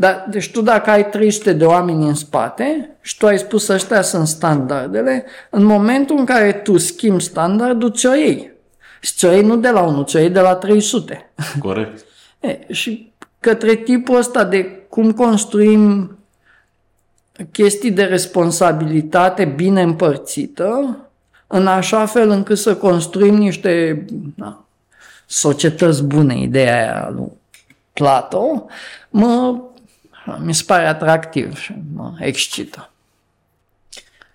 Dar, 0.00 0.26
deci 0.30 0.50
tu 0.50 0.60
dacă 0.60 0.90
ai 0.90 1.08
300 1.08 1.52
de 1.52 1.64
oameni 1.64 2.06
în 2.06 2.14
spate 2.14 2.96
și 3.00 3.16
tu 3.16 3.26
ai 3.26 3.38
spus 3.38 3.68
ăștia 3.68 4.02
sunt 4.02 4.26
standardele, 4.26 5.24
în 5.50 5.64
momentul 5.64 6.18
în 6.18 6.24
care 6.24 6.52
tu 6.52 6.76
schimbi 6.76 7.22
standardul, 7.22 7.92
ți-o 7.92 8.14
iei. 8.14 8.52
Și 9.00 9.12
ți-o 9.14 9.30
iei 9.30 9.42
nu 9.42 9.56
de 9.56 9.70
la 9.70 9.82
1, 9.82 10.02
ți-o 10.02 10.18
iei 10.18 10.30
de 10.30 10.40
la 10.40 10.54
300. 10.54 11.30
Corect. 11.60 12.04
E, 12.40 12.58
și 12.72 13.12
către 13.40 13.74
tipul 13.74 14.16
ăsta 14.16 14.44
de 14.44 14.86
cum 14.88 15.12
construim 15.12 16.18
chestii 17.52 17.90
de 17.90 18.04
responsabilitate 18.04 19.44
bine 19.44 19.82
împărțită, 19.82 20.96
în 21.46 21.66
așa 21.66 22.06
fel 22.06 22.30
încât 22.30 22.58
să 22.58 22.76
construim 22.76 23.34
niște 23.34 24.04
na, 24.34 24.64
societăți 25.26 26.02
bune, 26.02 26.40
ideea 26.40 26.74
aia 26.74 27.10
lui 27.14 27.36
Plato, 27.98 28.66
mă, 29.10 29.60
mi 30.36 30.54
se 30.54 30.62
pare 30.66 30.86
atractiv 30.86 31.56
și 31.56 31.74
mă 31.94 32.16
excită. 32.18 32.90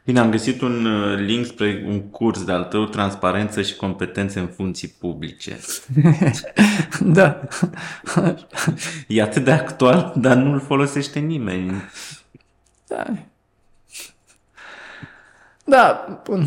Bine, 0.06 0.20
am 0.20 0.32
găsit 0.32 0.62
un 0.62 0.86
uh, 0.86 1.18
link 1.18 1.46
spre 1.46 1.84
un 1.88 2.02
curs 2.02 2.44
de-al 2.44 2.64
tău, 2.64 2.86
Transparență 2.86 3.62
și 3.62 3.76
competențe 3.76 4.40
în 4.40 4.48
funcții 4.48 4.88
publice. 5.00 5.60
da. 7.20 7.40
E 9.08 9.22
atât 9.22 9.44
de 9.44 9.52
actual, 9.52 10.14
dar 10.16 10.36
nu-l 10.36 10.60
folosește 10.60 11.20
nimeni. 11.20 11.84
Da. 12.88 13.06
Da, 15.66 16.20
bun. 16.24 16.46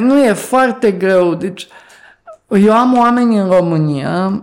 Nu 0.00 0.24
e 0.24 0.32
foarte 0.32 0.92
greu, 0.92 1.34
deci 1.34 1.66
eu 2.48 2.72
am 2.72 2.98
oameni 2.98 3.38
în 3.38 3.48
România 3.48 4.42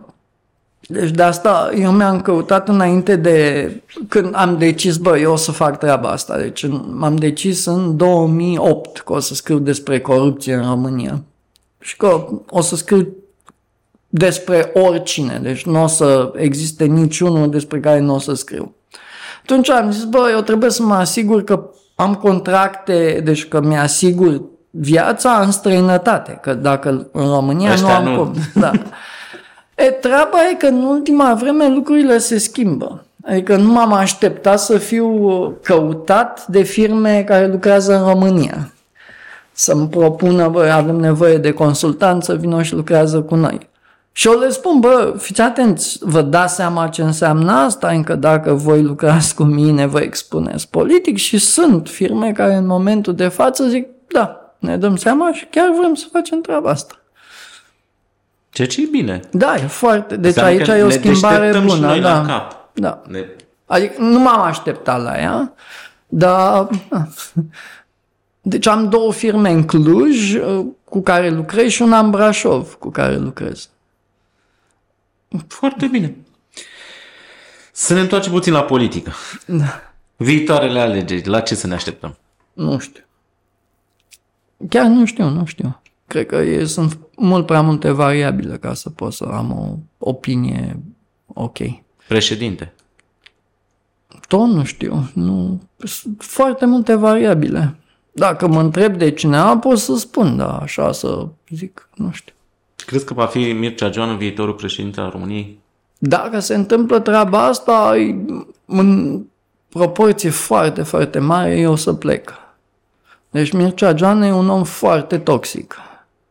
deci 0.87 1.09
de 1.09 1.23
asta 1.23 1.71
eu 1.77 1.91
mi-am 1.91 2.21
căutat 2.21 2.69
înainte 2.69 3.15
de 3.15 3.69
când 4.07 4.29
am 4.35 4.57
decis, 4.57 4.97
bă, 4.97 5.17
eu 5.17 5.31
o 5.31 5.35
să 5.35 5.51
fac 5.51 5.79
treaba 5.79 6.09
asta. 6.09 6.37
Deci 6.37 6.67
m-am 6.91 7.15
decis 7.15 7.65
în 7.65 7.97
2008 7.97 8.99
că 8.99 9.13
o 9.13 9.19
să 9.19 9.33
scriu 9.33 9.59
despre 9.59 9.99
corupție 9.99 10.53
în 10.53 10.67
România. 10.69 11.21
Și 11.79 11.97
că 11.97 12.27
o 12.49 12.61
să 12.61 12.75
scriu 12.75 13.07
despre 14.09 14.71
oricine. 14.73 15.39
Deci 15.41 15.65
nu 15.65 15.83
o 15.83 15.87
să 15.87 16.31
existe 16.35 16.85
niciunul 16.85 17.49
despre 17.49 17.79
care 17.79 17.99
nu 17.99 18.13
o 18.13 18.19
să 18.19 18.33
scriu. 18.33 18.75
Atunci 19.41 19.69
am 19.69 19.91
zis, 19.91 20.03
bă, 20.03 20.27
eu 20.31 20.41
trebuie 20.41 20.69
să 20.69 20.83
mă 20.83 20.93
asigur 20.93 21.43
că 21.43 21.69
am 21.95 22.15
contracte, 22.15 23.21
deci 23.23 23.47
că 23.47 23.61
mi-asigur 23.61 24.41
viața 24.69 25.39
în 25.39 25.51
străinătate, 25.51 26.37
că 26.41 26.53
dacă 26.53 27.07
în 27.11 27.27
România 27.27 27.71
Ăștia 27.71 27.99
nu 27.99 28.07
am 28.07 28.13
nu. 28.13 28.23
cum. 28.23 28.33
Da. 28.61 28.71
E, 29.75 29.83
treaba 29.83 30.37
e 30.51 30.55
că 30.55 30.65
în 30.65 30.83
ultima 30.83 31.33
vreme 31.33 31.67
lucrurile 31.67 32.17
se 32.17 32.37
schimbă. 32.37 33.05
Adică 33.25 33.55
nu 33.55 33.71
m-am 33.71 33.93
așteptat 33.93 34.59
să 34.59 34.77
fiu 34.77 35.09
căutat 35.63 36.47
de 36.47 36.61
firme 36.61 37.23
care 37.23 37.47
lucrează 37.47 37.95
în 37.97 38.07
România. 38.07 38.71
Să-mi 39.51 39.87
propună, 39.87 40.47
bă, 40.47 40.63
avem 40.63 40.95
nevoie 40.95 41.37
de 41.37 41.51
consultanță, 41.51 42.35
vină 42.35 42.61
și 42.61 42.73
lucrează 42.73 43.21
cu 43.21 43.35
noi. 43.35 43.69
Și 44.11 44.27
eu 44.27 44.39
le 44.39 44.49
spun, 44.49 44.79
bă, 44.79 45.15
fiți 45.17 45.41
atenți, 45.41 45.97
vă 46.01 46.21
dați 46.21 46.55
seama 46.55 46.87
ce 46.87 47.01
înseamnă 47.01 47.51
asta, 47.51 47.87
încă 47.87 48.15
dacă 48.15 48.53
voi 48.53 48.81
lucrați 48.81 49.35
cu 49.35 49.43
mine, 49.43 49.85
vă 49.85 49.99
expuneți 49.99 50.69
politic 50.69 51.17
și 51.17 51.37
sunt 51.37 51.87
firme 51.87 52.31
care 52.31 52.53
în 52.53 52.65
momentul 52.65 53.15
de 53.15 53.27
față 53.27 53.67
zic, 53.67 53.87
da, 54.07 54.55
ne 54.59 54.77
dăm 54.77 54.95
seama 54.95 55.33
și 55.33 55.45
chiar 55.45 55.71
vrem 55.77 55.93
să 55.93 56.05
facem 56.11 56.41
treaba 56.41 56.69
asta. 56.69 56.95
Ce 58.55 58.65
ce 58.65 58.81
e 58.81 58.87
bine. 58.91 59.19
Da, 59.31 59.55
e 59.55 59.67
foarte. 59.67 60.15
Deci 60.15 60.27
Înseamnă 60.27 60.51
aici 60.51 60.65
că 60.65 60.71
e 60.71 60.83
o 60.83 60.87
ne 60.87 60.93
schimbare 60.93 61.45
deșteptăm 61.45 61.69
și 61.69 61.75
bună. 61.75 61.87
noi 61.87 61.99
da. 61.99 62.17
la 62.17 62.25
cap. 62.25 62.69
Da. 62.73 63.01
Ne... 63.07 63.25
Adică 63.65 64.01
nu 64.01 64.19
m-am 64.19 64.41
așteptat 64.41 65.01
la 65.01 65.19
ea, 65.19 65.53
dar... 66.07 66.67
Deci 68.41 68.67
am 68.67 68.89
două 68.89 69.13
firme 69.13 69.49
în 69.49 69.65
Cluj 69.65 70.33
uh, 70.33 70.65
cu 70.83 71.01
care 71.01 71.29
lucrez 71.29 71.69
și 71.69 71.81
una 71.81 71.99
în 71.99 72.09
Brașov 72.09 72.73
cu 72.73 72.89
care 72.89 73.17
lucrez. 73.17 73.69
Foarte 75.47 75.85
bine. 75.85 76.15
Să 77.71 77.93
ne 77.93 77.99
întoarcem 77.99 78.31
puțin 78.31 78.53
la 78.53 78.63
politică. 78.63 79.11
Da. 79.45 79.93
Viitoarele 80.15 80.79
alegeri, 80.79 81.27
la 81.27 81.39
ce 81.39 81.55
să 81.55 81.67
ne 81.67 81.73
așteptăm? 81.73 82.17
Nu 82.53 82.77
știu. 82.77 83.03
Chiar 84.69 84.85
nu 84.85 85.05
știu, 85.05 85.29
nu 85.29 85.45
știu. 85.45 85.81
Cred 86.07 86.25
că 86.25 86.35
e, 86.35 86.65
sunt 86.65 86.97
mult 87.15 87.45
prea 87.45 87.61
multe 87.61 87.91
variabile 87.91 88.57
ca 88.57 88.73
să 88.73 88.89
pot 88.89 89.13
să 89.13 89.23
am 89.23 89.51
o 89.51 89.77
opinie 89.97 90.79
ok. 91.27 91.57
Președinte. 92.07 92.73
Tot 94.27 94.47
nu 94.47 94.63
știu. 94.63 95.09
Nu. 95.13 95.61
Sunt 95.77 96.15
foarte 96.23 96.65
multe 96.65 96.95
variabile. 96.95 97.75
Dacă 98.11 98.47
mă 98.47 98.59
întreb 98.59 98.97
de 98.97 99.11
cineva, 99.11 99.57
pot 99.57 99.77
să 99.77 99.95
spun, 99.95 100.37
da, 100.37 100.57
așa 100.57 100.91
să 100.91 101.27
zic, 101.49 101.89
nu 101.95 102.11
știu. 102.11 102.33
Crezi 102.75 103.05
că 103.05 103.13
va 103.13 103.25
fi 103.25 103.51
Mircea 103.51 103.91
Joan 103.91 104.17
viitorul 104.17 104.53
președinte 104.53 104.99
al 104.99 105.09
României? 105.09 105.59
Dacă 105.97 106.39
se 106.39 106.55
întâmplă 106.55 106.99
treaba 106.99 107.45
asta, 107.45 107.93
în 108.65 109.21
proporție 109.69 110.29
foarte, 110.29 110.83
foarte 110.83 111.19
mare, 111.19 111.59
eu 111.59 111.71
o 111.71 111.75
să 111.75 111.93
plec. 111.93 112.33
Deci 113.29 113.51
Mircea 113.51 113.95
Joan 113.95 114.21
e 114.21 114.33
un 114.33 114.49
om 114.49 114.63
foarte 114.63 115.17
toxic. 115.17 115.75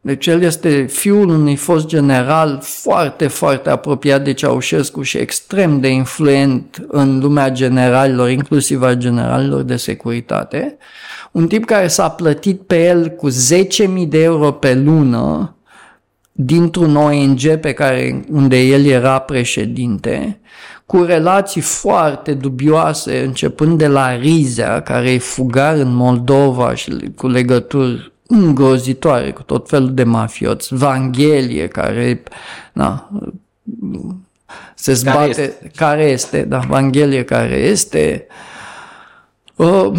Deci 0.07 0.27
el 0.27 0.43
este 0.43 0.83
fiul 0.83 1.29
unui 1.29 1.57
fost 1.57 1.87
general 1.87 2.59
foarte, 2.63 3.27
foarte 3.27 3.71
apropiat 3.71 4.25
de 4.25 4.33
Ceaușescu 4.33 5.03
și 5.03 5.17
extrem 5.17 5.81
de 5.81 5.89
influent 5.89 6.85
în 6.89 7.19
lumea 7.19 7.51
generalilor, 7.51 8.31
inclusiv 8.31 8.83
a 8.83 8.95
generalilor 8.95 9.63
de 9.63 9.77
securitate. 9.77 10.77
Un 11.33 11.47
tip 11.47 11.65
care 11.65 11.87
s-a 11.87 12.09
plătit 12.09 12.61
pe 12.61 12.85
el 12.85 13.09
cu 13.09 13.31
10.000 13.31 13.37
de 14.09 14.23
euro 14.23 14.53
pe 14.53 14.75
lună 14.75 15.57
dintr-un 16.33 16.97
ONG 16.97 17.57
pe 17.57 17.73
care, 17.73 18.25
unde 18.31 18.61
el 18.61 18.85
era 18.87 19.19
președinte, 19.19 20.41
cu 20.87 21.03
relații 21.03 21.61
foarte 21.61 22.35
dubioase, 22.35 23.23
începând 23.25 23.79
de 23.79 23.87
la 23.87 24.17
Rizea, 24.17 24.83
care 24.83 25.11
e 25.11 25.19
fugar 25.19 25.75
în 25.75 25.95
Moldova 25.95 26.75
și 26.75 26.97
cu 27.17 27.29
legături 27.29 28.13
îngrozitoare 28.27 29.33
cu 29.33 29.43
tot 29.43 29.69
felul 29.69 29.95
de 29.95 30.05
mafioți, 30.05 30.75
Vanghelie, 30.75 31.69
care 31.69 32.23
na, 32.73 33.11
se 34.75 34.93
zbate, 34.93 35.19
care 35.21 35.29
este, 35.29 35.71
care 35.77 36.05
este 36.05 36.43
da, 36.43 36.59
Vanghelie 36.59 37.25
care 37.25 37.57
este, 37.57 38.27
uh, 39.57 39.93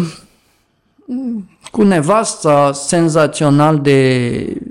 cu 1.70 1.82
nevasta 1.82 2.72
senzațional 2.72 3.80
de 3.80 4.62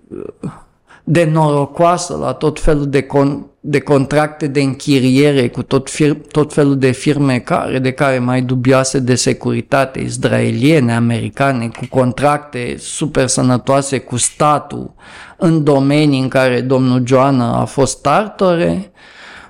de 1.08 1.24
norocoasă 1.24 2.16
la 2.16 2.34
tot 2.34 2.60
felul 2.60 2.90
de, 2.90 3.02
con, 3.02 3.46
de 3.60 3.80
contracte 3.80 4.48
de 4.48 4.62
închiriere 4.62 5.50
cu 5.50 5.64
tot, 5.64 5.90
fir, 5.90 6.18
tot 6.32 6.54
felul 6.54 6.78
de 6.78 6.92
firme 6.92 7.40
care, 7.40 7.80
de 7.80 7.92
care 7.92 8.20
mai 8.20 8.42
dubioase 8.42 9.00
de 9.00 9.16
securitate, 9.16 10.00
izraeliene, 10.00 10.96
americane, 10.96 11.68
cu 11.68 11.86
contracte 11.90 12.76
super 12.78 13.28
sănătoase 13.28 13.98
cu 13.98 14.18
statul 14.18 14.94
în 15.38 15.64
domenii 15.64 16.22
în 16.22 16.28
care 16.28 16.62
domnul 16.62 17.04
Joana 17.06 17.60
a 17.60 17.66
fost 17.66 18.02
tartore. 18.02 18.92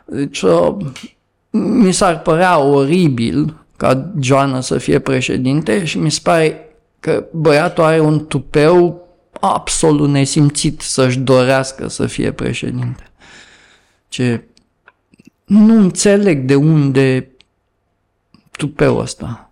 Deci 0.06 0.44
mi 1.50 1.92
s-ar 1.92 2.22
părea 2.22 2.60
oribil 2.60 3.56
ca 3.78 4.12
Joana 4.20 4.62
să 4.62 4.78
fie 4.78 5.00
președinte 5.00 5.86
și 5.86 5.98
mi 5.98 6.12
se 6.12 6.20
pare 6.24 6.76
că 7.00 7.26
băiatul 7.32 7.84
are 7.84 8.00
un 8.00 8.26
tupeu 8.26 9.05
absolut 9.40 10.10
nesimțit 10.10 10.82
să-și 10.82 11.20
dorească 11.20 11.88
să 11.88 12.06
fie 12.06 12.32
președinte. 12.32 13.04
Ce 14.08 14.44
nu 15.46 15.76
înțeleg 15.78 16.40
de 16.46 16.56
unde 16.56 17.28
tupeul 18.52 19.00
ăsta. 19.00 19.50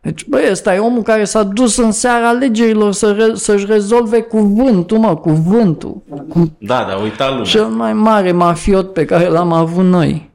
Deci, 0.00 0.26
băi, 0.26 0.42
ăsta 0.50 0.74
e 0.74 0.78
omul 0.78 1.02
care 1.02 1.24
s-a 1.24 1.42
dus 1.42 1.76
în 1.76 1.92
seara 1.92 2.28
alegerilor 2.28 2.92
să 2.92 3.12
re- 3.12 3.34
să-și 3.34 3.66
rezolve 3.66 4.20
cuvântul, 4.20 4.98
mă, 4.98 5.16
cuvântul. 5.16 6.02
Cu 6.28 6.52
Da, 6.58 6.84
da, 6.88 6.96
uita 6.96 7.28
lumea. 7.28 7.44
cel 7.44 7.64
mai 7.66 7.92
mare 7.92 8.32
mafiot 8.32 8.92
pe 8.92 9.04
care 9.04 9.28
l-am 9.28 9.52
avut 9.52 9.84
noi. 9.84 10.30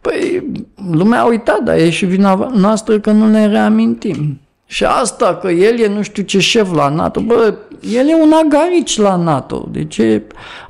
Păi, 0.00 0.42
lumea 0.90 1.20
a 1.20 1.26
uitat, 1.26 1.60
dar 1.62 1.76
e 1.76 1.90
și 1.90 2.06
vina 2.06 2.50
noastră 2.54 3.00
că 3.00 3.10
nu 3.10 3.28
ne 3.28 3.46
reamintim. 3.46 4.40
Și 4.66 4.84
asta 4.84 5.36
că 5.36 5.50
el 5.50 5.78
e 5.78 5.86
nu 5.86 6.02
știu 6.02 6.22
ce 6.22 6.38
șef 6.38 6.72
la 6.72 6.88
NATO, 6.88 7.20
bă, 7.20 7.54
el 7.90 8.08
e 8.08 8.14
un 8.14 8.32
agarici 8.32 8.98
la 8.98 9.16
NATO. 9.16 9.68
Deci 9.70 10.00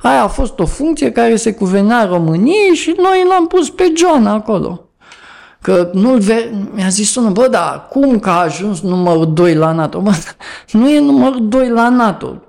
aia 0.01 0.23
a 0.23 0.27
fost 0.27 0.59
o 0.59 0.65
funcție 0.65 1.11
care 1.11 1.35
se 1.35 1.53
cuvenea 1.53 2.05
României 2.05 2.73
și 2.73 2.95
noi 2.97 3.25
l-am 3.29 3.47
pus 3.47 3.69
pe 3.69 3.93
John 3.95 4.25
acolo. 4.25 4.79
Că 5.61 5.89
nu-l 5.93 6.19
ve- 6.19 6.51
mi-a 6.73 6.87
zis 6.87 7.15
unul, 7.15 7.31
bă, 7.31 7.47
da, 7.47 7.87
cum 7.89 8.19
că 8.19 8.29
a 8.29 8.41
ajuns 8.41 8.81
numărul 8.81 9.33
2 9.33 9.53
la 9.53 9.71
NATO? 9.71 9.99
Bă, 9.99 10.11
nu 10.71 10.89
e 10.89 10.99
numărul 10.99 11.47
2 11.47 11.69
la 11.69 11.89
NATO. 11.89 12.41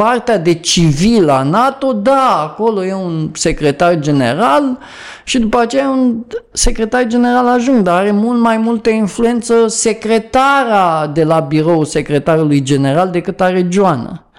Partea 0.00 0.38
de 0.38 0.54
civil 0.54 1.28
a 1.28 1.42
NATO, 1.42 1.92
da, 1.92 2.42
acolo 2.42 2.84
e 2.84 2.94
un 2.94 3.30
secretar 3.32 3.98
general 3.98 4.78
și 5.24 5.38
după 5.38 5.58
aceea 5.58 5.82
e 5.82 5.86
un 5.86 6.14
secretar 6.52 7.06
general 7.06 7.46
ajung, 7.46 7.82
dar 7.82 7.98
are 7.98 8.10
mult 8.10 8.40
mai 8.40 8.56
multă 8.56 8.90
influență 8.90 9.66
secretara 9.68 11.10
de 11.14 11.24
la 11.24 11.40
birou 11.40 11.84
secretarului 11.84 12.62
general 12.62 13.10
decât 13.10 13.40
are 13.40 13.66
Joana. 13.70 14.29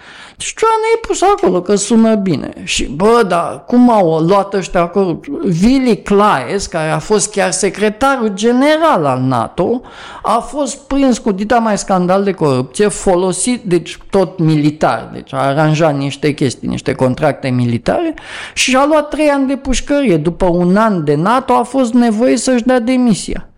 Și 0.42 0.54
Joana 0.58 0.84
e 0.96 1.06
pus 1.08 1.22
acolo, 1.22 1.62
că 1.62 1.76
sună 1.76 2.16
bine. 2.16 2.54
Și 2.64 2.84
bă, 2.84 3.26
dar 3.28 3.64
cum 3.68 3.90
au 3.90 4.20
luat 4.20 4.54
ăștia 4.54 4.82
acolo? 4.82 5.20
Willy 5.64 6.02
Claes, 6.02 6.66
care 6.66 6.90
a 6.90 7.00
fost 7.00 7.32
chiar 7.32 7.52
secretarul 7.52 8.32
general 8.34 9.06
al 9.06 9.20
NATO, 9.20 9.82
a 10.22 10.40
fost 10.40 10.78
prins 10.78 11.18
cu 11.18 11.32
dita 11.32 11.58
mai 11.58 11.78
scandal 11.78 12.24
de 12.24 12.32
corupție, 12.32 12.88
folosit, 12.88 13.64
deci 13.64 13.98
tot 14.10 14.40
militar, 14.40 15.10
deci 15.14 15.34
a 15.34 15.38
aranjat 15.38 15.98
niște 15.98 16.34
chestii, 16.34 16.68
niște 16.68 16.94
contracte 16.94 17.50
militare 17.50 18.14
și 18.54 18.76
a 18.76 18.86
luat 18.86 19.10
trei 19.10 19.28
ani 19.28 19.48
de 19.48 19.56
pușcărie. 19.56 20.18
După 20.18 20.46
un 20.46 20.76
an 20.78 21.04
de 21.04 21.16
NATO 21.16 21.54
a 21.54 21.64
fost 21.64 21.94
nevoie 21.94 22.38
să-și 22.38 22.64
dea 22.64 22.80
demisia. 22.80 23.51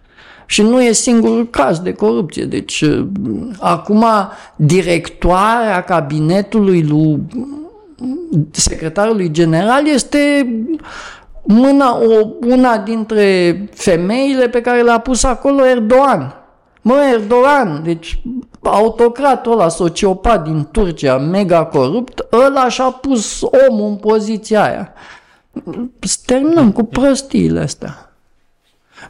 Și 0.46 0.62
nu 0.62 0.82
e 0.82 0.92
singurul 0.92 1.50
caz 1.50 1.80
de 1.80 1.94
corupție. 1.94 2.46
Deci, 2.46 2.84
acum, 3.60 4.06
directoarea 4.56 5.84
cabinetului 5.84 6.84
lui 6.84 7.22
secretarului 8.52 9.32
general 9.32 9.88
este 9.88 10.48
mâna, 11.44 11.98
o, 11.98 12.28
una 12.48 12.78
dintre 12.78 13.58
femeile 13.74 14.50
pe 14.50 14.62
care 14.62 14.82
le-a 14.82 15.00
pus 15.00 15.24
acolo 15.24 15.66
Erdogan. 15.66 16.34
Mă, 16.82 16.96
Erdogan, 17.14 17.82
deci 17.84 18.22
autocratul 18.62 19.52
ăla, 19.52 19.70
sociopat 19.70 20.44
din 20.44 20.68
Turcia, 20.72 21.18
mega 21.18 21.66
corupt, 21.66 22.26
ăla 22.32 22.70
și-a 22.70 22.90
pus 22.90 23.42
omul 23.70 23.90
în 23.90 23.96
poziția 23.96 24.64
aia. 24.64 24.94
Terminăm 26.26 26.72
cu 26.72 26.84
prostiile 26.84 27.60
astea. 27.60 28.13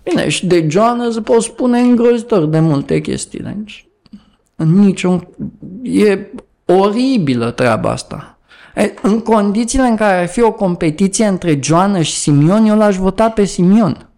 Bine, 0.03 0.29
și 0.29 0.45
de 0.45 0.67
Joana 0.69 1.11
se 1.11 1.21
pot 1.21 1.41
spune 1.41 1.79
îngrozitor 1.79 2.45
de 2.45 2.59
multe 2.59 3.01
chestii. 3.01 3.39
Deci, 3.39 3.87
niciun... 4.55 5.27
E 5.81 6.27
oribilă 6.65 7.51
treaba 7.51 7.89
asta. 7.89 8.37
E, 8.75 8.93
în 9.01 9.19
condițiile 9.19 9.87
în 9.87 9.95
care 9.95 10.19
ar 10.19 10.27
fi 10.27 10.41
o 10.41 10.51
competiție 10.51 11.25
între 11.25 11.59
Joana 11.61 12.01
și 12.01 12.13
Simion, 12.13 12.65
eu 12.65 12.77
l-aș 12.77 12.95
vota 12.95 13.29
pe 13.29 13.45
Simion. 13.45 14.09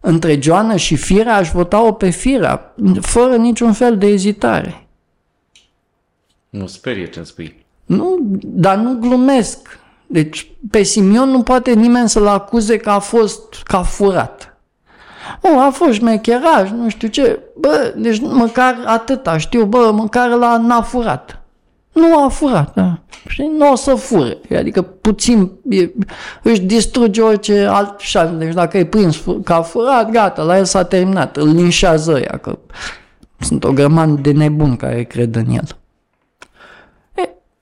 Între 0.00 0.38
Joana 0.40 0.76
și 0.76 0.96
Firea 0.96 1.36
aș 1.36 1.50
vota-o 1.50 1.92
pe 1.92 2.10
Firea, 2.10 2.74
fără 3.00 3.36
niciun 3.36 3.72
fel 3.72 3.98
de 3.98 4.06
ezitare. 4.06 4.86
Nu 6.50 6.66
sperie 6.66 7.08
ce-mi 7.08 7.26
spui. 7.26 7.64
Nu, 7.86 8.18
dar 8.40 8.76
nu 8.76 8.98
glumesc. 8.98 9.78
Deci 10.10 10.50
pe 10.70 10.82
Simion 10.82 11.28
nu 11.28 11.42
poate 11.42 11.72
nimeni 11.72 12.08
să-l 12.08 12.26
acuze 12.26 12.76
că 12.76 12.90
a 12.90 12.98
fost, 12.98 13.62
că 13.62 13.76
a 13.76 13.82
furat. 13.82 14.56
O, 15.40 15.60
a 15.60 15.70
fost 15.70 15.92
șmecheraj, 15.92 16.70
nu 16.70 16.88
știu 16.88 17.08
ce. 17.08 17.40
Bă, 17.56 17.94
deci 17.96 18.20
măcar 18.20 18.82
atâta 18.86 19.38
știu, 19.38 19.64
bă, 19.64 19.90
măcar 19.94 20.28
la 20.28 20.56
n-a 20.56 20.82
furat. 20.82 21.42
Nu 21.92 22.24
a 22.24 22.28
furat, 22.28 22.74
da. 22.74 22.98
Și 23.28 23.50
nu 23.58 23.70
o 23.70 23.74
să 23.74 23.94
fure. 23.94 24.38
Adică 24.56 24.82
puțin 24.82 25.50
e, 25.68 25.90
își 26.42 26.60
distruge 26.60 27.20
orice 27.20 27.66
alt 27.70 27.98
șans. 27.98 28.38
Deci 28.38 28.54
dacă 28.54 28.78
e 28.78 28.84
prins 28.84 29.22
că 29.44 29.52
a 29.52 29.62
furat, 29.62 30.10
gata, 30.10 30.42
la 30.42 30.56
el 30.56 30.64
s-a 30.64 30.84
terminat. 30.84 31.36
Îl 31.36 31.48
linșează 31.54 32.12
ăia, 32.12 32.38
că 32.42 32.58
sunt 33.40 33.64
o 33.64 33.72
grămadă 33.72 34.12
de 34.12 34.32
nebuni 34.32 34.76
care 34.76 35.02
cred 35.02 35.34
în 35.34 35.50
el. 35.50 35.76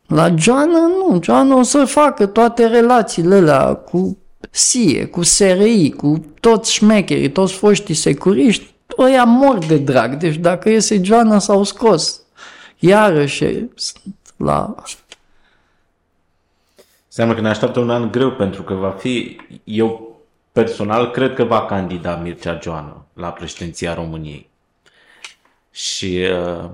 E, 0.09 0.15
la 0.15 0.35
Joana 0.37 0.87
nu. 0.87 1.21
Joana 1.23 1.57
o 1.57 1.63
să 1.63 1.85
facă 1.85 2.27
toate 2.27 2.67
relațiile 2.67 3.35
alea 3.35 3.75
cu 3.75 4.19
SIE, 4.51 5.07
cu 5.07 5.23
SRI, 5.23 5.91
cu 5.91 6.25
toți 6.41 6.73
șmecherii, 6.73 7.31
toți 7.31 7.53
foștii 7.53 7.95
securiști. 7.95 8.75
Ăia 8.99 9.25
mor 9.25 9.59
de 9.59 9.79
drag. 9.79 10.15
Deci 10.15 10.37
dacă 10.37 10.69
iese 10.69 11.03
Joana 11.03 11.39
s-au 11.39 11.63
scos. 11.63 12.21
Iarăși 12.79 13.45
la... 14.37 14.75
Înseamnă 17.07 17.35
că 17.35 17.41
ne 17.41 17.49
așteaptă 17.49 17.81
un 17.81 17.91
an 17.91 18.11
greu 18.11 18.33
pentru 18.33 18.63
că 18.63 18.75
va 18.75 18.91
fi, 18.91 19.37
eu 19.65 20.17
personal 20.53 21.11
cred 21.11 21.35
că 21.35 21.45
va 21.45 21.67
candida 21.67 22.17
Mircea 22.17 22.59
Joană 22.63 23.05
la 23.13 23.29
președinția 23.29 23.95
României. 23.95 24.51
Și 25.71 26.21
uh, 26.31 26.71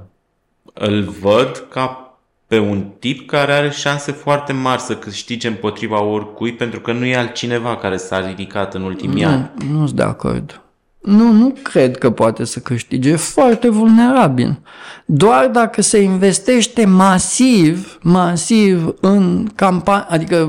îl 0.73 1.03
văd 1.03 1.67
ca 1.71 2.12
pe 2.53 2.59
un 2.59 2.85
tip 2.99 3.27
care 3.27 3.53
are 3.53 3.71
șanse 3.71 4.13
foarte 4.13 4.53
mari 4.53 4.81
să 4.81 4.97
câștige 4.97 5.49
împotriva 5.49 6.03
oricui, 6.03 6.53
pentru 6.53 6.81
că 6.81 6.93
nu 6.93 7.05
e 7.05 7.17
altcineva 7.17 7.77
care 7.77 7.97
s-a 7.97 8.27
ridicat 8.27 8.75
în 8.75 8.83
ultimii 8.83 9.23
nu, 9.23 9.29
ani. 9.29 9.51
Nu 9.71 9.87
sunt 9.87 9.97
de 9.97 10.03
acord. 10.03 10.61
Nu, 11.01 11.33
nu 11.33 11.55
cred 11.63 11.99
că 11.99 12.11
poate 12.11 12.45
să 12.45 12.61
câștige. 12.61 13.11
E 13.11 13.17
foarte 13.17 13.69
vulnerabil. 13.69 14.61
Doar 15.05 15.49
dacă 15.49 15.83
se 15.83 16.01
investește 16.01 16.85
masiv, 16.85 17.99
masiv 18.03 18.95
în 19.01 19.49
campanie, 19.55 20.07
adică 20.09 20.49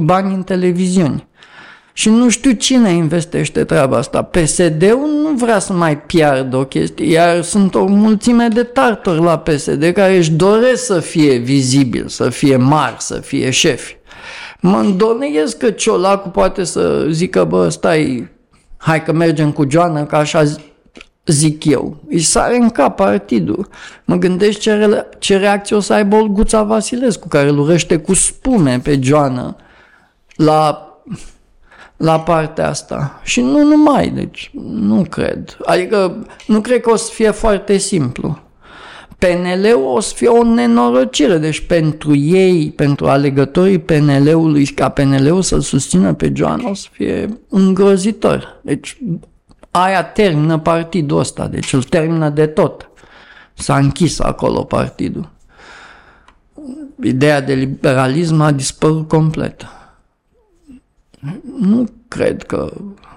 bani 0.00 0.34
în 0.34 0.42
televiziuni. 0.42 1.26
Și 1.96 2.08
nu 2.08 2.28
știu 2.28 2.52
cine 2.52 2.90
investește 2.90 3.64
treaba 3.64 3.96
asta. 3.96 4.22
PSD-ul 4.22 5.20
nu 5.22 5.30
vrea 5.36 5.58
să 5.58 5.72
mai 5.72 5.98
piardă 5.98 6.56
o 6.56 6.64
chestie, 6.64 7.10
iar 7.10 7.42
sunt 7.42 7.74
o 7.74 7.84
mulțime 7.84 8.48
de 8.48 8.62
tartori 8.62 9.20
la 9.20 9.38
PSD 9.38 9.90
care 9.92 10.16
își 10.16 10.30
doresc 10.30 10.84
să 10.84 11.00
fie 11.00 11.36
vizibil, 11.36 12.08
să 12.08 12.28
fie 12.28 12.56
mari, 12.56 12.96
să 12.98 13.14
fie 13.14 13.50
șefi. 13.50 13.96
Mă 14.60 14.76
îndoleiesc 14.76 15.56
că 15.56 15.70
Ciolacu 15.70 16.28
poate 16.28 16.64
să 16.64 17.06
zică, 17.10 17.44
bă, 17.44 17.68
stai, 17.68 18.28
hai 18.76 19.02
că 19.02 19.12
mergem 19.12 19.52
cu 19.52 19.70
Joana, 19.70 20.06
că 20.06 20.16
așa 20.16 20.44
zic 21.26 21.64
eu. 21.64 21.96
Îi 22.08 22.20
sare 22.20 22.56
în 22.56 22.70
cap 22.70 22.96
partidul. 22.96 23.68
Mă 24.04 24.16
gândesc 24.16 24.58
ce, 24.58 24.74
re- 24.74 25.08
ce 25.18 25.36
reacție 25.36 25.76
o 25.76 25.80
să 25.80 25.92
aibă 25.92 26.16
Olguța 26.16 26.62
Vasilescu, 26.62 27.28
care 27.28 27.48
îl 27.48 27.58
urăște 27.58 27.96
cu 27.96 28.14
spume 28.14 28.80
pe 28.82 28.98
Joana 29.02 29.56
la, 30.36 30.88
la 31.96 32.20
partea 32.20 32.68
asta. 32.68 33.20
Și 33.22 33.40
nu 33.40 33.62
numai, 33.62 34.08
deci 34.08 34.50
nu 34.70 35.06
cred. 35.10 35.56
Adică 35.64 36.26
nu 36.46 36.60
cred 36.60 36.80
că 36.80 36.90
o 36.90 36.96
să 36.96 37.10
fie 37.12 37.30
foarte 37.30 37.76
simplu. 37.76 38.38
PNL-ul 39.18 39.96
o 39.96 40.00
să 40.00 40.14
fie 40.14 40.28
o 40.28 40.42
nenorocire, 40.42 41.38
deci 41.38 41.66
pentru 41.66 42.16
ei, 42.16 42.70
pentru 42.70 43.06
alegătorii 43.06 43.78
PNL-ului, 43.78 44.66
ca 44.66 44.88
PNL-ul 44.88 45.42
să-l 45.42 45.60
susțină 45.60 46.14
pe 46.14 46.32
Joan, 46.34 46.64
o 46.64 46.74
să 46.74 46.86
fie 46.90 47.38
îngrozitor. 47.48 48.60
Deci 48.62 48.98
aia 49.70 50.04
termină 50.04 50.58
partidul 50.58 51.18
ăsta, 51.18 51.46
deci 51.46 51.72
îl 51.72 51.82
termină 51.82 52.28
de 52.28 52.46
tot. 52.46 52.88
S-a 53.54 53.76
închis 53.76 54.20
acolo 54.20 54.62
partidul. 54.62 55.30
Ideea 57.02 57.40
de 57.40 57.54
liberalism 57.54 58.40
a 58.40 58.52
dispărut 58.52 59.08
complet. 59.08 59.66
Nu 61.58 61.86
cred 62.08 62.42
că, 62.42 62.72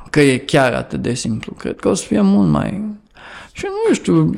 că 0.09 0.21
e 0.21 0.37
chiar 0.37 0.73
atât 0.73 1.01
de 1.01 1.13
simplu. 1.13 1.53
Cred 1.53 1.79
că 1.79 1.89
o 1.89 1.93
să 1.93 2.05
fie 2.05 2.21
mult 2.21 2.49
mai... 2.49 2.83
Și 3.51 3.65
nu 3.87 3.93
știu, 3.93 4.33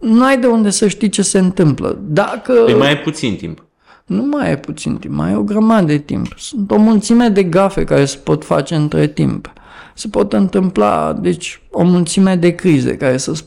nu 0.00 0.24
ai 0.24 0.38
de 0.38 0.46
unde 0.46 0.70
să 0.70 0.88
știi 0.88 1.08
ce 1.08 1.22
se 1.22 1.38
întâmplă. 1.38 1.98
Dacă... 2.06 2.52
Păi 2.52 2.74
mai 2.74 2.92
e 2.92 2.96
puțin 2.96 3.36
timp. 3.36 3.64
Nu 4.06 4.22
mai 4.22 4.50
e 4.50 4.56
puțin 4.56 4.96
timp, 4.96 5.14
mai 5.14 5.32
e 5.32 5.36
o 5.36 5.42
grămadă 5.42 5.86
de 5.86 5.98
timp. 5.98 6.34
Sunt 6.36 6.70
o 6.70 6.76
mulțime 6.76 7.28
de 7.28 7.42
gafe 7.42 7.84
care 7.84 8.04
se 8.04 8.16
pot 8.16 8.44
face 8.44 8.74
între 8.74 9.06
timp. 9.06 9.52
Se 9.94 10.08
pot 10.08 10.32
întâmpla, 10.32 11.12
deci, 11.12 11.62
o 11.70 11.82
mulțime 11.82 12.36
de 12.36 12.50
crize 12.54 12.96
care 12.96 13.16
să 13.16 13.42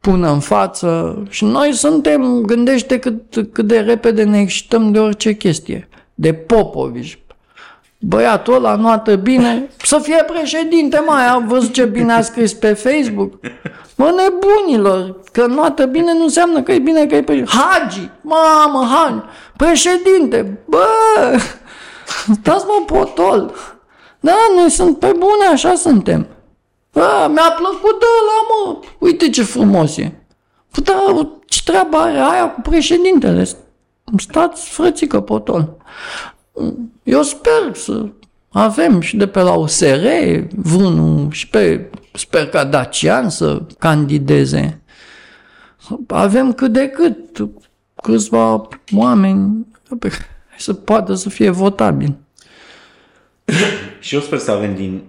pună 0.00 0.32
în 0.32 0.40
față 0.40 1.22
și 1.28 1.44
noi 1.44 1.72
suntem, 1.72 2.40
gândește 2.40 2.98
cât, 2.98 3.48
cât 3.52 3.66
de 3.66 3.78
repede 3.78 4.24
ne 4.24 4.40
excităm 4.40 4.92
de 4.92 4.98
orice 4.98 5.36
chestie. 5.36 5.88
De 6.14 6.32
Popovici, 6.32 7.18
Băiatul 8.00 8.54
ăla 8.54 8.74
noată 8.74 9.16
bine, 9.16 9.70
să 9.84 9.98
fie 9.98 10.24
președinte, 10.26 11.02
mai 11.06 11.26
am 11.26 11.46
văzut 11.46 11.72
ce 11.72 11.84
bine 11.84 12.12
a 12.12 12.20
scris 12.20 12.54
pe 12.54 12.72
Facebook. 12.72 13.32
Mă, 13.96 14.14
nebunilor, 14.16 15.20
că 15.32 15.46
noată 15.46 15.86
bine 15.86 16.12
nu 16.12 16.22
înseamnă 16.22 16.62
că 16.62 16.72
e 16.72 16.78
bine 16.78 17.06
că 17.06 17.14
e 17.14 17.22
președinte. 17.22 17.56
Hagi, 17.56 18.10
mamă, 18.20 18.86
Hagi, 18.94 19.24
președinte, 19.56 20.58
bă, 20.64 20.86
stați 22.40 22.64
mă 22.66 22.82
potol. 22.86 23.54
Da, 24.20 24.36
noi 24.56 24.70
sunt 24.70 24.98
pe 24.98 25.12
bune, 25.12 25.46
așa 25.52 25.74
suntem. 25.74 26.26
Bă, 26.92 27.28
mi-a 27.30 27.54
plăcut 27.56 27.98
de 27.98 28.06
ăla, 28.20 28.46
mă, 28.48 28.78
uite 28.98 29.30
ce 29.30 29.42
frumos 29.42 29.96
e. 29.96 30.12
Păi, 30.70 30.82
da, 30.82 31.28
ce 31.46 31.60
treabă 31.64 31.96
are 31.96 32.18
aia 32.18 32.50
cu 32.50 32.60
președintele? 32.60 33.48
Stați 34.16 34.68
frățică 34.68 35.20
potol. 35.20 35.76
Eu 37.08 37.22
sper 37.22 37.74
să 37.74 38.06
avem 38.48 39.00
și 39.00 39.16
de 39.16 39.26
pe 39.26 39.40
la 39.40 39.54
USR 39.54 40.06
vreunul 40.54 41.30
și 41.30 41.48
pe, 41.48 41.90
sper 42.12 42.48
ca 42.48 42.64
Dacian 42.64 43.30
să 43.30 43.62
candideze. 43.78 44.80
Avem 46.06 46.52
cât 46.52 46.72
de 46.72 46.88
cât 46.88 47.48
câțiva 48.02 48.68
oameni 48.92 49.66
să 50.58 50.72
poată 50.72 51.14
să 51.14 51.28
fie 51.28 51.50
votabil. 51.50 52.16
și 54.00 54.14
eu 54.14 54.20
sper 54.20 54.38
să 54.38 54.50
avem 54.50 54.74
din 54.74 55.02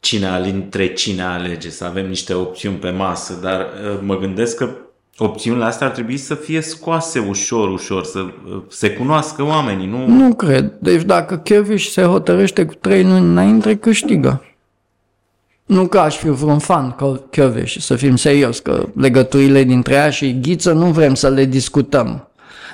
cine, 0.00 0.40
dintre 0.42 0.92
cine 0.92 1.22
alege, 1.22 1.70
să 1.70 1.84
avem 1.84 2.08
niște 2.08 2.34
opțiuni 2.34 2.76
pe 2.76 2.90
masă, 2.90 3.38
dar 3.42 3.60
uh, 3.60 3.98
mă 4.02 4.18
gândesc 4.18 4.56
că 4.56 4.76
opțiunile 5.18 5.64
astea 5.64 5.86
ar 5.86 5.92
trebui 5.92 6.16
să 6.16 6.34
fie 6.34 6.60
scoase 6.60 7.18
ușor, 7.18 7.68
ușor, 7.68 8.04
să 8.04 8.26
se 8.68 8.90
cunoască 8.90 9.42
oamenii, 9.42 9.86
nu? 9.86 10.06
Nu 10.06 10.34
cred. 10.34 10.72
Deci 10.78 11.02
dacă 11.02 11.36
Kevin 11.36 11.78
se 11.78 12.02
hotărăște 12.02 12.64
cu 12.64 12.74
trei 12.74 13.02
luni 13.02 13.26
înainte, 13.26 13.76
câștigă. 13.76 14.42
Nu 15.64 15.86
că 15.86 15.98
aș 15.98 16.16
fi 16.16 16.28
vreun 16.28 16.58
fan 16.58 16.90
că 16.90 17.20
și 17.64 17.80
să 17.80 17.96
fim 17.96 18.16
serios, 18.16 18.58
că 18.58 18.86
legăturile 18.96 19.62
dintre 19.62 19.94
ea 19.94 20.10
și 20.10 20.40
Ghiță 20.40 20.72
nu 20.72 20.86
vrem 20.86 21.14
să 21.14 21.28
le 21.28 21.44
discutăm. 21.44 22.28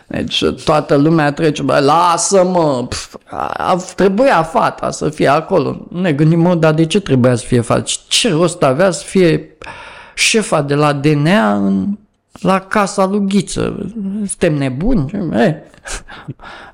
Deci 0.06 0.44
toată 0.64 0.96
lumea 0.96 1.32
trece, 1.32 1.62
bă, 1.62 1.78
lasă-mă, 1.78 2.86
pf, 2.88 3.14
a, 3.30 3.76
trebuia 3.96 4.42
fata 4.42 4.90
să 4.90 5.08
fie 5.08 5.28
acolo. 5.28 5.86
Ne 5.90 6.12
gândim, 6.12 6.40
mă, 6.40 6.54
dar 6.54 6.74
de 6.74 6.86
ce 6.86 7.00
trebuia 7.00 7.34
să 7.34 7.44
fie 7.46 7.60
fata? 7.60 7.82
Ce 8.08 8.30
rost 8.30 8.62
avea 8.62 8.90
să 8.90 9.04
fie 9.04 9.56
șefa 10.14 10.62
de 10.62 10.74
la 10.74 10.92
DNA 10.92 11.54
în 11.54 11.86
la 12.40 12.60
casa 12.60 13.06
lui 13.06 13.26
Ghiță. 13.26 13.92
Suntem 14.26 14.54
nebuni? 14.54 15.30
E, 15.34 15.62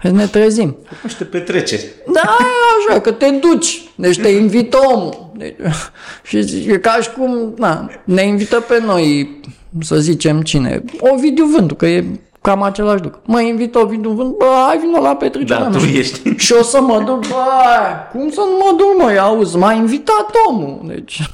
ne 0.10 0.26
trezim. 0.26 0.76
Niște 1.02 1.24
petreceri. 1.24 1.86
Da, 2.12 2.36
e 2.40 2.90
așa, 2.90 3.00
că 3.00 3.12
te 3.12 3.30
duci. 3.30 3.82
Deci 3.94 4.20
te 4.20 4.28
invită 4.28 4.78
omul. 4.94 5.32
Deci, 5.36 5.56
și 6.28 6.36
e 6.68 6.78
ca 6.78 6.98
și 7.00 7.10
cum 7.10 7.54
na, 7.56 7.90
ne 8.04 8.22
invită 8.22 8.60
pe 8.60 8.82
noi, 8.86 9.40
să 9.80 9.96
zicem 9.96 10.42
cine. 10.42 10.82
Ovidiu 11.00 11.44
Vântu, 11.44 11.74
că 11.74 11.86
e 11.86 12.04
cam 12.40 12.62
același 12.62 13.02
lucru. 13.02 13.20
Mă 13.24 13.40
invită 13.40 13.78
Ovidiu 13.78 14.10
Vântu, 14.10 14.34
bă, 14.38 14.44
hai 14.66 14.78
vină 14.78 14.98
la 14.98 15.16
petrecerea 15.16 15.68
da, 15.68 15.78
tu 15.78 15.84
ești. 15.84 16.34
Și 16.44 16.52
o 16.52 16.62
să 16.62 16.80
mă 16.80 17.02
duc, 17.06 17.26
bă, 17.26 17.36
cum 18.12 18.30
să 18.30 18.40
nu 18.40 18.56
mă 18.56 18.74
duc, 18.76 18.94
mă, 18.98 19.20
auzi, 19.20 19.56
m-a 19.56 19.72
invitat 19.72 20.26
omul. 20.48 20.80
Deci, 20.86 21.30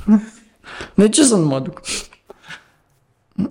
de 0.95 1.09
ce 1.09 1.25
să 1.25 1.37
nu 1.37 1.45
mă 1.45 1.59
duc? 1.59 1.81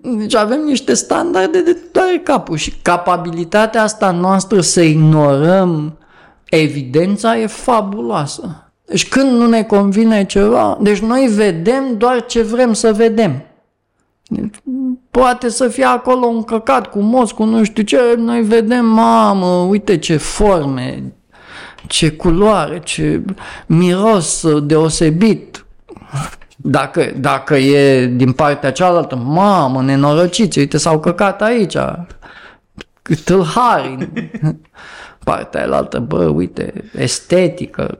Deci 0.01 0.35
avem 0.35 0.59
niște 0.59 0.93
standarde 0.93 1.61
de 1.61 1.73
tare 1.91 2.21
capul 2.23 2.57
și 2.57 2.73
capabilitatea 2.81 3.83
asta 3.83 4.11
noastră 4.11 4.61
să 4.61 4.81
ignorăm 4.81 5.97
evidența 6.49 7.37
e 7.37 7.47
fabuloasă. 7.47 8.71
Deci 8.85 9.07
când 9.07 9.31
nu 9.31 9.47
ne 9.47 9.63
convine 9.63 10.25
ceva, 10.25 10.77
deci 10.81 10.99
noi 10.99 11.27
vedem 11.27 11.97
doar 11.97 12.25
ce 12.25 12.41
vrem 12.41 12.73
să 12.73 12.93
vedem. 12.93 13.43
Deci, 14.27 14.55
poate 15.11 15.49
să 15.49 15.67
fie 15.67 15.83
acolo 15.83 16.25
un 16.25 16.43
căcat 16.43 16.89
cu 16.89 16.99
moț, 16.99 17.31
cu 17.31 17.43
nu 17.43 17.63
știu 17.63 17.83
ce, 17.83 17.97
noi 18.17 18.41
vedem, 18.41 18.85
mamă, 18.85 19.45
uite 19.45 19.97
ce 19.97 20.17
forme, 20.17 21.13
ce 21.87 22.11
culoare, 22.11 22.79
ce 22.83 23.21
miros 23.65 24.45
deosebit. 24.63 25.65
Dacă, 26.63 27.11
dacă 27.15 27.55
e 27.55 28.05
din 28.05 28.31
partea 28.31 28.71
cealaltă, 28.71 29.15
mamă, 29.15 29.81
nenorociți, 29.81 30.59
uite, 30.59 30.77
s-au 30.77 30.99
căcat 30.99 31.41
aici. 31.41 31.77
Tâlhari. 33.23 34.09
Partea 35.23 35.67
aia 35.67 35.99
bă, 35.99 36.25
uite, 36.25 36.89
estetică, 36.97 37.97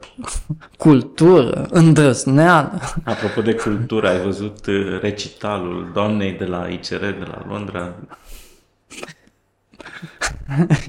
cultură, 0.76 1.66
îndrăzneală. 1.70 2.80
Apropo 3.04 3.40
de 3.40 3.54
cultură, 3.54 4.08
ai 4.08 4.20
văzut 4.20 4.66
uh, 4.66 4.98
recitalul 5.00 5.90
doamnei 5.94 6.32
de 6.32 6.44
la 6.44 6.66
ICR 6.66 7.00
de 7.00 7.26
la 7.26 7.44
Londra? 7.48 7.94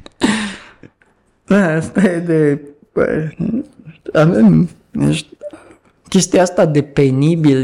Da, 1.45 1.73
asta 1.73 2.01
e 2.01 2.19
de... 2.19 2.61
Bă, 2.93 3.29
avem 4.13 4.69
chestia 6.13 6.41
asta 6.41 6.65
de 6.65 6.81
penibil 6.81 7.63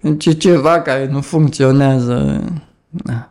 e, 0.00 0.16
e 0.24 0.32
ceva 0.32 0.82
care 0.82 1.06
nu 1.06 1.20
funcționează. 1.20 2.44
Da. 2.88 3.30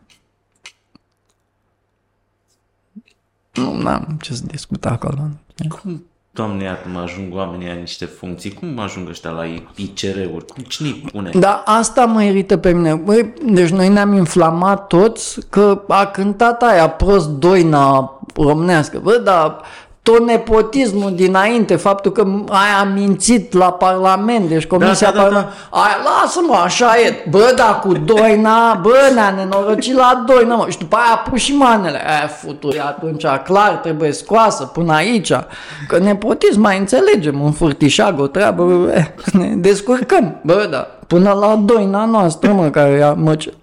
Nu 3.53 3.87
am 3.87 4.17
ce 4.21 4.33
să 4.33 4.43
discut 4.45 4.85
acolo. 4.85 5.27
Cum, 5.69 6.05
doamne, 6.31 6.63
iată, 6.63 6.89
mă 6.89 6.99
ajung 6.99 7.35
oamenii 7.35 7.71
în 7.71 7.79
niște 7.79 8.05
funcții? 8.05 8.53
Cum 8.53 8.79
ajung 8.79 9.09
ăștia 9.09 9.29
la 9.29 9.45
ICR-uri? 9.75 10.45
Cine 10.67 10.87
îi 10.87 11.09
pune? 11.11 11.29
Da, 11.39 11.63
asta 11.65 12.05
mă 12.05 12.23
irită 12.23 12.57
pe 12.57 12.71
mine. 12.71 12.93
Băi, 12.93 13.33
deci 13.45 13.69
noi 13.69 13.89
ne-am 13.89 14.13
inflamat 14.13 14.87
toți 14.87 15.49
că 15.49 15.83
a 15.87 16.05
cântat 16.05 16.63
aia 16.63 16.89
prost 16.89 17.29
doina 17.29 18.19
românească. 18.35 18.99
Bă, 18.99 19.17
dar 19.23 19.61
tot 20.05 20.25
nepotismul 20.25 21.15
dinainte, 21.15 21.75
faptul 21.75 22.11
că 22.11 22.27
ai 22.49 22.81
a 22.81 22.83
mințit 22.83 23.53
la 23.53 23.71
Parlament, 23.71 24.49
deci 24.49 24.65
Comisia 24.65 25.11
da, 25.11 25.21
da, 25.21 25.23
da, 25.23 25.29
da. 25.29 25.51
Aia, 25.69 25.97
lasă-mă, 26.03 26.55
așa 26.63 26.99
e, 27.05 27.27
bă, 27.29 27.53
da, 27.55 27.79
cu 27.83 27.93
Doina, 27.93 28.79
bă, 28.81 29.11
ne-a 29.13 29.29
nenorocit 29.29 29.95
la 29.95 30.23
Doina, 30.27 30.55
mă, 30.55 30.69
și 30.69 30.77
după 30.77 30.95
aia 30.95 31.13
a 31.13 31.29
pus 31.29 31.41
și 31.41 31.55
manele, 31.55 32.01
aia 32.07 32.27
futuri 32.27 32.79
atunci, 32.79 33.25
clar, 33.43 33.71
trebuie 33.71 34.11
scoasă 34.11 34.65
până 34.65 34.93
aici, 34.93 35.31
că 35.87 35.97
nepotism 35.99 36.61
mai 36.61 36.77
înțelegem, 36.77 37.41
un 37.41 37.51
furtișag, 37.51 38.19
o 38.19 38.27
treabă, 38.27 38.63
bă, 38.63 39.03
ne 39.33 39.55
descurcăm, 39.55 40.39
bă, 40.43 40.67
da, 40.71 40.87
până 41.07 41.31
la 41.31 41.55
Doina 41.55 42.05
noastră, 42.05 42.51
mă, 42.51 42.69
care 42.69 42.97
ia, 42.97 43.13
mă, 43.13 43.35
ce... 43.35 43.53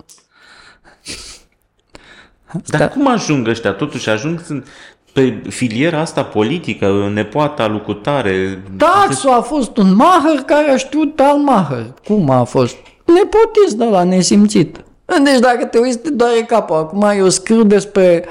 Dar 2.66 2.88
cum 2.88 3.08
ajung 3.08 3.48
ăștia? 3.48 3.72
Totuși 3.72 4.08
ajung, 4.08 4.40
sunt, 4.44 4.66
pe 5.12 5.42
filiera 5.48 6.00
asta 6.00 6.24
politică, 6.24 7.10
nepoata 7.12 7.66
lucutare... 7.66 8.62
Taxul 8.76 9.30
a 9.30 9.40
fost 9.40 9.76
un 9.76 9.94
mahăr 9.94 10.42
care 10.46 10.70
a 10.70 10.76
știut 10.76 11.20
al 11.20 11.36
mahăr. 11.36 11.94
Cum 12.04 12.30
a 12.30 12.44
fost? 12.44 12.76
Nepotist 13.04 13.76
de 13.76 13.84
la 13.84 14.02
nesimțit. 14.02 14.84
Deci 15.24 15.38
dacă 15.38 15.64
te 15.64 15.78
uiți, 15.78 15.98
te 15.98 16.10
doare 16.10 16.40
capul. 16.46 16.76
Acum 16.76 17.02
eu 17.16 17.28
scriu 17.28 17.62
despre, 17.62 18.24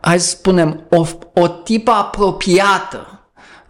hai 0.00 0.20
să 0.20 0.28
spunem, 0.28 0.86
o, 0.90 1.04
o 1.34 1.48
tipă 1.48 1.90
apropiată 1.90 3.06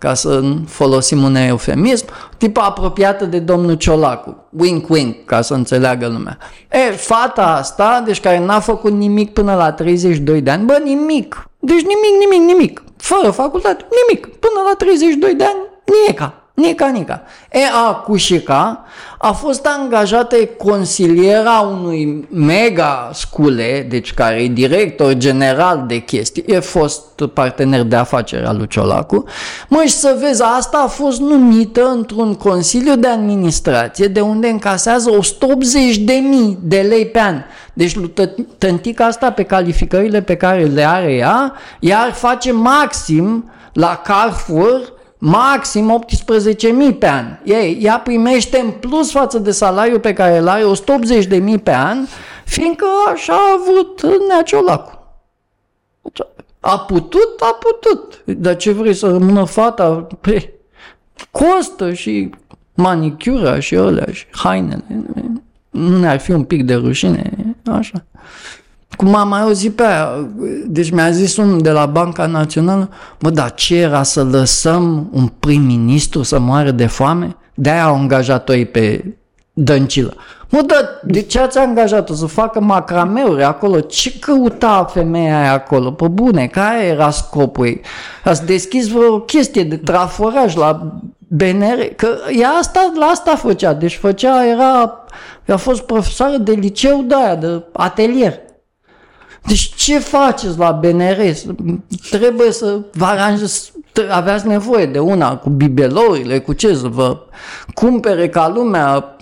ca 0.03 0.15
să 0.15 0.43
folosim 0.67 1.23
un 1.23 1.35
eufemism, 1.35 2.07
tipă 2.37 2.61
apropiată 2.61 3.25
de 3.25 3.39
domnul 3.39 3.75
Ciolacu, 3.75 4.37
wink-wink, 4.65 5.25
ca 5.25 5.41
să 5.41 5.55
înțeleagă 5.55 6.07
lumea. 6.07 6.39
E, 6.71 6.91
fata 6.91 7.47
asta, 7.47 8.03
deci 8.07 8.21
care 8.21 8.45
n-a 8.45 8.61
făcut 8.61 8.93
nimic 8.93 9.33
până 9.33 9.55
la 9.55 9.73
32 9.73 10.41
de 10.41 10.51
ani, 10.51 10.65
bă, 10.65 10.81
nimic, 10.85 11.51
deci 11.65 11.83
nimic, 11.83 12.15
nimic, 12.19 12.41
nimic, 12.41 12.83
fără 12.97 13.31
facultate, 13.31 13.87
nimic, 14.01 14.27
până 14.27 14.61
la 14.69 14.75
32 14.75 15.35
de 15.35 15.45
ani, 15.45 15.61
nieca. 15.85 16.42
Nica, 16.55 16.89
Nica. 16.89 17.23
Ea 17.51 17.93
Cușica 18.05 18.85
a 19.19 19.33
fost 19.33 19.67
angajată 19.67 20.37
consiliera 20.59 21.59
unui 21.61 22.29
mega 22.31 23.11
scule, 23.13 23.87
deci 23.89 24.15
care 24.15 24.43
e 24.43 24.47
director 24.47 25.13
general 25.13 25.85
de 25.87 25.99
chestii, 25.99 26.45
e 26.47 26.61
fost 26.61 27.03
partener 27.35 27.83
de 27.83 27.97
afaceri 27.97 28.45
al 28.45 28.57
lui 28.57 28.67
Ciolacu. 28.67 29.25
Mă, 29.69 29.83
și 29.87 29.95
să 29.95 30.17
vezi, 30.21 30.43
asta 30.43 30.83
a 30.85 30.87
fost 30.87 31.21
numită 31.21 31.87
într-un 31.87 32.35
consiliu 32.35 32.97
de 32.97 33.09
administrație 33.09 34.07
de 34.07 34.21
unde 34.21 34.49
încasează 34.49 35.11
180 35.11 35.97
de 35.97 36.13
mii 36.13 36.59
de 36.63 36.81
lei 36.81 37.07
pe 37.07 37.21
an. 37.21 37.43
Deci 37.73 37.97
tântica 38.59 39.05
asta 39.05 39.31
pe 39.31 39.43
calificările 39.43 40.23
pe 40.23 40.37
care 40.37 40.65
le 40.65 40.89
are 40.89 41.13
ea, 41.13 41.53
ea 41.81 42.11
face 42.13 42.53
maxim 42.53 43.51
la 43.73 44.01
Carrefour 44.05 45.01
maxim 45.25 46.05
18.000 46.93 46.99
pe 46.99 47.09
an. 47.09 47.27
Ei, 47.45 47.79
ea 47.81 47.99
primește 47.99 48.59
în 48.59 48.71
plus 48.71 49.11
față 49.11 49.39
de 49.39 49.51
salariul 49.51 50.01
pe 50.01 50.13
care 50.13 50.39
îl 50.39 50.49
are 50.49 50.63
180.000 51.55 51.63
pe 51.63 51.73
an, 51.73 51.99
fiindcă 52.45 52.87
așa 53.13 53.33
a 53.33 53.59
avut 53.61 54.03
Nea 54.29 54.43
Ciolacu. 54.43 54.99
A 56.61 56.79
putut, 56.79 57.41
a 57.41 57.59
putut. 57.61 58.23
Dar 58.25 58.57
ce 58.57 58.73
vrei 58.73 58.95
să 58.95 59.07
rămână 59.07 59.45
fata? 59.45 60.07
Pe, 60.21 60.53
costă 61.31 61.93
și 61.93 62.31
manicura 62.75 63.61
și 63.61 63.77
alea 63.77 64.13
și 64.13 64.27
hainele. 64.31 64.85
Nu 65.71 65.99
ne-ar 65.99 66.19
fi 66.19 66.31
un 66.31 66.45
pic 66.45 66.65
de 66.65 66.75
rușine, 66.75 67.33
așa. 67.65 68.05
Cum 68.97 69.15
am 69.15 69.29
mai 69.29 69.41
auzit 69.41 69.75
pe 69.75 69.83
aia, 69.83 70.29
deci 70.67 70.91
mi-a 70.91 71.11
zis 71.11 71.37
unul 71.37 71.61
de 71.61 71.71
la 71.71 71.87
Banca 71.87 72.27
Națională, 72.27 72.89
mă, 73.21 73.31
dar 73.31 73.55
ce 73.55 73.77
era 73.77 74.03
să 74.03 74.25
lăsăm 74.25 75.09
un 75.13 75.27
prim-ministru 75.27 76.23
să 76.23 76.39
moară 76.39 76.71
de 76.71 76.87
foame? 76.87 77.37
De-aia 77.55 77.85
au 77.85 77.95
angajat-o 77.95 78.55
ei 78.55 78.67
pe 78.67 79.05
Dăncilă. 79.53 80.15
Mă, 80.49 80.63
dar 80.67 81.01
de 81.05 81.23
ce 81.23 81.41
ați 81.41 81.59
angajat-o 81.59 82.15
să 82.15 82.27
facă 82.27 82.61
macrameuri 82.61 83.43
acolo? 83.43 83.81
Ce 83.81 84.19
căuta 84.19 84.91
femeia 84.93 85.41
aia 85.41 85.53
acolo? 85.53 85.91
Pe 85.91 86.09
bune, 86.09 86.47
care 86.47 86.85
era 86.85 87.11
scopul 87.11 87.67
ei? 87.67 87.81
Ați 88.25 88.47
deschis 88.47 88.89
vreo 88.89 89.21
chestie 89.21 89.65
de 89.65 89.77
traforaj 89.77 90.55
la 90.55 91.01
BNR? 91.29 91.79
Că 91.97 92.09
ea 92.39 92.49
asta, 92.49 92.93
la 92.99 93.05
asta 93.05 93.37
făcea, 93.37 93.73
deci 93.73 93.97
făcea, 93.97 94.47
era, 94.47 95.05
a 95.49 95.57
fost 95.57 95.83
profesoară 95.83 96.37
de 96.37 96.53
liceu 96.53 97.03
de 97.03 97.15
aia, 97.15 97.35
de 97.35 97.63
atelier. 97.73 98.41
Deci 99.47 99.75
ce 99.75 99.99
faceți 99.99 100.59
la 100.59 100.73
BNR? 100.73 101.21
Trebuie 102.11 102.53
să 102.53 102.81
vă 102.93 103.05
aranjați, 103.05 103.73
aveați 104.11 104.47
nevoie 104.47 104.87
de 104.87 104.99
una 104.99 105.37
cu 105.37 105.51
bibelourile, 105.51 106.39
cu 106.39 106.53
ce 106.53 106.75
să 106.75 106.89
vă 106.89 107.19
cumpere 107.75 108.29
ca 108.29 108.49
lumea, 108.49 109.17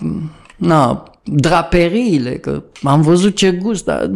na, 0.55 1.11
draperiile, 1.23 2.37
că 2.37 2.63
am 2.83 3.01
văzut 3.01 3.35
ce 3.35 3.51
gust, 3.51 3.85
dar 3.85 4.09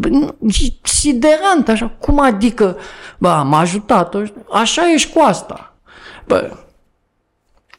siderant, 0.82 1.70
așa, 1.70 1.92
cum 2.00 2.20
adică, 2.20 2.78
bă, 3.18 3.30
am 3.30 3.54
ajutat-o, 3.54 4.20
așa 4.52 4.94
ești 4.94 5.14
cu 5.14 5.20
asta. 5.20 5.76
Bă, 6.28 6.52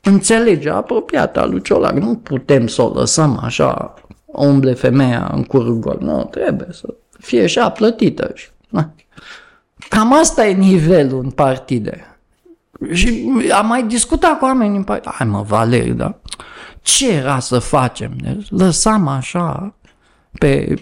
înțelege 0.03 0.71
apropiată 0.71 1.47
lui 1.51 1.63
Ciolac, 1.63 1.93
nu 1.93 2.15
putem 2.15 2.67
să 2.67 2.83
o 2.83 2.93
lăsăm 2.95 3.41
așa, 3.43 3.95
umble 4.27 4.75
femeia 4.75 5.31
în 5.35 5.45
curgol, 5.45 5.99
nu, 6.01 6.29
trebuie 6.31 6.69
să 6.71 6.95
fie 7.27 7.47
și 7.47 7.59
a 7.59 7.71
plătită. 7.71 8.33
Cam 9.89 10.13
asta 10.13 10.47
e 10.47 10.53
nivelul 10.53 11.21
în 11.23 11.31
partide. 11.31 12.19
Și 12.93 13.31
am 13.53 13.67
mai 13.67 13.85
discutat 13.85 14.39
cu 14.39 14.45
oamenii 14.45 14.77
în 14.77 14.85
partide. 14.85 15.15
Hai 15.15 15.27
mă, 15.27 15.43
Valeri, 15.43 15.91
da? 15.91 16.19
Ce 16.83 17.13
era 17.13 17.39
să 17.39 17.59
facem? 17.59 18.17
Deci 18.17 18.51
lăsam 18.51 19.07
așa 19.07 19.75
pe 20.39 20.75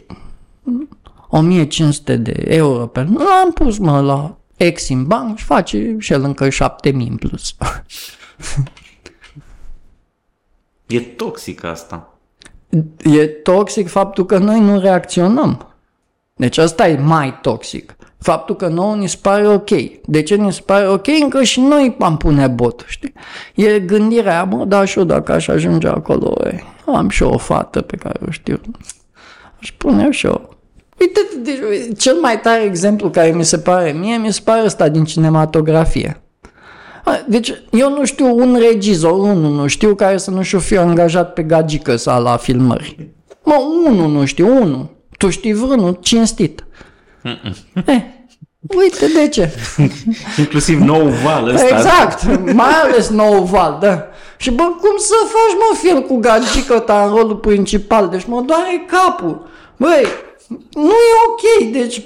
1500 1.29 2.16
de 2.16 2.45
euro 2.47 2.87
pe 2.87 3.01
L-am 3.01 3.53
pus, 3.55 3.79
mă, 3.79 4.01
la 4.01 4.37
Exim 4.57 5.07
Bank 5.07 5.39
și 5.39 5.45
face 5.45 5.97
și 5.99 6.12
el 6.12 6.23
încă 6.23 6.49
7000 6.49 7.09
în 7.09 7.16
plus. 7.16 7.57
E 10.87 11.01
toxic 11.01 11.65
asta. 11.65 12.19
E 13.05 13.27
toxic 13.27 13.89
faptul 13.89 14.27
că 14.27 14.39
noi 14.39 14.61
nu 14.61 14.81
reacționăm. 14.81 15.74
Deci 16.36 16.59
asta 16.59 16.89
e 16.89 16.98
mai 16.98 17.39
toxic. 17.43 17.97
Faptul 18.19 18.56
că 18.56 18.69
nouă 18.69 18.94
ni 18.94 19.09
se 19.09 19.19
pare 19.23 19.48
ok. 19.48 19.70
De 20.06 20.23
ce 20.23 20.35
ni 20.35 20.52
se 20.52 20.61
pare 20.65 20.89
ok? 20.89 21.06
Încă 21.23 21.43
și 21.43 21.61
noi 21.61 21.97
am 21.98 22.16
pune 22.16 22.47
bot, 22.47 22.85
știi? 22.86 23.12
E 23.55 23.78
gândirea, 23.78 24.44
mă, 24.44 24.65
da 24.65 24.85
și 24.85 24.98
eu 24.98 25.05
dacă 25.05 25.32
aș 25.32 25.48
ajunge 25.48 25.89
acolo, 25.89 26.35
e, 26.44 26.62
am 26.86 27.09
și 27.09 27.23
o 27.23 27.39
fată 27.39 27.81
pe 27.81 27.97
care 27.97 28.19
o 28.28 28.31
știu. 28.31 28.61
Aș 29.61 29.73
pune 29.73 30.11
și 30.11 30.27
eu. 30.27 30.56
Uite, 31.01 31.20
deci, 31.43 31.98
cel 31.98 32.15
mai 32.15 32.40
tare 32.40 32.62
exemplu 32.62 33.11
care 33.11 33.31
mi 33.31 33.44
se 33.44 33.59
pare 33.59 33.90
mie, 33.90 34.16
mi 34.16 34.32
se 34.32 34.40
pare 34.44 34.65
ăsta 34.65 34.89
din 34.89 35.05
cinematografie. 35.05 36.23
Deci 37.27 37.52
eu 37.70 37.90
nu 37.90 38.05
știu 38.05 38.36
un 38.36 38.59
regizor, 38.70 39.12
unul 39.12 39.52
nu 39.52 39.66
știu 39.66 39.94
care 39.94 40.16
să 40.16 40.31
nu 40.31 40.43
și 40.43 40.59
fiu 40.59 40.81
angajat 40.81 41.32
pe 41.32 41.43
gagică 41.43 41.97
sau 41.97 42.23
la 42.23 42.36
filmări. 42.36 43.11
Mă, 43.43 43.55
unul 43.86 44.11
nu 44.11 44.24
știu, 44.24 44.62
unul. 44.62 44.94
Tu 45.19 45.31
știi 45.31 45.53
vreunul 45.53 45.99
cinstit. 46.03 46.65
Eh, 47.85 48.03
uite 48.77 49.07
de 49.07 49.28
ce. 49.28 49.55
Inclusiv 50.39 50.81
nou 50.81 51.09
val 51.24 51.49
ăsta. 51.49 51.77
Exact, 51.77 52.53
mai 52.53 52.73
ales 52.82 53.09
nou 53.09 53.43
val, 53.43 53.78
da. 53.81 54.07
Și 54.36 54.51
bă, 54.51 54.62
cum 54.62 54.97
să 54.97 55.15
faci 55.23 55.59
mă 55.59 55.77
film 55.82 56.01
cu 56.01 56.16
gagică 56.16 56.78
ta 56.78 57.05
în 57.05 57.15
rolul 57.15 57.36
principal? 57.36 58.09
Deci 58.09 58.24
mă 58.24 58.41
doare 58.41 58.86
capul. 58.86 59.47
Băi, 59.77 60.07
nu 60.73 60.91
e 60.91 61.15
ok, 61.28 61.73
deci 61.73 62.03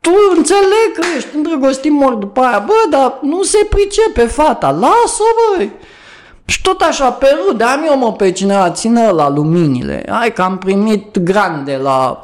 tu 0.00 0.10
înțeleg 0.36 0.90
că 0.94 1.06
ești 1.16 1.36
îndrăgostit 1.36 1.90
mor 1.90 2.12
după 2.12 2.40
aia, 2.40 2.64
bă, 2.66 2.72
dar 2.90 3.18
nu 3.22 3.42
se 3.42 3.66
pricepe 3.70 4.26
fata, 4.26 4.70
lasă-o, 4.70 5.56
băi. 5.56 5.72
Și 6.44 6.62
tot 6.62 6.80
așa, 6.80 7.10
pe 7.10 7.26
rude, 7.46 7.64
am 7.64 7.84
eu 7.86 7.98
mă 7.98 8.12
pe 8.12 8.32
cineva, 8.32 8.70
țină 8.70 9.10
la 9.10 9.28
luminile, 9.28 10.04
hai 10.08 10.32
că 10.32 10.42
am 10.42 10.58
primit 10.58 11.18
grande 11.18 11.76
la 11.82 12.20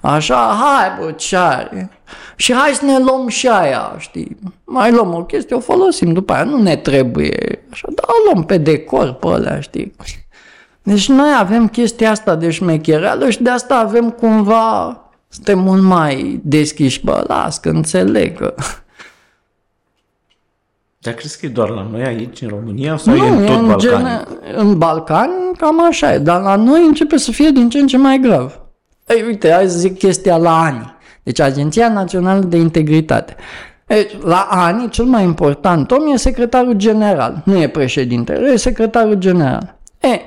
așa, 0.00 0.56
hai 0.60 0.88
bă, 1.00 1.10
ce 1.10 1.36
are? 1.36 1.90
Și 2.36 2.52
hai 2.52 2.70
să 2.70 2.84
ne 2.84 2.98
luăm 2.98 3.28
și 3.28 3.48
aia, 3.48 3.94
știi? 3.98 4.36
Mai 4.64 4.92
luăm 4.92 5.14
o 5.14 5.24
chestie, 5.24 5.56
o 5.56 5.60
folosim 5.60 6.12
după 6.12 6.32
aia, 6.32 6.44
nu 6.44 6.62
ne 6.62 6.76
trebuie, 6.76 7.64
așa, 7.70 7.88
dar 7.94 8.04
o 8.08 8.32
luăm 8.32 8.44
pe 8.44 8.56
decor 8.56 9.12
pe 9.12 9.26
alea, 9.26 9.60
știi? 9.60 9.94
Deci 10.82 11.08
noi 11.08 11.28
avem 11.38 11.68
chestia 11.68 12.10
asta 12.10 12.34
de 12.34 12.50
șmechereală 12.50 13.30
și 13.30 13.42
de 13.42 13.50
asta 13.50 13.74
avem 13.74 14.10
cumva, 14.10 15.00
suntem 15.28 15.58
mult 15.58 15.82
mai 15.82 16.40
deschiși, 16.42 17.04
bă, 17.04 17.24
las 17.28 17.58
că 17.58 17.68
înțeleg 17.68 18.38
că... 18.38 18.54
Dar 20.98 21.14
crezi 21.14 21.40
că 21.40 21.46
e 21.46 21.48
doar 21.48 21.68
la 21.68 21.86
noi 21.90 22.02
aici, 22.02 22.40
în 22.40 22.48
România, 22.48 22.96
sau 22.96 23.16
nu, 23.16 23.24
e 23.24 23.28
în 23.28 23.46
tot 23.46 23.56
în 23.56 23.66
Balcanii? 23.66 24.06
Gen, 24.06 24.26
în 24.56 24.78
Balcani 24.78 25.32
cam 25.56 25.84
așa 25.84 26.14
e, 26.14 26.18
dar 26.18 26.42
la 26.42 26.56
noi 26.56 26.86
începe 26.86 27.16
să 27.16 27.30
fie 27.30 27.50
din 27.50 27.68
ce 27.68 27.78
în 27.78 27.86
ce 27.86 27.96
mai 27.96 28.18
grav. 28.18 28.63
Ei, 29.06 29.22
uite, 29.26 29.52
hai 29.52 29.68
să 29.68 29.78
zic 29.78 29.98
chestia 29.98 30.36
la 30.36 30.62
ani. 30.62 30.94
Deci 31.22 31.40
Agenția 31.40 31.88
Națională 31.88 32.40
de 32.40 32.56
Integritate. 32.56 33.36
Deci, 33.86 34.10
la 34.22 34.46
ani, 34.50 34.88
cel 34.88 35.04
mai 35.04 35.24
important 35.24 35.90
om 35.90 36.12
e 36.12 36.16
secretarul 36.16 36.72
general, 36.72 37.42
nu 37.44 37.60
e 37.60 37.68
președintele, 37.68 38.52
e 38.52 38.56
secretarul 38.56 39.14
general. 39.14 39.76
E, 40.00 40.20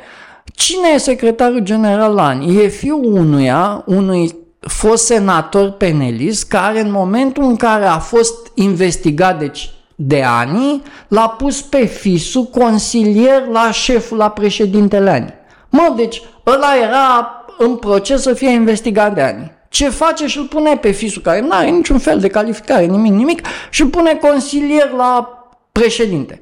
cine 0.53 0.87
e 0.93 0.97
secretarul 0.97 1.59
general 1.59 2.13
la 2.13 2.25
ani? 2.25 2.63
E 2.63 2.67
fiul 2.67 3.13
unuia, 3.13 3.83
unui 3.85 4.35
fost 4.59 5.05
senator 5.05 5.71
penelist, 5.71 6.47
care 6.47 6.79
în 6.79 6.91
momentul 6.91 7.43
în 7.43 7.55
care 7.55 7.85
a 7.85 7.97
fost 7.97 8.51
investigat, 8.55 9.39
deci 9.39 9.71
de 9.95 10.23
ani, 10.23 10.81
l-a 11.07 11.29
pus 11.29 11.61
pe 11.61 11.85
fisul 11.85 12.43
consilier 12.43 13.45
la 13.51 13.71
șeful, 13.71 14.17
la 14.17 14.29
președintele 14.29 15.09
ani. 15.09 15.33
Mă, 15.69 15.93
deci 15.95 16.21
ăla 16.45 16.75
era 16.87 17.31
în 17.57 17.75
proces 17.75 18.21
să 18.21 18.34
fie 18.34 18.49
investigat 18.49 19.13
de 19.13 19.21
ani. 19.21 19.51
Ce 19.69 19.89
face 19.89 20.27
și 20.27 20.38
îl 20.38 20.45
pune 20.45 20.77
pe 20.77 20.91
fisul 20.91 21.21
care 21.21 21.39
nu 21.39 21.51
are 21.51 21.69
niciun 21.69 21.97
fel 21.97 22.19
de 22.19 22.27
calificare, 22.27 22.85
nimic, 22.85 23.11
nimic, 23.11 23.41
și 23.69 23.81
îl 23.81 23.88
pune 23.88 24.15
consilier 24.15 24.89
la 24.89 25.41
președinte 25.71 26.39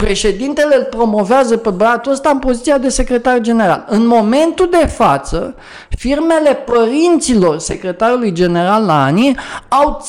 președintele 0.00 0.76
îl 0.76 0.84
promovează 0.84 1.56
pe 1.56 1.70
băiatul 1.70 2.12
ăsta 2.12 2.30
în 2.30 2.38
poziția 2.38 2.78
de 2.78 2.88
secretar 2.88 3.40
general. 3.40 3.84
În 3.88 4.06
momentul 4.06 4.68
de 4.70 4.86
față, 4.86 5.54
firmele 5.88 6.54
părinților 6.54 7.58
secretarului 7.58 8.32
general 8.32 8.84
la 8.84 9.04
ani 9.04 9.34
au 9.68 10.04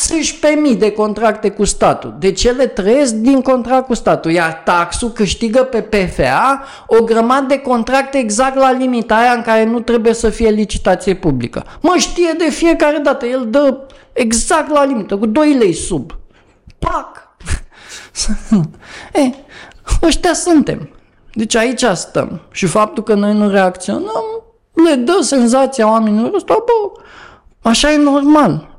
11.000 0.72 0.78
de 0.78 0.92
contracte 0.92 1.50
cu 1.50 1.64
statul. 1.64 2.16
Deci 2.20 2.44
ele 2.44 2.68
trăiesc 2.68 3.14
din 3.14 3.42
contract 3.42 3.86
cu 3.86 3.94
statul, 3.94 4.32
iar 4.32 4.62
taxul 4.66 5.10
câștigă 5.10 5.64
pe 5.64 5.82
PFA 5.82 6.64
o 6.88 7.04
grămadă 7.04 7.46
de 7.48 7.60
contracte 7.60 8.18
exact 8.18 8.56
la 8.56 8.72
limita 8.72 9.16
aia 9.16 9.32
în 9.32 9.42
care 9.42 9.64
nu 9.64 9.80
trebuie 9.80 10.14
să 10.14 10.30
fie 10.30 10.50
licitație 10.50 11.16
publică. 11.16 11.64
Mă 11.82 11.96
știe 11.98 12.36
de 12.38 12.50
fiecare 12.50 12.98
dată, 12.98 13.26
el 13.26 13.48
dă 13.50 13.78
exact 14.14 14.70
la 14.70 14.86
limită, 14.86 15.18
cu 15.18 15.26
2 15.26 15.54
lei 15.54 15.74
sub. 15.74 16.12
Pac! 16.80 17.30
e, 19.14 19.32
Ăștia 20.04 20.34
suntem. 20.34 20.90
Deci 21.34 21.56
aici 21.56 21.84
stăm. 21.94 22.42
Și 22.52 22.66
faptul 22.66 23.04
că 23.04 23.14
noi 23.14 23.34
nu 23.34 23.50
reacționăm 23.50 24.42
le 24.74 24.96
dă 24.96 25.20
senzația 25.22 25.90
oamenilor 25.90 26.34
ăsta, 26.34 26.54
bă, 26.66 27.02
așa 27.70 27.92
e 27.92 27.98
normal. 27.98 28.70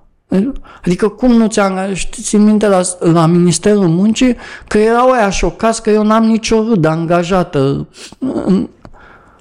Adică 0.84 1.08
cum 1.08 1.32
nu 1.32 1.46
ți-am 1.46 1.94
știți 1.94 2.34
în 2.34 2.42
minte 2.42 2.66
la, 2.66 2.80
la 2.98 3.26
Ministerul 3.26 3.88
Muncii 3.88 4.36
că 4.66 4.78
erau 4.78 5.10
aia 5.10 5.30
șocați 5.30 5.82
că 5.82 5.90
eu 5.90 6.02
n-am 6.02 6.24
nicio 6.24 6.62
râdă 6.68 6.88
angajată. 6.88 7.86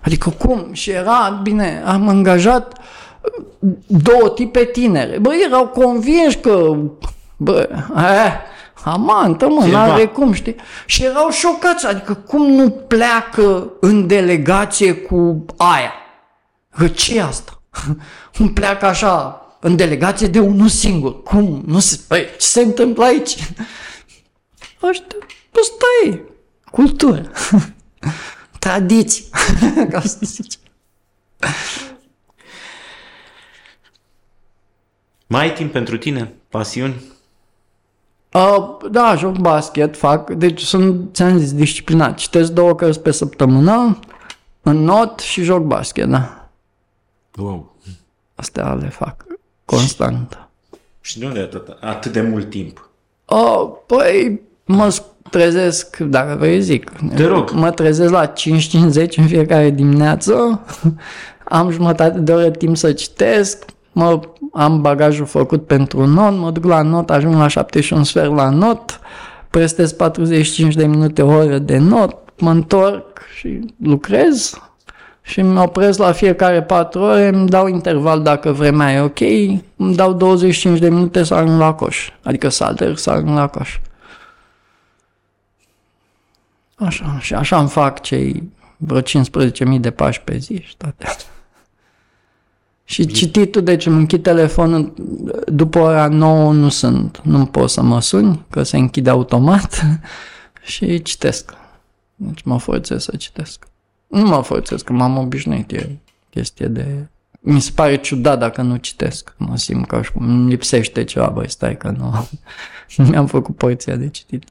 Adică 0.02 0.30
cum? 0.30 0.68
Și 0.72 0.90
era, 0.90 1.40
bine, 1.44 1.84
am 1.86 2.08
angajat 2.08 2.78
două 3.86 4.30
tipe 4.36 4.64
tinere. 4.64 5.18
Bă, 5.20 5.30
erau 5.48 5.68
convinși 5.68 6.38
că, 6.38 6.76
bă, 7.38 7.70
aia, 7.94 8.42
Amantă, 8.84 9.48
mă, 9.48 9.66
n-are 9.66 10.06
cum, 10.06 10.34
știi? 10.34 10.56
Și 10.86 11.04
erau 11.04 11.30
șocați, 11.30 11.86
adică 11.86 12.14
cum 12.14 12.52
nu 12.52 12.70
pleacă 12.70 13.72
în 13.80 14.08
delegație 14.08 14.94
cu 14.94 15.46
aia? 15.58 15.92
Că 16.78 16.88
ce 16.88 17.22
asta? 17.22 17.62
Cum 18.38 18.54
pleacă 18.54 18.86
așa 18.86 19.46
în 19.60 19.76
delegație 19.76 20.28
de 20.28 20.40
unul 20.40 20.68
singur? 20.68 21.24
Cum? 21.24 21.64
Nu 21.66 21.80
se... 21.80 22.00
Păi, 22.08 22.26
ce 22.40 22.46
se 22.46 22.62
întâmplă 22.62 23.04
aici? 23.04 23.36
Ăștia, 24.84 25.18
ăsta 25.60 25.86
e 26.06 26.20
cultură. 26.72 27.32
Tradiție, 28.60 29.26
ca 29.90 30.02
să 30.02 30.18
zici. 30.22 30.60
Mai 35.28 35.42
ai 35.42 35.54
timp 35.54 35.72
pentru 35.72 35.98
tine? 35.98 36.34
Pasiuni? 36.50 37.11
Uh, 38.34 38.78
da, 38.92 39.16
joc 39.18 39.38
basket, 39.38 39.98
fac, 39.98 40.32
deci 40.32 40.62
sunt, 40.62 41.16
ți-am 41.16 41.38
zis, 41.38 41.54
disciplinat. 41.54 42.18
Citesc 42.18 42.52
două 42.52 42.76
cărți 42.76 43.00
pe 43.00 43.12
săptămână, 43.12 44.00
în 44.62 44.78
not 44.78 45.20
și 45.20 45.44
joc 45.44 45.64
basket, 45.64 46.10
da. 46.10 46.50
Wow. 47.36 47.76
Astea 48.36 48.74
le 48.74 48.90
fac 48.90 49.26
constant. 49.66 50.48
Și 51.02 51.20
de 51.20 51.26
unde 51.26 51.40
atât, 51.40 51.78
atât 51.80 52.12
de 52.12 52.22
mult 52.22 52.50
timp? 52.50 52.90
Uh, 53.26 53.72
păi, 53.86 54.42
mă 54.66 54.96
trezesc, 55.30 55.98
dacă 55.98 56.36
vrei 56.36 56.62
zic. 56.62 56.92
Te 57.16 57.26
rog. 57.26 57.52
Mă 57.52 57.72
trezesc 57.72 58.12
la 58.12 58.34
5.50 58.34 59.16
în 59.16 59.28
fiecare 59.28 59.70
dimineață, 59.70 60.62
am 61.44 61.70
jumătate 61.70 62.20
de 62.20 62.34
oră 62.34 62.50
timp 62.50 62.78
să 62.78 62.94
citesc, 62.94 63.66
mă, 63.92 64.20
am 64.52 64.82
bagajul 64.82 65.26
făcut 65.26 65.66
pentru 65.66 66.06
not, 66.06 66.38
mă 66.38 66.52
duc 66.52 66.64
la 66.64 66.82
not, 66.82 67.10
ajung 67.10 67.36
la 67.36 67.48
71 67.48 68.04
sfert 68.04 68.36
la 68.36 68.50
not, 68.50 69.00
prestez 69.50 69.92
45 69.92 70.76
de 70.76 70.86
minute, 70.86 71.22
o 71.22 71.34
oră 71.34 71.58
de 71.58 71.78
not, 71.78 72.18
mă 72.40 72.50
întorc 72.50 73.22
și 73.38 73.74
lucrez 73.84 74.60
și 75.22 75.42
mă 75.42 75.62
opresc 75.62 76.00
la 76.00 76.12
fiecare 76.12 76.62
4 76.62 77.02
ore, 77.02 77.28
îmi 77.28 77.50
dau 77.50 77.68
interval 77.68 78.22
dacă 78.22 78.52
vremea 78.52 78.94
e 78.94 79.00
ok, 79.00 79.20
îmi 79.76 79.96
dau 79.96 80.14
25 80.14 80.80
de 80.80 80.90
minute 80.90 81.24
să 81.24 81.34
ajung 81.34 81.60
la 81.60 81.74
coș, 81.74 82.10
adică 82.24 82.50
să 82.50 82.64
alerg 82.64 82.98
să 82.98 83.10
ajung 83.10 83.36
la 83.36 83.48
coș. 83.48 83.80
Așa, 86.76 87.18
și 87.20 87.34
așa 87.34 87.60
îmi 87.60 87.70
fac 87.70 88.02
cei 88.02 88.52
vreo 88.78 89.02
15.000 89.02 89.80
de 89.80 89.92
pași 89.92 90.22
pe 90.22 90.38
zi 90.38 90.62
și 90.64 90.78
toate 90.78 91.06
astea. 91.06 91.31
Și 92.92 93.06
cititul, 93.06 93.64
deci 93.64 93.86
îmi 93.86 93.98
închid 93.98 94.24
telefonul 94.24 94.94
după 95.46 95.80
ora 95.80 96.08
9 96.08 96.54
nu 96.54 96.70
sunt, 96.70 97.22
nu 97.24 97.46
pot 97.46 97.70
să 97.70 97.82
mă 97.82 98.02
suni, 98.02 98.46
că 98.50 98.64
se 98.64 98.78
închide 98.78 99.10
automat 99.10 99.86
și 100.72 101.02
citesc. 101.02 101.54
Deci 102.16 102.42
mă 102.42 102.60
forțez 102.60 103.04
să 103.04 103.16
citesc. 103.16 103.68
Nu 104.08 104.22
mă 104.22 104.42
forțez, 104.42 104.82
că 104.82 104.94
m-am 104.94 105.18
obișnuit, 105.18 105.72
e 105.72 105.90
chestie 106.30 106.68
de... 106.68 107.08
Mi 107.40 107.62
se 107.62 107.72
pare 107.76 107.96
ciudat 107.96 108.40
dacă 108.40 108.62
nu 108.62 108.76
citesc. 108.76 109.34
Mă 109.38 109.58
simt 109.58 109.88
ca 109.88 110.02
și 110.02 110.12
cum 110.12 110.30
îmi 110.30 110.50
lipsește 110.50 111.04
ceva, 111.04 111.28
băi, 111.28 111.50
stai 111.50 111.78
că 111.78 111.94
nu, 111.98 112.28
nu 112.96 113.06
mi-am 113.06 113.26
făcut 113.26 113.56
porția 113.56 113.96
de 113.96 114.10
citit. 114.10 114.44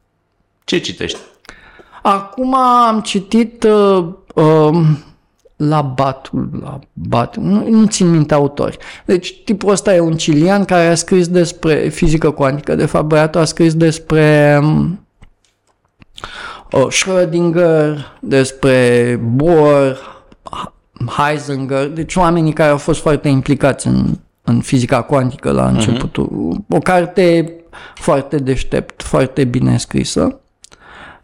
Ce 0.65 0.79
citești? 0.79 1.19
Acum 2.03 2.55
am 2.55 3.01
citit 3.01 3.63
uh, 3.63 4.09
uh, 4.35 4.87
la 5.69 5.83
Batul, 5.83 6.49
la 6.63 6.79
Batul, 6.93 7.43
nu, 7.43 7.69
nu 7.69 7.87
țin 7.87 8.11
minte 8.11 8.35
autori. 8.35 8.79
Deci 9.05 9.43
tipul 9.45 9.71
ăsta 9.71 9.95
e 9.95 10.01
un 10.01 10.17
cilian 10.17 10.65
care 10.65 10.87
a 10.87 10.95
scris 10.95 11.29
despre 11.29 11.89
fizică 11.89 12.31
cuantică. 12.31 12.75
De 12.75 12.87
fapt, 12.87 13.07
băiatul 13.07 13.41
a 13.41 13.45
scris 13.45 13.75
despre 13.75 14.59
uh, 16.73 16.87
Schrödinger, 16.91 18.19
despre 18.21 19.17
Bohr, 19.23 19.99
Heisenberg, 21.07 21.93
deci 21.93 22.17
oamenii 22.17 22.53
care 22.53 22.71
au 22.71 22.79
fost 22.79 23.01
foarte 23.01 23.29
implicați 23.29 23.87
în, 23.87 24.19
în 24.43 24.61
fizica 24.61 25.03
cuantică 25.03 25.51
la 25.51 25.65
mhm. 25.65 25.75
începutul. 25.75 26.27
Uh-huh. 26.27 26.77
O 26.77 26.79
carte 26.79 27.55
foarte 27.95 28.37
deștept, 28.37 29.03
foarte 29.03 29.45
bine 29.45 29.79
scrisă. 29.79 30.40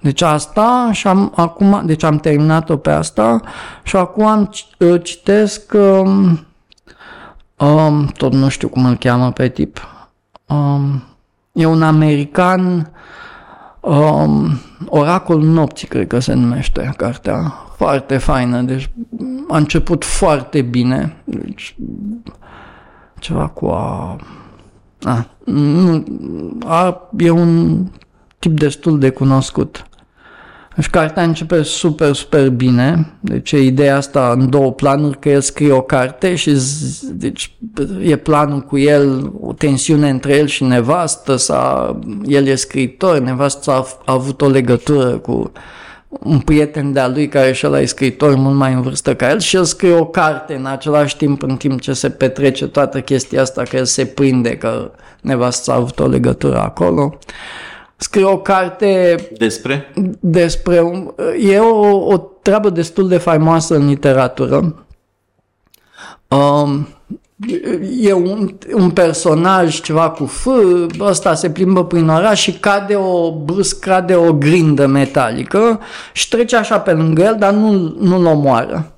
Deci 0.07 0.23
asta 0.23 0.89
și 0.93 1.07
am, 1.07 1.33
acum, 1.37 1.83
deci 1.85 2.03
am 2.03 2.19
terminat-o 2.19 2.77
pe 2.77 2.91
asta 2.91 3.41
și 3.83 3.97
acum 3.97 4.25
am, 4.25 4.51
uh, 4.79 5.03
citesc, 5.03 5.73
um, 5.73 6.47
um, 7.57 8.07
tot 8.07 8.33
nu 8.33 8.49
știu 8.49 8.69
cum 8.69 8.85
îl 8.85 8.97
cheamă 8.97 9.33
pe 9.33 9.49
tip, 9.49 9.81
um, 10.47 11.03
e 11.53 11.67
un 11.67 11.83
american, 11.83 12.91
Um, 13.81 14.59
Oracol 14.87 15.41
nopții, 15.43 15.89
cred 15.89 16.07
că 16.07 16.19
se 16.19 16.33
numește 16.33 16.93
cartea. 16.97 17.55
Foarte 17.77 18.17
faină, 18.17 18.61
deci 18.61 18.91
a 19.49 19.57
început 19.57 20.05
foarte 20.05 20.63
bine. 20.63 21.17
Deci, 21.25 21.77
ceva 23.19 23.49
cu 23.49 23.67
a... 23.67 24.17
a, 25.03 25.27
nu, 25.45 26.05
a 26.67 27.09
e 27.19 27.31
un 27.31 27.85
tip 28.39 28.59
destul 28.59 28.99
de 28.99 29.11
cunoscut. 29.11 29.87
Deci 30.77 30.91
cartea 30.91 31.23
începe 31.23 31.63
super, 31.63 32.13
super 32.13 32.51
bine. 32.51 33.13
Deci 33.21 33.53
e 33.53 33.59
ideea 33.59 33.97
asta 33.97 34.35
în 34.39 34.51
două 34.51 34.73
planuri, 34.73 35.19
că 35.19 35.29
el 35.29 35.41
scrie 35.41 35.73
o 35.73 35.81
carte 35.81 36.35
și 36.35 36.55
z- 36.55 37.01
deci 37.13 37.57
e 38.03 38.17
planul 38.17 38.61
cu 38.61 38.79
el, 38.79 39.33
o 39.41 39.53
tensiune 39.53 40.11
între 40.11 40.37
el 40.37 40.47
și 40.47 40.65
nevastă, 40.65 41.37
sau 41.37 42.01
el 42.25 42.47
e 42.47 42.55
scriitor, 42.55 43.19
nevastă 43.19 43.71
a, 43.71 43.87
a 44.05 44.13
avut 44.13 44.41
o 44.41 44.49
legătură 44.49 45.17
cu 45.19 45.53
un 46.09 46.39
prieten 46.39 46.93
de-a 46.93 47.09
lui 47.09 47.29
care 47.29 47.53
și 47.53 47.67
ăla 47.67 47.81
e 47.81 47.87
scriitor 47.87 48.35
mult 48.35 48.57
mai 48.57 48.73
în 48.73 48.83
vârstă 48.83 49.15
ca 49.15 49.31
el 49.31 49.39
și 49.39 49.57
el 49.57 49.65
scrie 49.65 49.93
o 49.95 50.07
carte 50.07 50.55
în 50.55 50.67
același 50.67 51.17
timp 51.17 51.43
în 51.43 51.57
timp 51.57 51.81
ce 51.81 51.93
se 51.93 52.11
petrece 52.11 52.67
toată 52.67 53.01
chestia 53.01 53.41
asta 53.41 53.63
că 53.63 53.77
el 53.77 53.85
se 53.85 54.05
prinde 54.05 54.57
că 54.57 54.91
nevastă 55.21 55.71
a 55.73 55.75
avut 55.75 55.99
o 55.99 56.07
legătură 56.07 56.59
acolo. 56.59 57.19
Scrie 57.97 58.25
o 58.25 58.39
carte 58.39 59.17
Despre? 59.37 59.93
despre 60.21 60.81
un, 60.81 61.15
e 61.39 61.59
o, 61.59 61.97
o 62.07 62.17
treabă 62.19 62.71
destul 62.71 63.09
de 63.09 63.17
faimoasă 63.17 63.75
în 63.75 63.87
literatură. 63.87 64.87
Um, 66.29 66.89
e 68.01 68.13
un, 68.13 68.57
un 68.73 68.91
personaj 68.91 69.81
ceva 69.81 70.11
cu 70.11 70.25
F, 70.25 70.47
ăsta 71.01 71.35
se 71.35 71.51
plimbă 71.51 71.85
prin 71.85 72.09
oraș 72.09 72.41
și 72.41 72.53
cade 72.53 72.95
o, 72.95 73.33
brusc 73.33 73.79
cade 73.79 74.15
o 74.15 74.33
grindă 74.33 74.87
metalică 74.87 75.81
și 76.13 76.29
trece 76.29 76.57
așa 76.57 76.81
pe 76.81 76.93
lângă 76.93 77.23
el, 77.23 77.37
dar 77.39 77.53
nu, 77.53 77.97
nu-l 77.99 78.27
omoară. 78.27 78.93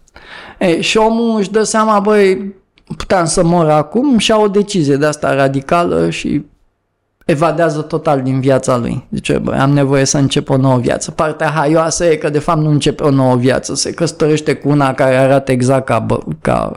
Ei, 0.58 0.82
și 0.82 0.96
omul 0.96 1.38
își 1.38 1.50
dă 1.50 1.62
seama, 1.62 2.00
băi, 2.00 2.54
puteam 2.96 3.24
să 3.24 3.44
mor 3.44 3.70
acum 3.70 4.18
și 4.18 4.32
au 4.32 4.42
o 4.42 4.48
decizie 4.48 4.96
de 4.96 5.06
asta 5.06 5.34
radicală 5.34 6.10
și 6.10 6.44
evadează 7.30 7.80
total 7.80 8.22
din 8.22 8.40
viața 8.40 8.76
lui. 8.76 9.06
Zice, 9.10 9.38
bă, 9.38 9.56
am 9.60 9.70
nevoie 9.70 10.04
să 10.04 10.18
încep 10.18 10.48
o 10.50 10.56
nouă 10.56 10.78
viață. 10.78 11.10
Partea 11.10 11.46
haioasă 11.48 12.04
e 12.04 12.16
că 12.16 12.28
de 12.28 12.38
fapt 12.38 12.60
nu 12.60 12.70
începe 12.70 13.02
o 13.02 13.10
nouă 13.10 13.36
viață, 13.36 13.74
se 13.74 13.92
căsătorește 13.92 14.54
cu 14.54 14.68
una 14.68 14.94
care 14.94 15.16
arată 15.16 15.52
exact 15.52 15.84
ca, 15.84 15.98
bă, 15.98 16.18
ca, 16.40 16.72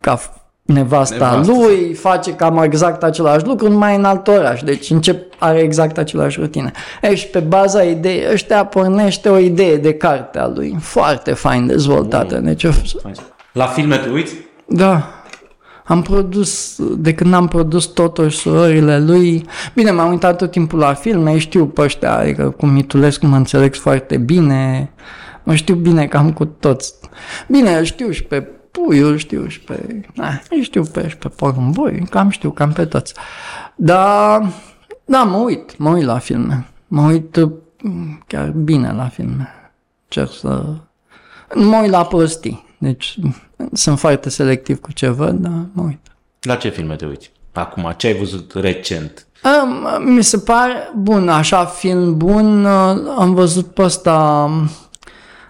ca 0.00 0.20
nevasta, 0.62 1.14
Nevastă. 1.30 1.52
lui, 1.52 1.94
face 1.94 2.32
cam 2.34 2.62
exact 2.62 3.02
același 3.02 3.44
lucru, 3.46 3.68
numai 3.70 3.96
în 3.96 4.04
alt 4.04 4.28
oraș. 4.28 4.62
Deci 4.62 4.90
încep, 4.90 5.32
are 5.38 5.58
exact 5.58 5.98
același 5.98 6.40
rutine. 6.40 6.70
Ei, 7.02 7.16
și 7.16 7.26
pe 7.26 7.38
baza 7.38 7.82
ideii 7.82 8.22
ăștia 8.32 8.64
pornește 8.64 9.28
o 9.28 9.38
idee 9.38 9.76
de 9.76 9.94
carte 9.94 10.38
a 10.38 10.46
lui, 10.46 10.76
foarte 10.80 11.32
fain 11.32 11.66
dezvoltată. 11.66 12.36
Deci, 12.38 12.66
La 13.52 13.66
filme 13.66 13.96
te 13.96 14.08
uiți? 14.08 14.34
da. 14.66 15.08
Am 15.84 16.02
produs, 16.02 16.80
de 16.96 17.14
când 17.14 17.34
am 17.34 17.48
produs 17.48 17.84
totuși 17.84 18.36
surorile 18.36 18.98
lui, 19.00 19.44
bine, 19.74 19.90
m-am 19.90 20.10
uitat 20.10 20.38
tot 20.38 20.50
timpul 20.50 20.78
la 20.78 20.94
filme, 20.94 21.38
știu 21.38 21.66
pe 21.66 21.80
ăștia, 21.80 22.18
adică 22.18 22.50
cu 22.50 22.66
Mitulescu 22.66 23.26
mă 23.26 23.36
înțeleg 23.36 23.74
foarte 23.74 24.16
bine, 24.16 24.92
mă 25.42 25.54
știu 25.54 25.74
bine 25.74 26.06
cam 26.06 26.32
cu 26.32 26.44
toți. 26.44 26.94
Bine, 27.48 27.76
îl 27.76 27.84
știu 27.84 28.10
și 28.10 28.24
pe 28.24 28.48
Puiu, 28.70 29.06
îl 29.06 29.16
știu 29.16 29.46
și 29.46 29.60
pe, 29.60 30.00
na, 30.14 30.40
îl 30.50 30.62
știu 30.62 30.82
pe, 30.82 31.08
și 31.08 31.16
pe 31.16 31.28
Porumboi, 31.28 32.06
cam 32.10 32.28
știu, 32.28 32.50
cam 32.50 32.72
pe 32.72 32.84
toți. 32.84 33.14
Dar, 33.74 34.52
da, 35.04 35.22
mă 35.22 35.36
uit, 35.36 35.78
mă 35.78 35.90
uit 35.90 36.04
la 36.04 36.18
filme, 36.18 36.66
mă 36.86 37.02
uit 37.02 37.36
mm, 37.82 38.22
chiar 38.26 38.50
bine 38.50 38.92
la 38.92 39.08
filme. 39.08 39.48
Cer 40.08 40.26
să... 40.26 40.74
Nu 41.54 41.68
mă 41.68 41.76
uit 41.82 41.90
la 41.90 42.04
prostii. 42.04 42.73
Deci 42.84 43.18
sunt 43.72 43.98
foarte 43.98 44.30
selectiv 44.30 44.80
cu 44.80 44.92
ce 44.92 45.08
văd, 45.08 45.38
dar 45.38 45.52
mă 45.72 45.82
uit. 45.82 45.98
La 46.40 46.54
ce 46.54 46.68
filme 46.68 46.96
te 46.96 47.06
uiți? 47.06 47.32
Acum, 47.52 47.94
ce 47.96 48.06
ai 48.06 48.14
văzut 48.14 48.52
recent? 48.54 49.26
Am, 49.42 50.02
mi 50.04 50.22
se 50.22 50.38
pare 50.38 50.90
bun, 50.96 51.28
așa 51.28 51.64
film 51.64 52.16
bun, 52.16 52.64
uh, 52.64 52.96
am 53.18 53.34
văzut 53.34 53.66
pe 53.66 53.82
ăsta 53.82 54.46
um, 54.48 54.70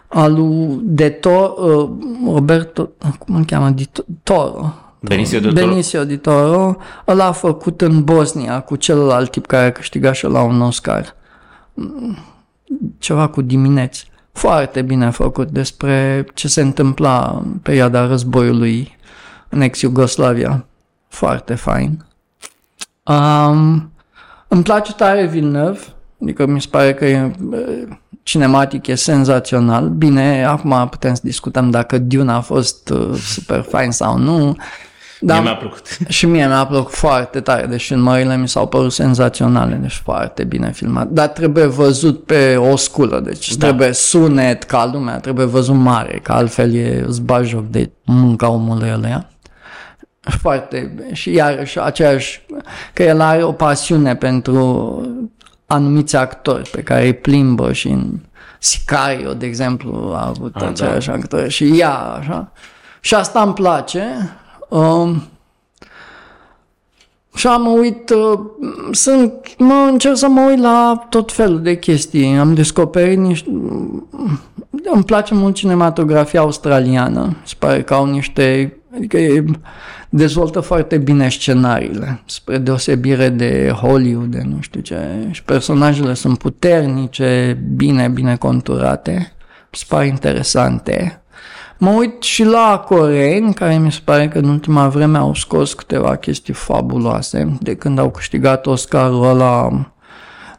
al 0.09 0.33
lui 0.33 0.79
De 0.83 1.09
Toro, 1.09 1.91
Roberto, 2.27 2.91
cum 3.19 3.37
îl 3.37 3.45
cheamă, 3.45 3.69
Di 3.71 3.89
Toro. 4.23 4.75
Benicio 5.01 5.39
del 5.41 5.53
Toro? 5.53 5.67
Benicio 5.67 6.05
Di 6.05 6.17
Toro, 6.17 6.77
ăla 7.09 7.25
a 7.25 7.33
făcut 7.33 7.81
în 7.81 8.05
Bosnia 8.05 8.61
cu 8.61 8.77
celălalt 8.77 9.31
tip 9.31 9.47
care 9.47 9.67
a 9.67 9.73
câștigat 9.73 10.15
și 10.15 10.27
la 10.27 10.43
un 10.43 10.61
Oscar. 10.61 11.15
Mm, 11.75 12.19
Ceva 12.99 13.29
cu 13.29 13.43
dimineți. 13.43 14.13
Foarte 14.35 14.83
bine 14.83 15.11
făcut 15.11 15.51
despre 15.51 16.27
ce 16.35 16.49
se 16.49 16.61
întâmpla 16.61 17.41
în 17.45 17.53
perioada 17.53 18.07
războiului 18.07 18.97
în 19.49 19.61
ex-Iugoslavia. 19.61 20.67
Foarte 21.09 21.55
fain. 21.55 22.05
Um, 23.05 23.93
îmi 24.49 24.63
place 24.63 24.93
tare 24.93 25.27
Villeneuve, 25.27 25.81
adică 26.23 26.47
mi 26.47 26.61
se 26.61 26.69
pare 26.71 26.95
că 26.95 27.05
e, 27.05 27.17
e, 27.17 27.33
cinematic 28.23 28.87
e 28.87 28.95
senzațional. 28.95 29.89
Bine, 29.89 30.45
acum 30.45 30.89
putem 30.91 31.15
să 31.15 31.21
discutăm 31.25 31.71
dacă 31.71 31.99
Dune 31.99 32.33
a 32.33 32.41
fost 32.41 32.89
uh, 32.89 33.15
super 33.15 33.61
fain 33.63 33.91
sau 33.91 34.19
nu. 34.19 34.57
Da. 35.25 35.35
Dar 35.35 35.43
Mie 35.43 35.51
mi-a 35.51 35.59
plăcut. 35.59 35.87
și 36.17 36.27
mie 36.27 36.47
mi-a 36.47 36.67
plăcut 36.67 36.93
foarte 36.93 37.41
tare, 37.41 37.67
deci 37.67 37.87
filmările 37.87 38.37
mi 38.37 38.49
s-au 38.49 38.67
părut 38.67 38.93
senzaționale, 38.93 39.75
deci 39.75 40.01
foarte 40.05 40.45
bine 40.45 40.73
filmat. 40.73 41.09
Dar 41.09 41.29
trebuie 41.29 41.67
văzut 41.67 42.25
pe 42.25 42.57
o 42.57 42.77
sculă, 42.77 43.21
deci 43.21 43.55
da. 43.55 43.67
trebuie 43.67 43.93
sunet 43.93 44.63
ca 44.63 44.91
lumea, 44.93 45.19
trebuie 45.19 45.47
văzut 45.47 45.75
mare, 45.75 46.21
că 46.23 46.33
altfel 46.33 46.75
e 46.75 47.05
îți 47.07 47.23
joc 47.43 47.67
de 47.67 47.91
munca 48.05 48.49
omului 48.49 48.91
ălăia. 48.93 49.29
Foarte, 50.21 50.95
și 51.13 51.33
iarăși 51.33 51.81
aceeași, 51.81 52.47
că 52.93 53.03
el 53.03 53.21
are 53.21 53.43
o 53.43 53.53
pasiune 53.53 54.17
pentru 54.17 55.01
anumiți 55.67 56.17
actori 56.17 56.71
pe 56.71 56.83
care 56.83 57.05
îi 57.05 57.15
plimbă 57.15 57.73
și 57.73 57.89
în 57.89 58.19
Sicario, 58.59 59.35
de 59.35 59.47
exemplu, 59.47 60.13
a 60.15 60.27
avut 60.27 60.55
Ah, 60.55 60.63
aceiași 60.69 61.11
actori 61.11 61.51
și 61.51 61.81
ea, 61.81 61.95
așa. 61.95 62.53
Și 63.01 63.15
asta 63.15 63.43
îmi 63.43 63.55
place. 63.55 64.03
Um, 64.75 65.23
și 67.35 67.47
am 67.47 67.67
uit, 67.67 68.11
uh, 68.11 68.41
sunt, 68.91 69.33
mă 69.59 69.89
încerc 69.91 70.17
să 70.17 70.29
mă 70.29 70.41
uit 70.49 70.59
la 70.59 71.07
tot 71.09 71.33
felul 71.33 71.63
de 71.63 71.79
chestii. 71.79 72.37
Am 72.37 72.55
descoperit 72.55 73.19
niște, 73.19 73.49
îmi 74.93 75.05
place 75.07 75.35
mult 75.35 75.55
cinematografia 75.55 76.41
australiană. 76.41 77.37
Se 77.45 77.55
pare 77.59 77.83
că 77.83 77.95
au 77.95 78.07
niște, 78.07 78.77
adică 78.97 79.19
e, 79.19 79.45
dezvoltă 80.09 80.61
foarte 80.61 80.99
bine 80.99 81.29
scenariile, 81.29 82.23
spre 82.25 82.59
deosebire 82.59 83.29
de 83.29 83.73
Hollywood, 83.81 84.31
de 84.31 84.43
nu 84.45 84.61
știu 84.61 84.81
ce. 84.81 85.29
Și 85.31 85.43
personajele 85.43 86.15
sunt 86.15 86.39
puternice, 86.39 87.59
bine, 87.75 88.09
bine 88.09 88.37
conturate. 88.37 89.33
Se 89.71 89.85
pare 89.89 90.07
interesante. 90.07 91.24
Mă 91.79 91.91
uit 91.91 92.23
și 92.23 92.45
la 92.45 92.85
coreeni, 92.87 93.55
care 93.55 93.79
mi 93.79 93.93
se 93.93 94.01
pare 94.05 94.29
că 94.29 94.39
în 94.39 94.49
ultima 94.49 94.89
vreme 94.89 95.19
au 95.19 95.35
scos 95.35 95.75
câteva 95.75 96.17
chestii 96.17 96.55
fabuloase. 96.55 97.57
De 97.61 97.75
când 97.75 97.99
au 97.99 98.11
câștigat 98.11 98.67
Oscarul 98.67 99.25
ăla, 99.25 99.71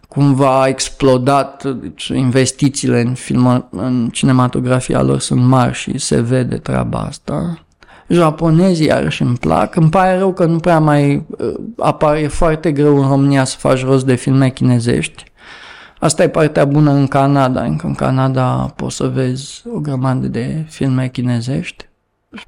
cumva 0.08 0.62
a 0.62 0.68
explodat, 0.68 1.64
deci 1.64 2.08
investițiile 2.08 3.02
în, 3.02 3.14
film, 3.14 3.68
în 3.70 4.10
cinematografia 4.12 5.02
lor 5.02 5.20
sunt 5.20 5.42
mari 5.42 5.74
și 5.74 5.98
se 5.98 6.22
vede 6.22 6.58
treaba 6.58 7.00
asta. 7.00 7.60
Japonezii 8.08 8.86
iarăși 8.86 9.22
îmi 9.22 9.38
plac, 9.38 9.76
îmi 9.76 9.90
pare 9.90 10.18
rău 10.18 10.34
că 10.34 10.46
nu 10.46 10.58
prea 10.58 10.80
mai 10.80 11.26
uh, 11.28 11.54
apare, 11.78 12.20
e 12.20 12.28
foarte 12.28 12.72
greu 12.72 13.02
în 13.02 13.08
România 13.08 13.44
să 13.44 13.56
faci 13.60 13.84
rost 13.84 14.06
de 14.06 14.16
filme 14.16 14.50
chinezești. 14.50 15.24
Asta 16.00 16.24
e 16.24 16.30
partea 16.30 16.66
bună 16.66 16.92
în 16.92 17.08
Canada, 17.08 17.64
încă 17.64 17.88
în 17.88 17.96
Canada 17.96 18.74
poți 18.76 18.96
să 18.96 19.08
vezi 19.08 19.64
o 19.74 19.80
grămadă 19.80 20.28
de 20.28 20.66
filme 20.70 21.08
chinezești. 21.08 21.86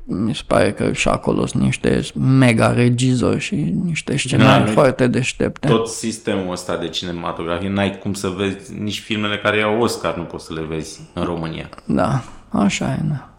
Mi 0.06 0.36
se 0.36 0.42
pare 0.48 0.72
că 0.74 0.92
și 0.92 1.08
acolo 1.08 1.46
sunt 1.46 1.64
niște 1.64 2.02
mega 2.20 2.74
regizori 2.74 3.40
și 3.40 3.56
niște 3.84 4.18
scenarii 4.18 4.64
noi- 4.64 4.74
foarte 4.74 5.08
deștepte. 5.08 5.68
Tot 5.68 5.88
sistemul 5.88 6.52
ăsta 6.52 6.78
de 6.78 6.88
cinematografie, 6.88 7.70
n-ai 7.70 7.98
cum 7.98 8.14
să 8.14 8.28
vezi 8.28 8.80
nici 8.80 9.00
filmele 9.00 9.38
care 9.38 9.58
iau 9.58 9.82
Oscar, 9.82 10.16
nu 10.16 10.24
poți 10.24 10.46
să 10.46 10.54
le 10.54 10.62
vezi 10.70 11.00
în 11.14 11.24
România. 11.24 11.70
Da, 11.86 12.24
așa 12.50 12.86
e, 12.92 13.00
da. 13.10 13.30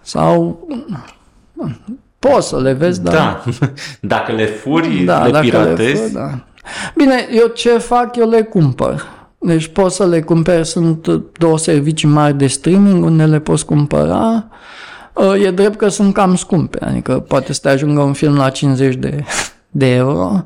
Sau 0.00 0.66
poți 2.18 2.48
să 2.48 2.60
le 2.60 2.72
vezi, 2.72 3.02
dar... 3.02 3.14
Da. 3.14 3.42
Dacă 4.16 4.32
le 4.32 4.44
furi, 4.44 5.02
da 5.04 5.24
le 5.24 5.30
dacă 5.30 5.44
piratezi, 5.46 6.02
fă, 6.02 6.18
da. 6.18 6.44
Bine, 6.96 7.28
eu 7.30 7.46
ce 7.46 7.78
fac, 7.78 8.16
eu 8.16 8.28
le 8.28 8.42
cumpăr. 8.42 9.14
Deci 9.38 9.66
poți 9.66 9.96
să 9.96 10.06
le 10.06 10.22
cumperi, 10.22 10.66
sunt 10.66 11.06
două 11.38 11.58
servicii 11.58 12.08
mari 12.08 12.34
de 12.34 12.46
streaming 12.46 13.04
unde 13.04 13.24
le 13.24 13.40
poți 13.40 13.64
cumpăra. 13.64 14.44
Uh, 15.12 15.34
E 15.42 15.50
drept 15.50 15.76
că 15.76 15.88
sunt 15.88 16.14
cam 16.14 16.34
scumpe, 16.36 16.84
adică 16.84 17.20
poate 17.20 17.52
să 17.52 17.60
te 17.62 17.68
ajungă 17.68 18.00
un 18.00 18.12
film 18.12 18.36
la 18.36 18.50
50 18.50 18.94
de, 18.94 19.24
de 19.70 19.86
euro. 19.86 20.44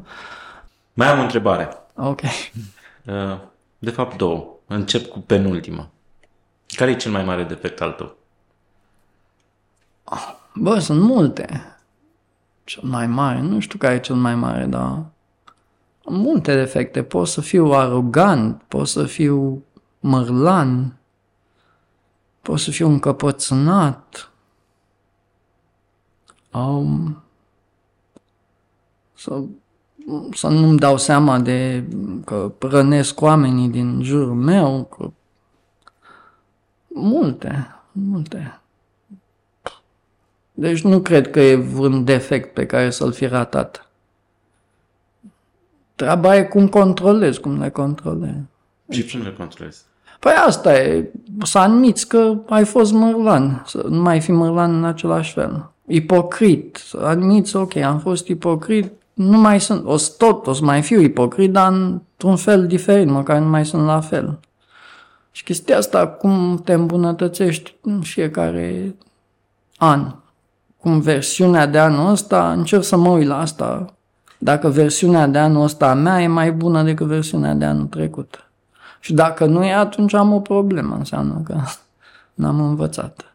mai 0.93 1.09
am 1.09 1.19
o 1.19 1.23
întrebare. 1.23 1.69
Ok. 1.95 2.21
Uh, 2.23 3.37
De 3.79 3.91
fapt, 3.91 4.17
două. 4.17 4.45
Încep 4.67 5.07
cu 5.07 5.19
penultima. 5.19 5.89
Care 6.67 6.91
e 6.91 6.95
cel 6.97 7.13
mai 7.13 7.25
mare 7.25 7.43
defect 7.43 7.81
al 7.81 7.91
tău? 7.91 8.17
Bă, 10.55 10.79
sunt 10.79 11.01
multe. 11.01 11.75
Cel 12.65 12.83
mai 12.87 13.07
mare, 13.07 13.41
nu 13.41 13.61
știu 13.61 13.79
care 13.79 13.95
e 13.95 13.99
cel 14.01 14.15
mai 14.15 14.35
mare, 14.35 14.65
dar 14.65 14.81
am 14.81 15.13
multe 16.05 16.55
defecte. 16.55 17.03
Pot 17.03 17.27
să 17.27 17.41
fiu 17.41 17.73
arogant, 17.73 18.63
pot 18.69 18.89
să 18.89 19.05
fiu 19.05 19.65
mărlan, 20.01 20.97
pot 22.43 22.59
să 22.59 22.71
fiu 22.71 22.89
încăpățânat. 22.89 24.31
Um, 26.53 27.23
să, 29.15 29.43
să 30.33 30.49
nu-mi 30.49 30.79
dau 30.79 30.97
seama 30.97 31.39
de 31.39 31.85
că 32.25 32.53
rănesc 32.59 33.21
oamenii 33.21 33.69
din 33.69 34.03
jurul 34.03 34.35
meu. 34.35 34.85
Că... 34.85 35.11
Multe, 36.89 37.75
multe. 37.93 38.61
Deci 40.53 40.83
nu 40.83 41.01
cred 41.01 41.31
că 41.31 41.41
e 41.41 41.55
vreun 41.55 42.05
defect 42.05 42.55
pe 42.55 42.67
care 42.67 42.91
să-l 42.91 43.13
fi 43.13 43.27
ratat. 43.27 43.90
Treaba 46.01 46.37
e 46.37 46.43
cum 46.43 46.69
controlezi, 46.69 47.41
cum 47.41 47.61
le 47.61 47.71
controlezi. 47.71 48.39
Și 48.91 49.11
cum 49.11 49.23
le 49.23 49.33
controlezi? 49.33 49.83
Păi 50.21 50.33
asta 50.47 50.79
e, 50.79 51.11
să 51.43 51.59
admiți 51.59 52.09
că 52.09 52.37
ai 52.49 52.65
fost 52.65 52.93
mărlan, 52.93 53.63
să 53.67 53.87
nu 53.89 54.03
mai 54.03 54.21
fi 54.21 54.33
mărlan 54.33 54.75
în 54.75 54.85
același 54.85 55.33
fel. 55.33 55.71
Ipocrit, 55.87 56.81
să 56.87 56.99
admiți, 57.05 57.57
ok, 57.57 57.77
am 57.77 57.99
fost 57.99 58.29
ipocrit, 58.29 58.93
nu 59.13 59.39
mai 59.39 59.61
sunt, 59.61 59.85
o 59.85 59.97
să 59.97 60.13
tot, 60.19 60.47
o 60.47 60.53
să 60.53 60.65
mai 60.65 60.83
fiu 60.83 61.01
ipocrit, 61.01 61.53
dar 61.53 61.73
într-un 61.73 62.37
fel 62.37 62.67
diferit, 62.67 63.09
măcar 63.09 63.39
nu 63.39 63.49
mai 63.49 63.67
sunt 63.67 63.85
la 63.85 64.01
fel. 64.01 64.39
Și 65.31 65.45
chestia 65.45 65.77
asta, 65.77 66.07
cum 66.09 66.61
te 66.65 66.73
îmbunătățești 66.73 67.75
în 67.81 68.01
fiecare 68.01 68.97
an. 69.77 70.15
Cum 70.77 71.01
versiunea 71.01 71.67
de 71.67 71.79
anul 71.79 72.11
ăsta, 72.11 72.53
încerc 72.53 72.83
să 72.83 72.97
mă 72.97 73.09
uit 73.09 73.27
la 73.27 73.41
asta. 73.41 73.95
Dacă 74.43 74.69
versiunea 74.69 75.27
de 75.27 75.39
anul 75.39 75.63
ăsta 75.63 75.91
a 75.91 75.95
mea 75.95 76.23
e 76.23 76.27
mai 76.27 76.53
bună 76.53 76.83
decât 76.83 77.07
versiunea 77.07 77.55
de 77.55 77.65
anul 77.65 77.87
trecut. 77.87 78.51
Și 79.01 79.13
dacă 79.13 79.45
nu 79.45 79.65
e, 79.65 79.73
atunci 79.73 80.15
am 80.15 80.33
o 80.33 80.41
problemă, 80.41 80.95
înseamnă 80.95 81.43
că 81.45 81.61
n-am 82.41 82.61
învățat. 82.61 83.35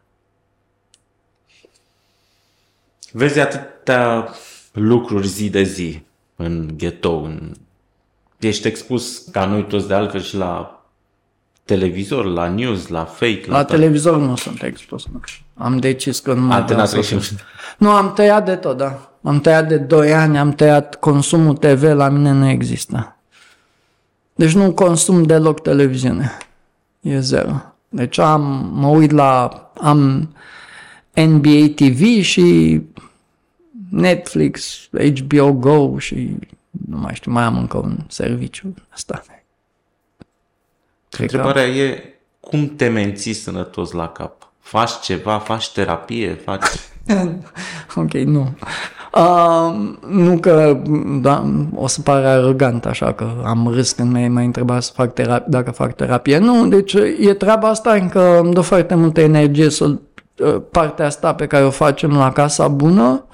Vezi 3.12 3.40
atâtea 3.40 4.28
lucruri 4.72 5.26
zi 5.26 5.50
de 5.50 5.62
zi 5.62 6.02
în 6.36 6.70
ghetto. 6.76 7.16
În... 7.16 7.54
Ești 8.38 8.66
expus 8.66 9.18
ca 9.18 9.44
noi 9.44 9.66
toți 9.66 9.88
de 9.88 9.94
altfel 9.94 10.20
și 10.20 10.36
la 10.36 10.84
televizor, 11.64 12.24
la 12.24 12.48
news, 12.48 12.88
la 12.88 13.04
fake. 13.04 13.44
La 13.46 13.58
tot. 13.58 13.66
televizor 13.66 14.18
nu 14.18 14.36
sunt 14.36 14.62
expus. 14.62 15.06
nu. 15.12 15.20
Am 15.54 15.78
decis 15.78 16.20
că 16.20 16.32
nu 16.32 16.40
mai 16.40 16.56
Antena 16.56 16.84
vreau 16.84 17.02
să 17.02 17.08
31. 17.08 17.40
Nu, 17.78 17.90
am 17.90 18.12
tăiat 18.12 18.44
de 18.44 18.56
tot, 18.56 18.76
da. 18.76 19.10
Am 19.26 19.40
tăiat 19.40 19.68
de 19.68 19.76
2 19.76 20.14
ani, 20.14 20.38
am 20.38 20.52
tăiat 20.52 20.94
consumul 20.94 21.56
TV, 21.56 21.82
la 21.82 22.08
mine 22.08 22.32
nu 22.32 22.48
există. 22.48 23.16
Deci 24.34 24.52
nu 24.52 24.72
consum 24.72 25.22
deloc 25.22 25.62
televiziune. 25.62 26.38
E 27.00 27.20
zero. 27.20 27.62
Deci 27.88 28.18
am, 28.18 28.70
mă 28.72 28.86
uit 28.86 29.10
la, 29.10 29.48
am 29.80 30.28
NBA 31.14 31.72
TV 31.74 32.22
și 32.22 32.80
Netflix, 33.90 34.88
HBO 34.90 35.52
Go 35.52 35.98
și 35.98 36.36
nu 36.88 36.98
mai 36.98 37.14
știu, 37.14 37.32
mai 37.32 37.44
am 37.44 37.58
încă 37.58 37.76
un 37.76 37.98
serviciu 38.08 38.74
ăsta. 38.94 39.22
Cred 41.08 41.30
că 41.30 41.36
Întrebarea 41.36 41.66
e 41.66 42.14
cum 42.40 42.76
te 42.76 42.88
menții 42.88 43.32
sănătos 43.32 43.90
la 43.90 44.08
cap? 44.08 44.52
Faci 44.58 45.00
ceva, 45.00 45.38
faci 45.38 45.72
terapie, 45.72 46.34
faci... 46.34 46.64
ok, 47.94 48.12
nu. 48.12 48.54
Uh, 49.16 49.74
nu 50.08 50.38
că 50.38 50.76
da, 51.20 51.44
o 51.74 51.86
să 51.86 52.00
pare 52.00 52.26
arogant 52.26 52.86
așa 52.86 53.12
că 53.12 53.26
am 53.44 53.70
râs 53.74 53.92
când 53.92 54.12
mi-ai 54.12 54.28
mai 54.28 54.44
întrebat 54.44 54.82
să 54.82 54.92
fac 54.94 55.12
terapie, 55.12 55.46
dacă 55.48 55.70
fac 55.70 55.94
terapie. 55.94 56.38
Nu, 56.38 56.68
deci 56.68 56.92
e 57.20 57.34
treaba 57.34 57.68
asta 57.68 57.92
încă 57.92 58.38
îmi 58.38 58.52
dă 58.52 58.60
foarte 58.60 58.94
multă 58.94 59.20
energie 59.20 59.70
să 59.70 59.84
uh, 59.84 60.56
partea 60.70 61.06
asta 61.06 61.34
pe 61.34 61.46
care 61.46 61.64
o 61.64 61.70
facem 61.70 62.16
la 62.16 62.32
Casa 62.32 62.68
Bună 62.68 63.24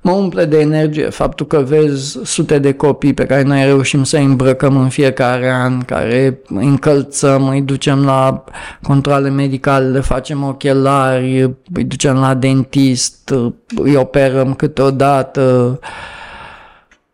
mă 0.00 0.10
umple 0.10 0.44
de 0.44 0.60
energie 0.60 1.08
faptul 1.08 1.46
că 1.46 1.58
vezi 1.58 2.18
sute 2.24 2.58
de 2.58 2.72
copii 2.72 3.14
pe 3.14 3.26
care 3.26 3.42
noi 3.42 3.64
reușim 3.64 4.04
să 4.04 4.16
îi 4.16 4.24
îmbrăcăm 4.24 4.76
în 4.76 4.88
fiecare 4.88 5.50
an, 5.50 5.80
care 5.80 6.40
îi 6.48 6.66
încălțăm, 6.66 7.48
îi 7.48 7.62
ducem 7.62 8.04
la 8.04 8.44
controle 8.82 9.30
medicale, 9.30 9.88
le 9.88 10.00
facem 10.00 10.42
ochelari, 10.42 11.40
îi 11.72 11.84
ducem 11.84 12.16
la 12.16 12.34
dentist, 12.34 13.34
îi 13.76 13.96
operăm 13.96 14.54
câteodată, 14.54 15.78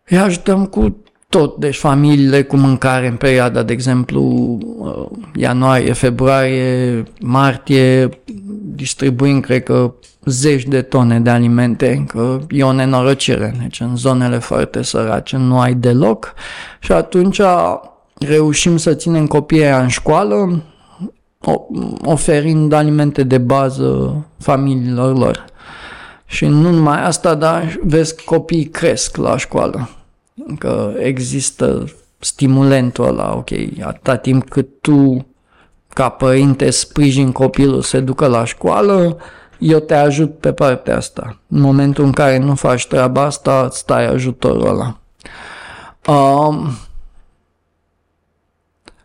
îi 0.09 0.19
ajutăm 0.19 0.67
cu 0.67 0.97
tot, 1.33 1.57
deci 1.57 1.77
familiile 1.77 2.43
cu 2.43 2.57
mâncare 2.57 3.07
în 3.07 3.17
perioada, 3.17 3.63
de 3.63 3.73
exemplu, 3.73 4.59
ianuarie, 5.35 5.93
februarie, 5.93 7.03
martie, 7.21 8.09
distribuim, 8.74 9.40
cred 9.40 9.62
că, 9.62 9.94
zeci 10.24 10.62
de 10.62 10.82
tone 10.82 11.20
de 11.20 11.31
alimente, 11.31 12.05
că 12.09 12.39
e 12.49 12.62
o 12.62 12.73
nenorocire, 12.73 13.55
deci 13.61 13.81
în 13.81 13.97
zonele 13.97 14.39
foarte 14.39 14.82
sărace 14.82 15.36
nu 15.36 15.61
ai 15.61 15.74
deloc 15.74 16.35
și 16.81 16.93
atunci 16.93 17.40
reușim 18.19 18.77
să 18.77 18.94
ținem 18.94 19.27
copiii 19.27 19.62
aia 19.62 19.82
în 19.82 19.89
școală, 19.89 20.62
oferind 22.05 22.73
alimente 22.73 23.23
de 23.23 23.39
bază 23.39 24.16
familiilor 24.39 25.16
lor. 25.16 25.44
Și 26.27 26.47
nu 26.47 26.70
numai 26.70 27.05
asta, 27.05 27.35
dar 27.35 27.78
vezi 27.82 28.16
că 28.16 28.23
copiii 28.24 28.65
cresc 28.65 29.16
la 29.16 29.36
școală. 29.36 29.89
Că 30.59 30.93
există 30.99 31.85
stimulentul 32.19 33.05
ăla, 33.05 33.36
ok, 33.36 33.51
atâta 33.81 34.16
timp 34.16 34.49
cât 34.49 34.69
tu 34.81 35.27
ca 35.93 36.09
părinte 36.09 36.70
sprijin 36.70 37.32
copilul 37.32 37.82
să 37.82 37.89
se 37.89 38.01
ducă 38.01 38.27
la 38.27 38.44
școală, 38.44 39.16
eu 39.59 39.78
te 39.78 39.94
ajut 39.94 40.39
pe 40.39 40.52
partea 40.52 40.97
asta. 40.97 41.39
În 41.48 41.60
momentul 41.60 42.05
în 42.05 42.12
care 42.12 42.39
nu 42.39 42.55
faci 42.55 42.86
treaba 42.86 43.23
asta, 43.23 43.64
îți 43.66 43.78
stai 43.78 44.06
ajutorul 44.06 44.66
ăla. 44.66 44.97
Um, 46.06 46.70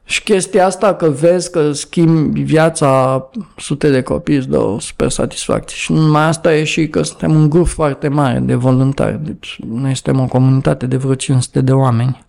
și 0.03 0.23
chestia 0.23 0.65
asta 0.65 0.95
că 0.95 1.09
vezi 1.09 1.51
că 1.51 1.72
schimbi 1.72 2.41
viața 2.41 3.30
sute 3.57 3.89
de 3.89 4.01
copii 4.01 4.35
îți 4.35 4.49
dă 4.49 4.57
o 4.57 4.80
super 4.80 5.09
satisfacție. 5.09 5.77
Și 5.77 5.91
numai 5.91 6.23
asta 6.23 6.55
e 6.55 6.64
și 6.64 6.88
că 6.88 7.01
suntem 7.01 7.35
un 7.35 7.49
grup 7.49 7.68
foarte 7.68 8.07
mare 8.07 8.39
de 8.39 8.55
voluntari. 8.55 9.19
Deci 9.23 9.59
noi 9.68 9.95
suntem 9.95 10.22
o 10.22 10.26
comunitate 10.26 10.85
de 10.85 10.97
vreo 10.97 11.15
500 11.15 11.61
de 11.61 11.72
oameni. 11.73 12.26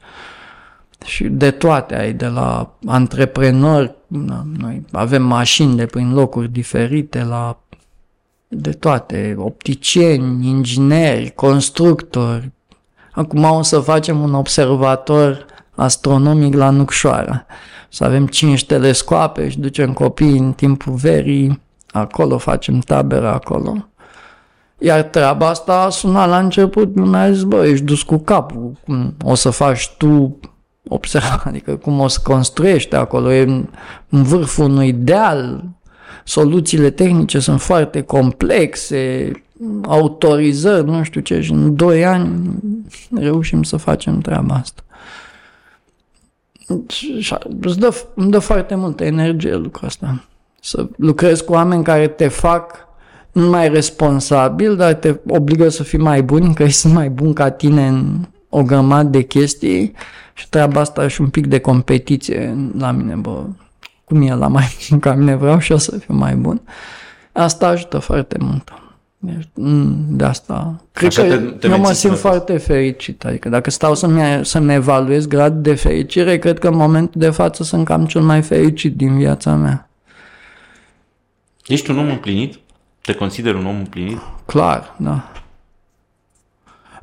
Și 1.05 1.25
de 1.25 1.51
toate 1.51 1.97
ai, 1.99 2.13
de 2.13 2.27
la 2.27 2.77
antreprenori, 2.87 3.95
na, 4.07 4.47
noi 4.59 4.85
avem 4.93 5.23
mașini 5.23 5.77
de 5.77 5.87
prin 5.87 6.15
locuri 6.15 6.49
diferite, 6.49 7.25
la 7.25 7.59
de 8.49 8.71
toate, 8.71 9.35
opticieni, 9.39 10.49
ingineri, 10.49 11.33
constructori. 11.35 12.51
Acum 13.13 13.45
o 13.45 13.63
să 13.63 13.81
facem 13.81 14.21
un 14.21 14.35
observator 14.35 15.47
astronomic 15.75 16.55
la 16.55 16.71
Nucșoara. 16.71 17.47
Să 17.89 18.05
avem 18.05 18.27
cinci 18.27 18.67
telescoape 18.67 19.49
și 19.49 19.59
ducem 19.59 19.93
copii 19.93 20.39
în 20.39 20.53
timpul 20.53 20.93
verii, 20.93 21.61
acolo 21.91 22.39
facem 22.39 22.79
tabera 22.79 23.33
acolo. 23.33 23.89
Iar 24.79 25.03
treaba 25.03 25.49
asta 25.49 25.83
a 25.83 25.89
sunat 25.89 26.29
la 26.29 26.39
început, 26.39 26.97
lumea 26.97 27.23
a 27.23 27.33
zis, 27.33 27.43
bă, 27.43 27.67
ești 27.67 27.85
dus 27.85 28.03
cu 28.03 28.17
capul, 28.17 28.73
cum 28.85 29.15
o 29.25 29.35
să 29.35 29.51
faci 29.51 29.95
tu 29.97 30.39
observa, 30.89 31.43
adică 31.49 31.77
cum 31.77 32.01
o 32.01 32.09
să 32.09 32.21
construiești 32.23 32.95
acolo, 32.95 33.33
e 33.33 33.43
în 34.09 34.23
vârful 34.23 34.65
unui 34.65 34.93
deal, 34.93 35.65
soluțiile 36.25 36.91
tehnice 36.91 37.39
sunt 37.39 37.61
foarte 37.61 38.01
complexe, 38.01 39.31
autorizări, 39.83 40.85
nu 40.85 41.03
știu 41.03 41.21
ce, 41.21 41.41
și 41.41 41.53
în 41.53 41.77
2 41.77 42.05
ani 42.05 42.55
reușim 43.15 43.63
să 43.63 43.77
facem 43.77 44.21
treaba 44.21 44.55
asta. 44.55 44.83
Și 46.89 47.35
îți 47.61 47.79
dă, 47.79 47.95
îmi 48.15 48.31
dă 48.31 48.39
foarte 48.39 48.75
multă 48.75 49.05
energie 49.05 49.55
lucrul 49.55 49.87
ăsta. 49.87 50.25
Să 50.61 50.89
lucrezi 50.97 51.45
cu 51.45 51.53
oameni 51.53 51.85
care 51.85 52.09
te 52.09 52.29
fac 52.29 52.89
nu 53.33 53.49
mai 53.49 53.69
responsabil, 53.69 54.77
dar 54.77 54.95
te 54.95 55.17
obligă 55.29 55.69
să 55.69 55.83
fii 55.83 55.99
mai 55.99 56.23
bun, 56.23 56.53
că 56.53 56.63
ei 56.63 56.71
sunt 56.71 56.93
mai 56.93 57.11
buni 57.11 57.35
ca 57.35 57.51
tine 57.51 57.87
în 57.87 58.25
o 58.49 58.63
grămadă 58.63 59.09
de 59.09 59.23
chestii 59.23 59.93
și 60.35 60.49
treaba 60.49 60.81
asta 60.81 61.09
și 61.09 61.21
un 61.21 61.29
pic 61.29 61.47
de 61.47 61.59
competiție 61.59 62.57
la 62.79 62.91
mine, 62.91 63.15
bă, 63.15 63.43
cum 64.05 64.23
e 64.23 64.35
la 64.35 64.47
mai 64.49 64.77
bun 64.91 64.99
ca 64.99 65.15
mine, 65.15 65.35
vreau 65.35 65.59
și 65.59 65.71
eu 65.73 65.79
să 65.79 65.99
fiu 65.99 66.15
mai 66.15 66.35
bun. 66.35 66.61
Asta 67.33 67.67
ajută 67.67 67.99
foarte 67.99 68.37
mult. 68.41 68.73
Deci, 69.21 69.49
mm, 69.55 69.97
de 70.09 70.25
asta. 70.25 70.83
Cred 70.93 71.09
Așa 71.09 71.23
că 71.23 71.29
te- 71.29 71.37
te 71.37 71.67
eu 71.67 71.73
mă 71.73 71.77
menții 71.77 71.85
simt 71.95 71.97
sănătos. 71.97 72.21
foarte 72.21 72.57
fericit. 72.59 73.25
Adică 73.25 73.49
dacă 73.49 73.71
stau 73.71 73.95
să-mi, 73.95 74.41
să-mi 74.45 74.75
evaluez 74.75 75.27
grad 75.27 75.63
de 75.63 75.75
fericire, 75.75 76.39
cred 76.39 76.59
că 76.59 76.69
în 76.69 76.77
momentul 76.77 77.21
de 77.21 77.31
față 77.31 77.63
sunt 77.63 77.85
cam 77.85 78.07
cel 78.07 78.21
mai 78.21 78.43
fericit 78.43 78.97
din 78.97 79.17
viața 79.17 79.55
mea. 79.55 79.89
Ești 81.67 81.91
un 81.91 81.99
om 81.99 82.09
împlinit? 82.09 82.59
Te 83.01 83.15
consideri 83.15 83.57
un 83.57 83.67
om 83.67 83.77
împlinit? 83.77 84.19
Clar, 84.47 84.95
da. 84.99 85.33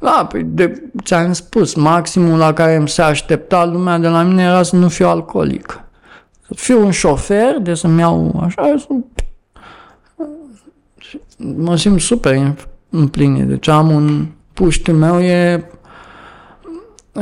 Da, 0.06 0.26
păi 0.26 0.44
de, 0.44 0.90
ți-am 1.04 1.34
spus, 1.34 1.74
maximul 1.74 2.38
la 2.38 2.54
care 2.54 2.76
îmi 2.76 2.90
se 2.90 3.02
aștepta 3.02 3.66
lumea 3.66 3.98
de 3.98 4.08
la 4.08 4.24
mine 4.24 4.44
era 4.44 4.64
să 4.64 4.76
nu 4.76 4.88
fiu 4.88 5.08
alcoolic. 5.08 5.84
Să 6.48 6.54
fiu 6.54 6.86
un 6.86 6.92
șofer, 6.92 7.58
de 7.62 7.74
să-mi 7.74 8.00
iau 8.00 8.42
așa, 8.46 8.76
să... 8.78 8.88
mă 11.38 11.78
simt 11.78 12.00
super 12.00 12.54
împlinit. 12.90 13.48
Deci 13.48 13.68
am 13.68 13.90
un 13.90 14.26
puștiul 14.54 14.98
meu 14.98 15.22
e 15.22 15.70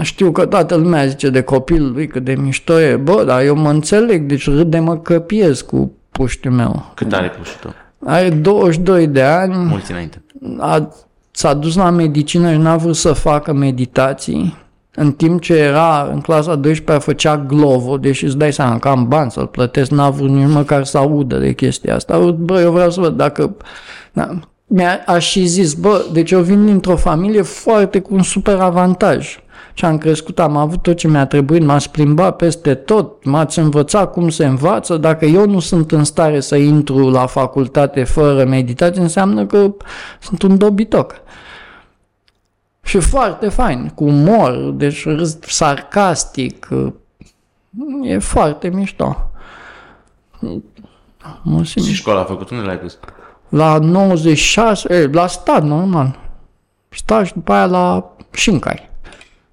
știu 0.01 0.31
că 0.31 0.45
toată 0.45 0.75
lumea 0.75 1.05
zice 1.05 1.29
de 1.29 1.41
copilul 1.41 1.91
lui 1.91 2.07
cât 2.07 2.23
de 2.23 2.35
mișto 2.35 2.79
e, 2.79 2.95
bă, 2.95 3.23
dar 3.25 3.41
eu 3.41 3.55
mă 3.55 3.69
înțeleg, 3.69 4.21
deci 4.21 4.45
râd 4.45 4.71
de 4.71 4.79
mă 4.79 4.97
căpiez 4.97 5.61
cu 5.61 5.91
puștiul 6.11 6.53
meu. 6.53 6.91
Cât 6.95 7.13
are 7.13 7.29
pușul 7.29 7.59
tău? 7.61 7.73
Are 8.05 8.29
22 8.29 9.07
de 9.07 9.21
ani, 9.21 9.55
Mulți 9.55 9.91
înainte. 9.91 10.21
a, 10.57 10.89
s-a 11.35 11.53
dus 11.53 11.75
la 11.75 11.89
medicină 11.89 12.51
și 12.51 12.57
n-a 12.57 12.77
vrut 12.77 12.95
să 12.95 13.13
facă 13.13 13.53
meditații. 13.53 14.57
În 14.95 15.11
timp 15.11 15.41
ce 15.41 15.53
era 15.53 16.09
în 16.11 16.19
clasa 16.19 16.55
12 16.55 17.05
făcea 17.05 17.37
glovo, 17.37 17.97
deși 17.97 18.25
îți 18.25 18.37
dai 18.37 18.53
seama 18.53 18.79
că 18.79 18.87
am 18.87 19.07
bani 19.07 19.31
să-l 19.31 19.47
plătesc, 19.47 19.91
n-a 19.91 20.09
vrut 20.09 20.29
nici 20.29 20.49
măcar 20.49 20.83
să 20.83 20.97
audă 20.97 21.37
de 21.37 21.53
chestia 21.53 21.95
asta. 21.95 22.19
Bă, 22.19 22.61
eu 22.61 22.71
vreau 22.71 22.91
să 22.91 22.99
văd 22.99 23.17
dacă... 23.17 23.55
Da, 24.13 24.39
mi-a 24.67 25.03
a 25.05 25.17
și 25.17 25.45
zis, 25.45 25.73
bă, 25.73 26.05
deci 26.11 26.31
eu 26.31 26.41
vin 26.41 26.65
dintr-o 26.65 26.95
familie 26.95 27.41
foarte 27.41 27.99
cu 27.99 28.13
un 28.13 28.23
super 28.23 28.59
avantaj. 28.59 29.39
Și 29.73 29.85
am 29.85 29.97
crescut, 29.97 30.39
am 30.39 30.57
avut 30.57 30.81
tot 30.81 30.95
ce 30.95 31.07
mi-a 31.07 31.25
trebuit, 31.25 31.63
m-ați 31.63 31.89
plimbat 31.89 32.35
peste 32.35 32.75
tot, 32.75 33.25
m-ați 33.25 33.59
învățat 33.59 34.11
cum 34.11 34.29
se 34.29 34.45
învață. 34.45 34.97
Dacă 34.97 35.25
eu 35.25 35.47
nu 35.49 35.59
sunt 35.59 35.91
în 35.91 36.03
stare 36.03 36.39
să 36.39 36.55
intru 36.55 37.09
la 37.09 37.25
facultate 37.25 38.03
fără 38.03 38.45
meditație, 38.45 39.01
înseamnă 39.01 39.45
că 39.45 39.73
sunt 40.19 40.41
un 40.41 40.57
dobitoc. 40.57 41.21
Și 42.83 42.99
foarte 42.99 43.49
fain, 43.49 43.91
cu 43.95 44.03
umor, 44.03 44.51
deci 44.71 45.05
râs 45.05 45.37
sarcastic, 45.41 46.67
e 48.03 48.17
foarte 48.17 48.69
mișto. 48.69 49.31
Mă 51.43 51.63
simt 51.63 51.85
Și 51.85 51.93
școala 51.93 52.19
a 52.19 52.23
făcut? 52.23 52.49
Unde 52.49 52.65
l-ai 52.65 52.77
pus? 52.77 52.97
la 53.53 53.77
96, 53.77 54.93
e, 54.93 55.07
la 55.11 55.27
stat, 55.27 55.63
normal. 55.63 56.19
Stat 56.89 57.25
și 57.25 57.33
după 57.33 57.53
aia 57.53 57.65
la 57.65 58.11
Șincai. 58.31 58.89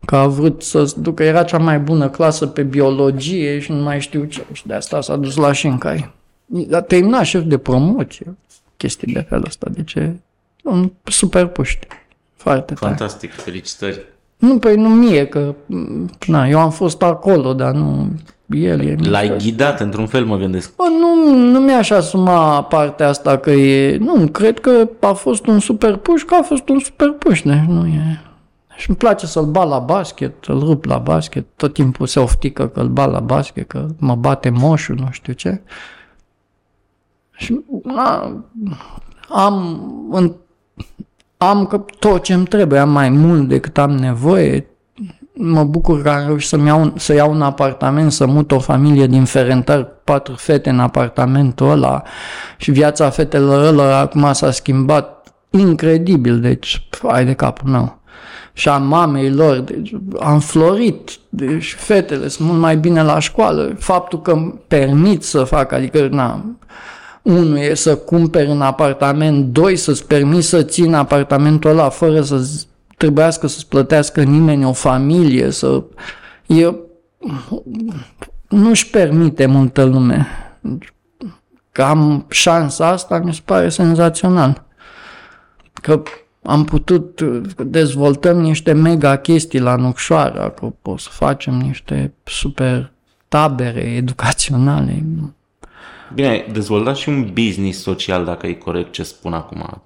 Că 0.04 0.16
a 0.16 0.26
vrut 0.26 0.62
să 0.62 0.84
se 0.84 0.94
ducă, 1.00 1.22
era 1.22 1.42
cea 1.42 1.58
mai 1.58 1.78
bună 1.78 2.08
clasă 2.08 2.46
pe 2.46 2.62
biologie 2.62 3.58
și 3.58 3.72
nu 3.72 3.82
mai 3.82 4.00
știu 4.00 4.24
ce. 4.24 4.44
Și 4.52 4.66
de 4.66 4.74
asta 4.74 5.00
s-a 5.00 5.16
dus 5.16 5.36
la 5.36 5.52
Șincai. 5.52 6.10
A 6.72 6.80
terminat 6.80 7.24
șef 7.24 7.42
de 7.42 7.58
promoție, 7.58 8.36
chestii 8.76 9.12
de 9.12 9.20
felul 9.28 9.44
ăsta. 9.46 9.66
Deci 9.70 9.94
e 9.94 10.16
un 10.64 10.90
super 11.04 11.46
puști. 11.46 11.86
Foarte 12.36 12.74
tare. 12.74 12.94
Fantastic, 12.94 13.32
felicitări. 13.32 14.00
Nu, 14.36 14.58
păi 14.58 14.76
nu 14.76 14.88
mie, 14.88 15.26
că 15.26 15.54
na, 16.26 16.48
eu 16.48 16.58
am 16.58 16.70
fost 16.70 17.02
acolo, 17.02 17.52
dar 17.52 17.72
nu 17.72 18.08
el 18.46 18.80
e. 18.80 18.96
L-ai 19.08 19.36
ghidat 19.38 19.80
într-un 19.80 20.06
fel, 20.06 20.24
mă 20.24 20.36
gândesc. 20.36 20.76
Bă, 20.76 20.84
nu, 21.00 21.34
nu 21.34 21.58
mi-aș 21.58 21.90
asuma 21.90 22.62
partea 22.62 23.08
asta 23.08 23.38
că 23.38 23.50
e... 23.50 23.96
Nu, 23.96 24.26
cred 24.26 24.60
că 24.60 24.88
a 25.00 25.12
fost 25.12 25.46
un 25.46 25.58
super 25.58 25.96
puș, 25.96 26.22
că 26.22 26.34
a 26.34 26.42
fost 26.42 26.68
un 26.68 26.78
super 26.78 27.10
puș, 27.10 27.42
deci 27.42 27.64
nu 27.68 27.86
e... 27.86 28.20
Și 28.80 28.88
îmi 28.88 28.98
place 28.98 29.26
să-l 29.26 29.44
bat 29.44 29.68
la 29.68 29.78
basket, 29.78 30.34
să-l 30.44 30.58
rup 30.58 30.84
la 30.84 30.98
basket, 30.98 31.46
tot 31.56 31.72
timpul 31.72 32.06
se 32.06 32.20
oftică 32.20 32.68
că 32.68 32.80
îl 32.80 32.88
bat 32.88 33.10
la 33.10 33.20
basket, 33.20 33.68
că 33.68 33.86
mă 33.98 34.14
bate 34.14 34.50
moșul, 34.50 34.96
nu 34.96 35.08
știu 35.10 35.32
ce. 35.32 35.60
Și 37.30 37.60
a, 37.96 38.32
am, 39.28 39.82
în, 40.10 40.34
am 41.36 41.66
că 41.66 41.84
tot 41.98 42.22
ce 42.22 42.34
îmi 42.34 42.46
trebuie, 42.46 42.78
am 42.78 42.90
mai 42.90 43.08
mult 43.08 43.48
decât 43.48 43.78
am 43.78 43.90
nevoie, 43.90 44.66
mă 45.32 45.64
bucur 45.64 46.02
că 46.02 46.10
am 46.10 46.26
reușit 46.26 46.48
să 46.48 46.58
iau, 46.66 46.92
să 46.96 47.12
iau 47.12 47.30
un 47.30 47.42
apartament, 47.42 48.12
să 48.12 48.26
mut 48.26 48.52
o 48.52 48.58
familie 48.58 49.06
din 49.06 49.24
Ferentar, 49.24 49.82
patru 50.04 50.34
fete 50.34 50.70
în 50.70 50.80
apartamentul 50.80 51.70
ăla 51.70 52.02
și 52.56 52.70
viața 52.70 53.10
fetelor 53.10 53.64
ăla 53.64 53.98
acum 53.98 54.32
s-a 54.32 54.50
schimbat 54.50 55.34
incredibil, 55.50 56.40
deci 56.40 56.88
ai 57.02 57.24
de 57.24 57.34
capul 57.34 57.70
meu. 57.70 57.99
Și 58.52 58.68
a 58.68 58.76
mamei 58.76 59.30
lor, 59.30 59.58
deci 59.58 59.94
am 60.20 60.40
florit, 60.40 61.10
deci 61.28 61.74
fetele 61.78 62.28
sunt 62.28 62.48
mult 62.48 62.60
mai 62.60 62.76
bine 62.76 63.02
la 63.02 63.18
școală. 63.18 63.74
Faptul 63.78 64.22
că 64.22 64.30
îmi 64.30 64.60
permit 64.68 65.22
să 65.22 65.44
fac, 65.44 65.72
adică 65.72 66.08
na, 66.10 66.44
unul 67.22 67.56
e 67.56 67.74
să 67.74 67.96
cumperi 67.96 68.50
un 68.50 68.60
apartament, 68.60 69.44
doi 69.44 69.76
să-ți 69.76 70.06
permiți 70.06 70.48
să 70.48 70.62
ții 70.62 70.92
apartamentul 70.94 71.70
ăla 71.70 71.88
fără 71.88 72.22
să 72.22 72.48
trebuiască 72.96 73.46
să-ți 73.46 73.68
plătească 73.68 74.22
nimeni 74.22 74.64
o 74.64 74.72
familie, 74.72 75.50
să... 75.50 75.82
E... 76.46 76.74
Nu-și 78.48 78.90
permite 78.90 79.46
multă 79.46 79.84
lume. 79.84 80.26
Că 81.72 81.82
am 81.82 82.26
șansa 82.28 82.88
asta, 82.88 83.18
mi 83.18 83.34
se 83.34 83.40
pare 83.44 83.68
senzațional. 83.68 84.64
Că 85.72 86.02
am 86.42 86.64
putut, 86.64 87.20
dezvoltăm 87.66 88.38
niște 88.38 88.72
mega 88.72 89.16
chestii 89.16 89.60
la 89.60 89.76
Nucșoara, 89.76 90.50
că 90.50 90.72
o 90.82 90.96
să 90.96 91.08
facem 91.10 91.54
niște 91.54 92.12
super 92.24 92.92
tabere 93.28 93.80
educaționale. 93.80 95.04
Bine, 96.14 96.28
ai 96.28 96.46
dezvoltat 96.52 96.96
și 96.96 97.08
un 97.08 97.30
business 97.32 97.82
social, 97.82 98.24
dacă 98.24 98.46
e 98.46 98.52
corect 98.52 98.92
ce 98.92 99.02
spun 99.02 99.32
acum. 99.32 99.82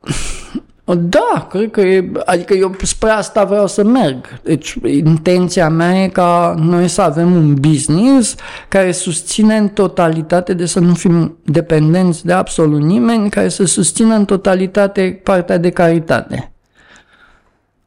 Da, 0.84 1.46
cred 1.50 1.70
că 1.70 1.80
e, 1.80 2.10
adică 2.24 2.54
eu 2.54 2.74
spre 2.82 3.10
asta 3.10 3.44
vreau 3.44 3.66
să 3.66 3.84
merg. 3.84 4.40
Deci 4.42 4.76
intenția 4.86 5.68
mea 5.68 6.02
e 6.02 6.08
ca 6.08 6.54
noi 6.58 6.88
să 6.88 7.02
avem 7.02 7.32
un 7.32 7.54
business 7.54 8.34
care 8.68 8.92
susține 8.92 9.56
în 9.56 9.68
totalitate, 9.68 10.54
de 10.54 10.66
să 10.66 10.80
nu 10.80 10.94
fim 10.94 11.38
dependenți 11.44 12.26
de 12.26 12.32
absolut 12.32 12.80
nimeni, 12.80 13.30
care 13.30 13.48
să 13.48 13.64
susțină 13.64 14.14
în 14.14 14.24
totalitate 14.24 15.20
partea 15.22 15.58
de 15.58 15.70
caritate. 15.70 16.52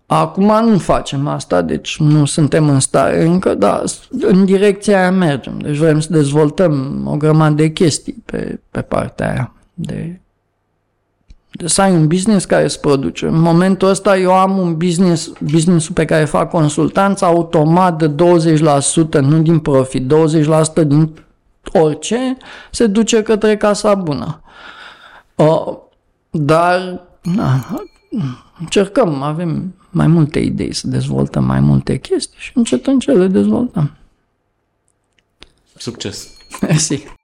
Acum 0.05 0.69
nu 0.69 0.77
facem 0.77 1.27
asta, 1.27 1.61
deci 1.61 1.97
nu 1.99 2.25
suntem 2.25 2.69
în 2.69 2.79
stare 2.79 3.25
încă, 3.25 3.53
dar 3.53 3.83
în 4.21 4.45
direcția 4.45 4.99
aia 4.99 5.11
mergem. 5.11 5.59
Deci 5.59 5.75
vrem 5.75 5.99
să 5.99 6.07
dezvoltăm 6.11 7.03
o 7.05 7.17
grămadă 7.17 7.53
de 7.53 7.71
chestii 7.71 8.23
pe, 8.25 8.59
pe 8.71 8.81
partea 8.81 9.31
aia 9.31 9.53
de 9.73 10.19
de 10.19 10.19
să 11.65 11.81
ai 11.81 11.91
un 11.91 12.07
business 12.07 12.45
care 12.45 12.63
îți 12.63 12.79
produce. 12.79 13.25
În 13.25 13.39
momentul 13.39 13.89
ăsta 13.89 14.17
eu 14.17 14.33
am 14.33 14.57
un 14.57 14.77
business, 14.77 15.31
business 15.51 15.89
pe 15.89 16.05
care 16.05 16.25
fac 16.25 16.49
consultanță 16.49 17.25
automat 17.25 17.97
de 17.97 18.09
20%, 18.09 19.19
nu 19.19 19.41
din 19.41 19.59
profit, 19.59 20.13
20% 20.81 20.87
din 20.87 21.13
orice 21.73 22.37
se 22.71 22.87
duce 22.87 23.21
către 23.21 23.57
casa 23.57 23.95
bună. 23.95 24.41
Uh, 25.35 25.77
dar 26.31 27.01
na, 27.21 27.65
încercăm, 28.59 29.21
avem 29.21 29.75
mai 29.89 30.07
multe 30.07 30.39
idei 30.39 30.73
să 30.73 30.87
dezvoltăm 30.87 31.43
mai 31.43 31.59
multe 31.59 31.97
chestii 31.97 32.39
și 32.39 32.51
încet 32.53 32.87
încet 32.87 33.15
le 33.15 33.27
dezvoltăm. 33.27 33.91
Succes! 35.75 36.29
Mersi. 36.61 37.16